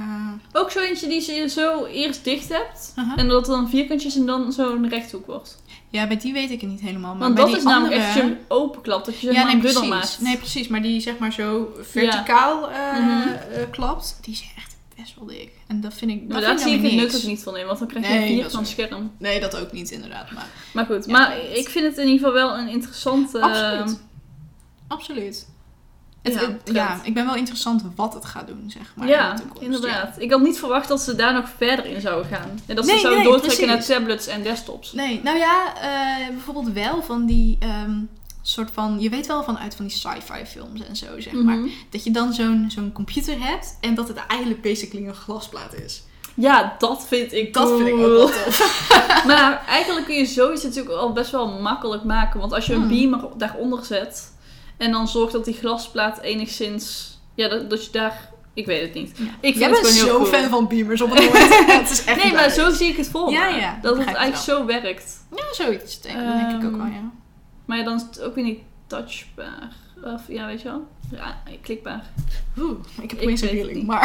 Ook 0.52 0.70
zo 0.70 0.78
eentje 0.78 1.08
die 1.08 1.32
je 1.34 1.48
zo 1.48 1.84
eerst 1.84 2.24
dicht 2.24 2.48
hebt. 2.48 2.94
En 3.16 3.28
dat 3.28 3.46
dan 3.46 3.68
vierkantjes 3.68 4.16
en 4.16 4.26
dan 4.26 4.52
zo'n 4.52 4.88
rechthoek 4.88 5.26
wordt. 5.26 5.60
Ja, 5.88 6.06
bij 6.06 6.16
die 6.16 6.32
weet 6.32 6.50
ik 6.50 6.60
het 6.60 6.70
niet 6.70 6.80
helemaal. 6.80 7.10
Maar 7.14 7.20
Want 7.22 7.34
bij 7.34 7.42
dat 7.44 7.52
die 7.52 7.58
is 7.62 7.64
namelijk 7.64 7.92
andere... 7.94 8.10
echt 8.10 8.14
je 8.20 8.22
hem 8.22 8.38
openklapt. 8.48 9.06
Dat 9.06 9.20
je 9.20 9.26
zeg 9.26 9.36
ja, 9.36 9.44
nee, 9.44 9.58
precies. 9.58 9.88
maakt. 9.88 10.18
Nee, 10.20 10.36
precies. 10.36 10.68
Maar 10.68 10.82
die 10.82 11.00
zeg 11.00 11.18
maar 11.18 11.32
zo 11.32 11.68
verticaal 11.80 12.70
eh, 12.70 12.98
Mhm. 12.98 13.70
klapt, 13.70 14.18
die 14.20 14.32
is 14.32 14.44
echt 14.56 14.71
best 15.02 15.14
wel 15.16 15.26
dik. 15.26 15.50
En 15.66 15.80
dat 15.80 15.94
vind 15.94 16.10
ik. 16.10 16.20
Dat 16.20 16.28
maar 16.28 16.40
daar 16.40 16.58
zie 16.58 16.74
ik 16.74 16.82
het 16.82 16.92
nut 16.92 17.16
ook 17.16 17.22
niet 17.22 17.42
van 17.42 17.56
in. 17.56 17.66
Want 17.66 17.78
dan 17.78 17.88
krijg 17.88 18.06
je 18.06 18.12
Nee, 18.12 18.26
vierkant 18.40 18.66
is 18.66 18.72
scherm. 18.72 19.12
Nee, 19.18 19.40
dat 19.40 19.56
ook 19.56 19.72
niet 19.72 19.90
inderdaad. 19.90 20.30
Maar 20.30 20.46
Maar 20.72 20.86
goed. 20.86 21.04
Ja, 21.06 21.12
maar 21.12 21.38
ik 21.52 21.68
vind 21.68 21.84
het 21.86 21.96
in 21.98 22.08
ieder 22.08 22.18
geval 22.18 22.32
wel 22.32 22.58
een 22.58 22.68
interessante... 22.68 23.40
absoluut. 23.40 24.00
Absoluut. 24.88 25.46
Het, 26.22 26.34
ja, 26.34 26.40
het- 26.40 26.60
ja, 26.72 27.00
ik 27.04 27.14
ben 27.14 27.26
wel 27.26 27.34
interessant 27.34 27.84
wat 27.96 28.14
het 28.14 28.24
gaat 28.24 28.46
doen, 28.46 28.64
zeg 28.70 28.92
maar. 28.96 29.08
ja, 29.08 29.30
in 29.30 29.36
de 29.36 29.42
toekomst. 29.42 29.62
inderdaad. 29.62 30.20
Ik 30.20 30.30
had 30.30 30.40
niet 30.40 30.58
verwacht 30.58 30.88
dat 30.88 31.00
ze 31.00 31.14
daar 31.14 31.32
nog 31.32 31.48
verder 31.56 31.86
in 31.86 32.00
zouden 32.00 32.30
gaan. 32.36 32.60
En 32.66 32.76
dat 32.76 32.86
ze 32.86 32.98
zouden 32.98 33.22
nee, 33.22 33.32
doortrekken 33.32 33.66
precies. 33.66 33.88
naar 33.88 33.98
tablets 33.98 34.26
en 34.26 34.42
desktops. 34.42 34.92
Nee, 34.92 35.20
nou 35.22 35.38
ja, 35.38 35.74
eh, 35.80 36.28
bijvoorbeeld 36.28 36.72
wel 36.72 37.02
van 37.02 37.26
die 37.26 37.56
ehm, 37.60 37.94
soort 38.42 38.70
van. 38.72 39.00
Je 39.00 39.08
weet 39.08 39.26
wel 39.26 39.44
vanuit 39.44 39.74
van 39.74 39.86
die 39.86 39.94
sci-fi 39.96 40.44
films 40.46 40.86
en 40.86 40.96
zo, 40.96 41.06
zeg 41.20 41.32
maar. 41.32 41.56
Mhm. 41.56 41.68
Dat 41.90 42.04
je 42.04 42.10
dan 42.10 42.32
zo'n 42.32 42.64
zo'n 42.68 42.92
computer 42.92 43.34
hebt 43.46 43.76
en 43.80 43.94
dat 43.94 44.08
het 44.08 44.16
eigenlijk 44.28 44.62
basically 44.62 45.06
een 45.06 45.14
glasplaat 45.14 45.74
is. 45.74 46.02
Ja, 46.34 46.74
dat 46.78 47.06
vind 47.08 47.32
ik 47.32 47.54
Dat 47.54 47.68
vind 47.76 47.86
ik 47.88 47.94
ook 47.94 48.00
cool. 48.00 48.10
wel 48.16 48.26
tof. 48.26 48.90
Maar 49.26 49.64
eigenlijk 49.66 50.06
kun 50.06 50.14
je 50.16 50.26
zoiets 50.26 50.62
natuurlijk 50.62 50.94
al 50.94 51.12
best 51.12 51.30
wel 51.30 51.60
makkelijk 51.60 52.04
maken. 52.04 52.40
Want 52.40 52.52
als 52.52 52.66
je 52.66 52.74
een 52.74 52.80
Hmm. 52.80 52.88
beamer 52.88 53.28
daaronder 53.36 53.84
zet 53.84 54.32
en 54.76 54.90
dan 54.92 55.08
zorgt 55.08 55.32
dat 55.32 55.44
die 55.44 55.54
glasplaat 55.54 56.20
enigszins. 56.20 57.18
Ja, 57.34 57.48
dat, 57.48 57.70
dat 57.70 57.84
je 57.84 57.90
daar. 57.92 58.30
Ik 58.54 58.66
weet 58.66 58.80
het 58.82 58.94
niet. 58.94 59.18
Ik 59.40 59.54
Jij 59.56 59.70
bent 59.70 59.88
heel 59.88 60.06
zo 60.06 60.16
cool. 60.16 60.24
fan 60.26 60.48
van 60.50 60.68
beamers 60.68 61.00
op 61.00 61.10
het 61.14 61.24
moment. 61.24 61.66
het 61.80 61.90
is 61.90 62.04
echt 62.04 62.22
Nee, 62.22 62.32
maar 62.32 62.50
zo 62.50 62.70
zie 62.70 62.88
ik 62.88 62.96
het 62.96 63.08
voor. 63.08 63.30
Ja, 63.30 63.46
ja, 63.48 63.78
Dat 63.82 63.96
het 63.96 64.06
eigenlijk 64.06 64.36
zo 64.36 64.64
werkt. 64.66 65.18
Ja, 65.36 65.44
zoiets. 65.64 66.00
denk- 66.00 66.16
Dat 66.16 66.36
denk 66.36 66.62
ik 66.62 66.68
ook 66.68 66.76
wel, 66.76 66.86
Ehm, 66.86 66.92
ja. 66.92 67.10
Maar 67.72 67.80
ja, 67.80 67.86
dan 67.86 67.96
is 67.96 68.02
het 68.02 68.20
ook 68.20 68.34
weer 68.34 68.44
niet 68.44 68.58
touchbaar. 68.86 69.72
Of 70.04 70.28
ja, 70.28 70.46
weet 70.46 70.62
je 70.62 70.68
wel? 70.68 70.86
Ja, 71.10 71.42
klikbaar. 71.60 72.04
Oeh, 72.58 72.78
ik 73.00 73.10
heb 73.10 73.20
opeens 73.20 73.40
een 73.40 73.48
feeling, 73.48 73.86
maar... 73.86 74.02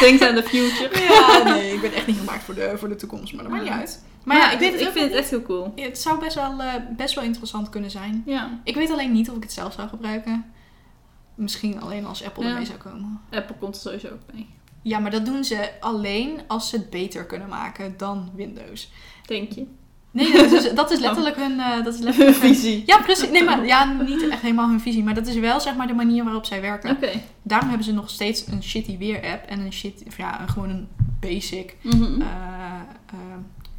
Denk 0.00 0.22
aan 0.22 0.34
de 0.34 0.42
future. 0.42 1.00
ja, 1.12 1.42
nee, 1.42 1.72
ik 1.74 1.80
ben 1.80 1.92
echt 1.92 2.06
niet 2.06 2.16
gemaakt 2.18 2.42
voor 2.42 2.54
de, 2.54 2.72
voor 2.76 2.88
de 2.88 2.96
toekomst, 2.96 3.32
maar 3.32 3.42
dat 3.42 3.52
maakt 3.52 3.64
niet 3.64 3.72
Ja. 3.72 3.78
uit. 3.78 4.04
Maar 4.24 4.36
ja, 4.36 4.50
ik 4.52 4.58
weet 4.58 4.72
het 4.72 4.80
ik 4.80 4.88
vind 4.88 5.04
het 5.04 5.12
echt 5.14 5.30
heel 5.30 5.42
cool. 5.42 5.72
Het 5.76 5.98
zou 5.98 6.18
best 6.20 6.34
wel, 6.34 6.60
eh, 6.60 6.74
best 6.96 7.14
wel 7.14 7.24
interessant 7.24 7.68
kunnen 7.68 7.90
zijn. 7.90 8.22
Ja. 8.26 8.60
Ik 8.64 8.74
weet 8.74 8.90
alleen 8.90 9.12
niet 9.12 9.30
of 9.30 9.36
ik 9.36 9.42
het 9.42 9.52
zelf 9.52 9.72
zou 9.72 9.88
gebruiken. 9.88 10.44
Misschien 11.34 11.80
alleen 11.80 12.06
als 12.06 12.24
Apple 12.24 12.44
Ja. 12.44 12.50
ermee 12.50 12.66
zou 12.66 12.78
komen. 12.78 13.20
Apple 13.30 13.54
komt 13.58 13.74
er 13.74 13.80
sowieso 13.80 14.08
ook 14.08 14.32
mee. 14.34 14.48
Ja, 14.82 14.98
maar 14.98 15.10
dat 15.10 15.24
doen 15.26 15.44
ze 15.44 15.70
alleen 15.80 16.40
als 16.46 16.68
ze 16.68 16.76
het 16.76 16.90
beter 16.90 17.24
kunnen 17.26 17.48
maken 17.48 17.94
dan 17.96 18.30
Windows. 18.34 18.90
Denk 19.26 19.52
je? 19.52 19.66
Nee, 20.12 20.32
dat 20.32 20.52
is, 20.52 20.72
dat 20.74 20.90
is 20.90 20.98
letterlijk 20.98 21.36
hun... 21.36 21.60
eh, 21.60 21.84
dat 21.84 21.94
is 21.94 22.00
letterlijk 22.00 22.36
hun- 22.40 22.54
Visie. 22.54 22.82
Ja, 22.86 22.98
precies. 22.98 23.30
Nee, 23.30 23.44
maar 23.44 23.66
ja, 23.66 23.84
niet 24.06 24.28
echt 24.28 24.42
helemaal 24.42 24.68
hun 24.68 24.80
visie. 24.80 25.02
Maar 25.04 25.14
dat 25.14 25.26
is 25.26 25.34
wel 25.34 25.60
zeg 25.60 25.76
maar 25.76 25.86
de 25.86 25.92
manier 25.94 26.24
waarop 26.24 26.44
zij 26.44 26.60
werken. 26.60 26.98
Daarom 27.42 27.68
hebben 27.68 27.86
ze 27.86 27.92
nog 27.92 28.10
steeds 28.10 28.46
een 28.46 28.62
shitty 28.62 28.98
weer-app 28.98 29.44
en 29.48 29.60
een 29.60 29.72
shit, 29.72 30.02
ja, 30.16 30.40
een- 30.40 30.48
gewoon 30.48 30.70
een 30.70 30.88
basic 31.20 31.76
eh, 32.20 33.16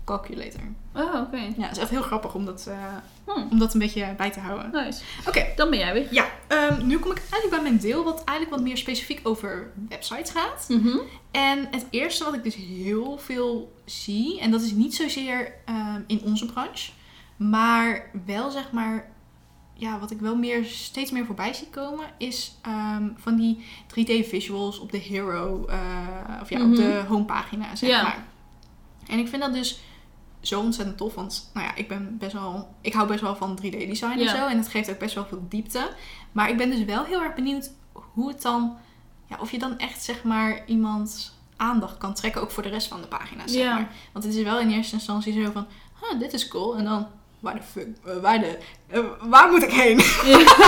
calculator. 0.06 0.62
Oh, 0.96 1.16
oké. 1.22 1.38
Ja, 1.38 1.64
het 1.68 1.72
is 1.72 1.78
echt 1.78 1.90
heel 1.90 2.02
grappig 2.02 2.34
om 2.36 2.46
dat, 2.46 2.66
eh, 2.70 2.78
Hm, 3.26 3.48
om 3.52 3.60
dat 3.60 3.74
een 3.74 3.80
beetje 3.80 4.14
bij 4.18 4.32
te 4.32 4.40
houden. 4.40 4.72
nice. 4.72 5.02
Oké. 5.28 5.46
Dan 5.56 5.70
ben 5.70 5.80
jij 5.80 5.94
weer. 5.94 6.08
Ja, 6.12 6.26
ehm, 6.48 6.88
nu 6.88 7.00
kom 7.00 7.12
ik 7.12 7.18
eigenlijk 7.18 7.50
bij 7.50 7.62
mijn 7.62 7.78
deel 7.78 8.04
wat 8.04 8.24
eigenlijk 8.24 8.50
wat 8.58 8.68
meer 8.68 8.78
specifiek 8.78 9.20
over 9.24 9.72
websites 9.90 10.30
gaat. 10.32 10.66
Mhm. 10.70 10.98
En 11.32 11.68
het 11.72 11.86
eerste 11.90 12.24
wat 12.24 12.34
ik 12.34 12.44
dus 12.44 12.56
heel 12.56 13.18
veel 13.18 13.74
zie, 13.86 14.40
en 14.40 14.52
dat 14.52 14.62
is 14.62 14.72
niet 14.72 14.96
zozeer 14.96 15.54
ehm, 15.66 16.02
in 16.08 16.22
onze 16.24 16.46
branche, 16.46 16.92
Maar 17.38 18.10
wel 18.26 18.52
zeg 18.52 18.72
maar, 18.72 19.12
ja, 19.74 20.00
wat 20.00 20.12
ik 20.12 20.20
wel 20.20 20.36
meer, 20.36 20.66
steeds 20.66 21.12
meer 21.12 21.26
voorbij 21.26 21.54
zie 21.54 21.68
komen, 21.70 22.06
is 22.18 22.58
ehm, 22.62 23.08
van 23.16 23.36
die 23.36 23.66
3D 23.88 24.28
visuals 24.28 24.80
op 24.80 24.92
de 24.92 24.98
hero, 24.98 25.66
eh, 25.66 25.80
of 26.42 26.50
ja, 26.50 26.64
op 26.64 26.76
de 26.76 27.04
homepagina, 27.08 27.76
zeg 27.76 28.02
maar. 28.04 28.24
En 29.08 29.20
ik 29.20 29.28
vind 29.28 29.42
dat 29.42 29.54
dus 29.54 29.80
zo 30.44 30.60
ontzettend 30.60 30.98
tof, 30.98 31.14
want 31.16 31.50
nou 31.54 31.66
ja, 31.68 31.76
ik 31.76 31.88
ben 31.88 32.18
best 32.18 32.34
wel, 32.34 32.68
ik 32.82 32.94
hou 32.94 33.08
best 33.08 33.22
wel 33.22 33.36
van 33.36 33.60
3D 33.62 33.70
design 33.88 34.12
en 34.12 34.20
Ja. 34.20 34.36
zo. 34.36 34.46
En 34.48 34.58
het 34.58 34.68
geeft 34.68 34.90
ook 34.90 34.98
best 35.00 35.16
wel 35.16 35.26
veel 35.26 35.46
diepte. 35.50 35.90
Maar 36.32 36.50
ik 36.50 36.58
ben 36.58 36.70
dus 36.70 36.84
wel 36.84 37.04
heel 37.04 37.22
erg 37.22 37.34
benieuwd 37.36 37.72
hoe 38.14 38.28
het 38.28 38.42
dan, 38.42 38.78
ja, 39.30 39.38
of 39.40 39.52
je 39.52 39.60
dan 39.60 39.78
echt 39.78 40.04
zeg 40.04 40.24
maar 40.24 40.62
iemand 40.66 41.34
aandacht 41.58 41.98
kan 41.98 42.14
trekken, 42.14 42.42
ook 42.42 42.52
voor 42.52 42.64
de 42.64 42.70
rest 42.70 42.88
van 42.88 43.02
de 43.02 43.08
pagina, 43.08 43.48
zeg 43.48 43.62
Ja. 43.64 43.74
maar. 43.74 43.92
Want 44.14 44.26
het 44.26 44.34
is 44.36 44.44
wel 44.44 44.60
in 44.60 44.70
eerste 44.72 44.96
instantie 44.96 45.44
zo 45.44 45.52
van, 45.52 45.68
huh, 46.02 46.20
dit 46.20 46.34
is 46.34 46.48
cool. 46.48 46.76
En 46.78 46.84
dan, 46.86 47.08
waar 47.40 47.56
de 47.56 47.62
fuck, 47.62 47.88
eh, 48.06 48.18
waar 48.18 48.40
de, 48.40 48.58
eh, 48.88 49.00
waar 49.22 49.52
moet 49.52 49.64
ik 49.64 49.72
heen? 49.72 49.98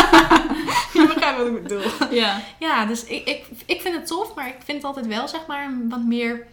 je 0.94 1.06
begrijpt 1.14 1.38
wat 1.38 1.48
ik 1.48 1.64
bedoel. 1.64 1.82
Ja. 2.12 2.42
Ja, 2.60 2.86
dus 2.86 3.04
ik, 3.04 3.28
ik, 3.28 3.46
ik 3.66 3.82
vind 3.82 3.96
het 3.96 4.08
tof, 4.08 4.36
maar 4.36 4.48
ik 4.48 4.56
vind 4.64 4.78
het 4.78 4.84
altijd 4.86 5.08
wel, 5.08 5.28
zeg 5.28 5.46
maar, 5.48 5.70
wat 5.90 6.04
meer 6.04 6.48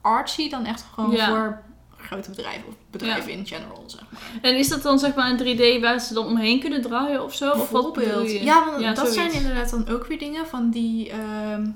artsy 0.00 0.48
dan 0.48 0.64
echt 0.64 0.84
gewoon 0.94 1.10
Ja. 1.10 1.28
voor 1.28 1.62
grote 2.06 2.30
bedrijven 2.30 2.68
of 2.68 2.74
bedrijven 2.90 3.32
in 3.32 3.46
general, 3.46 3.84
zeg 3.86 4.00
maar. 4.10 4.20
En 4.42 4.56
is 4.58 4.68
dat 4.68 4.82
dan 4.82 4.98
zeg 4.98 5.14
maar 5.14 5.30
een 5.30 5.38
3D 5.38 5.80
waar 5.80 6.00
ze 6.00 6.14
dan 6.14 6.26
omheen 6.26 6.60
kunnen 6.60 6.82
draaien 6.82 7.24
of 7.24 7.34
zo? 7.34 7.50
Of 7.50 7.70
wat 7.70 7.94
je? 7.96 8.44
Ja, 8.44 8.64
want 8.66 8.80
Ja, 8.80 8.88
dat 8.94 8.98
zoiets. 8.98 9.14
zijn 9.14 9.32
inderdaad 9.32 9.70
dan 9.70 9.88
ook 9.88 10.06
weer 10.06 10.18
dingen 10.18 10.46
van 10.46 10.70
die 10.70 11.10
ehm, 11.10 11.66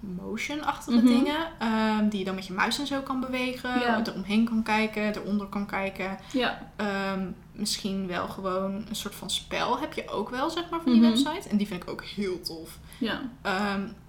motion-achtige 0.00 0.96
Mhm. 0.96 1.06
dingen. 1.06 1.36
ehm, 1.58 2.08
die 2.08 2.18
je 2.18 2.24
dan 2.24 2.34
met 2.34 2.46
je 2.46 2.52
muis 2.52 2.78
en 2.78 2.86
zo 2.86 3.00
kan 3.00 3.20
bewegen. 3.20 3.80
Ja. 3.80 4.04
Er 4.06 4.14
omheen 4.14 4.44
kan 4.44 4.62
kijken, 4.62 5.16
eronder 5.16 5.46
kan 5.46 5.66
kijken. 5.66 6.18
Ja. 6.32 6.70
Ehm, 6.76 7.26
misschien 7.52 8.06
wel 8.06 8.28
gewoon 8.28 8.74
een 8.88 8.96
soort 8.96 9.14
van 9.14 9.30
spel 9.30 9.78
heb 9.78 9.92
je 9.92 10.08
ook 10.08 10.28
wel, 10.30 10.50
zeg 10.50 10.70
maar, 10.70 10.80
van 10.82 10.92
die 10.92 11.00
Mhm. 11.00 11.10
website. 11.10 11.48
En 11.48 11.56
die 11.56 11.66
vind 11.66 11.82
ik 11.82 11.90
ook 11.90 12.04
heel 12.04 12.40
tof. 12.40 12.78
Ja. 12.98 13.20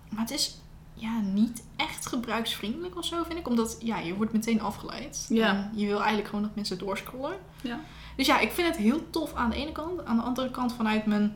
Maar 0.09 0.21
het 0.21 0.31
is 0.31 0.57
ja, 1.03 1.19
niet 1.33 1.63
echt 1.75 2.05
gebruiksvriendelijk 2.05 2.97
of 2.97 3.05
zo, 3.05 3.23
vind 3.27 3.39
ik. 3.39 3.47
Omdat 3.47 3.77
ja, 3.79 3.97
je 3.99 4.15
wordt 4.15 4.33
meteen 4.33 4.61
afgeleid. 4.61 5.25
Ja. 5.29 5.47
En 5.49 5.71
je 5.75 5.85
wil 5.87 5.97
eigenlijk 5.97 6.27
gewoon 6.27 6.43
dat 6.43 6.55
mensen 6.55 6.77
doorscrollen. 6.77 7.37
Ja. 7.61 7.79
Dus 8.15 8.25
ja, 8.25 8.39
ik 8.39 8.51
vind 8.51 8.67
het 8.67 8.77
heel 8.77 9.09
tof 9.09 9.33
aan 9.33 9.49
de 9.49 9.55
ene 9.55 9.71
kant. 9.71 10.05
Aan 10.05 10.15
de 10.17 10.23
andere 10.23 10.51
kant 10.51 10.73
vanuit 10.73 11.05
mijn 11.05 11.35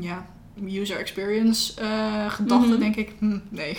ja, 0.00 0.26
user 0.64 0.98
experience 0.98 1.80
eh 1.80 2.30
gedachte 2.30 2.68
Mhm. 2.68 2.78
denk 2.78 2.96
ik, 2.96 3.12
hm, 3.18 3.38
nee. 3.48 3.78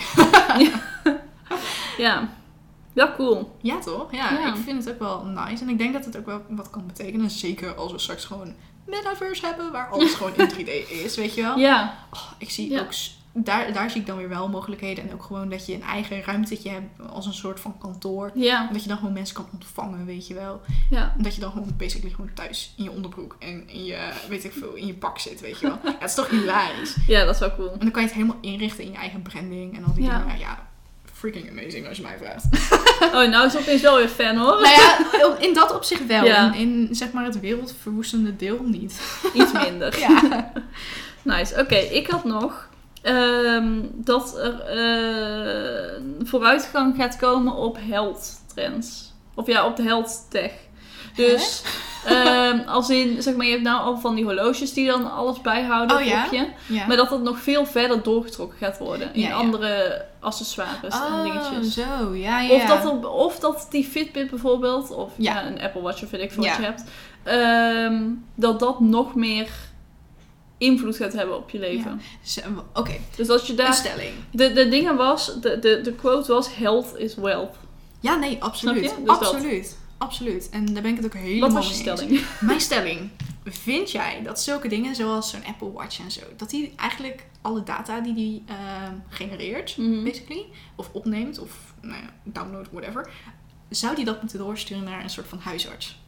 Ja. 1.98 2.28
Ja, 2.92 3.12
cool. 3.16 3.56
Ja 3.60 3.78
toch? 3.78 4.12
Ja, 4.12 4.30
Ja. 4.32 4.48
ik 4.54 4.56
vind 4.64 4.84
het 4.84 4.94
ook 4.94 4.98
wel 5.00 5.24
nice. 5.24 5.62
En 5.62 5.68
ik 5.68 5.78
denk 5.78 5.92
dat 5.92 6.04
het 6.04 6.16
ook 6.16 6.26
wel 6.26 6.42
wat 6.48 6.70
kan 6.70 6.86
betekenen. 6.86 7.30
Zeker 7.30 7.74
als 7.74 7.92
we 7.92 7.98
straks 7.98 8.24
gewoon 8.24 8.54
metaverse 8.86 9.46
hebben, 9.46 9.72
waar 9.72 9.88
alles 9.88 10.14
gewoon 10.18 10.34
in 10.36 10.48
3D 10.48 10.88
is, 11.04 11.16
weet 11.16 11.34
je 11.34 11.42
wel. 11.42 11.58
Ja. 11.58 11.96
Oh, 12.12 12.30
ik 12.38 12.50
zie 12.50 12.70
Ja. 12.70 12.80
ook, 12.80 12.92
daar, 13.32 13.72
daar 13.72 13.90
zie 13.90 14.00
ik 14.00 14.06
dan 14.06 14.16
weer 14.16 14.28
wel 14.28 14.48
mogelijkheden. 14.48 15.04
En 15.08 15.12
ook 15.14 15.22
gewoon 15.22 15.48
dat 15.48 15.66
je 15.66 15.74
een 15.74 15.82
eigen 15.82 16.22
ruimtetje 16.22 16.70
hebt 16.70 17.10
als 17.10 17.26
een 17.26 17.32
soort 17.34 17.60
van 17.60 17.78
kantoor. 17.78 18.30
Ja. 18.34 18.68
Dat 18.72 18.82
je 18.82 18.88
dan 18.88 18.98
gewoon 18.98 19.12
mensen 19.12 19.34
kan 19.34 19.48
ontvangen, 19.52 20.06
weet 20.06 20.26
je 20.26 20.34
wel. 20.34 20.60
Ja. 20.90 21.14
Dat 21.18 21.34
je 21.34 21.40
dan 21.40 21.50
gewoon 21.52 21.74
basically 21.76 22.14
gewoon 22.14 22.30
thuis 22.34 22.74
in 22.76 22.84
je 22.84 22.90
onderbroek 22.90 23.36
en 23.38 23.68
in 23.68 23.84
je, 23.84 23.98
weet 24.28 24.44
ik 24.44 24.52
veel, 24.52 24.74
in 24.74 24.86
je 24.86 24.94
pak 24.94 25.18
zit, 25.18 25.40
weet 25.40 25.60
je 25.60 25.66
wel. 25.66 25.78
Ja, 25.84 25.96
het 25.98 26.08
is 26.08 26.14
toch 26.14 26.28
hilarisch. 26.30 26.96
Ja, 27.06 27.24
dat 27.24 27.34
is 27.34 27.40
wel 27.40 27.54
cool. 27.54 27.72
En 27.72 27.78
dan 27.78 27.90
kan 27.90 28.02
je 28.02 28.08
het 28.08 28.16
helemaal 28.16 28.38
inrichten 28.40 28.84
in 28.84 28.90
je 28.90 28.96
eigen 28.96 29.22
branding 29.22 29.76
en 29.76 29.84
al 29.84 29.94
die 29.94 30.04
Ja. 30.04 30.18
dingen. 30.18 30.38
Ja, 30.38 30.68
freaking 31.12 31.50
amazing 31.50 31.88
als 31.88 31.96
je 31.96 32.02
mij 32.02 32.16
vraagt. 32.18 32.44
Oh, 33.00 33.28
nou 33.28 33.46
is 33.46 33.56
opeens 33.56 33.80
wel 33.82 33.96
weer 33.96 34.08
fan 34.08 34.36
hoor. 34.36 34.60
nou 34.60 34.68
ja, 34.68 35.36
in 35.38 35.54
dat 35.54 35.74
opzicht 35.74 36.06
wel. 36.06 36.24
Ja. 36.24 36.54
In, 36.54 36.88
in 36.88 36.94
zeg 36.94 37.12
maar 37.12 37.24
het 37.24 37.40
wereldverwoestende 37.40 38.36
deel 38.36 38.62
niet. 38.64 39.00
Iets 39.34 39.52
minder. 39.52 39.98
Ja. 40.08 40.52
Nice. 41.22 41.60
Oké, 41.60 41.74
ik 41.74 42.06
had 42.06 42.24
nog 42.24 42.68
ehm, 43.02 43.80
dat 43.92 44.38
er 44.38 44.60
eh, 44.60 46.00
vooruitgang 46.22 46.96
gaat 46.96 47.16
komen 47.16 47.54
op 47.54 47.78
health 47.80 48.40
trends. 48.54 49.12
Of 49.34 49.46
ja, 49.46 49.66
op 49.66 49.76
de 49.76 49.82
health 49.82 50.26
tech. 50.30 50.52
Dus 51.14 51.62
ehm, 52.06 52.58
als 52.68 52.90
in, 52.90 53.22
zeg 53.22 53.34
maar, 53.34 53.46
je 53.46 53.52
hebt 53.52 53.64
nou 53.64 53.80
al 53.82 53.98
van 53.98 54.14
die 54.14 54.24
horloges 54.24 54.72
die 54.72 54.86
dan 54.86 55.12
alles 55.12 55.40
bijhouden 55.40 55.96
Oh 55.96 56.02
ja? 56.04 56.24
op 56.26 56.32
je. 56.32 56.46
ja. 56.66 56.86
Maar 56.86 56.96
dat 56.96 57.10
het 57.10 57.22
nog 57.22 57.38
veel 57.38 57.66
verder 57.66 58.02
doorgetrokken 58.02 58.58
gaat 58.58 58.78
worden 58.78 59.14
in 59.14 59.20
Ja, 59.20 59.32
andere 59.32 60.04
accessoires 60.20 60.94
en 60.94 61.12
oh, 61.12 61.22
dingetjes. 61.22 61.74
zo. 61.74 62.14
Ja, 62.14 62.40
ja. 62.40 62.54
Of 62.54 62.64
dat, 62.64 62.84
er, 62.84 63.08
of 63.10 63.38
dat 63.38 63.66
die 63.70 63.84
Fitbit 63.84 64.30
bijvoorbeeld, 64.30 64.90
of 64.90 65.12
Ja. 65.16 65.46
een 65.46 65.60
Apple 65.60 65.80
Watch 65.82 66.02
of 66.02 66.10
weet 66.10 66.20
ik 66.22 66.32
veel 66.32 66.44
wat 66.44 66.56
je 66.56 66.62
hebt, 66.62 66.84
ehm, 67.22 68.02
dat 68.34 68.60
dat 68.60 68.80
nog 68.80 69.14
meer 69.14 69.48
invloed 70.60 70.96
gaat 70.96 71.12
hebben 71.12 71.36
op 71.36 71.50
je 71.50 71.58
leven. 71.58 72.00
Zo, 72.22 72.40
Oké, 72.74 72.92
Dus 73.16 73.28
als 73.28 73.42
je 73.44 73.50
een 73.50 73.56
daar... 73.56 73.74
stelling. 73.74 74.12
De, 74.32 74.52
de 74.52 74.68
dingen 74.68 74.96
was, 74.96 75.40
de, 75.40 75.58
de, 75.58 75.80
de 75.80 75.92
quote 75.92 76.32
was, 76.32 76.54
health 76.56 76.94
is 76.96 77.14
wealth. 77.14 77.56
Ja, 78.00 78.16
nee, 78.16 78.42
absoluut. 78.42 78.82
Dus 78.82 78.92
dat. 79.04 79.18
absoluut. 79.20 79.78
Absoluut. 79.98 80.48
En 80.50 80.64
daar 80.72 80.82
ben 80.82 80.90
ik 80.90 80.96
het 80.96 81.06
ook 81.06 81.14
helemaal 81.14 81.50
Wat 81.50 81.64
was 81.64 81.78
je 81.78 81.84
mee 81.84 81.90
eens. 81.92 82.00
stelling? 82.00 82.24
Mijn 82.40 82.60
stelling. 82.60 83.10
Vind 83.44 83.90
jij 83.90 84.20
dat 84.22 84.40
zulke 84.40 84.68
dingen 84.68 84.94
zoals 84.94 85.30
zo'n 85.30 85.44
Apple 85.44 85.72
Watch 85.72 85.98
en 86.00 86.10
zo, 86.10 86.20
dat 86.36 86.50
die 86.50 86.72
eigenlijk 86.76 87.26
alle 87.42 87.62
data 87.62 88.00
die 88.00 88.14
die 88.14 88.42
ehm, 88.46 88.94
genereert, 89.08 89.76
Mhm. 89.76 90.04
basically, 90.04 90.46
of 90.76 90.88
opneemt, 90.92 91.38
of 91.38 91.50
nou 91.80 92.02
ja, 92.02 92.10
download, 92.24 92.66
whatever, 92.72 93.10
zou 93.70 93.94
die 93.94 94.04
dat 94.04 94.20
moeten 94.20 94.38
doorsturen 94.38 94.84
naar 94.84 95.02
een 95.02 95.10
soort 95.10 95.28
van 95.28 95.38
huisarts? 95.38 95.99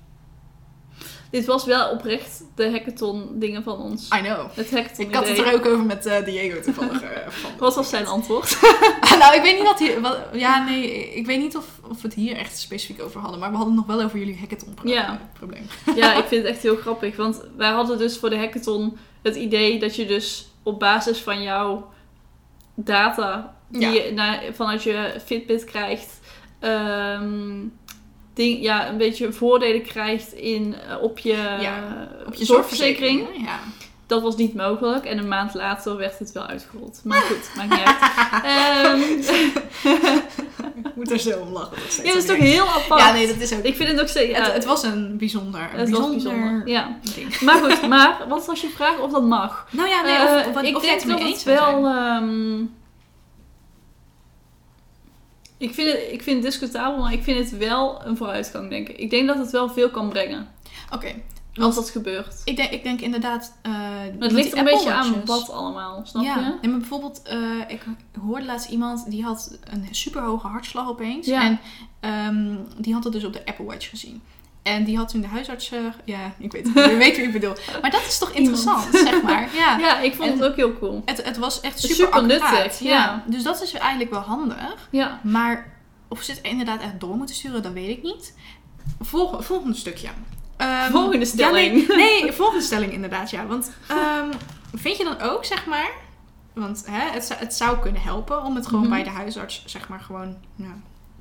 Dit 1.33 1.45
was 1.47 1.65
wel 1.65 1.91
oprecht 1.91 2.43
de 2.55 2.71
hackathon 2.71 3.29
dingen 3.35 3.63
van 3.63 3.79
ons. 3.79 4.09
I 4.17 4.21
know. 4.21 4.47
Het 4.55 4.71
hackathon 4.71 5.07
Ik 5.07 5.15
had 5.15 5.29
het 5.29 5.39
er 5.39 5.55
ook 5.55 5.67
over 5.67 5.85
met 5.85 6.07
eh, 6.07 6.25
Diego 6.25 6.61
toevallig. 6.61 7.03
eh, 7.03 7.29
van. 7.29 7.51
Wat 7.59 7.75
was 7.75 7.89
zijn 7.89 8.07
antwoord? 8.07 8.59
nou, 9.19 9.35
ik 9.37 9.43
weet 9.43 9.55
niet 9.57 9.65
wat 9.67 9.79
hier. 9.79 10.01
Wat, 10.01 10.19
ja, 10.33 10.65
nee, 10.65 11.15
ik 11.15 11.27
weet 11.27 11.39
niet 11.41 11.57
of, 11.57 11.65
of 11.91 11.97
we 12.03 12.09
het 12.09 12.15
hier 12.15 12.37
echt 12.37 12.59
specifiek 12.59 13.03
over 13.03 13.21
hadden. 13.21 13.39
Maar 13.41 13.51
we 13.51 13.57
hadden 13.57 13.77
het 13.77 13.87
nog 13.87 13.97
wel 13.97 14.05
over 14.07 14.19
jullie 14.19 14.39
hackathon 14.39 14.75
pro- 14.75 14.89
Ja. 14.89 15.21
probleem. 15.33 15.67
Ja, 15.97 16.15
ik 16.15 16.25
vind 16.25 16.43
het 16.43 16.53
echt 16.53 16.63
heel 16.63 16.77
grappig. 16.77 17.17
Want 17.17 17.41
wij 17.57 17.71
hadden 17.71 17.99
dus 17.99 18.19
voor 18.19 18.31
de 18.31 18.39
hackathon 18.39 18.97
het 19.23 19.37
idee 19.37 19.79
dat 19.79 19.97
je 19.97 20.07
dus 20.07 20.47
op 20.63 20.79
basis 20.79 21.19
van 21.19 21.43
jouw 21.43 21.91
data 22.75 23.55
die 23.69 23.81
Ja. 23.81 23.91
je 23.91 24.13
naar, 24.15 24.43
vanuit 24.53 24.83
je 24.83 25.15
Fitbit 25.25 25.65
krijgt, 25.65 26.21
ehm, 26.61 27.65
ding, 28.35 28.63
ja, 28.63 28.89
een 28.89 28.97
beetje 28.99 29.33
voordelen 29.33 29.83
krijgt 29.83 30.33
in, 30.33 30.75
eh, 30.89 31.03
op 31.03 31.19
je, 31.19 31.57
Ja, 31.61 32.09
Op 32.27 32.35
je 32.35 32.45
zorgverzekering. 32.45 33.19
zorgverzekering. 33.19 33.47
Ja. 33.47 33.59
Dat 34.07 34.23
was 34.23 34.37
niet 34.37 34.55
mogelijk 34.55 35.05
en 35.05 35.19
een 35.19 35.29
maand 35.29 35.55
later 35.55 35.97
werd 35.97 36.19
het 36.19 36.33
wel 36.33 36.47
uitgerold. 36.47 37.01
Maar 37.05 37.21
goed, 37.21 37.51
maakt 37.57 37.71
niet 37.71 37.81
uit. 37.85 37.97
Ehm, 38.53 39.01
Ik 40.85 40.95
moet 40.95 41.11
er 41.11 41.19
zo 41.19 41.39
om 41.41 41.53
lachen. 41.53 41.77
ja, 42.05 42.13
dat 42.13 42.23
is 42.23 42.27
toch 42.27 42.37
heel 42.37 42.69
apart. 42.69 43.01
Ja, 43.01 43.13
nee, 43.13 43.27
dat 43.27 43.37
is 43.37 43.53
ook. 43.53 43.63
Ik 43.63 43.77
vind 43.77 43.89
het 43.91 44.01
ook 44.01 44.09
steeds... 44.09 44.31
Ja, 44.31 44.43
het, 44.45 44.53
het 44.53 44.65
was 44.65 44.83
een 44.83 45.17
bijzonder, 45.19 45.61
een 45.61 45.79
het 45.81 45.91
was 45.91 46.01
bijzonder, 46.11 46.33
bijzonder. 46.33 46.69
Ja. 46.69 46.97
ding. 47.15 47.41
Maar 47.41 47.57
goed, 47.63 47.89
maar 47.89 48.25
wat 48.29 48.47
was 48.47 48.61
je 48.61 48.69
vraag 48.69 48.99
of 48.99 49.13
dat 49.13 49.23
mag? 49.23 49.67
Nou 49.71 49.89
ja, 49.89 50.03
nee, 50.03 50.15
Eh, 50.15 50.23
of, 50.49 50.57
of, 50.57 50.63
ik 50.63 50.77
of 50.77 50.85
jij 50.85 50.99
denk 50.99 51.11
dat 51.11 51.29
het 51.29 51.43
wel. 51.43 51.83
zijn. 51.83 52.75
Ik, 55.63 55.75
vind 55.75 55.93
het, 55.93 56.01
ik 56.11 56.23
vind 56.23 56.37
het 56.43 56.53
discutabel, 56.53 56.99
maar 56.99 57.13
ik 57.13 57.23
vind 57.23 57.39
het 57.51 57.59
wel 57.59 58.07
een 58.07 58.17
vooruitgang, 58.17 58.71
denk 58.71 58.89
ik. 58.89 58.99
Ik 58.99 59.11
denk 59.11 59.27
dat 59.27 59.39
het 59.39 59.51
wel 59.51 59.69
veel 59.69 59.91
kan 59.91 60.09
brengen 60.09 60.49
Oké, 60.91 61.15
als 61.55 61.75
dat 61.75 61.91
gebeurt. 61.91 62.41
ik 62.45 62.57
denk, 62.57 62.71
ik 62.71 62.83
denk 62.83 63.01
inderdaad... 63.01 63.53
met 63.63 64.23
het 64.23 64.33
ligt 64.33 64.53
er 64.53 64.59
een 64.59 64.65
beetje 64.65 64.93
aan 64.93 65.25
wat 65.25 65.51
allemaal, 65.51 66.01
snap 66.05 66.23
ja. 66.23 66.39
je? 66.39 66.59
Nee, 66.61 66.71
maar 66.71 66.79
bijvoorbeeld, 66.79 67.23
eh, 67.23 67.39
ik 67.69 67.85
hoorde 68.21 68.45
laatst 68.45 68.71
iemand 68.71 69.11
die 69.11 69.23
had 69.23 69.59
een 69.71 69.87
super 69.91 70.23
hoge 70.23 70.47
hartslag 70.47 70.89
opeens. 70.89 71.27
Ja. 71.27 71.43
En 71.43 71.61
ehm, 72.01 72.57
die 72.77 72.95
had 72.95 73.05
het 73.05 73.13
dus 73.13 73.25
op 73.25 73.33
de 73.33 73.47
Apple 73.47 73.65
Watch 73.65 73.89
gezien. 73.89 74.23
En 74.63 74.85
die 74.85 74.97
had 74.97 75.09
toen 75.09 75.21
de 75.21 75.27
huisarts... 75.27 75.71
eh, 75.71 75.79
ja, 76.05 76.19
ik 76.39 76.53
weet, 76.53 76.71
je 76.75 76.97
weet 76.97 77.17
wie 77.17 77.25
ik 77.27 77.33
bedoel. 77.33 77.55
Maar 77.81 77.91
dat 77.91 78.03
is 78.07 78.19
toch 78.19 78.31
interessant, 78.31 78.89
zeg 78.93 79.23
maar. 79.23 79.49
Ja. 79.55 79.79
Ja, 79.87 79.99
ik 80.01 80.15
vond 80.15 80.29
En- 80.31 80.35
het 80.39 80.45
ook 80.51 80.57
heel 80.57 80.79
cool. 80.79 81.03
Het, 81.05 81.25
het 81.25 81.37
was 81.37 81.61
echt 81.61 81.81
Super 81.81 81.97
super, 81.97 82.25
nuttig, 82.27 82.79
ja. 82.79 83.23
Dus 83.27 83.43
dat 83.43 83.63
is 83.63 83.73
eigenlijk 83.73 84.11
wel 84.11 84.21
handig. 84.21 84.89
Ja. 84.91 85.21
Maar 85.23 85.73
of 86.09 86.23
ze 86.23 86.31
het 86.31 86.41
inderdaad 86.43 86.81
echt 86.81 87.01
door 87.01 87.17
moeten 87.17 87.35
sturen, 87.35 87.63
dat 87.63 87.73
weet 87.73 87.89
ik 87.97 88.03
niet. 88.03 88.35
Volg- 89.01 89.45
volgende 89.45 89.77
stukje. 89.77 90.09
Ehm, 90.57 90.91
Volgende 90.91 91.25
stelling. 91.25 91.87
Ja, 91.89 91.95
nee, 91.97 92.23
nee, 92.23 92.33
volgende 92.43 92.65
stelling 92.65 92.93
inderdaad, 92.93 93.31
ja. 93.31 93.47
Want 93.47 93.73
ehm, 93.89 94.31
vind 94.75 94.97
je 94.97 95.05
dan 95.05 95.21
ook, 95.21 95.45
zeg 95.45 95.67
maar... 95.67 95.91
Want 96.55 96.85
hè, 96.91 97.11
het, 97.11 97.25
zou, 97.25 97.41
het 97.41 97.55
zou 97.55 97.79
kunnen 97.79 98.03
helpen 98.03 98.45
om 98.45 98.55
het 98.57 98.67
gewoon 98.67 98.81
Mhm. 98.81 98.91
bij 98.91 99.03
de 99.03 99.11
huisarts, 99.11 99.63
zeg 99.67 99.89
maar, 99.89 100.01
gewoon 100.01 100.37
nou, 100.57 100.73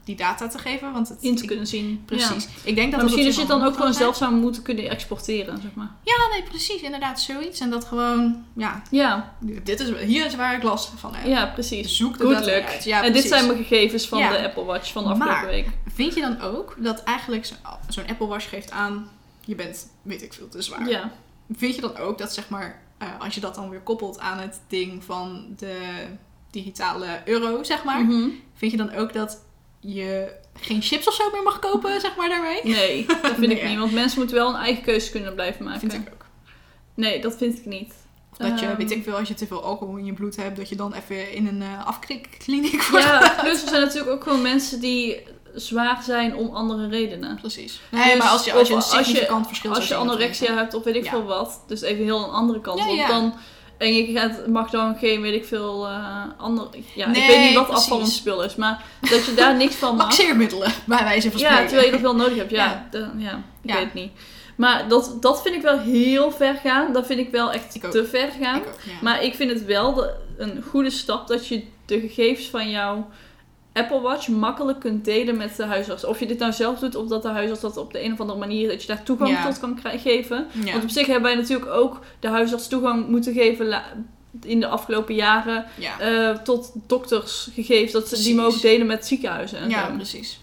die 0.04 0.16
data 0.16 0.48
te 0.48 0.58
geven. 0.58 0.92
Want 0.94 1.10
het, 1.10 1.18
In 1.22 1.36
te 1.36 1.46
kunnen 1.46 1.68
zien. 1.68 2.04
Precies. 2.06 2.44
Ja. 2.44 2.50
Ik 2.64 2.76
denk 2.76 2.92
dat 2.92 2.96
Maar 2.96 3.04
misschien 3.04 3.26
dat 3.26 3.34
je 3.36 3.40
het 3.40 3.50
dan 3.50 3.64
ook 3.64 3.76
gewoon 3.76 3.94
zelf 3.94 4.16
zou 4.16 4.34
moeten 4.34 4.62
kunnen 4.62 4.90
exporteren, 4.90 5.62
zeg 5.62 5.74
maar. 5.74 5.90
Ja, 6.04 6.14
nee, 6.32 6.44
precies. 6.44 6.82
Inderdaad, 6.82 7.22
zoiets. 7.22 7.60
En 7.60 7.70
dat 7.70 7.86
gewoon, 7.86 8.46
ja, 8.56 8.82
Ja, 8.92 9.34
dit 9.64 9.80
is, 9.80 9.92
hier 10.06 10.26
is 10.26 10.36
waar 10.36 10.56
ik 10.56 10.64
last 10.64 10.92
van 10.96 11.16
heb. 11.16 11.28
ja 11.28 11.46
precies. 11.46 11.98
Zoek 11.98 12.18
de 12.18 12.28
data 12.28 12.52
uit. 12.52 12.84
Ja, 12.84 13.04
en 13.04 13.14
dit 13.14 13.24
zijn 13.28 13.46
mijn 13.48 13.64
gegevens 13.64 14.08
van 14.08 14.20
Ja. 14.20 14.32
de 14.32 14.44
Apple 14.44 14.64
Watch 14.64 14.92
van 14.92 15.04
de 15.04 15.10
afgelopen 15.10 15.36
Maar- 15.42 15.46
week. 15.52 15.68
Vind 15.94 16.14
je 16.16 16.22
dan 16.22 16.42
ook 16.42 16.76
dat 16.78 17.04
eigenlijk 17.04 17.46
zo- 17.46 17.56
zo'n 17.90 18.08
Apple 18.08 18.28
Watch 18.28 18.50
geeft 18.50 18.72
aan... 18.72 19.10
je 19.46 19.56
bent, 19.56 19.88
weet 20.02 20.22
ik 20.22 20.34
veel, 20.34 20.50
te 20.50 20.62
zwaar. 20.62 20.90
Ja. 20.90 21.12
Vind 21.56 21.76
je 21.76 21.82
dan 21.82 21.98
ook 21.98 22.18
dat, 22.18 22.34
zeg 22.34 22.50
maar, 22.50 22.82
eh, 22.98 23.08
als 23.20 23.36
je 23.36 23.42
dat 23.42 23.56
dan 23.56 23.70
weer 23.70 23.80
koppelt 23.82 24.20
aan 24.20 24.40
het 24.40 24.60
ding 24.68 25.04
van 25.04 25.46
de 25.58 25.78
digitale 26.52 27.22
euro, 27.26 27.64
zeg 27.64 27.84
maar, 27.84 28.04
Mhm. 28.04 28.28
vind 28.56 28.72
je 28.72 28.78
dan 28.78 28.94
ook 28.94 29.14
dat 29.14 29.38
je 29.82 30.32
geen 30.60 30.82
chips 30.82 31.08
of 31.08 31.14
zo 31.14 31.24
meer 31.32 31.44
mag 31.44 31.60
kopen, 31.60 32.02
zeg 32.02 32.16
maar, 32.16 32.30
daarmee? 32.30 32.60
Nee, 32.64 33.06
dat 33.22 33.32
vind 33.36 33.38
Nee, 33.48 33.60
ik 33.62 33.68
niet. 33.70 33.78
Want 33.78 33.92
mensen 33.92 34.20
moeten 34.20 34.36
wel 34.38 34.50
een 34.50 34.56
eigen 34.62 34.84
keuze 34.84 35.12
kunnen 35.12 35.34
blijven 35.34 35.66
maken. 35.66 35.80
Vind 35.80 35.94
ik 36.08 36.14
ook. 36.14 36.26
Nee, 36.94 37.22
dat 37.22 37.38
vind 37.38 37.58
ik 37.60 37.66
niet. 37.66 37.94
Of 38.32 38.38
dat 38.38 38.60
je, 38.60 38.66
Ehm. 38.66 38.78
weet 38.78 38.92
ik 38.92 39.04
veel, 39.04 39.16
als 39.16 39.28
je 39.28 39.34
te 39.34 39.48
veel 39.48 39.64
alcohol 39.64 39.96
in 39.96 40.06
je 40.06 40.14
bloed 40.14 40.36
hebt, 40.36 40.58
dat 40.58 40.70
je 40.70 40.76
dan 40.76 40.94
even 40.94 41.34
in 41.34 41.48
een 41.48 41.62
uh, 41.62 41.88
afklikkliniek 41.88 42.84
wordt. 42.88 43.06
Ja, 43.06 43.36
plus 43.42 43.62
er 43.64 43.70
zijn 43.70 43.82
natuurlijk 43.82 44.12
ook 44.12 44.24
gewoon 44.24 44.42
mensen 44.42 44.80
die 44.80 45.24
zwaar 45.56 46.04
zijn 46.04 46.36
om 46.36 46.56
andere 46.56 46.88
redenen. 46.88 47.36
Precies. 47.36 47.82
Nee, 47.92 48.18
maar 48.18 48.28
als 48.28 48.46
je, 48.46 48.52
Dus 48.52 48.60
als 48.60 48.68
je 48.68 48.74
een 48.74 48.80
of 48.80 48.84
als 48.92 48.98
je- 49.00 49.04
significant 49.06 49.48
verschil 49.48 49.74
Als 49.74 49.88
je 49.88 49.96
anorexia 49.96 50.56
hebt 50.56 50.74
of 50.74 50.84
weet 50.84 50.96
ik 50.96 51.04
Ja. 51.04 51.10
veel 51.10 51.24
wat, 51.24 51.64
dus 51.68 51.82
even 51.82 52.04
heel 52.04 52.24
een 52.24 52.30
andere 52.30 52.62
kant 52.62 52.80
Ja, 52.80 53.02
op, 53.02 53.08
dan... 53.08 53.34
En 53.82 53.94
je 53.94 54.12
gaat, 54.20 54.48
mag 54.48 54.70
dan 54.70 54.96
geen, 55.00 55.22
weet 55.22 55.34
ik 55.34 55.46
veel, 55.46 55.88
eh 55.88 56.24
andere... 56.38 56.68
Ja, 56.96 57.08
ik 57.08 57.26
weet 57.28 57.40
niet 57.40 57.54
wat 57.56 57.70
afvallend 57.70 58.10
spul 58.10 58.44
is, 58.44 58.56
maar 58.56 58.84
dat 59.02 59.26
je 59.26 59.34
daar 59.34 59.56
niks 59.56 59.76
van 59.76 59.96
mag. 59.96 60.06
Laxeermiddelen, 60.06 60.72
bij 60.86 61.04
wijze 61.04 61.30
van 61.32 61.40
spreken. 61.40 61.62
Ja, 61.62 61.66
terwijl 61.68 61.86
je 61.86 61.92
dat 61.92 62.02
wel 62.02 62.16
nodig 62.16 62.38
hebt. 62.38 62.52
Ja, 62.52 62.66
Ja. 62.66 62.88
de- 62.92 63.10
ja 63.18 63.32
ik 63.62 63.70
Ja. 63.70 63.74
weet 63.76 63.84
het 63.84 63.94
niet. 63.94 64.12
Maar 64.56 64.88
dat, 64.88 65.18
dat 65.22 65.42
vind 65.42 65.56
ik 65.56 65.62
wel 65.62 65.80
heel 65.80 66.32
ver 66.32 66.56
gaan. 66.64 66.94
Dat 66.94 67.06
vind 67.06 67.20
ik 67.20 67.32
wel 67.32 67.52
echt 67.52 67.76
Ik 67.76 67.84
te 67.92 68.06
ver 68.06 68.30
gaan. 68.42 68.56
Ik 68.58 68.68
ook, 68.68 68.80
ja. 68.86 68.92
Maar 69.02 69.24
ik 69.24 69.36
vind 69.36 69.52
het 69.52 69.66
wel 69.66 69.94
de- 69.94 70.14
een 70.38 70.64
goede 70.70 70.90
stap 70.90 71.28
dat 71.28 71.48
je 71.48 71.64
de 71.86 72.00
gegevens 72.00 72.48
van 72.50 72.70
jouw 72.70 73.08
Apple 73.74 74.02
Watch 74.02 74.28
makkelijk 74.28 74.80
kunt 74.80 75.06
delen 75.06 75.38
met 75.38 75.56
de 75.56 75.64
huisarts. 75.66 76.06
Of 76.06 76.20
je 76.20 76.26
dit 76.26 76.40
nou 76.40 76.52
zelf 76.52 76.80
doet, 76.80 76.96
of 76.96 77.08
dat 77.08 77.22
de 77.22 77.28
huisarts 77.28 77.62
dat 77.62 77.78
op 77.78 77.94
de 77.94 78.04
een 78.04 78.14
of 78.14 78.20
andere 78.20 78.40
manier, 78.40 78.68
dat 78.70 78.82
je 78.82 78.88
daar 78.88 79.04
toegang 79.04 79.30
Ja. 79.30 79.46
tot 79.46 79.60
kan 79.60 79.80
geven. 80.00 80.48
ja. 80.66 80.72
Want 80.72 80.84
op 80.84 80.90
zich 80.90 81.06
hebben 81.06 81.24
wij 81.32 81.36
natuurlijk 81.42 81.72
ook 81.72 82.00
de 82.20 82.28
huisarts 82.28 82.68
toegang 82.68 83.08
moeten 83.08 83.34
geven 83.34 83.82
in 84.44 84.60
de 84.60 84.68
afgelopen 84.68 85.16
jaren 85.16 85.66
ja. 85.78 86.00
eh, 86.00 86.38
tot 86.38 86.72
doktersgegevens, 86.88 87.92
dat 87.92 88.08
ze 88.10 88.24
die 88.24 88.36
mogen 88.36 88.62
delen 88.62 88.88
met 88.88 89.06
ziekenhuizen 89.08 89.60
en 89.60 89.70
ja, 89.70 89.88
zo. 89.88 89.96
precies. 89.96 90.40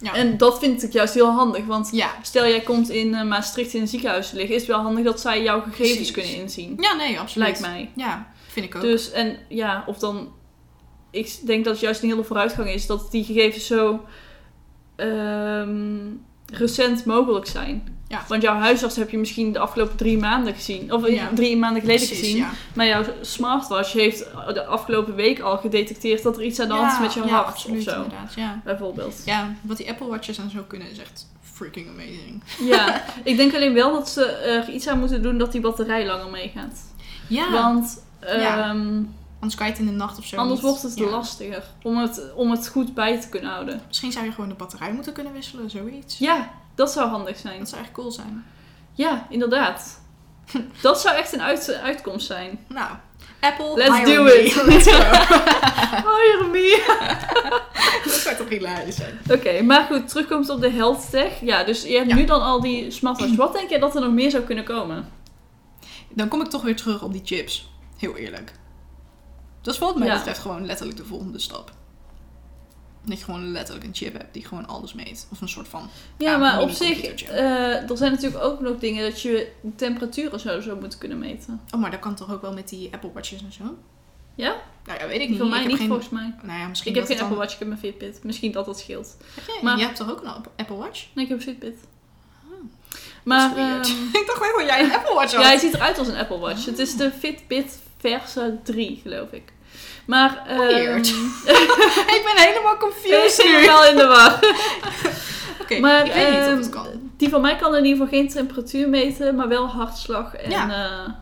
Ja. 0.00 0.14
En 0.14 0.36
dat 0.36 0.58
vind 0.58 0.82
ik 0.82 0.92
juist 0.92 1.14
heel 1.14 1.30
handig, 1.30 1.64
want 1.64 1.88
Ja. 1.92 2.10
stel 2.22 2.46
jij 2.46 2.60
komt 2.60 2.88
in 2.88 3.14
eh, 3.14 3.22
Maastricht 3.24 3.74
in 3.74 3.80
een 3.80 3.88
ziekenhuis 3.88 4.30
te 4.30 4.36
liggen, 4.36 4.54
is 4.54 4.60
het 4.60 4.70
wel 4.70 4.80
handig 4.80 5.04
dat 5.04 5.20
zij 5.20 5.42
jouw 5.42 5.60
gegevens 5.60 5.92
Precies. 5.96 6.10
kunnen 6.10 6.34
inzien. 6.36 6.76
ja, 6.80 6.94
nee, 6.94 7.18
absoluut. 7.20 7.48
Lijkt 7.48 7.60
mij. 7.60 7.90
Ja, 7.96 8.26
vind 8.46 8.66
ik 8.66 8.74
ook. 8.74 8.82
Dus, 8.82 9.10
en 9.10 9.36
ja, 9.48 9.84
of 9.86 9.98
dan... 9.98 10.28
Ik 11.10 11.38
denk 11.46 11.64
dat 11.64 11.72
het 11.72 11.82
juist 11.82 12.02
een 12.02 12.08
hele 12.08 12.24
vooruitgang 12.24 12.68
is 12.68 12.86
dat 12.86 13.10
die 13.10 13.24
gegevens 13.24 13.66
zo 13.66 14.04
ehm, 14.96 15.98
recent 16.52 17.04
mogelijk 17.04 17.46
zijn. 17.46 17.98
Ja. 18.08 18.24
Want 18.28 18.42
jouw 18.42 18.54
huisarts 18.54 18.96
heb 18.96 19.10
je 19.10 19.18
misschien 19.18 19.52
de 19.52 19.58
afgelopen 19.58 19.96
drie 19.96 20.18
maanden 20.18 20.54
gezien. 20.54 20.92
Of 20.92 21.08
Ja. 21.08 21.28
drie 21.34 21.56
maanden 21.56 21.80
geleden 21.80 22.06
Precies, 22.06 22.24
gezien. 22.24 22.36
ja. 22.36 22.50
Maar 22.74 22.86
jouw 22.86 23.02
smartwatch 23.20 23.92
heeft 23.92 24.18
de 24.54 24.64
afgelopen 24.64 25.14
week 25.14 25.40
al 25.40 25.56
gedetecteerd 25.58 26.22
dat 26.22 26.36
er 26.36 26.42
iets 26.44 26.60
aan 26.60 26.68
de 26.68 26.74
hand 26.74 26.92
is 26.92 26.98
met 27.00 27.12
je 27.12 27.20
hart 27.32 27.46
absoluut, 27.46 27.86
of 27.86 27.92
zo. 27.94 28.02
inderdaad. 28.02 28.34
Ja. 28.36 28.60
Bijvoorbeeld. 28.64 29.22
ja, 29.24 29.54
wat 29.62 29.76
die 29.76 29.88
Apple 29.90 30.06
Watches 30.06 30.38
en 30.38 30.50
zo 30.50 30.62
kunnen 30.66 30.90
is 30.90 30.98
echt 30.98 31.26
freaking 31.52 31.88
amazing. 31.88 32.42
Ja, 32.60 33.02
ik 33.24 33.36
denk 33.36 33.54
alleen 33.54 33.74
wel 33.74 33.92
dat 33.92 34.08
ze 34.08 34.24
er 34.26 34.68
iets 34.70 34.86
aan 34.88 34.98
moeten 34.98 35.22
doen 35.22 35.38
dat 35.38 35.52
die 35.52 35.60
batterij 35.60 36.06
langer 36.06 36.30
meegaat. 36.30 36.78
Ja, 37.26 37.50
Want 37.50 38.02
Ja. 38.20 38.76
Anders 39.40 39.54
kan 39.54 39.66
je 39.66 39.72
het 39.72 39.80
in 39.80 39.86
de 39.86 39.92
nacht 39.92 40.18
of 40.18 40.24
zo 40.24 40.36
anders 40.36 40.60
wordt 40.60 40.82
het 40.82 40.98
ja. 40.98 41.04
lastiger 41.06 41.62
om 41.82 41.96
het, 41.98 42.32
om 42.34 42.50
het 42.50 42.68
goed 42.68 42.94
bij 42.94 43.20
te 43.20 43.28
kunnen 43.28 43.50
houden. 43.50 43.82
Misschien 43.86 44.12
zou 44.12 44.24
je 44.24 44.32
gewoon 44.32 44.48
de 44.48 44.54
batterij 44.54 44.92
moeten 44.92 45.12
kunnen 45.12 45.32
wisselen, 45.32 45.70
zoiets. 45.70 46.18
Ja, 46.18 46.50
dat 46.74 46.92
zou 46.92 47.08
handig 47.08 47.38
zijn. 47.38 47.58
Dat 47.58 47.68
zou 47.68 47.82
echt 47.82 47.92
cool 47.92 48.10
zijn. 48.10 48.44
Ja, 48.92 49.26
inderdaad. 49.30 50.00
Dat 50.82 51.00
zou 51.00 51.16
echt 51.16 51.32
een 51.32 51.42
uit, 51.42 51.72
uitkomst 51.82 52.26
zijn. 52.26 52.58
Nou, 52.68 52.90
Apple, 53.40 53.74
Let's 53.76 53.96
hire 53.96 54.14
do 54.14 54.22
me. 54.22 54.44
it. 54.44 54.54
Let's 54.66 54.88
go. 54.92 54.98
Hire 56.10 56.48
me. 56.50 56.84
dat 58.04 58.12
zou 58.12 58.36
toch 58.36 58.48
hilarisch 58.48 58.96
zijn. 58.96 59.18
Oké, 59.30 59.62
maar 59.62 59.84
goed, 59.90 60.08
terugkomend 60.08 60.48
op 60.48 60.60
de 60.60 60.70
health 60.70 61.10
tech. 61.10 61.40
Ja, 61.40 61.64
dus 61.64 61.82
je 61.82 61.96
hebt 61.96 62.08
Ja. 62.08 62.14
nu 62.14 62.24
dan 62.24 62.42
al 62.42 62.60
die 62.60 62.90
smartwatches. 62.90 63.36
Wat 63.36 63.52
denk 63.52 63.70
je 63.70 63.78
dat 63.78 63.94
er 63.94 64.00
nog 64.00 64.12
meer 64.12 64.30
zou 64.30 64.42
kunnen 64.42 64.64
komen? 64.64 65.08
Dan 66.08 66.28
kom 66.28 66.40
ik 66.40 66.48
toch 66.48 66.62
weer 66.62 66.76
terug 66.76 67.02
op 67.02 67.12
die 67.12 67.22
chips. 67.24 67.70
Heel 67.96 68.16
eerlijk. 68.16 68.52
Dat 69.62 69.74
is 69.74 69.80
wat 69.80 69.96
mij 69.98 70.08
Ja. 70.08 70.16
betreft 70.16 70.38
gewoon 70.38 70.66
letterlijk 70.66 70.98
de 70.98 71.04
volgende 71.04 71.38
stap. 71.38 71.72
Dat 73.04 73.18
je 73.18 73.24
gewoon 73.24 73.52
letterlijk 73.52 73.86
een 73.86 73.94
chip 73.94 74.12
hebt 74.18 74.34
die 74.34 74.44
gewoon 74.46 74.66
alles 74.66 74.94
meet. 74.94 75.26
Of 75.32 75.40
een 75.40 75.48
soort 75.48 75.68
van... 75.68 75.88
Ja, 76.18 76.36
maar 76.36 76.60
op 76.60 76.70
zich, 76.70 77.22
eh, 77.22 77.90
er 77.90 77.96
zijn 77.96 78.12
natuurlijk 78.12 78.44
ook 78.44 78.60
nog 78.60 78.78
dingen 78.78 79.10
dat 79.10 79.20
je 79.22 79.52
temperaturen 79.76 80.40
zo 80.40 80.60
zou 80.60 80.80
moeten 80.80 80.98
kunnen 80.98 81.18
meten. 81.18 81.60
Oh, 81.74 81.80
maar 81.80 81.90
dat 81.90 82.00
kan 82.00 82.14
toch 82.14 82.32
ook 82.32 82.42
wel 82.42 82.52
met 82.52 82.68
die 82.68 82.88
Apple 82.92 83.12
Watches 83.12 83.42
en 83.42 83.52
zo? 83.52 83.62
Ja? 84.34 84.54
Nou 84.86 84.98
ja, 85.00 85.06
weet 85.06 85.20
ik 85.20 85.28
niet. 85.28 85.38
Voor 85.38 85.46
mij 85.48 85.56
ik 85.56 85.62
heb 85.62 85.70
niet, 85.70 85.78
geen... 85.80 85.88
volgens 85.88 86.08
mij. 86.08 86.34
Nou 86.42 86.58
ja, 86.58 86.66
misschien 86.66 86.90
Ik 86.90 86.96
heb 86.96 87.06
geen 87.06 87.20
Apple 87.20 87.36
Watch, 87.36 87.52
ik 87.52 87.58
heb 87.58 87.68
mijn 87.68 87.80
Fitbit. 87.80 88.24
Misschien 88.24 88.52
dat 88.52 88.66
dat 88.66 88.78
scheelt. 88.78 89.16
Heb? 89.46 89.62
Maar- 89.62 89.78
Je 89.78 89.84
hebt 89.84 89.96
toch 89.96 90.10
ook 90.10 90.22
een 90.22 90.30
Apple 90.56 90.76
Watch? 90.76 91.06
Nee, 91.14 91.24
ik 91.24 91.30
heb 91.30 91.38
een 91.38 91.44
Fitbit. 91.44 91.76
Oh, 92.44 92.52
Maar, 93.24 93.54
weird. 93.54 93.86
ehm, 93.88 93.96
ik 94.20 94.24
dacht 94.26 94.40
dat 94.56 94.66
jij 94.66 94.84
een 94.84 94.92
Apple 94.92 95.14
Watch 95.14 95.32
had. 95.32 95.42
ja, 95.42 95.48
hij 95.48 95.58
ziet 95.58 95.74
eruit 95.74 95.98
als 95.98 96.08
een 96.08 96.16
Apple 96.16 96.38
Watch. 96.38 96.64
Het 96.64 96.78
is 96.78 96.96
de 96.96 97.10
Fitbit 97.12 97.78
Versa 98.00 98.50
3, 98.64 99.00
geloof 99.02 99.30
ik. 99.30 99.52
Maar, 100.06 100.42
Weird. 100.56 101.06
ik 102.16 102.22
ben 102.34 102.44
helemaal 102.46 102.76
confused 102.76 103.44
nu. 103.44 103.50
helemaal 103.54 103.86
in 103.86 103.96
de 103.96 104.06
war. 104.06 104.38
Oké, 105.62 105.78
Maar, 105.78 106.06
ik 106.06 106.12
weet 106.12 106.28
niet 106.30 106.38
of 106.38 106.46
ehm, 106.46 106.56
het 106.56 106.68
kan. 106.68 106.86
Die 107.16 107.28
van 107.28 107.40
mij 107.40 107.56
kan 107.56 107.74
in 107.76 107.84
ieder 107.84 108.00
geval 108.04 108.18
geen 108.18 108.28
temperatuur 108.28 108.88
meten, 108.88 109.34
maar 109.34 109.48
wel 109.48 109.66
hartslag 109.66 110.34
en 110.34 110.50
Ja. 110.50 110.70
eh, 110.70 111.12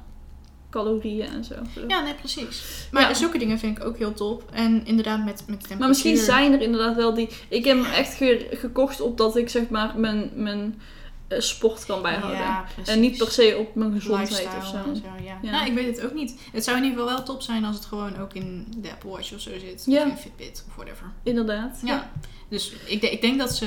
calorieën 0.70 1.26
en 1.28 1.44
zo. 1.44 1.54
Ja, 1.88 2.00
nee, 2.00 2.14
precies. 2.14 2.62
Maar 2.90 3.02
Ja. 3.08 3.14
zulke 3.14 3.38
dingen 3.38 3.58
vind 3.58 3.78
ik 3.78 3.84
ook 3.84 3.98
heel 3.98 4.12
top. 4.14 4.42
En 4.52 4.86
inderdaad 4.86 5.18
met, 5.18 5.26
met 5.26 5.44
temperatuur. 5.46 5.78
Maar 5.78 5.88
misschien 5.88 6.16
zijn 6.16 6.52
er 6.52 6.60
inderdaad 6.60 6.96
wel 6.96 7.14
die... 7.14 7.28
Ik 7.48 7.64
heb 7.64 7.76
hem 7.82 7.92
echt 7.92 8.14
ge- 8.14 8.46
gekocht 8.50 9.00
op 9.00 9.16
dat 9.18 9.36
ik 9.36 9.48
zeg 9.48 9.68
maar 9.68 9.92
mijn, 9.96 10.30
mijn 10.34 10.80
sport 11.28 11.86
kan 11.86 12.02
bijhouden. 12.02 12.38
Ja, 12.40 12.64
en 12.84 13.00
niet 13.00 13.18
per 13.18 13.30
se 13.30 13.56
op 13.58 13.74
mijn 13.74 13.92
gezondheid 13.92 14.30
Lifestyle 14.30 14.58
of 14.58 14.96
zo. 14.96 15.08
ja. 15.24 15.38
Ja. 15.42 15.50
Nou, 15.50 15.66
ik 15.66 15.74
weet 15.74 15.96
het 15.96 16.04
ook 16.06 16.14
niet. 16.14 16.40
Het 16.52 16.64
zou 16.64 16.76
in 16.76 16.82
ieder 16.84 16.98
geval 16.98 17.14
wel 17.14 17.24
top 17.24 17.42
zijn 17.42 17.64
als 17.64 17.76
het 17.76 17.84
gewoon 17.84 18.18
ook 18.18 18.32
in 18.34 18.66
de 18.76 18.90
Apple 18.90 19.10
Watch 19.10 19.32
of 19.34 19.40
zo 19.40 19.50
zit. 19.58 19.82
Ja. 19.86 20.02
Of 20.02 20.08
in 20.10 20.16
Fitbit 20.16 20.64
of 20.68 20.74
whatever. 20.74 21.06
Inderdaad. 21.22 21.80
Ja. 21.84 22.10
Dus 22.48 22.72
ik, 22.86 23.02
ik 23.02 23.20
denk 23.20 23.38
dat 23.38 23.54
ze 23.56 23.64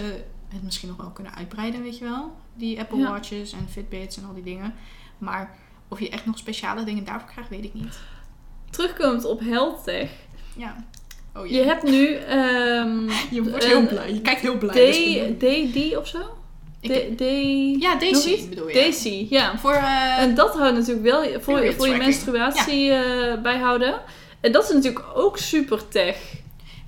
het 0.54 0.64
misschien 0.64 0.88
nog 0.90 0.98
wel 0.98 1.10
kunnen 1.10 1.36
uitbreiden, 1.36 1.84
weet 1.84 1.98
je 1.98 2.04
wel. 2.04 2.32
Die 2.54 2.80
Apple 2.80 2.98
Ja. 2.98 3.10
Watches 3.12 3.52
en 3.52 3.68
Fitbits 3.70 4.18
en 4.18 4.26
al 4.26 4.34
die 4.34 4.44
dingen. 4.44 4.74
Maar 5.18 5.58
of 5.88 6.00
je 6.00 6.10
echt 6.10 6.26
nog 6.26 6.38
speciale 6.38 6.84
dingen 6.84 7.04
daarvoor 7.06 7.30
krijgt, 7.32 7.50
weet 7.50 7.64
ik 7.64 7.74
niet. 7.74 8.00
Terugkomend 8.70 9.26
op 9.26 9.40
health 9.40 9.84
tech. 9.84 10.10
Ja. 10.56 10.86
Oh 11.36 11.48
Je 11.48 11.62
hebt 11.64 11.84
nu 11.84 12.14
ehm 12.16 13.10
je 13.36 13.44
wordt 13.50 13.66
heel 13.66 13.88
blij. 13.88 14.14
Je 14.14 14.22
kijkt 14.22 14.42
heel 14.42 14.58
blij. 14.58 14.74
dus 14.74 14.98
ik 14.98 15.40
bedoel- 15.40 15.70
D, 15.72 15.94
D 15.94 15.98
of 15.98 16.08
zo? 16.08 16.20
Ik- 16.82 17.18
D, 17.18 17.18
D, 17.18 17.22
ja, 17.82 17.96
Daisy 17.96 18.50
bedoel 18.50 18.68
je. 18.68 18.74
Daisy, 18.74 19.28
ja. 19.30 19.58
Voor, 19.58 19.74
eh, 19.74 20.18
En 20.18 20.36
dat 20.36 20.54
houdt 20.58 20.78
natuurlijk 20.78 21.06
wel 21.06 21.24
voor, 21.42 21.74
voor 21.74 21.88
je 21.88 21.96
menstruatie 21.98 22.92
eh, 22.92 23.42
bijhouden. 23.42 24.02
En 24.42 24.52
dat 24.52 24.64
is 24.64 24.74
natuurlijk 24.74 25.06
ook 25.14 25.38
super 25.38 25.88
tech. 25.88 26.18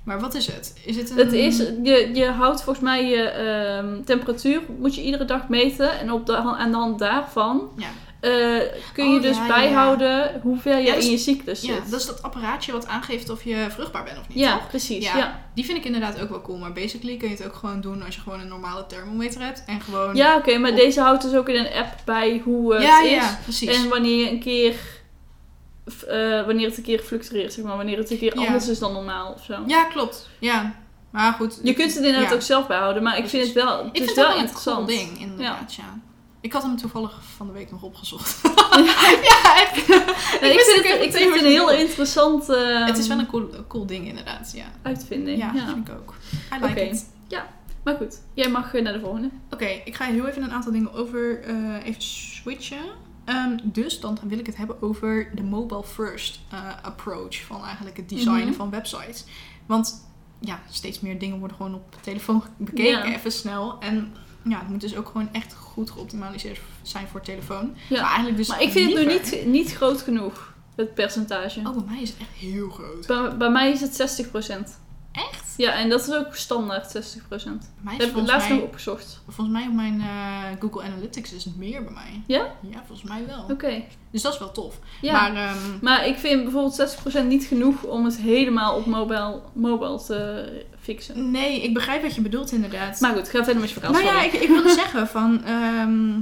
maar 0.04 0.20
wat 0.20 0.34
is 0.34 0.46
het? 0.46 0.74
Is 0.84 0.96
het 0.96 1.10
een... 1.10 1.16
Het 1.16 1.32
is, 1.32 1.58
je, 1.58 2.10
je 2.14 2.26
houdt 2.26 2.62
volgens 2.62 2.84
mij 2.84 3.04
je 3.08 3.22
ehm, 3.22 4.02
temperatuur, 4.04 4.60
moet 4.78 4.94
je 4.94 5.02
iedere 5.02 5.24
dag 5.24 5.48
meten. 5.48 5.98
En 5.98 6.12
op 6.12 6.26
de, 6.26 6.36
aan 6.36 6.70
de 6.70 6.76
hand 6.76 6.98
daarvan 6.98 7.68
Ja. 7.76 7.86
Eh, 8.24 8.60
kun 8.92 9.10
je 9.10 9.16
Oh, 9.16 9.22
dus 9.22 9.36
ja, 9.36 9.42
ja, 9.42 9.48
bijhouden 9.54 10.40
hoeveel 10.42 10.76
je 10.76 10.92
dus- 10.94 11.04
in 11.04 11.10
je 11.10 11.18
cyclus 11.18 11.60
zit. 11.60 11.68
Ja, 11.70 11.90
dat 11.90 12.00
is 12.00 12.06
dat 12.06 12.22
apparaatje 12.22 12.72
wat 12.72 12.86
aangeeft 12.86 13.30
of 13.30 13.44
je 13.44 13.66
vruchtbaar 13.70 14.04
bent 14.04 14.18
of 14.18 14.28
niet, 14.28 14.38
Ja, 14.38 14.56
toch? 14.58 14.68
precies. 14.68 15.04
Ja. 15.12 15.40
Die 15.54 15.64
vind 15.64 15.78
ik 15.78 15.84
inderdaad 15.84 16.20
ook 16.20 16.28
wel 16.28 16.42
cool. 16.42 16.58
Maar 16.58 16.72
basically 16.72 17.16
kun 17.16 17.28
je 17.28 17.34
het 17.36 17.46
ook 17.46 17.54
gewoon 17.54 17.80
doen 17.80 18.02
als 18.04 18.14
je 18.14 18.20
gewoon 18.20 18.40
een 18.40 18.48
normale 18.48 18.86
thermometer 18.86 19.40
hebt. 19.42 19.62
En 19.66 19.80
gewoon... 19.80 20.14
ja 20.16 20.36
oké, 20.36 20.58
maar 20.58 20.70
Op- 20.70 20.76
deze 20.76 21.00
houdt 21.00 21.22
dus 21.22 21.34
ook 21.34 21.48
in 21.48 21.54
een 21.56 21.72
app 21.72 21.94
bij 22.04 22.40
hoe 22.44 22.74
het 22.74 22.82
ja, 22.82 23.02
is. 23.02 23.10
ja, 23.10 23.38
precies. 23.42 23.76
En 23.82 23.88
wanneer 23.88 24.24
je 24.24 24.30
een 24.30 24.40
keer, 24.40 24.74
eh, 26.08 26.46
wanneer 26.46 26.68
het 26.68 26.76
een 26.76 26.82
keer 26.82 26.98
fluctueert, 26.98 27.52
zeg 27.52 27.64
maar. 27.64 27.76
Wanneer 27.76 27.98
het 27.98 28.10
een 28.10 28.18
keer 28.18 28.32
anders 28.34 28.68
is 28.68 28.78
dan 28.78 28.92
normaal 28.92 29.32
of 29.32 29.44
zo. 29.44 29.54
Ja, 29.66 29.84
klopt. 29.84 30.28
Ja. 30.38 30.74
Maar 31.10 31.32
goed. 31.32 31.60
Je 31.62 31.72
kunt 31.74 31.94
het 31.94 32.04
inderdaad 32.04 32.28
ja. 32.30 32.34
ook 32.34 32.42
zelf 32.42 32.66
bijhouden, 32.66 33.02
maar 33.02 33.18
ik 33.18 33.28
vind 33.28 33.44
het 33.44 33.52
wel, 33.52 33.76
het 33.78 33.86
Ik 33.86 33.92
is 33.92 33.98
vind 33.98 34.06
het 34.08 34.16
wel 34.16 34.26
wel 34.26 34.34
een 34.34 34.40
interessant. 34.40 34.76
cool 34.86 34.98
ding, 34.98 35.20
inderdaad, 35.20 35.74
ja. 35.74 35.98
Ik 36.44 36.52
had 36.52 36.62
hem 36.62 36.76
toevallig 36.76 37.20
van 37.36 37.46
de 37.46 37.52
week 37.52 37.70
nog 37.70 37.82
opgezocht. 37.82 38.40
ja. 38.42 39.70
Nee, 40.40 40.52
ik, 40.52 40.60
vind 40.60 40.88
het, 40.88 41.02
ik 41.02 41.12
vind 41.12 41.34
het 41.34 41.42
een 41.44 41.50
heel 41.50 41.70
interessant 41.72 42.48
ehm, 42.48 42.84
het 42.84 42.98
is 42.98 43.06
wel 43.08 43.18
een 43.18 43.26
cool, 43.26 43.48
cool 43.68 43.86
ding, 43.86 44.06
inderdaad, 44.06 44.52
ja. 44.54 44.64
uitvinding. 44.82 45.38
Ja, 45.38 45.52
Ja, 45.54 45.66
vind 45.66 45.88
ik 45.88 45.94
ook. 45.94 46.14
I 46.54 46.64
like 46.66 46.80
it. 46.88 47.06
Maar 47.84 47.96
goed, 47.96 48.20
jij 48.34 48.50
mag 48.50 48.74
eh, 48.74 48.82
naar 48.82 48.92
de 48.92 49.00
volgende. 49.00 49.30
Oké, 49.50 49.64
ik 49.84 49.94
ga 49.94 50.04
heel 50.04 50.26
even 50.26 50.42
een 50.42 50.50
aantal 50.52 50.72
dingen 50.72 50.92
over 50.92 51.42
eh, 51.42 51.84
even 51.86 52.02
switchen. 52.02 52.84
Ehm, 53.24 53.58
dus 53.62 54.00
dan 54.00 54.18
wil 54.22 54.38
ik 54.38 54.46
het 54.46 54.56
hebben 54.56 54.82
over 54.82 55.30
de 55.34 55.42
mobile 55.42 55.84
first 55.84 56.40
eh, 56.50 56.58
approach 56.82 57.44
van 57.44 57.64
eigenlijk 57.64 57.96
het 57.96 58.08
designen 58.08 58.46
Mhm. 58.46 58.52
van 58.52 58.70
websites. 58.70 59.24
Want 59.66 60.08
ja, 60.40 60.60
steeds 60.70 61.00
meer 61.00 61.18
dingen 61.18 61.38
worden 61.38 61.56
gewoon 61.56 61.74
op 61.74 61.96
telefoon 62.00 62.42
bekeken, 62.56 63.08
Ja. 63.10 63.14
even 63.14 63.32
snel. 63.32 63.76
En 63.80 64.14
ja, 64.44 64.58
het 64.58 64.68
moet 64.68 64.80
dus 64.80 64.96
ook 64.96 65.06
gewoon 65.06 65.28
echt 65.32 65.54
goed 65.54 65.90
geoptimaliseerd 65.90 66.60
zijn 66.82 67.06
voor 67.06 67.20
telefoon. 67.20 67.74
Ja. 67.88 68.00
Maar 68.00 68.08
eigenlijk 68.08 68.36
dus 68.36 68.48
Maar 68.48 68.62
ik 68.62 68.70
vind 68.70 68.92
het 68.92 69.06
nu 69.06 69.12
niet, 69.12 69.46
niet 69.46 69.74
groot 69.74 70.02
genoeg, 70.02 70.54
het 70.76 70.94
percentage. 70.94 71.60
Oh, 71.60 71.76
bij 71.76 71.84
mij 71.86 72.02
is 72.02 72.08
het 72.08 72.18
echt 72.18 72.30
heel 72.38 72.70
groot. 72.70 73.06
Bij, 73.06 73.36
bij 73.36 73.50
mij 73.50 73.70
is 73.70 73.80
het 73.80 74.26
60%. 74.26 74.82
Echt? 75.12 75.54
Ja, 75.56 75.72
en 75.72 75.88
dat 75.88 76.00
is 76.08 76.14
ook 76.14 76.34
standaard 76.34 76.86
60%. 76.86 77.28
Bij 77.28 77.38
mij 77.80 77.96
Dat 77.98 78.06
heb 78.06 78.16
ik 78.16 78.26
laatst 78.26 78.48
nog 78.48 78.60
opgezocht. 78.62 79.20
volgens 79.28 79.56
mij 79.56 79.66
op 79.66 79.72
mijn 79.72 80.00
eh, 80.00 80.60
Google 80.60 80.82
Analytics 80.82 81.32
is 81.32 81.44
het 81.44 81.56
meer 81.56 81.84
bij 81.84 81.92
mij. 81.92 82.22
Ja? 82.26 82.54
Ja, 82.70 82.82
volgens 82.86 83.08
mij 83.08 83.26
wel. 83.26 83.44
Oké. 83.50 83.82
Dus 84.10 84.22
dat 84.22 84.32
is 84.32 84.38
wel 84.38 84.52
tof. 84.52 84.78
Ja. 85.00 85.12
Maar 85.12 85.34
ehm, 85.48 85.58
Maar 85.80 86.06
ik 86.06 86.16
vind 86.18 86.42
bijvoorbeeld 86.42 86.96
60% 87.24 87.26
niet 87.26 87.44
genoeg 87.44 87.82
om 87.82 88.04
het 88.04 88.16
helemaal 88.16 88.76
op 88.76 88.86
mobile, 88.86 89.40
mobile 89.52 90.02
te 90.04 90.66
fixen. 90.84 91.30
nee, 91.30 91.62
ik 91.62 91.74
begrijp 91.74 92.02
wat 92.02 92.14
je 92.14 92.20
bedoelt 92.20 92.52
inderdaad. 92.52 93.00
Maar 93.00 93.14
goed, 93.14 93.28
ga 93.28 93.44
verder 93.44 93.60
met 93.60 93.68
je 93.70 93.74
verhaal. 93.80 93.92
nou 93.92 94.04
ja, 94.04 94.22
ik, 94.22 94.32
ik 94.32 94.48
wilde 94.48 94.68
zeggen 94.82 95.08
van... 95.08 95.44
ehm, 95.44 96.12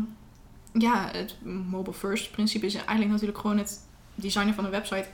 ja, 0.82 1.08
het 1.12 1.36
mobile 1.44 1.94
first 1.96 2.30
principe 2.30 2.66
is 2.66 2.74
eigenlijk 2.74 3.10
natuurlijk 3.10 3.38
gewoon 3.38 3.58
het 3.58 3.80
designen 4.14 4.54
van 4.54 4.64
een 4.64 4.70
website 4.70 5.06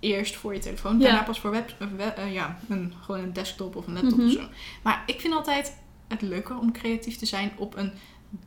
eerst 0.00 0.36
voor 0.36 0.54
je 0.54 0.60
telefoon. 0.60 0.98
Ja. 0.98 1.04
Daarna 1.04 1.22
pas 1.22 1.40
voor 1.40 1.50
web, 1.50 1.74
eh, 2.16 2.32
ja, 2.32 2.58
een, 2.68 2.92
gewoon 3.04 3.20
een 3.20 3.32
desktop 3.32 3.76
of 3.76 3.86
een 3.86 3.92
laptop 3.92 4.18
Mhm. 4.18 4.26
of 4.26 4.32
zo. 4.32 4.40
Maar 4.82 5.02
ik 5.06 5.20
vind 5.20 5.34
altijd 5.34 5.76
het 6.08 6.22
leuker 6.22 6.58
om 6.58 6.72
creatief 6.72 7.16
te 7.16 7.26
zijn 7.26 7.50
op 7.56 7.76
een 7.76 7.92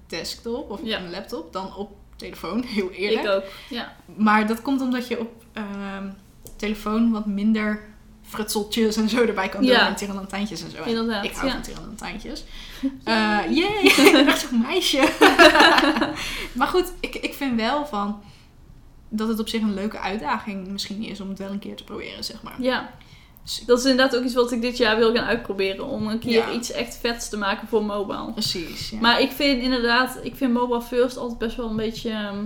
desktop 0.08 0.70
of 0.72 0.80
op 0.80 0.86
Ja. 0.86 1.00
een 1.00 1.10
laptop 1.12 1.54
dan 1.54 1.76
op 1.76 1.92
telefoon. 2.16 2.64
Heel 2.76 2.90
eerlijk. 2.92 3.24
Ik 3.26 3.32
ook. 3.32 3.44
Ja. 3.70 3.96
Maar 4.16 4.48
dat 4.48 4.62
komt 4.62 4.82
omdat 4.82 5.08
je 5.08 5.20
op 5.20 5.44
ehm, 5.54 6.10
telefoon 6.56 7.12
wat 7.12 7.26
minder 7.26 7.84
frutseltjes 8.34 8.96
en 8.96 9.10
zo 9.10 9.24
erbij 9.26 9.50
kan 9.50 9.62
doen. 9.62 9.70
Ja. 9.70 9.88
En 9.88 9.96
tirelantijntjes 9.96 10.64
en 10.64 10.72
zo. 10.72 10.84
Inderdaad, 10.84 11.24
Ik 11.24 11.32
hou 11.34 11.48
ja. 11.48 11.54
van 11.54 11.62
tirelantijntjes. 11.62 12.44
Jee, 13.50 13.80
ik 13.82 14.28
echt 14.28 14.48
zo'n 14.50 14.62
meisje. 14.62 15.10
maar 16.58 16.68
goed, 16.68 16.94
ik, 17.00 17.16
ik 17.16 17.34
vind 17.34 17.56
wel 17.56 17.86
van 17.86 18.22
dat 19.10 19.28
het 19.28 19.40
op 19.40 19.48
zich 19.50 19.62
een 19.62 19.74
leuke 19.74 20.00
uitdaging 20.00 20.68
misschien 20.68 21.04
is 21.04 21.22
om 21.22 21.30
het 21.30 21.40
wel 21.40 21.50
een 21.52 21.60
keer 21.60 21.76
te 21.76 21.84
proberen, 21.84 22.24
zeg 22.24 22.42
maar. 22.44 22.56
ja. 22.62 22.90
Dus- 23.44 23.64
Dat 23.66 23.78
is 23.80 23.86
inderdaad 23.86 24.16
ook 24.18 24.24
iets 24.24 24.34
wat 24.34 24.52
ik 24.52 24.62
dit 24.62 24.78
jaar 24.78 24.98
wil 24.98 25.14
gaan 25.14 25.26
uitproberen. 25.26 25.86
Om 25.86 26.08
een 26.08 26.20
keer 26.20 26.32
Ja. 26.48 26.52
iets 26.52 26.72
echt 26.72 26.98
vets 27.02 27.30
te 27.30 27.38
maken 27.38 27.68
voor 27.68 27.86
mobile. 27.86 28.32
Precies, 28.32 28.90
ja. 28.90 29.00
Maar 29.00 29.22
ik 29.22 29.32
vind 29.32 29.62
inderdaad, 29.62 30.20
ik 30.24 30.36
vind 30.36 30.54
mobile 30.54 30.82
first 30.82 31.18
altijd 31.18 31.38
best 31.40 31.56
wel 31.56 31.70
een 31.70 31.76
beetje... 31.76 32.10
ehm, 32.10 32.46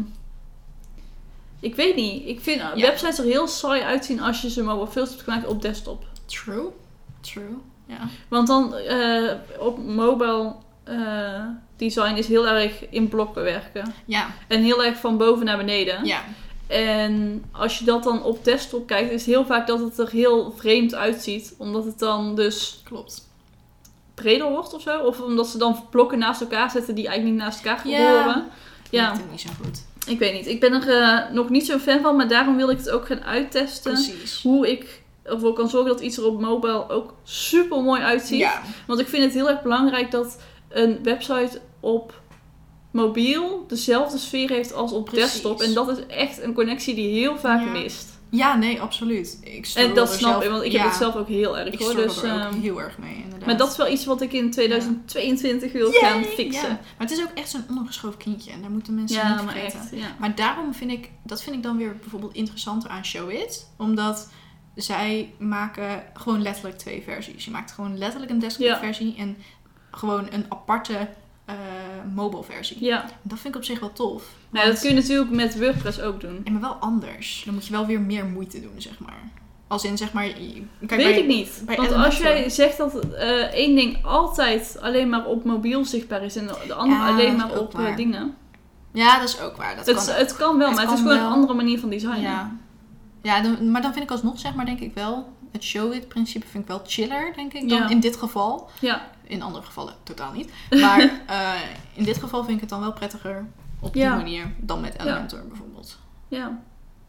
ik 1.59 1.75
weet 1.75 1.95
niet. 1.95 2.27
Ik 2.27 2.39
vind 2.41 2.61
Ja. 2.61 2.75
websites 2.75 3.17
er 3.17 3.25
heel 3.25 3.47
saai 3.47 3.81
uitzien 3.81 4.21
als 4.21 4.41
je 4.41 4.49
ze 4.49 4.63
mobile 4.63 4.87
first 4.87 5.11
hebt 5.11 5.23
gemaakt 5.23 5.47
op 5.47 5.61
desktop. 5.61 6.03
True, 6.25 6.69
true. 7.21 7.57
Ja. 7.85 7.99
Want 8.27 8.47
dan 8.47 8.75
eh, 8.75 9.31
op 9.59 9.77
mobile 9.85 10.55
eh, 10.83 11.43
design 11.75 12.15
is 12.15 12.27
heel 12.27 12.47
erg 12.47 12.89
in 12.89 13.07
blokken 13.07 13.43
werken. 13.43 13.93
Ja, 14.05 14.27
En 14.47 14.61
heel 14.63 14.83
erg 14.83 14.97
van 14.97 15.17
boven 15.17 15.45
naar 15.45 15.57
beneden. 15.57 16.05
ja. 16.05 16.21
En 16.67 17.43
als 17.51 17.79
je 17.79 17.85
dat 17.85 18.03
dan 18.03 18.23
op 18.23 18.43
desktop 18.45 18.87
kijkt, 18.87 19.11
is 19.11 19.21
het 19.25 19.29
heel 19.35 19.45
vaak 19.45 19.67
dat 19.67 19.79
het 19.79 19.97
er 19.99 20.09
heel 20.09 20.51
vreemd 20.57 20.95
uitziet. 20.95 21.55
Omdat 21.57 21.85
het 21.85 21.99
dan 21.99 22.35
dus 22.35 22.81
klopt. 22.83 23.27
breder 24.13 24.49
wordt 24.49 24.73
of 24.73 24.81
zo. 24.81 24.99
Of 24.99 25.19
omdat 25.21 25.47
ze 25.47 25.57
dan 25.57 25.85
blokken 25.89 26.19
naast 26.19 26.41
elkaar 26.41 26.71
zetten 26.71 26.95
die 26.95 27.07
eigenlijk 27.07 27.35
niet 27.37 27.45
naast 27.45 27.65
elkaar 27.65 27.83
horen. 27.83 28.25
Ja. 28.35 28.45
Ja, 28.89 29.13
Dat 29.13 29.31
niet 29.31 29.41
zo 29.41 29.49
goed. 29.63 29.85
Ik 30.07 30.19
weet 30.19 30.33
niet. 30.33 30.47
Ik 30.47 30.59
ben 30.59 30.73
er 30.73 30.89
eh, 31.01 31.33
nog 31.33 31.49
niet 31.49 31.65
zo 31.65 31.77
fan 31.77 32.01
van, 32.01 32.15
maar 32.15 32.27
daarom 32.27 32.55
wil 32.57 32.69
ik 32.69 32.77
het 32.77 32.89
ook 32.89 33.05
gaan 33.05 33.23
uittesten. 33.23 33.93
Precies. 33.93 34.41
Hoe 34.43 34.71
ik 34.71 35.01
ervoor 35.23 35.53
kan 35.53 35.69
zorgen 35.69 35.91
dat 35.91 36.01
iets 36.01 36.17
er 36.17 36.25
op 36.25 36.41
mobile 36.41 36.89
ook 36.89 37.13
super 37.23 37.81
mooi 37.83 38.01
uitziet. 38.01 38.39
Ja, 38.39 38.61
Want 38.87 38.99
ik 38.99 39.07
vind 39.07 39.23
het 39.23 39.33
heel 39.33 39.49
erg 39.49 39.61
belangrijk 39.61 40.11
dat 40.11 40.41
een 40.69 40.99
website 41.03 41.61
op 41.79 42.21
mobiel 42.91 43.65
dezelfde 43.67 44.17
sfeer 44.17 44.49
heeft 44.49 44.73
als 44.73 44.91
op 44.91 45.05
Precies. 45.05 45.31
desktop. 45.31 45.61
En 45.61 45.73
dat 45.73 45.89
is 45.97 46.05
echt 46.07 46.41
een 46.43 46.53
connectie 46.53 46.95
die 46.95 47.19
heel 47.19 47.37
vaak 47.37 47.61
Ja. 47.63 47.71
mist. 47.71 48.16
Ja 48.29 48.55
nee, 48.55 48.81
absoluut. 48.81 49.37
Ik 49.43 49.71
En 49.75 49.93
dat 49.93 50.07
snap 50.13 50.31
zelf- 50.31 50.43
ik, 50.43 50.49
want 50.49 50.63
ik 50.63 50.71
ja, 50.71 50.77
heb 50.81 50.87
het 50.87 50.97
zelf 50.97 51.15
ook 51.15 51.27
heel 51.27 51.57
erg 51.57 51.73
Ik 51.73 51.79
hoor. 51.79 51.95
Dus, 51.95 52.21
er 52.23 52.33
ook 52.33 52.39
ehm, 52.39 52.59
heel 52.59 52.81
erg 52.81 52.97
mee, 52.97 53.15
inderdaad. 53.15 53.45
maar 53.45 53.57
dat 53.57 53.71
is 53.71 53.77
wel 53.77 53.87
iets 53.91 54.05
wat 54.05 54.21
ik 54.21 54.33
in 54.33 54.51
2022 54.51 55.71
wil 55.71 55.91
Yay! 55.91 55.99
gaan 56.01 56.23
fixen. 56.23 56.61
Ja. 56.69 56.79
Maar 56.97 57.07
het 57.07 57.11
is 57.11 57.21
ook 57.23 57.31
echt 57.33 57.49
zo'n 57.49 57.63
ondergeschoven 57.69 58.17
kindje. 58.19 58.51
En 58.51 58.61
daar 58.61 58.71
moeten 58.71 58.95
mensen 58.95 59.17
Ja, 59.17 59.35
niet 59.35 59.43
maar 59.45 59.53
vergeten. 59.53 59.79
echt. 59.79 59.89
Ja. 59.91 60.15
Maar 60.19 60.35
daarom 60.35 60.73
vind 60.73 60.91
ik, 60.91 61.09
dat 61.23 61.43
vind 61.43 61.55
ik 61.55 61.63
dan 61.63 61.77
weer 61.77 61.97
bijvoorbeeld 61.97 62.33
interessanter 62.33 62.89
aan 62.89 63.05
Showit. 63.05 63.69
Omdat 63.77 64.29
zij 64.75 65.33
maken 65.37 66.03
gewoon 66.13 66.41
letterlijk 66.41 66.77
twee 66.77 67.01
versies. 67.03 67.45
Je 67.45 67.51
maakt 67.51 67.71
gewoon 67.71 67.97
letterlijk 67.97 68.31
een 68.31 68.39
desktop 68.39 68.77
versie 68.81 69.15
en 69.17 69.37
gewoon 69.91 70.27
een 70.31 70.45
aparte 70.49 71.07
eh, 71.47 71.55
mobile 72.15 72.43
versie. 72.43 72.77
ja. 72.83 73.05
Dat 73.21 73.39
vind 73.39 73.53
ik 73.53 73.59
op 73.59 73.65
zich 73.65 73.79
wel 73.79 73.93
tof. 73.93 74.23
Nou, 74.49 74.65
Want- 74.65 74.77
dat 74.79 74.79
kun 74.79 74.89
je 74.95 75.01
natuurlijk 75.01 75.29
met 75.31 75.59
WordPress 75.59 76.01
ook 76.01 76.21
doen. 76.21 76.41
Ja, 76.43 76.51
maar 76.51 76.61
wel 76.61 76.73
anders. 76.79 77.41
Dan 77.45 77.53
moet 77.53 77.65
je 77.65 77.71
wel 77.71 77.85
weer 77.85 78.01
meer 78.01 78.25
moeite 78.25 78.61
doen, 78.61 78.73
zeg 78.77 78.99
maar. 78.99 79.19
Als 79.67 79.83
in, 79.83 79.97
zeg 79.97 80.13
maar... 80.13 80.23
Kijk, 80.23 80.41
Weet 80.79 80.89
bij- 80.89 81.17
ik 81.19 81.27
niet. 81.27 81.61
bij 81.65 81.75
Want 81.75 81.91
als 81.91 82.17
jij 82.17 82.49
zegt 82.49 82.77
dat 82.77 82.99
eh, 83.13 83.29
één 83.41 83.75
ding 83.75 84.05
altijd 84.05 84.77
alleen 84.81 85.09
maar 85.09 85.25
op 85.25 85.43
mobiel 85.43 85.85
zichtbaar 85.85 86.23
is 86.23 86.35
en 86.35 86.47
de 86.67 86.73
andere 86.73 87.01
Ja, 87.01 87.07
alleen 87.07 87.35
maar 87.35 87.59
op 87.59 87.73
eh, 87.75 87.81
waar. 87.81 87.95
dingen. 87.95 88.35
Ja, 88.93 89.19
dat 89.19 89.29
is 89.29 89.39
ook 89.41 89.57
waar. 89.57 89.75
Dat 89.75 89.85
Het, 89.85 90.05
kan 90.05 90.15
het 90.15 90.35
kan 90.35 90.57
wel, 90.57 90.67
Het 90.67 90.75
maar 90.75 90.85
het 90.85 90.93
is 90.93 90.99
gewoon 91.01 91.17
wel. 91.17 91.25
een 91.27 91.31
andere 91.33 91.53
manier 91.53 91.79
van 91.79 91.89
designen. 91.89 92.21
Ja, 92.21 92.51
ja 93.21 93.41
dan, 93.41 93.71
maar 93.71 93.81
dan 93.81 93.91
vind 93.93 94.03
ik 94.05 94.11
alsnog, 94.11 94.39
zeg 94.39 94.53
maar, 94.55 94.65
denk 94.65 94.79
ik 94.79 94.93
wel... 94.93 95.35
Het 95.51 95.63
show-it-principe 95.63 96.47
vind 96.47 96.63
ik 96.63 96.69
wel 96.69 96.81
chiller, 96.85 97.33
denk 97.35 97.53
ik, 97.53 97.69
dan 97.69 97.77
Ja. 97.77 97.89
in 97.89 97.99
dit 97.99 98.15
geval. 98.17 98.69
Ja. 98.79 99.07
In 99.27 99.41
andere 99.41 99.63
gevallen 99.65 99.93
totaal 100.03 100.31
niet. 100.31 100.49
Maar 100.69 100.99
eh, 101.27 101.53
in 101.93 102.03
dit 102.03 102.17
geval 102.17 102.43
vind 102.43 102.53
ik 102.55 102.59
het 102.61 102.69
dan 102.69 102.79
wel 102.79 102.93
prettiger 102.93 103.45
op 103.79 103.93
die 103.93 104.01
Ja. 104.01 104.15
manier 104.15 104.53
dan 104.57 104.81
met 104.81 104.99
Elementor 104.99 105.43
bijvoorbeeld. 105.47 105.97
Ja. 106.27 106.59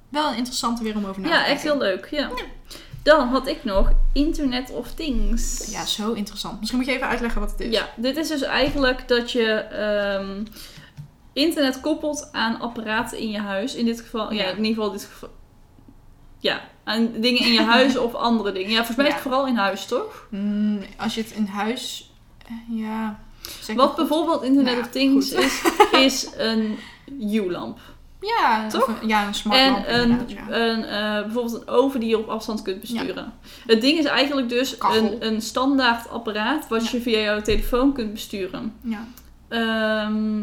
Wel 0.08 0.28
een 0.30 0.36
interessante 0.36 0.82
weer 0.82 0.96
om 0.96 1.04
over 1.04 1.20
na 1.20 1.26
te 1.28 1.32
ja, 1.32 1.38
denken. 1.38 1.54
echt 1.54 1.62
heel 1.62 1.78
leuk. 1.78 2.08
Ja. 2.10 2.30
Dan 3.02 3.28
had 3.28 3.46
ik 3.46 3.64
nog 3.64 3.92
Internet 4.12 4.70
of 4.70 4.92
Things. 4.94 5.70
Ja, 5.70 5.84
zo 5.84 6.12
interessant. 6.12 6.58
Misschien 6.58 6.78
moet 6.80 6.88
je 6.88 6.94
even 6.94 7.08
uitleggen 7.08 7.40
wat 7.40 7.50
het 7.50 7.60
is. 7.60 7.74
Ja, 7.74 7.88
dit 7.96 8.16
is 8.16 8.28
dus 8.28 8.42
eigenlijk 8.42 9.08
dat 9.08 9.32
je 9.32 9.46
ehm, 9.52 10.44
internet 11.32 11.80
koppelt 11.80 12.28
aan 12.32 12.60
apparaten 12.60 13.18
in 13.18 13.30
je 13.30 13.40
huis. 13.40 13.74
In 13.74 13.84
dit 13.84 14.00
geval, 14.00 14.32
ja, 14.32 14.42
Ja. 14.42 14.50
in 14.50 14.56
ieder 14.64 14.74
geval 14.74 14.90
dit 14.90 15.04
geval. 15.04 15.28
Ja, 16.38 16.60
aan 16.84 17.12
dingen 17.12 17.40
in 17.42 17.52
je 17.52 17.62
huis 17.62 17.96
of 18.06 18.14
andere 18.14 18.52
dingen. 18.52 18.70
Ja, 18.70 18.76
volgens 18.76 18.96
mij 18.96 19.06
is 19.06 19.12
het 19.14 19.22
Ja. 19.22 19.28
vooral 19.30 19.46
in 19.48 19.56
huis, 19.56 19.86
toch? 19.86 20.26
Mm, 20.30 20.80
als 20.96 21.14
je 21.14 21.20
het 21.20 21.30
in 21.30 21.46
huis... 21.46 22.07
ja... 22.68 23.18
Wat 23.74 23.96
bijvoorbeeld 23.96 24.42
Internet 24.42 24.74
Ja, 24.74 24.80
of 24.80 24.88
Things 24.88 25.34
goed. 25.34 25.44
is, 25.44 25.62
is 26.07 26.28
een 26.36 26.78
U-lamp. 27.20 27.78
Ja, 28.20 28.68
Toch? 28.68 28.86
een- 29.01 29.09
ja, 29.09 29.26
een 29.26 29.34
smart 29.34 29.59
En 29.61 29.70
lamp 29.72 29.86
een, 29.88 30.24
ja. 30.28 30.51
een, 30.51 30.84
eh, 30.84 31.22
bijvoorbeeld 31.24 31.55
een 31.61 31.68
oven 31.68 32.01
die 32.01 32.09
je 32.09 32.18
op 32.18 32.28
afstand 32.28 32.62
kunt 32.62 32.80
besturen. 32.80 33.32
Het 33.66 33.80
ding 33.80 33.99
is 33.99 34.05
eigenlijk 34.05 34.49
dus 34.49 34.76
een, 34.94 35.26
een 35.26 35.42
standaard 35.42 36.09
apparaat 36.11 36.68
wat 36.68 36.84
Ja. 36.84 36.88
je 36.92 37.01
via 37.01 37.18
jouw 37.18 37.40
telefoon 37.42 37.92
kunt 37.92 38.12
besturen. 38.12 38.74
ja. 38.80 39.07
Ehm, 39.49 40.40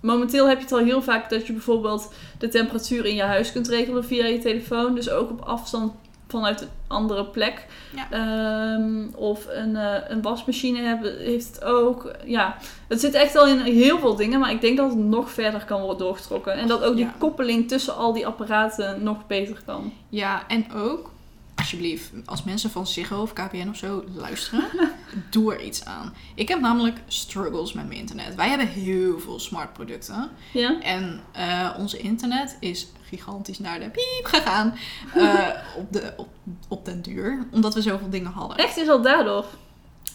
momenteel 0.00 0.48
heb 0.48 0.56
je 0.58 0.62
het 0.64 0.72
al 0.72 0.78
heel 0.78 1.02
vaak 1.02 1.30
dat 1.30 1.46
je 1.46 1.52
bijvoorbeeld 1.52 2.12
de 2.38 2.48
temperatuur 2.48 3.04
in 3.06 3.14
je 3.14 3.22
huis 3.22 3.52
kunt 3.52 3.68
regelen 3.68 4.04
via 4.04 4.24
je 4.26 4.38
telefoon. 4.38 4.94
Dus 4.94 5.10
ook 5.10 5.30
op 5.30 5.40
afstand 5.40 5.92
vanuit 6.30 6.60
een 6.60 6.68
andere 6.86 7.24
plek. 7.24 7.66
Ja. 7.94 8.06
Ehm, 8.10 9.06
of 9.14 9.46
een, 9.48 9.76
eh, 9.76 9.94
een 10.08 10.22
wasmachine 10.22 10.80
hebben, 10.82 11.18
heeft 11.18 11.46
het 11.46 11.64
ook. 11.64 12.10
Ja, 12.24 12.56
het 12.88 13.00
zit 13.00 13.14
echt 13.14 13.36
al 13.36 13.46
in 13.46 13.58
heel 13.60 13.98
veel 13.98 14.16
dingen. 14.16 14.40
Maar 14.40 14.50
ik 14.50 14.60
denk 14.60 14.76
dat 14.76 14.88
het 14.90 14.98
nog 14.98 15.30
verder 15.30 15.64
kan 15.64 15.80
worden 15.80 15.98
doorgetrokken. 16.06 16.52
En 16.54 16.68
dat 16.68 16.82
ook 16.82 16.96
die 16.96 17.04
Ja. 17.04 17.14
koppeling 17.18 17.68
tussen 17.68 17.96
al 17.96 18.12
die 18.12 18.26
apparaten 18.26 19.02
nog 19.02 19.26
beter 19.26 19.62
kan. 19.66 19.92
Ja, 20.08 20.48
en 20.48 20.72
ook, 20.72 21.10
alsjeblieft, 21.56 22.10
als 22.24 22.44
mensen 22.44 22.70
van 22.70 22.86
Ziggo 22.86 23.20
of 23.22 23.32
KPN 23.32 23.68
of 23.68 23.76
zo 23.76 24.04
luisteren, 24.14 24.64
doe 25.30 25.54
er 25.54 25.62
iets 25.62 25.84
aan. 25.84 26.14
Ik 26.34 26.48
heb 26.48 26.60
namelijk 26.60 26.96
struggles 27.06 27.72
met 27.72 27.86
mijn 27.86 27.98
internet. 28.00 28.34
Wij 28.34 28.48
hebben 28.48 28.66
heel 28.68 29.18
veel 29.18 29.38
smart 29.40 29.72
producten. 29.72 30.30
Ja? 30.52 30.80
En 30.80 31.20
eh, 31.32 31.70
onze 31.78 31.98
internet 31.98 32.56
is 32.60 32.86
gigantisch 33.10 33.58
naar 33.58 33.78
de 33.78 33.90
piep 33.90 34.24
gegaan 34.24 34.74
eh, 35.14 35.48
op, 35.76 35.92
de, 35.92 36.12
op, 36.16 36.28
op 36.68 36.84
den 36.84 37.02
duur. 37.02 37.46
Omdat 37.52 37.74
we 37.74 37.82
zoveel 37.82 38.10
dingen 38.10 38.32
hadden. 38.32 38.56
Echt 38.56 38.76
is 38.76 38.88
al 38.88 39.02
daardoor. 39.02 39.44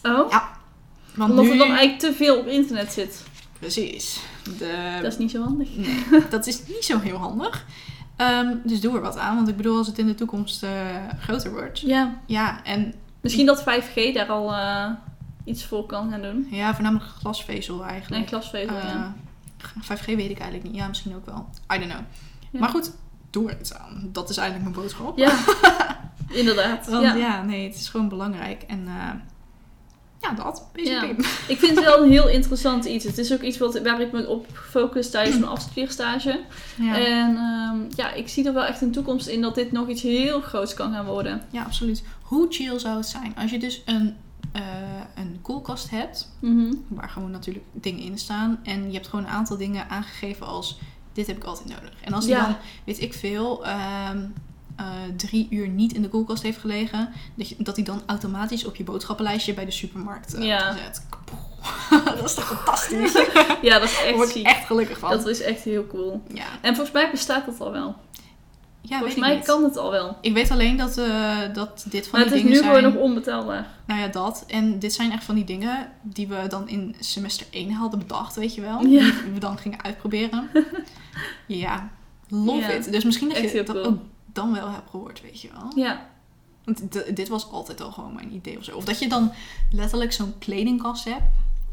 Oh? 0.02 0.32
Want 1.14 1.30
Omdat 1.30 1.44
nu... 1.44 1.50
er 1.50 1.58
dan 1.58 1.68
eigenlijk 1.68 1.98
te 1.98 2.12
veel 2.12 2.38
op 2.38 2.46
internet 2.46 2.92
zit. 2.92 3.24
Precies. 3.58 4.20
De... 4.58 4.98
Dat 5.02 5.12
is 5.12 5.18
niet 5.18 5.30
zo 5.30 5.42
handig. 5.42 5.76
Nee, 5.76 6.04
dat 6.30 6.46
is 6.46 6.66
niet 6.66 6.84
zo 6.84 6.98
heel 6.98 7.16
handig. 7.16 7.64
Ehm, 8.16 8.54
dus 8.64 8.80
doe 8.80 8.94
er 8.94 9.00
wat 9.00 9.16
aan. 9.16 9.36
Want 9.36 9.48
ik 9.48 9.56
bedoel, 9.56 9.76
als 9.78 9.86
het 9.86 9.98
in 9.98 10.06
de 10.06 10.14
toekomst 10.14 10.62
eh, 10.62 10.70
groter 11.20 11.50
wordt. 11.50 11.80
Ja. 11.80 12.20
Ja, 12.26 12.64
en 12.64 12.94
Misschien 13.20 13.46
dat 13.46 13.62
5G 13.62 14.12
daar 14.14 14.28
al 14.28 14.52
eh, 14.54 14.90
iets 15.44 15.64
voor 15.64 15.86
kan 15.86 16.10
gaan 16.10 16.22
doen. 16.22 16.46
ja, 16.50 16.74
voornamelijk 16.74 17.10
glasvezel 17.10 17.84
eigenlijk. 17.84 18.22
En 18.22 18.28
glasvezel, 18.28 18.74
ja. 18.74 19.14
Eh, 19.60 19.98
5G 19.98 20.04
weet 20.04 20.30
ik 20.30 20.38
eigenlijk 20.38 20.62
niet. 20.62 20.74
Ja, 20.74 20.88
misschien 20.88 21.14
ook 21.14 21.26
wel. 21.26 21.48
I 21.74 21.78
don't 21.78 21.90
know. 21.90 22.04
Ja. 22.56 22.62
Maar 22.62 22.70
goed, 22.70 22.90
doe 23.30 23.50
er 23.50 23.60
iets 23.60 23.74
aan. 23.74 24.08
Dat 24.12 24.30
is 24.30 24.36
eigenlijk 24.36 24.70
mijn 24.70 24.82
boodschap. 24.84 25.18
Ja, 25.18 25.38
inderdaad. 26.40 26.86
Want 26.88 27.02
ja. 27.02 27.14
ja. 27.14 27.42
nee, 27.42 27.66
het 27.66 27.76
is 27.76 27.88
gewoon 27.88 28.08
belangrijk. 28.08 28.62
En 28.62 28.84
eh, 28.86 29.10
Ja, 30.20 30.32
dat. 30.32 30.68
Basically. 30.72 31.16
Ik 31.54 31.58
vind 31.58 31.76
het 31.76 31.84
wel 31.84 32.02
een 32.02 32.10
heel 32.10 32.28
interessant 32.28 32.84
iets. 32.84 33.04
Het 33.04 33.18
is 33.18 33.32
ook 33.32 33.40
iets 33.40 33.58
wat, 33.58 33.80
waar 33.82 34.00
ik 34.00 34.12
me 34.12 34.28
op 34.28 34.46
focus 34.70 35.10
tijdens 35.10 35.38
mijn 35.38 35.50
afstudeerstage. 35.50 36.40
Ja. 36.76 36.96
En 36.98 37.36
ehm, 37.36 37.78
ja, 37.96 38.12
ik 38.12 38.28
zie 38.28 38.46
er 38.46 38.52
wel 38.54 38.64
echt 38.64 38.80
een 38.80 38.92
toekomst 38.92 39.26
in 39.26 39.40
dat 39.40 39.54
dit 39.54 39.72
nog 39.72 39.88
iets 39.88 40.02
heel 40.02 40.40
groots 40.40 40.74
kan 40.74 40.92
gaan 40.92 41.04
worden. 41.06 41.42
ja, 41.50 41.62
absoluut. 41.62 42.02
Hoe 42.22 42.46
chill 42.50 42.78
zou 42.78 42.96
het 42.96 43.06
zijn 43.06 43.34
als 43.36 43.50
je 43.50 43.58
dus 43.58 43.82
een, 43.84 44.16
eh, 44.52 44.62
een 45.16 45.38
koelkast 45.42 45.90
hebt, 45.90 46.28
Mhm. 46.40 46.72
waar 46.88 47.08
gewoon 47.08 47.30
natuurlijk 47.30 47.64
dingen 47.72 48.02
in 48.02 48.18
staan. 48.18 48.60
En 48.62 48.86
je 48.86 48.92
hebt 48.92 49.08
gewoon 49.08 49.24
een 49.24 49.30
aantal 49.30 49.56
dingen 49.56 49.88
aangegeven 49.90 50.46
als, 50.46 50.78
dit 51.16 51.26
heb 51.26 51.36
ik 51.36 51.44
altijd 51.44 51.68
nodig. 51.68 51.92
En 52.00 52.12
als 52.12 52.24
die 52.24 52.34
Ja. 52.34 52.44
dan, 52.44 52.56
weet 52.84 53.00
ik 53.00 53.14
veel, 53.14 53.66
ehm, 53.66 54.24
eh, 54.76 54.86
drie 55.16 55.46
uur 55.50 55.68
niet 55.68 55.92
in 55.92 56.02
de 56.02 56.08
koelkast 56.08 56.42
heeft 56.42 56.58
gelegen, 56.58 57.08
dat, 57.34 57.48
je, 57.48 57.54
dat 57.58 57.74
die 57.74 57.84
dan 57.84 58.02
automatisch 58.06 58.64
op 58.64 58.76
je 58.76 58.84
boodschappenlijstje 58.84 59.54
bij 59.54 59.64
de 59.64 59.70
supermarkt 59.70 60.34
eh, 60.34 60.44
Ja. 60.44 60.72
gezet. 60.72 61.02
dat 62.16 62.24
is 62.24 62.34
toch 62.34 62.46
fantastisch? 62.46 63.12
Ja, 63.62 63.78
dat 63.78 63.88
is 63.88 63.96
Daar 63.96 64.06
echt 64.06 64.16
word 64.16 64.34
ik 64.34 64.46
echt 64.46 64.66
gelukkig 64.66 64.98
van. 64.98 65.10
Dat 65.10 65.26
is 65.26 65.40
echt 65.42 65.62
heel 65.62 65.86
cool. 65.86 66.22
Ja, 66.34 66.46
En 66.62 66.74
volgens 66.74 66.94
mij 66.94 67.10
bestaat 67.10 67.46
dat 67.46 67.60
al 67.60 67.72
wel. 67.72 67.96
Ja 68.88 68.96
volgens 68.98 69.18
mij 69.20 69.38
kan 69.38 69.64
het 69.64 69.76
al 69.76 69.90
wel. 69.90 70.16
Ik 70.20 70.32
weet 70.32 70.50
alleen 70.50 70.76
dat, 70.76 70.98
eh, 70.98 71.38
dat 71.52 71.86
dit 71.88 72.08
van 72.08 72.18
Maar 72.20 72.28
het 72.28 72.38
die 72.38 72.38
is 72.38 72.48
nu 72.48 72.54
dingen 72.54 72.64
gewoon 72.64 72.80
zijn... 72.80 72.92
nog 72.94 73.02
onbetaalbaar. 73.02 73.66
Nou 73.86 74.00
ja, 74.00 74.08
dat. 74.08 74.44
En 74.46 74.78
dit 74.78 74.92
zijn 74.92 75.12
echt 75.12 75.24
van 75.24 75.34
die 75.34 75.44
dingen 75.44 75.92
die 76.02 76.28
we 76.28 76.44
dan 76.48 76.68
in 76.68 76.96
semester 77.00 77.46
1 77.50 77.70
hadden 77.70 77.98
bedacht, 77.98 78.36
weet 78.36 78.54
je 78.54 78.60
wel. 78.60 78.80
Ja. 78.86 79.10
Die 79.22 79.32
we 79.32 79.38
dan 79.38 79.58
gingen 79.58 79.82
uitproberen. 79.82 80.48
ja, 81.46 81.90
love 82.28 82.58
Ja. 82.60 82.68
it. 82.70 82.92
Dus 82.92 83.04
misschien 83.04 83.28
dat 83.28 83.36
Echt 83.38 83.52
je 83.52 83.62
dat 83.62 83.76
cool. 83.76 83.86
ook 83.86 83.98
dan 84.32 84.52
wel 84.52 84.70
hebt 84.70 84.90
gehoord, 84.90 85.22
weet 85.22 85.40
je 85.40 85.48
wel. 85.52 85.72
Ja, 85.84 86.06
Want 86.64 87.16
dit 87.16 87.28
was 87.28 87.50
altijd 87.50 87.80
al 87.80 87.92
gewoon 87.92 88.14
mijn 88.14 88.34
idee 88.34 88.58
of 88.58 88.64
zo. 88.64 88.76
Of 88.76 88.84
dat 88.84 88.98
je 88.98 89.08
dan 89.08 89.32
letterlijk 89.70 90.12
zo'n 90.12 90.34
kledingkast 90.38 91.04
hebt, 91.04 91.22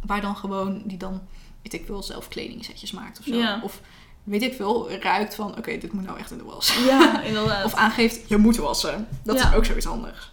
waar 0.05 0.21
dan 0.21 0.35
gewoon, 0.35 0.81
die 0.85 0.97
dan, 0.97 1.21
weet 1.61 1.73
ik 1.73 1.85
veel, 1.85 2.03
zelf 2.03 2.27
kledingsetjes 2.27 2.91
maakt 2.91 3.19
of 3.19 3.25
zo. 3.25 3.35
Ja. 3.35 3.59
Of 3.63 3.81
weet 4.23 4.41
ik 4.41 4.53
veel, 4.53 4.91
ruikt 4.91 5.35
van, 5.35 5.57
oké, 5.57 5.77
dit 5.77 5.93
moet 5.93 6.05
nou 6.05 6.19
echt 6.19 6.31
in 6.31 6.37
de 6.37 6.43
was. 6.43 6.77
ja 6.87 7.21
inderdaad. 7.21 7.65
Of 7.73 7.73
aangeeft, 7.73 8.19
je 8.29 8.37
moet 8.37 8.57
wassen. 8.57 9.07
Dat 9.23 9.37
Ja. 9.39 9.49
is 9.49 9.55
ook 9.55 9.65
zoiets 9.65 9.85
handigs. 9.85 10.31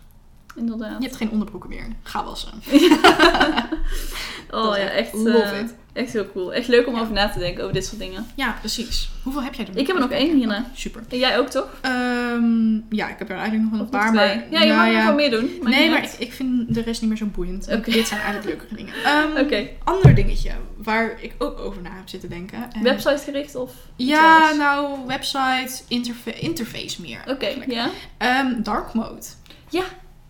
Inderdaad. 0.60 0.96
Je 0.98 1.04
hebt 1.04 1.16
geen 1.16 1.30
onderbroeken 1.30 1.68
meer. 1.70 1.86
Ga 2.02 2.24
wassen. 2.24 2.50
Oh 4.52 4.76
ja, 4.76 4.82
echt 4.82 4.92
echt, 4.92 5.12
love 5.12 5.38
eh, 5.42 5.60
it. 5.60 5.74
echt 5.92 6.12
heel 6.12 6.30
cool. 6.32 6.54
Echt 6.54 6.68
leuk 6.68 6.86
om 6.86 6.94
Ja. 6.94 7.00
over 7.00 7.12
na 7.12 7.28
te 7.28 7.38
denken, 7.38 7.62
over 7.62 7.74
dit 7.74 7.84
soort 7.86 8.00
dingen. 8.00 8.26
Ja, 8.34 8.56
precies. 8.60 9.10
Hoeveel 9.22 9.42
heb 9.42 9.54
jij 9.54 9.66
er? 9.66 9.76
Ik 9.76 9.86
heb 9.86 9.96
er 9.96 10.02
nog 10.02 10.10
één 10.10 10.36
hierna. 10.36 10.64
Super. 10.74 11.02
En 11.08 11.18
jij 11.18 11.38
ook 11.38 11.48
toch? 11.48 11.68
Ehm, 11.80 12.72
ja, 12.88 13.08
ik 13.08 13.18
heb 13.18 13.28
er 13.30 13.36
eigenlijk 13.36 13.62
nog 13.62 13.70
wel 13.70 13.80
een 13.80 13.88
paar, 13.88 14.12
maar... 14.12 14.44
Ja, 14.50 14.60
je 14.62 14.72
mag 14.72 14.86
nog 14.92 15.04
wel 15.04 15.14
meer 15.14 15.30
doen. 15.30 15.50
Nee, 15.62 15.90
maar 15.90 16.02
ik, 16.02 16.10
ik 16.18 16.32
vind 16.32 16.74
de 16.74 16.80
rest 16.82 17.00
niet 17.00 17.10
meer 17.10 17.18
zo 17.18 17.26
boeiend. 17.26 17.84
Dit 17.84 18.06
zijn 18.06 18.20
eigenlijk 18.20 18.44
leukere 18.44 18.74
dingen. 18.76 18.94
Ehm, 19.04 19.44
Oké. 19.44 19.68
Ander 19.84 20.14
dingetje 20.14 20.50
waar 20.76 21.22
ik 21.22 21.34
ook 21.38 21.58
over 21.58 21.82
na 21.82 21.90
heb 21.94 22.08
zitten 22.08 22.28
denken. 22.28 22.72
En- 22.72 22.82
Website 22.82 23.22
gericht 23.24 23.54
of 23.54 23.72
Ja, 23.96 24.36
anders? 24.40 24.56
nou, 24.58 24.98
website, 25.06 25.82
interfa- 25.88 26.34
interface 26.40 27.00
meer. 27.00 27.20
Oké, 27.26 27.44
eigenlijk. 27.44 27.72
ja. 27.72 27.88
Ehm, 28.18 28.62
dark 28.62 28.92
mode. 28.94 29.26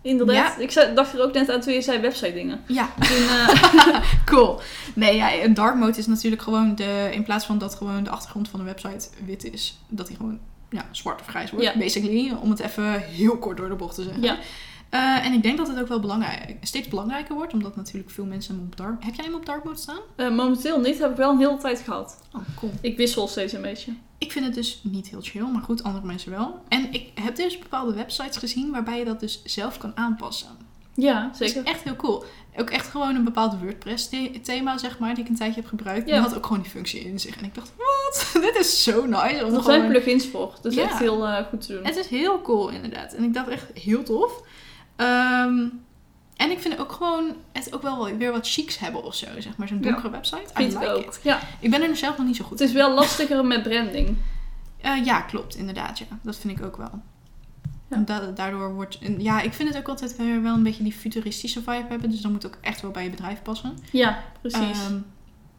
Inderdaad. 0.01 0.55
Ja. 0.57 0.63
Ik 0.63 0.71
zei- 0.71 0.93
dacht 0.93 1.13
er 1.13 1.21
ook 1.23 1.33
net 1.33 1.49
aan 1.49 1.61
toen 1.61 1.73
je 1.73 1.81
zei 1.81 1.99
website 1.99 2.33
dingen. 2.33 2.61
Ja, 2.67 2.89
Toen, 2.99 3.17
eh, 3.17 4.01
cool. 4.31 4.59
Nee, 4.95 5.15
ja, 5.15 5.33
een 5.43 5.53
dark 5.53 5.75
mode 5.75 5.97
is 5.97 6.07
natuurlijk 6.07 6.41
gewoon 6.41 6.75
de... 6.75 7.09
In 7.11 7.23
plaats 7.23 7.45
van 7.45 7.57
dat 7.57 7.75
gewoon 7.75 8.03
de 8.03 8.09
achtergrond 8.09 8.49
van 8.49 8.59
de 8.59 8.65
website 8.65 9.07
wit 9.25 9.53
is, 9.53 9.77
dat 9.87 10.07
die 10.07 10.15
gewoon 10.15 10.39
ja, 10.69 10.85
zwart 10.91 11.19
of 11.21 11.27
grijs 11.27 11.51
wordt, 11.51 11.65
Ja. 11.65 11.77
basically. 11.77 12.33
Om 12.41 12.49
het 12.49 12.59
even 12.59 12.99
heel 13.01 13.37
kort 13.37 13.57
door 13.57 13.69
de 13.69 13.75
bocht 13.75 13.95
te 13.95 14.03
zeggen. 14.03 14.21
ja. 14.23 14.37
Eh, 14.91 15.25
en 15.25 15.33
ik 15.33 15.43
denk 15.43 15.57
dat 15.57 15.67
het 15.67 15.79
ook 15.79 15.87
wel 15.87 15.99
belangrijk, 15.99 16.57
steeds 16.61 16.87
belangrijker 16.87 17.35
wordt, 17.35 17.53
omdat 17.53 17.75
natuurlijk 17.75 18.09
veel 18.09 18.25
mensen 18.25 18.55
hem 18.55 18.63
op 18.63 18.77
dark... 18.77 19.03
Heb 19.03 19.15
jij 19.15 19.25
hem 19.25 19.33
op 19.35 19.45
dark 19.45 19.63
mode 19.63 19.77
staan? 19.79 19.99
Eh, 20.15 20.29
momenteel 20.29 20.79
niet, 20.79 20.99
heb 20.99 21.11
ik 21.11 21.17
wel 21.17 21.31
een 21.31 21.37
hele 21.37 21.57
tijd 21.57 21.79
gehad. 21.79 22.17
Oh, 22.35 22.41
cool. 22.55 22.71
Ik 22.81 22.97
wissel 22.97 23.27
steeds 23.27 23.53
een 23.53 23.61
beetje. 23.61 23.93
Ik 24.17 24.31
vind 24.31 24.45
het 24.45 24.53
dus 24.53 24.79
niet 24.83 25.07
heel 25.09 25.21
chill, 25.21 25.41
maar 25.45 25.61
goed, 25.61 25.83
andere 25.83 26.05
mensen 26.05 26.31
wel. 26.31 26.59
En 26.67 26.93
ik 26.93 27.09
heb 27.21 27.35
dus 27.35 27.59
bepaalde 27.59 27.93
websites 27.93 28.37
gezien 28.37 28.71
waarbij 28.71 28.99
je 28.99 29.05
dat 29.05 29.19
dus 29.19 29.41
zelf 29.43 29.77
kan 29.77 29.91
aanpassen. 29.97 30.49
Ja, 30.95 31.23
Dat 31.27 31.37
zeker. 31.37 31.61
is 31.65 31.71
echt 31.71 31.83
heel 31.83 31.95
cool. 31.95 32.23
Ook 32.57 32.69
echt 32.69 32.87
gewoon 32.87 33.15
een 33.15 33.23
bepaald 33.23 33.59
WordPress-thema, 33.61 34.77
zeg 34.77 34.99
maar, 34.99 35.15
die 35.15 35.23
ik 35.23 35.29
een 35.29 35.35
tijdje 35.35 35.59
heb 35.61 35.69
gebruikt. 35.69 36.07
Ja. 36.07 36.13
Die 36.13 36.23
had 36.23 36.35
ook 36.35 36.45
gewoon 36.45 36.61
die 36.61 36.71
functie 36.71 36.99
in 36.99 37.19
zich. 37.19 37.37
En 37.37 37.43
ik 37.43 37.55
dacht, 37.55 37.71
wat? 37.77 38.31
Dit 38.45 38.55
is 38.59 38.83
zo 38.83 39.05
nice. 39.05 39.45
Om 39.45 39.53
Er 39.53 39.63
zijn 39.63 39.63
gewoon... 39.63 39.87
plugins 39.89 40.27
voor. 40.27 40.53
Dat 40.61 40.71
is 40.71 40.77
Ja. 40.77 40.83
echt 40.83 40.99
heel 40.99 41.27
eh, 41.27 41.45
goed 41.49 41.61
te 41.65 41.73
doen. 41.73 41.85
Het 41.85 41.95
is 41.95 42.07
heel 42.07 42.41
cool, 42.41 42.69
inderdaad. 42.69 43.13
En 43.13 43.23
ik 43.23 43.33
dacht 43.33 43.47
echt 43.47 43.65
heel 43.73 44.03
tof. 44.03 44.41
Ehm, 44.95 45.65
en 46.35 46.51
ik 46.51 46.59
vind 46.59 46.79
ook 46.79 46.91
gewoon 46.91 47.33
het 47.51 47.73
ook 47.73 47.81
wel 47.81 48.17
weer 48.17 48.31
wat 48.31 48.49
chics 48.49 48.79
hebben 48.79 49.03
of 49.03 49.15
zo, 49.15 49.27
zeg 49.39 49.57
maar. 49.57 49.67
Zo'n 49.67 49.77
Ja. 49.81 49.83
donkere 49.91 50.09
website. 50.09 50.41
I 50.43 50.53
Vind 50.53 50.73
ik 50.73 50.81
ook. 50.89 51.05
it. 51.05 51.19
Ja, 51.23 51.39
Ik 51.59 51.69
ben 51.69 51.81
er 51.81 51.95
zelf 51.97 52.17
nog 52.17 52.27
niet 52.27 52.35
zo 52.35 52.43
goed 52.43 52.59
het 52.59 52.67
is 52.67 52.73
wel 52.75 52.93
lastiger 52.93 53.45
met 53.45 53.63
branding. 53.63 54.15
Eh, 54.81 55.05
ja, 55.05 55.21
klopt, 55.21 55.55
inderdaad. 55.55 55.99
Ja. 55.99 56.05
Dat 56.21 56.37
vind 56.37 56.59
ik 56.59 56.65
ook 56.65 56.77
wel. 56.77 57.01
Ja. 57.89 58.31
Daardoor 58.35 58.73
wordt... 58.73 58.99
Ja, 59.17 59.41
ik 59.41 59.53
vind 59.53 59.69
het 59.69 59.77
ook 59.77 59.87
altijd 59.87 60.17
weer 60.17 60.41
wel 60.41 60.53
een 60.53 60.63
beetje 60.63 60.83
die 60.83 60.93
futuristische 60.93 61.59
vibe 61.59 61.85
hebben. 61.89 62.09
Dus 62.09 62.21
dan 62.21 62.31
moet 62.31 62.43
het 62.43 62.53
ook 62.55 62.57
echt 62.61 62.81
wel 62.81 62.91
bij 62.91 63.03
je 63.03 63.09
bedrijf 63.09 63.41
passen. 63.41 63.77
Ja, 63.91 64.23
precies. 64.41 64.79
Ehm, 64.85 64.97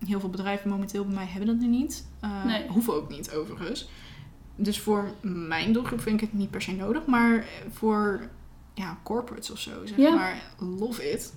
heel 0.06 0.20
veel 0.20 0.28
bedrijven 0.28 0.70
momenteel 0.70 1.04
bij 1.04 1.14
mij 1.14 1.26
hebben 1.26 1.46
dat 1.46 1.56
nu 1.56 1.66
niet. 1.66 2.06
Eh, 2.20 2.44
Nee. 2.44 2.66
Hoeven 2.68 2.94
ook 2.94 3.08
niet, 3.10 3.34
overigens. 3.34 3.88
Dus 4.56 4.80
voor 4.80 5.10
mijn 5.22 5.72
doelgroep 5.72 6.00
vind 6.00 6.14
ik 6.22 6.28
het 6.28 6.38
niet 6.38 6.50
per 6.50 6.62
se 6.62 6.72
nodig. 6.72 7.06
Maar 7.06 7.44
voor 7.72 8.28
ja, 8.74 8.98
corporates 9.02 9.50
of 9.50 9.58
zo, 9.58 9.70
zeg 9.84 9.96
Ja. 9.96 10.14
maar, 10.14 10.42
love 10.58 11.10
it. 11.12 11.32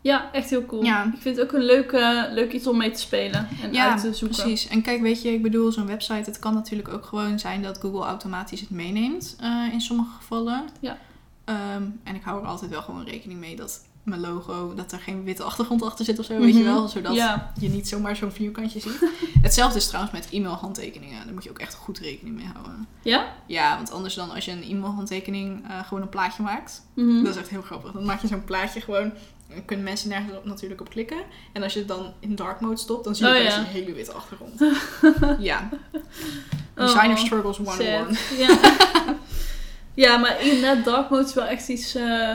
ja, 0.00 0.32
echt 0.32 0.50
heel 0.50 0.66
cool. 0.66 0.82
Ja. 0.84 1.04
Ik 1.14 1.20
vind 1.20 1.36
het 1.36 1.44
ook 1.46 1.52
een 1.52 1.64
leuk, 1.64 1.92
leuk 2.30 2.52
iets 2.52 2.66
om 2.66 2.76
mee 2.76 2.90
te 2.90 3.00
spelen 3.00 3.48
en 3.62 3.72
Ja, 3.72 3.90
uit 3.90 4.00
te 4.00 4.14
zoeken. 4.14 4.38
precies. 4.42 4.68
En 4.68 4.82
kijk, 4.82 5.00
weet 5.00 5.22
je, 5.22 5.32
ik 5.32 5.42
bedoel, 5.42 5.72
zo'n 5.72 5.86
website, 5.86 6.30
het 6.30 6.38
kan 6.38 6.54
natuurlijk 6.54 6.88
ook 6.88 7.04
gewoon 7.04 7.38
zijn 7.38 7.62
dat 7.62 7.78
Google 7.78 8.04
automatisch 8.04 8.60
het 8.60 8.70
meeneemt 8.70 9.36
eh, 9.40 9.68
in 9.72 9.80
sommige 9.80 10.10
gevallen. 10.16 10.64
Ja. 10.80 10.98
Ehm, 11.44 11.82
en 12.04 12.14
ik 12.14 12.22
hou 12.22 12.40
er 12.42 12.46
altijd 12.48 12.70
wel 12.70 12.82
gewoon 12.82 13.04
rekening 13.04 13.40
mee 13.40 13.56
dat 13.56 13.84
mijn 14.02 14.20
logo, 14.20 14.74
dat 14.74 14.92
er 14.92 14.98
geen 14.98 15.24
witte 15.24 15.42
achtergrond 15.42 15.82
achter 15.82 16.04
zit 16.04 16.18
of 16.18 16.24
zo, 16.24 16.38
weet 16.38 16.54
je 16.54 16.62
Mhm. 16.62 16.72
wel. 16.72 16.88
Zodat 16.88 17.14
Ja, 17.14 17.52
je 17.60 17.68
niet 17.68 17.88
zomaar 17.88 18.16
zo'n 18.16 18.32
vierkantje 18.32 18.80
ziet. 18.80 19.10
Hetzelfde 19.42 19.78
is 19.78 19.86
trouwens 19.86 20.12
met 20.14 20.28
e-mailhandtekeningen. 20.30 21.24
Daar 21.24 21.34
moet 21.34 21.44
je 21.44 21.50
ook 21.50 21.58
echt 21.58 21.74
goed 21.74 21.98
rekening 21.98 22.36
mee 22.36 22.46
houden. 22.52 22.86
ja? 23.02 23.32
Ja, 23.46 23.76
want 23.76 23.90
anders 23.92 24.14
dan 24.14 24.30
als 24.30 24.44
je 24.44 24.50
een 24.52 24.62
e-mailhandtekening 24.62 25.68
eh, 25.68 25.84
gewoon 25.86 26.02
een 26.02 26.08
plaatje 26.08 26.42
maakt. 26.42 26.82
Mhm. 26.94 27.22
Dat 27.24 27.34
is 27.34 27.40
echt 27.40 27.48
heel 27.50 27.62
grappig. 27.62 27.92
Dan 27.92 28.04
maak 28.04 28.20
je 28.20 28.26
zo'n 28.26 28.44
plaatje 28.44 28.80
gewoon. 28.80 29.12
Dan 29.54 29.64
kunnen 29.64 29.84
mensen 29.84 30.08
nergens 30.08 30.36
op, 30.36 30.44
natuurlijk 30.44 30.80
op 30.80 30.90
klikken. 30.90 31.18
En 31.52 31.62
als 31.62 31.72
je 31.72 31.78
het 31.78 31.88
dan 31.88 32.12
in 32.20 32.34
dark 32.34 32.60
mode 32.60 32.76
stopt, 32.76 33.04
dan 33.04 33.14
zie 33.14 33.26
je 33.26 33.36
Oh, 33.38 33.42
ja. 33.42 33.58
een 33.58 33.64
hele 33.64 33.92
witte 33.92 34.12
achtergrond. 34.12 34.60
ja. 35.50 35.68
Designer 36.74 37.10
Oh, 37.16 37.24
struggles 37.24 37.56
101. 37.56 38.14
sad. 38.14 38.38
Ja. 38.38 38.58
ja, 40.04 40.16
maar 40.16 40.42
inderdaad, 40.46 40.84
dark 40.84 41.10
mode 41.10 41.24
is 41.24 41.34
wel 41.34 41.44
echt 41.44 41.68
iets 41.68 41.94
eh, 41.94 42.34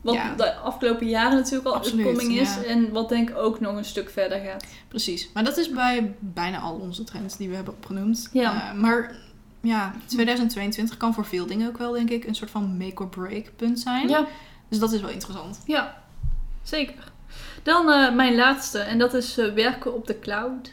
wat 0.00 0.14
Ja. 0.14 0.34
de 0.34 0.54
afgelopen 0.54 1.08
jaren 1.08 1.36
natuurlijk 1.36 1.66
al 1.68 1.74
Absoluut, 1.74 2.06
upcoming 2.06 2.38
is. 2.40 2.54
ja. 2.54 2.62
En 2.62 2.92
wat 2.92 3.08
denk 3.08 3.30
ik 3.30 3.36
ook 3.36 3.60
nog 3.60 3.76
een 3.76 3.84
stuk 3.84 4.10
verder 4.10 4.38
gaat. 4.40 4.64
Precies. 4.88 5.30
Maar 5.34 5.44
dat 5.44 5.56
is 5.56 5.70
bij 5.70 6.14
bijna 6.18 6.58
al 6.58 6.74
onze 6.74 7.04
trends 7.04 7.36
die 7.36 7.48
we 7.48 7.54
hebben 7.54 7.74
opgenoemd. 7.74 8.28
Ja. 8.32 8.70
Eh, 8.72 8.80
maar 8.80 9.14
ja, 9.60 9.94
2022 10.06 10.96
kan 10.96 11.14
voor 11.14 11.24
veel 11.24 11.46
dingen 11.46 11.68
ook 11.68 11.78
wel, 11.78 11.92
denk 11.92 12.10
ik, 12.10 12.24
een 12.24 12.34
soort 12.34 12.50
van 12.50 12.76
make-or-break 12.76 13.50
punt 13.56 13.78
zijn. 13.80 14.08
Ja, 14.08 14.26
Dus 14.68 14.78
dat 14.78 14.92
is 14.92 15.00
wel 15.00 15.10
interessant. 15.10 15.58
ja. 15.66 16.02
zeker. 16.62 17.12
Dan 17.62 17.90
eh, 17.90 18.14
mijn 18.14 18.34
laatste, 18.34 18.78
en 18.78 18.98
dat 18.98 19.14
is 19.14 19.38
eh, 19.38 19.52
werken 19.52 19.94
op 19.94 20.06
de 20.06 20.18
cloud. 20.18 20.72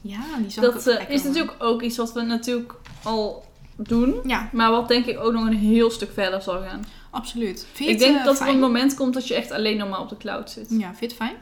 Ja, 0.00 0.20
die 0.38 0.50
zou 0.50 0.66
ik 0.66 0.72
Dat 0.84 1.08
is 1.08 1.22
natuurlijk 1.22 1.54
ook 1.58 1.82
iets 1.82 1.96
wat 1.96 2.12
we 2.12 2.22
natuurlijk 2.22 2.74
al 3.02 3.44
doen. 3.76 4.20
Ja, 4.24 4.48
Maar 4.52 4.70
wat 4.70 4.88
denk 4.88 5.06
ik 5.06 5.18
ook 5.20 5.32
nog 5.32 5.46
een 5.46 5.56
heel 5.56 5.90
stuk 5.90 6.12
verder 6.12 6.42
zal 6.42 6.60
gaan. 6.62 6.84
Absoluut. 7.12 7.66
Vind 7.72 7.90
Ik 7.90 7.98
denk 7.98 8.18
eh, 8.18 8.24
dat 8.24 8.40
er 8.40 8.48
een 8.48 8.58
moment 8.58 8.94
komt 8.94 9.14
dat 9.14 9.28
je 9.28 9.34
echt 9.34 9.50
alleen 9.50 9.76
nog 9.76 9.88
maar 9.88 10.00
op 10.00 10.08
de 10.08 10.16
cloud 10.16 10.50
zit. 10.50 10.66
Ja, 10.70 10.86
vind 10.86 10.98
je 10.98 11.06
het 11.06 11.14
fijn? 11.14 11.36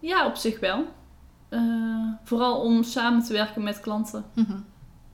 Ja, 0.00 0.26
op 0.26 0.36
zich 0.36 0.60
wel. 0.60 0.84
Eh, 1.48 1.60
vooral 2.24 2.60
om 2.60 2.82
samen 2.82 3.22
te 3.22 3.32
werken 3.32 3.62
met 3.62 3.80
klanten. 3.80 4.24
Mhm. 4.34 4.56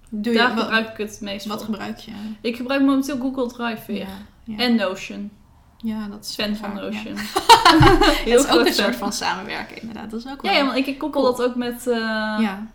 Doe 0.08 0.32
je, 0.32 0.38
Daar 0.38 0.50
gebruik 0.56 0.88
ik 0.88 0.96
het 0.96 1.18
meest 1.20 1.46
Wat 1.46 1.56
voor. 1.64 1.74
gebruik 1.74 1.98
je? 1.98 2.12
Ik 2.40 2.56
gebruik 2.56 2.80
momenteel 2.82 3.18
Google 3.18 3.46
Drive 3.52 3.92
weer. 3.92 3.98
Ja, 4.00 4.06
ja. 4.44 4.56
En 4.58 4.74
Notion. 4.74 5.30
ja, 5.78 6.08
dat 6.08 6.24
is 6.24 6.34
Fan 6.34 6.56
van 6.56 6.74
waar, 6.74 6.82
ja. 6.82 6.88
Notion. 6.90 7.16
Het 8.24 8.26
is 8.26 8.46
ook 8.48 8.58
een 8.58 8.64
fan. 8.64 8.72
soort 8.84 8.96
van 8.96 9.12
samenwerken, 9.12 9.80
inderdaad. 9.80 10.10
Dat 10.10 10.24
is 10.24 10.30
ook 10.32 10.42
wel... 10.42 10.52
Ja, 10.52 10.64
want 10.64 10.76
ik 10.76 10.86
ik 10.86 10.98
koppel 10.98 11.20
Cool. 11.22 11.36
dat 11.36 11.46
ook 11.46 11.54
met 11.54 11.86
eh, 11.86 11.96
ja, 12.40 12.66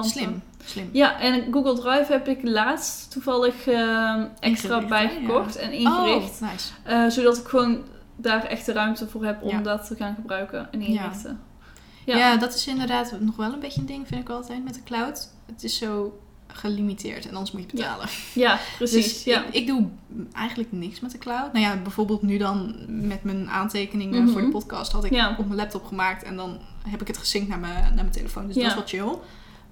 klanten. 0.00 0.12
slim. 0.22 0.42
Slim. 0.64 0.88
Ja, 0.92 1.20
en 1.20 1.52
Google 1.52 1.74
Drive 1.74 2.12
heb 2.12 2.28
ik 2.28 2.38
laatst 2.42 3.10
toevallig 3.10 3.66
eh, 3.66 4.22
extra 4.40 4.68
Ingericht, 4.80 4.88
bijgekocht 4.88 5.56
en 5.56 5.72
ingericht. 5.72 6.40
Oh, 6.42 6.50
nice. 6.50 6.72
Eh, 6.82 7.06
zodat 7.08 7.36
ik 7.38 7.46
gewoon 7.46 7.78
daar 8.16 8.44
echt 8.44 8.66
de 8.66 8.72
ruimte 8.72 9.08
voor 9.08 9.24
heb 9.24 9.42
om 9.42 9.50
Ja. 9.50 9.60
dat 9.60 9.86
te 9.86 9.96
gaan 9.96 10.14
gebruiken 10.14 10.72
en 10.72 10.80
inrichten. 10.80 11.40
Ja. 12.04 12.16
Ja. 12.16 12.36
dat 12.36 12.54
is 12.54 12.66
inderdaad 12.66 13.20
nog 13.20 13.36
wel 13.36 13.52
een 13.52 13.60
beetje 13.60 13.80
een 13.80 13.86
ding, 13.86 14.06
vind 14.08 14.20
ik 14.20 14.28
altijd, 14.28 14.64
met 14.64 14.74
de 14.74 14.82
cloud. 14.82 15.28
Het 15.46 15.64
is 15.64 15.78
zo... 15.78 16.18
gelimiteerd 16.46 17.24
en 17.28 17.30
anders 17.34 17.52
moet 17.52 17.60
je 17.70 17.76
betalen. 17.76 18.08
Ja, 18.34 18.58
precies. 18.76 19.12
Dus 19.12 19.24
ja. 19.24 19.44
ik, 19.44 19.54
ik 19.54 19.66
doe 19.66 19.88
eigenlijk 20.32 20.72
niks 20.72 21.00
met 21.00 21.10
de 21.10 21.18
cloud. 21.18 21.52
Nou 21.52 21.64
ja, 21.64 21.76
bijvoorbeeld 21.76 22.22
nu 22.22 22.38
dan 22.38 22.74
met 22.88 23.24
mijn 23.24 23.50
aantekeningen 23.50 24.22
Mhm. 24.22 24.32
voor 24.32 24.40
de 24.40 24.48
podcast 24.48 24.92
had 24.92 25.04
ik 25.04 25.12
op 25.38 25.44
mijn 25.46 25.54
laptop 25.58 25.84
gemaakt 25.84 26.22
en 26.22 26.36
dan 26.36 26.58
heb 26.88 27.00
ik 27.00 27.06
het 27.06 27.18
gesynct 27.18 27.48
naar 27.48 27.58
mijn, 27.58 27.82
naar 27.82 27.94
mijn 27.94 28.10
telefoon. 28.10 28.46
Dus 28.46 28.54
dat 28.56 28.64
is 28.64 28.74
wel 28.74 28.86
chill. 28.86 29.18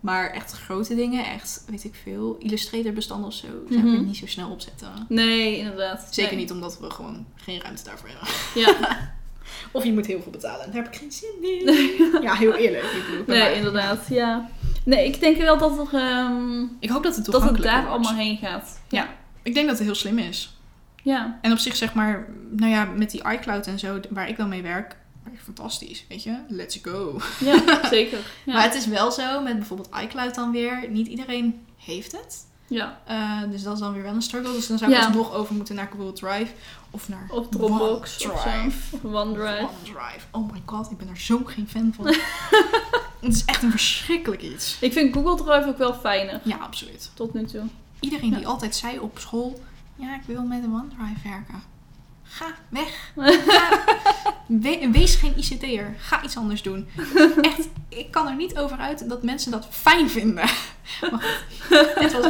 Maar 0.02 0.30
echt 0.30 0.52
grote 0.52 0.94
dingen, 0.94 1.24
echt, 1.26 1.64
weet 1.68 1.84
ik 1.84 1.94
veel, 2.02 2.36
Illustrator 2.38 2.92
bestanden 2.92 3.26
of 3.28 3.34
zo, 3.34 3.46
zou 3.68 3.80
ik 3.80 3.84
Mhm. 3.98 4.04
niet 4.04 4.16
zo 4.16 4.26
snel 4.26 4.50
op 4.50 4.60
zetten. 4.60 4.88
Nee, 5.08 5.56
inderdaad. 5.58 6.06
Zeker 6.10 6.32
Nee. 6.32 6.40
niet 6.40 6.50
omdat 6.52 6.78
we 6.78 6.90
gewoon 6.90 7.26
geen 7.36 7.60
ruimte 7.60 7.84
daarvoor 7.84 8.08
hebben. 8.08 8.28
Ja, 8.54 8.98
Of 9.72 9.84
je 9.84 9.92
moet 9.92 10.06
heel 10.06 10.22
veel 10.22 10.32
betalen. 10.32 10.66
Daar 10.72 10.82
heb 10.82 10.92
ik 10.94 10.98
geen 11.00 11.12
zin 11.12 11.34
in. 11.42 11.68
ja, 12.22 12.34
heel 12.34 12.54
eerlijk. 12.54 12.82
Ik, 12.84 13.04
bedoel, 13.10 13.36
nee, 13.36 13.54
inderdaad. 13.54 14.06
Ja. 14.08 14.48
Nee, 14.84 15.06
ik 15.06 15.20
denk 15.20 15.36
wel 15.36 15.58
dat, 15.58 15.78
er, 15.92 16.00
ehm, 16.00 16.62
ik 16.80 16.88
hoop 16.90 17.02
dat 17.02 17.16
het 17.16 17.24
dat 17.24 17.42
het 17.42 17.62
daar 17.62 17.74
wordt. 17.80 17.88
allemaal 17.90 18.14
heen 18.14 18.36
gaat. 18.36 18.80
Ja. 18.88 19.08
Ik 19.42 19.54
denk 19.54 19.66
dat 19.68 19.76
het 19.76 19.86
heel 19.86 19.94
slim 19.94 20.18
is. 20.18 20.56
Ja. 21.02 21.38
En 21.42 21.52
op 21.52 21.58
zich 21.58 21.76
zeg 21.76 21.94
maar, 21.94 22.28
nou 22.50 22.70
ja, 22.70 22.84
met 22.84 23.10
die 23.10 23.22
iCloud 23.32 23.66
en 23.66 23.78
zo, 23.78 24.00
waar 24.10 24.28
ik 24.28 24.36
dan 24.36 24.48
mee 24.48 24.62
werk, 24.62 24.96
fantastisch, 25.44 26.04
weet 26.08 26.22
je. 26.22 26.36
Let's 26.48 26.78
go. 26.82 27.20
Ja, 27.40 27.62
zeker. 27.88 28.18
Ja. 28.44 28.52
Maar 28.54 28.62
het 28.62 28.74
is 28.74 28.86
wel 28.86 29.10
zo, 29.12 29.42
met 29.42 29.56
bijvoorbeeld 29.56 29.88
iCloud 30.02 30.34
dan 30.34 30.50
weer, 30.50 30.90
niet 30.90 31.06
iedereen 31.06 31.66
heeft 31.76 32.12
het. 32.12 32.46
ja. 32.66 33.00
Eh, 33.06 33.50
dus 33.50 33.62
dat 33.62 33.74
is 33.74 33.80
dan 33.80 33.92
weer 33.92 34.02
wel 34.02 34.14
een 34.14 34.22
struggle. 34.22 34.52
Dus 34.52 34.66
dan 34.66 34.78
zou 34.78 34.90
ik 34.90 34.96
Ja. 34.96 35.04
alsnog 35.06 35.32
over 35.32 35.54
moeten 35.54 35.74
naar 35.74 35.88
Google 35.96 36.12
Drive 36.12 36.52
of 36.90 37.08
naar 37.08 37.28
Of 37.30 37.48
Dropbox. 37.48 38.26
OneDrive. 38.26 38.96
Of 38.96 39.04
OneDrive. 39.04 39.68
OneDrive. 39.68 40.26
Oh 40.30 40.52
my 40.52 40.62
god, 40.64 40.90
ik 40.90 40.96
ben 40.98 41.08
er 41.08 41.18
zo 41.18 41.40
geen 41.44 41.68
fan 41.68 41.92
van. 41.96 42.06
het 43.20 43.34
is 43.34 43.44
echt 43.44 43.62
een 43.62 43.70
verschrikkelijk 43.70 44.42
iets. 44.42 44.76
Ik 44.80 44.92
vind 44.92 45.14
Google 45.14 45.44
Drive 45.44 45.68
ook 45.68 45.78
wel 45.78 45.94
fijner. 45.94 46.40
Ja, 46.44 46.56
absoluut. 46.56 47.10
Tot 47.14 47.34
nu 47.34 47.44
toe. 47.44 47.62
Iedereen 48.00 48.30
Ja. 48.30 48.36
die 48.36 48.46
altijd 48.46 48.76
zei 48.76 48.98
op 48.98 49.18
school, 49.18 49.60
ja, 49.96 50.14
ik 50.14 50.22
wil 50.26 50.42
met 50.42 50.62
een 50.64 50.72
OneDrive 50.74 51.28
werken. 51.28 51.62
Ga 52.34 52.46
weg. 52.68 53.12
Ga. 53.16 53.68
We- 54.46 54.88
wees 54.92 55.14
geen 55.14 55.34
ICT'er. 55.36 55.94
Ga 55.98 56.22
iets 56.24 56.36
anders 56.36 56.62
doen. 56.62 56.88
Echt, 57.40 57.68
ik 57.88 58.10
kan 58.10 58.28
er 58.28 58.36
niet 58.36 58.58
over 58.58 58.76
uit 58.76 59.08
dat 59.08 59.22
mensen 59.22 59.50
dat 59.50 59.66
fijn 59.70 60.10
vinden. 60.10 60.44
Maar 61.10 61.44
dit 61.98 62.12
was 62.12 62.26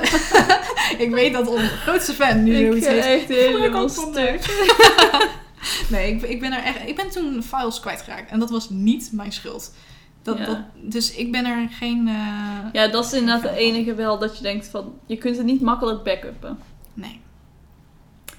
Ik 0.98 1.10
weet 1.10 1.32
dat 1.32 1.48
onze 1.48 1.66
grootste 1.66 2.12
fan 2.12 2.42
nu 2.44 2.56
zoiets 2.66 2.86
heeft. 2.86 3.06
echt 3.06 3.28
helemaal 3.28 3.88
stuk. 3.88 4.40
Nee, 5.88 6.14
ik, 6.14 6.22
ik 6.22 6.40
ben 6.40 6.52
er 6.52 6.62
echt. 6.62 6.88
Ik 6.88 6.96
ben 6.96 7.10
toen 7.10 7.42
files 7.42 7.80
kwijtgeraakt 7.80 8.30
en 8.30 8.38
dat 8.38 8.50
was 8.50 8.70
niet 8.70 9.08
mijn 9.12 9.32
schuld. 9.32 9.74
Dat, 10.22 10.38
Ja. 10.38 10.44
dat, 10.44 10.58
dus 10.74 11.14
ik 11.14 11.32
ben 11.32 11.44
er 11.44 11.68
geen. 11.70 12.08
eh, 12.08 12.72
Ja, 12.72 12.86
dat 12.88 13.04
is 13.04 13.12
inderdaad 13.12 13.42
de 13.42 13.56
enige 13.60 13.94
wel 13.94 14.18
dat 14.18 14.36
je 14.36 14.42
denkt 14.42 14.66
van... 14.68 14.92
Je 15.06 15.16
kunt 15.16 15.36
het 15.36 15.46
niet 15.46 15.60
makkelijk 15.60 16.02
backuppen. 16.02 16.58
Nee. 16.94 17.20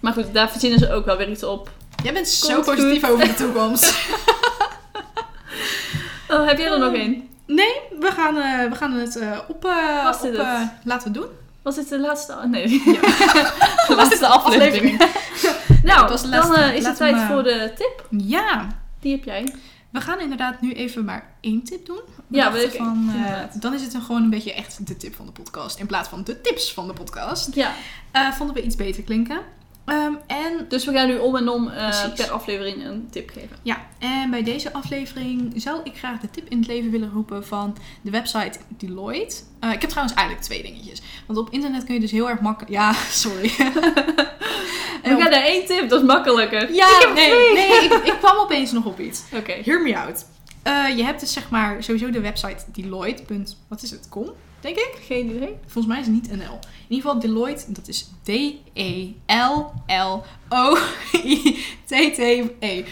Maar 0.04 0.14
goed, 0.14 0.34
daar 0.34 0.50
verzinnen 0.52 0.80
ze 0.80 0.92
ook 0.94 1.06
wel 1.06 1.18
weer 1.18 1.30
iets 1.30 1.44
op. 1.44 1.72
Jij 2.04 2.14
bent 2.14 2.28
zo 2.28 2.62
positief 2.62 3.04
goed. 3.04 3.12
over 3.14 3.28
de 3.28 3.34
toekomst. 3.34 3.94
Oh, 6.30 6.48
heb 6.48 6.58
jij 6.58 6.72
er 6.72 6.80
nog 6.80 6.94
één? 6.94 7.28
Nee, 7.48 7.74
we 8.00 8.12
gaan, 8.12 8.38
eh, 8.38 8.70
we 8.70 8.76
gaan 8.76 8.92
het 8.94 9.16
eh, 9.18 9.38
op. 9.48 9.66
eh, 9.66 10.04
Was 10.04 10.22
dit 10.22 10.32
op 10.32 10.38
het? 10.38 10.46
eh, 10.48 10.62
laten 10.84 11.12
we 11.12 11.20
doen. 11.20 11.28
Was 11.62 11.76
dit 11.76 11.90
de 11.90 12.00
laatste... 12.00 12.32
oh, 12.34 12.44
Nee. 12.44 12.82
Ja. 12.86 13.00
de 13.88 13.94
laatste 13.96 14.28
aflevering. 14.28 14.98
Nou, 15.84 16.10
laatste. 16.10 16.30
dan 16.30 16.56
eh, 16.56 16.76
is 16.76 16.86
het 16.86 16.98
tijd 16.98 17.16
eh, 17.16 17.28
voor 17.30 17.44
de 17.44 17.72
tip. 17.76 18.08
Ja, 18.10 18.68
Die 19.00 19.12
heb 19.12 19.24
jij. 19.24 19.54
we 19.90 20.02
gaan 20.02 20.20
inderdaad 20.20 20.62
nu 20.62 20.74
even 20.74 21.06
maar 21.06 21.34
één 21.42 21.64
tip 21.64 21.86
doen. 21.86 22.00
We 22.28 22.38
Ja, 22.38 22.52
weet 22.52 22.74
ik. 22.74 22.78
van, 22.78 23.14
eh, 23.26 23.34
dan 23.54 23.74
is 23.74 23.82
het 23.82 23.92
dan 23.92 24.02
gewoon 24.02 24.24
een 24.24 24.30
beetje 24.30 24.54
echt 24.54 24.88
de 24.88 24.98
tip 24.98 25.16
van 25.16 25.26
de 25.26 25.32
podcast. 25.32 25.80
In 25.80 25.86
plaats 25.88 26.10
van 26.10 26.24
de 26.24 26.42
tips 26.42 26.74
van 26.74 26.88
de 26.88 26.94
podcast. 26.94 27.56
Ja, 27.56 27.72
Eh, 28.12 28.32
vonden 28.32 28.56
we 28.56 28.62
iets 28.62 28.76
beter 28.76 29.04
klinken. 29.04 29.40
Ehm, 29.86 30.14
en 30.28 30.66
dus 30.70 30.86
we 30.86 30.94
gaan 30.94 31.08
nu 31.08 31.18
om 31.18 31.36
en 31.36 31.50
om 31.50 31.68
eh, 31.68 32.14
per 32.16 32.32
aflevering 32.32 32.86
een 32.86 33.08
tip 33.12 33.30
geven. 33.30 33.58
Ja, 33.62 33.86
en 34.00 34.30
bij 34.30 34.44
deze 34.44 34.74
aflevering 34.74 35.54
zou 35.56 35.80
ik 35.84 35.98
graag 35.98 36.20
de 36.20 36.30
tip 36.30 36.50
in 36.50 36.58
het 36.58 36.68
leven 36.68 36.92
willen 36.92 37.12
roepen 37.14 37.46
van 37.46 37.78
de 38.02 38.12
website 38.12 38.60
Deloitte. 38.68 39.36
Eh, 39.60 39.72
ik 39.72 39.82
heb 39.82 39.90
trouwens 39.90 40.16
eigenlijk 40.18 40.48
twee 40.48 40.64
dingetjes. 40.64 41.02
Want 41.26 41.40
op 41.40 41.50
internet 41.50 41.84
kun 41.84 41.94
je 41.94 42.00
dus 42.00 42.12
heel 42.12 42.30
erg 42.30 42.40
makkelijk... 42.40 42.72
Ja, 42.72 42.94
sorry. 43.24 43.52
We 45.04 45.10
gaan 45.20 45.32
naar 45.32 45.44
één 45.44 45.66
tip, 45.66 45.90
dat 45.90 46.02
is 46.02 46.08
makkelijker. 46.08 46.74
Ja, 46.74 46.88
Ik 46.88 47.12
nee, 47.14 47.30
twee. 47.30 47.54
nee 47.54 47.84
ik, 47.84 47.94
ik 47.94 48.16
kwam 48.20 48.38
opeens 48.38 48.72
nog 48.72 48.86
op 48.86 49.00
iets. 49.00 49.24
Oké. 49.34 49.52
Hear 49.64 49.82
me 49.82 49.98
out. 49.98 50.26
Eh, 50.64 50.98
je 50.98 51.04
hebt 51.04 51.20
dus 51.20 51.34
zeg 51.34 51.50
maar 51.50 51.84
sowieso 51.84 52.10
de 52.10 52.22
website 52.22 52.64
Deloitte. 52.72 53.24
Wat 53.68 53.82
is 53.82 53.92
het? 53.92 54.10
Com, 54.10 54.32
denk 54.64 54.78
ik? 54.78 54.98
Geen 55.06 55.36
idee. 55.36 55.56
Volgens 55.62 55.86
mij 55.86 56.00
is 56.00 56.06
het 56.06 56.16
niet 56.16 56.32
NL. 56.32 56.60
In 56.88 56.96
ieder 56.96 57.06
geval 57.06 57.20
Deloitte, 57.20 57.72
dat 57.72 57.88
is 57.88 58.10
D-E-L-L-O-I-T-T-E. 58.24 59.14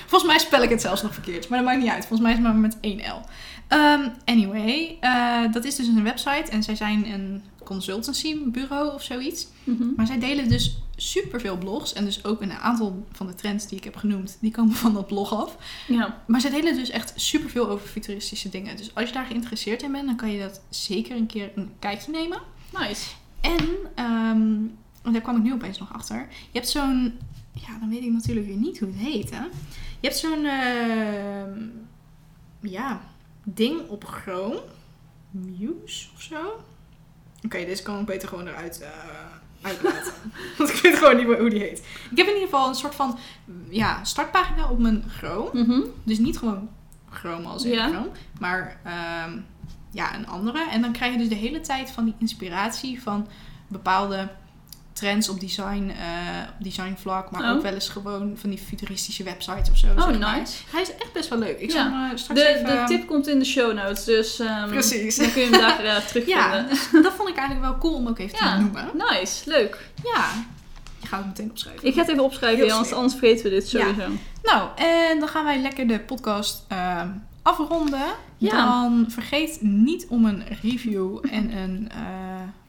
Volgens 0.08 0.32
mij 0.32 0.40
spel 0.40 0.64
ik 0.64 0.70
het 0.70 0.82
zelfs 0.82 1.02
nog 1.02 1.14
verkeerd, 1.14 1.50
maar 1.50 1.60
dat 1.60 1.68
maakt 1.68 1.82
niet 1.82 1.92
uit. 1.92 2.06
Volgens 2.06 2.22
mij 2.22 2.32
is 2.32 2.38
het 2.38 2.48
maar 2.48 2.56
met 2.56 2.78
één 2.82 3.00
L. 3.00 3.22
Ehm, 3.68 4.10
anyway, 4.26 4.98
eh, 5.00 5.52
dat 5.52 5.66
is 5.66 5.76
dus 5.76 5.88
een 5.88 6.04
website 6.04 6.52
en 6.52 6.64
zij 6.64 6.76
zijn 6.76 7.12
een 7.12 7.44
consultancybureau 7.72 8.94
of 8.94 9.04
zoiets. 9.04 9.48
Mhm. 9.64 9.84
Maar 9.96 10.06
zij 10.06 10.20
delen 10.20 10.50
dus 10.50 10.82
superveel 10.96 11.58
blogs 11.58 11.94
en 11.94 12.06
dus 12.06 12.26
ook 12.26 12.42
een 12.42 12.52
aantal 12.52 13.06
van 13.12 13.28
de 13.28 13.36
trends 13.36 13.68
die 13.68 13.78
ik 13.78 13.84
heb 13.84 13.96
genoemd, 13.96 14.38
die 14.42 14.52
komen 14.52 14.76
van 14.76 14.94
dat 14.94 15.08
blog 15.08 15.34
af. 15.34 15.58
Ja. 15.88 16.24
Maar 16.28 16.42
zij 16.42 16.50
delen 16.50 16.76
dus 16.76 16.90
echt 16.90 17.14
superveel 17.16 17.70
over 17.70 17.88
futuristische 17.88 18.50
dingen. 18.50 18.78
Dus 18.78 18.96
als 18.96 19.08
je 19.08 19.14
daar 19.14 19.26
geïnteresseerd 19.26 19.82
in 19.82 19.92
bent, 19.92 20.06
dan 20.06 20.16
kan 20.16 20.32
je 20.32 20.40
dat 20.40 20.62
zeker 20.70 21.16
een 21.16 21.26
keer 21.26 21.52
een 21.56 21.72
kijkje 21.80 22.12
nemen. 22.12 22.42
Nice. 22.80 23.10
En, 23.42 23.68
en 23.96 24.78
daar 25.12 25.22
kwam 25.22 25.36
ik 25.36 25.44
nu 25.44 25.54
opeens 25.54 25.80
nog 25.80 25.94
achter. 25.94 26.28
Je 26.30 26.60
hebt 26.60 26.70
zo'n, 26.70 27.20
ja, 27.54 27.80
dan 27.80 27.90
weet 27.90 28.04
ik 28.04 28.12
natuurlijk 28.12 28.48
weer 28.48 28.56
niet 28.56 28.80
hoe 28.80 28.88
het 28.88 28.98
heet, 28.98 29.30
hè. 29.30 29.44
Je 30.00 30.08
hebt 30.08 30.18
zo'n, 30.18 30.46
ehm, 30.46 31.60
ja, 32.60 33.02
ding 33.44 33.90
op 33.90 34.04
Chrome. 34.04 34.62
Muse 35.32 36.08
of 36.16 36.22
zo. 36.22 36.64
Oké, 37.46 37.66
deze 37.66 37.84
kan 37.84 38.00
ik 38.00 38.06
beter 38.06 38.28
gewoon 38.28 38.48
eruit 38.48 38.82
eh 38.82 38.90
uitlaten. 39.62 40.14
Want 40.58 40.70
ik 40.70 40.76
weet 40.82 40.98
gewoon 40.98 41.18
niet 41.18 41.28
meer 41.28 41.40
hoe 41.40 41.50
die 41.50 41.60
heet. 41.60 41.80
Ik 42.12 42.18
heb 42.18 42.28
in 42.28 42.34
ieder 42.34 42.50
geval 42.50 42.68
een 42.68 42.76
soort 42.76 42.96
van, 42.96 43.18
ja, 43.70 44.04
startpagina 44.04 44.70
op 44.70 44.80
mijn 44.80 45.04
Chrome. 45.08 45.64
Mhm. 45.64 45.82
Dus 46.04 46.18
niet 46.18 46.38
gewoon 46.38 46.70
Chrome 47.10 47.48
als 47.48 47.64
in. 47.64 47.78
Chrome, 47.78 48.10
maar 48.40 48.80
ehm, 48.84 49.38
ja, 49.92 50.16
een 50.16 50.28
andere. 50.28 50.70
En 50.70 50.82
dan 50.82 50.92
krijg 50.92 51.12
je 51.12 51.18
dus 51.20 51.30
de 51.30 51.36
hele 51.36 51.62
tijd 51.62 51.92
van 51.92 52.06
die 52.06 52.16
inspiratie 52.18 53.02
van 53.02 53.28
bepaalde 53.68 54.30
trends 55.02 55.30
op 55.30 55.40
design, 55.40 55.90
eh 56.00 56.06
op 56.58 56.64
designvlak, 56.64 57.32
maar 57.32 57.42
Oh. 57.44 57.50
ook 57.50 57.62
wel 57.62 57.74
eens 57.74 57.90
gewoon 57.90 58.38
van 58.38 58.50
die 58.50 58.60
futuristische 58.60 59.24
websites 59.24 59.70
of 59.70 59.78
zo. 59.78 59.88
Oh, 59.88 59.96
maar. 60.20 60.38
nice. 60.38 60.54
Hij 60.72 60.82
is 60.82 60.96
echt 60.96 61.14
best 61.14 61.30
wel 61.30 61.40
leuk. 61.40 61.60
Ik 61.60 61.72
Ja. 61.72 61.84
zal 61.84 61.84
hem 61.92 62.12
eh, 62.12 62.18
straks 62.18 62.40
De, 62.42 62.48
even... 62.48 62.66
de 62.66 62.84
tip 62.88 63.08
komt 63.08 63.28
in 63.28 63.40
de 63.40 63.46
show 63.46 63.74
notes, 63.74 64.04
dus 64.04 64.40
ehm, 64.40 64.70
Precies. 64.70 65.16
dan 65.16 65.32
kun 65.32 65.42
je 65.42 65.50
hem 65.50 65.60
daar 65.60 65.84
eh, 65.84 65.96
terugvinden. 66.08 66.44
Ja, 66.44 66.62
dus 66.70 66.90
dat 67.04 67.14
vond 67.14 67.30
ik 67.30 67.36
eigenlijk 67.36 67.68
wel 67.70 67.78
cool 67.78 67.94
om 67.96 68.08
ook 68.08 68.20
even 68.20 68.38
Ja. 68.46 68.56
te 68.56 68.62
noemen. 68.62 68.90
Nice, 68.94 69.50
leuk. 69.50 69.86
Ja, 70.04 70.26
je 71.02 71.08
gaat 71.08 71.20
het 71.20 71.28
meteen 71.28 71.50
opschrijven. 71.50 71.88
Ik 71.88 71.94
ga 71.94 72.00
het 72.02 72.10
even 72.10 72.24
opschrijven, 72.24 72.60
Heel 72.60 72.70
anders, 72.70 72.88
slim. 72.88 73.00
anders 73.02 73.20
vergeten 73.20 73.44
we 73.44 73.50
dit 73.50 73.68
sowieso. 73.70 74.08
Nou, 74.44 74.70
en 74.76 75.20
dan 75.20 75.28
gaan 75.30 75.44
wij 75.46 75.62
lekker 75.62 75.88
de 75.88 76.00
podcast 76.00 76.66
ehm, 76.68 77.08
afronden. 77.44 78.02
Ja. 78.38 78.52
Dan 78.52 79.06
vergeet 79.10 79.58
niet 79.62 80.06
om 80.10 80.26
een 80.26 80.44
review 80.62 81.18
en 81.32 81.58
een 81.58 81.90
eh, 81.92 82.00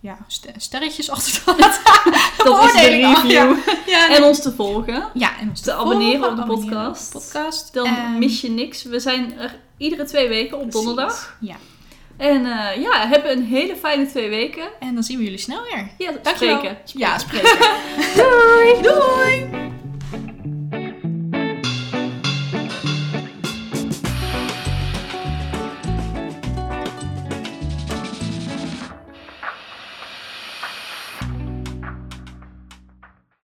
ja, 0.00 0.18
st- 0.26 0.50
sterretjes 0.56 1.10
achter 1.10 1.32
te 1.44 1.54
laten. 1.58 1.82
Dat 2.44 2.64
is 2.64 2.72
de 2.72 2.78
oh, 2.78 3.22
review. 3.22 3.56
Ja, 3.86 4.08
En 4.16 4.22
ons 4.24 4.42
te 4.42 4.52
volgen. 4.52 5.08
ja, 5.14 5.38
en 5.38 5.48
ons 5.48 5.60
te 5.60 5.72
abonneren 5.72 6.30
op 6.30 6.36
de 6.36 6.44
podcast. 6.44 7.12
podcast. 7.12 7.74
Dan 7.74 8.18
mis 8.18 8.40
je 8.40 8.50
niks. 8.50 8.82
We 8.82 9.00
zijn 9.00 9.38
er 9.38 9.58
iedere 9.76 10.04
twee 10.04 10.28
weken 10.28 10.56
op 10.60 10.62
Precies. 10.68 10.84
donderdag. 10.86 11.36
Ja, 11.40 11.56
En 12.16 12.46
eh, 12.46 12.82
ja, 12.82 13.06
hebben 13.08 13.32
een 13.32 13.44
hele 13.44 13.76
fijne 13.76 14.06
twee 14.06 14.28
weken. 14.28 14.68
en 14.80 14.94
dan 14.94 15.02
zien 15.02 15.18
we 15.18 15.24
jullie 15.24 15.38
snel 15.38 15.62
weer. 15.62 15.90
Ja, 15.98 16.12
Dankjewel. 16.22 16.56
spreken. 16.58 16.78
Ja, 16.84 17.18
spreken. 17.18 17.58
Doei! 18.16 18.82
Doei! 18.82 20.51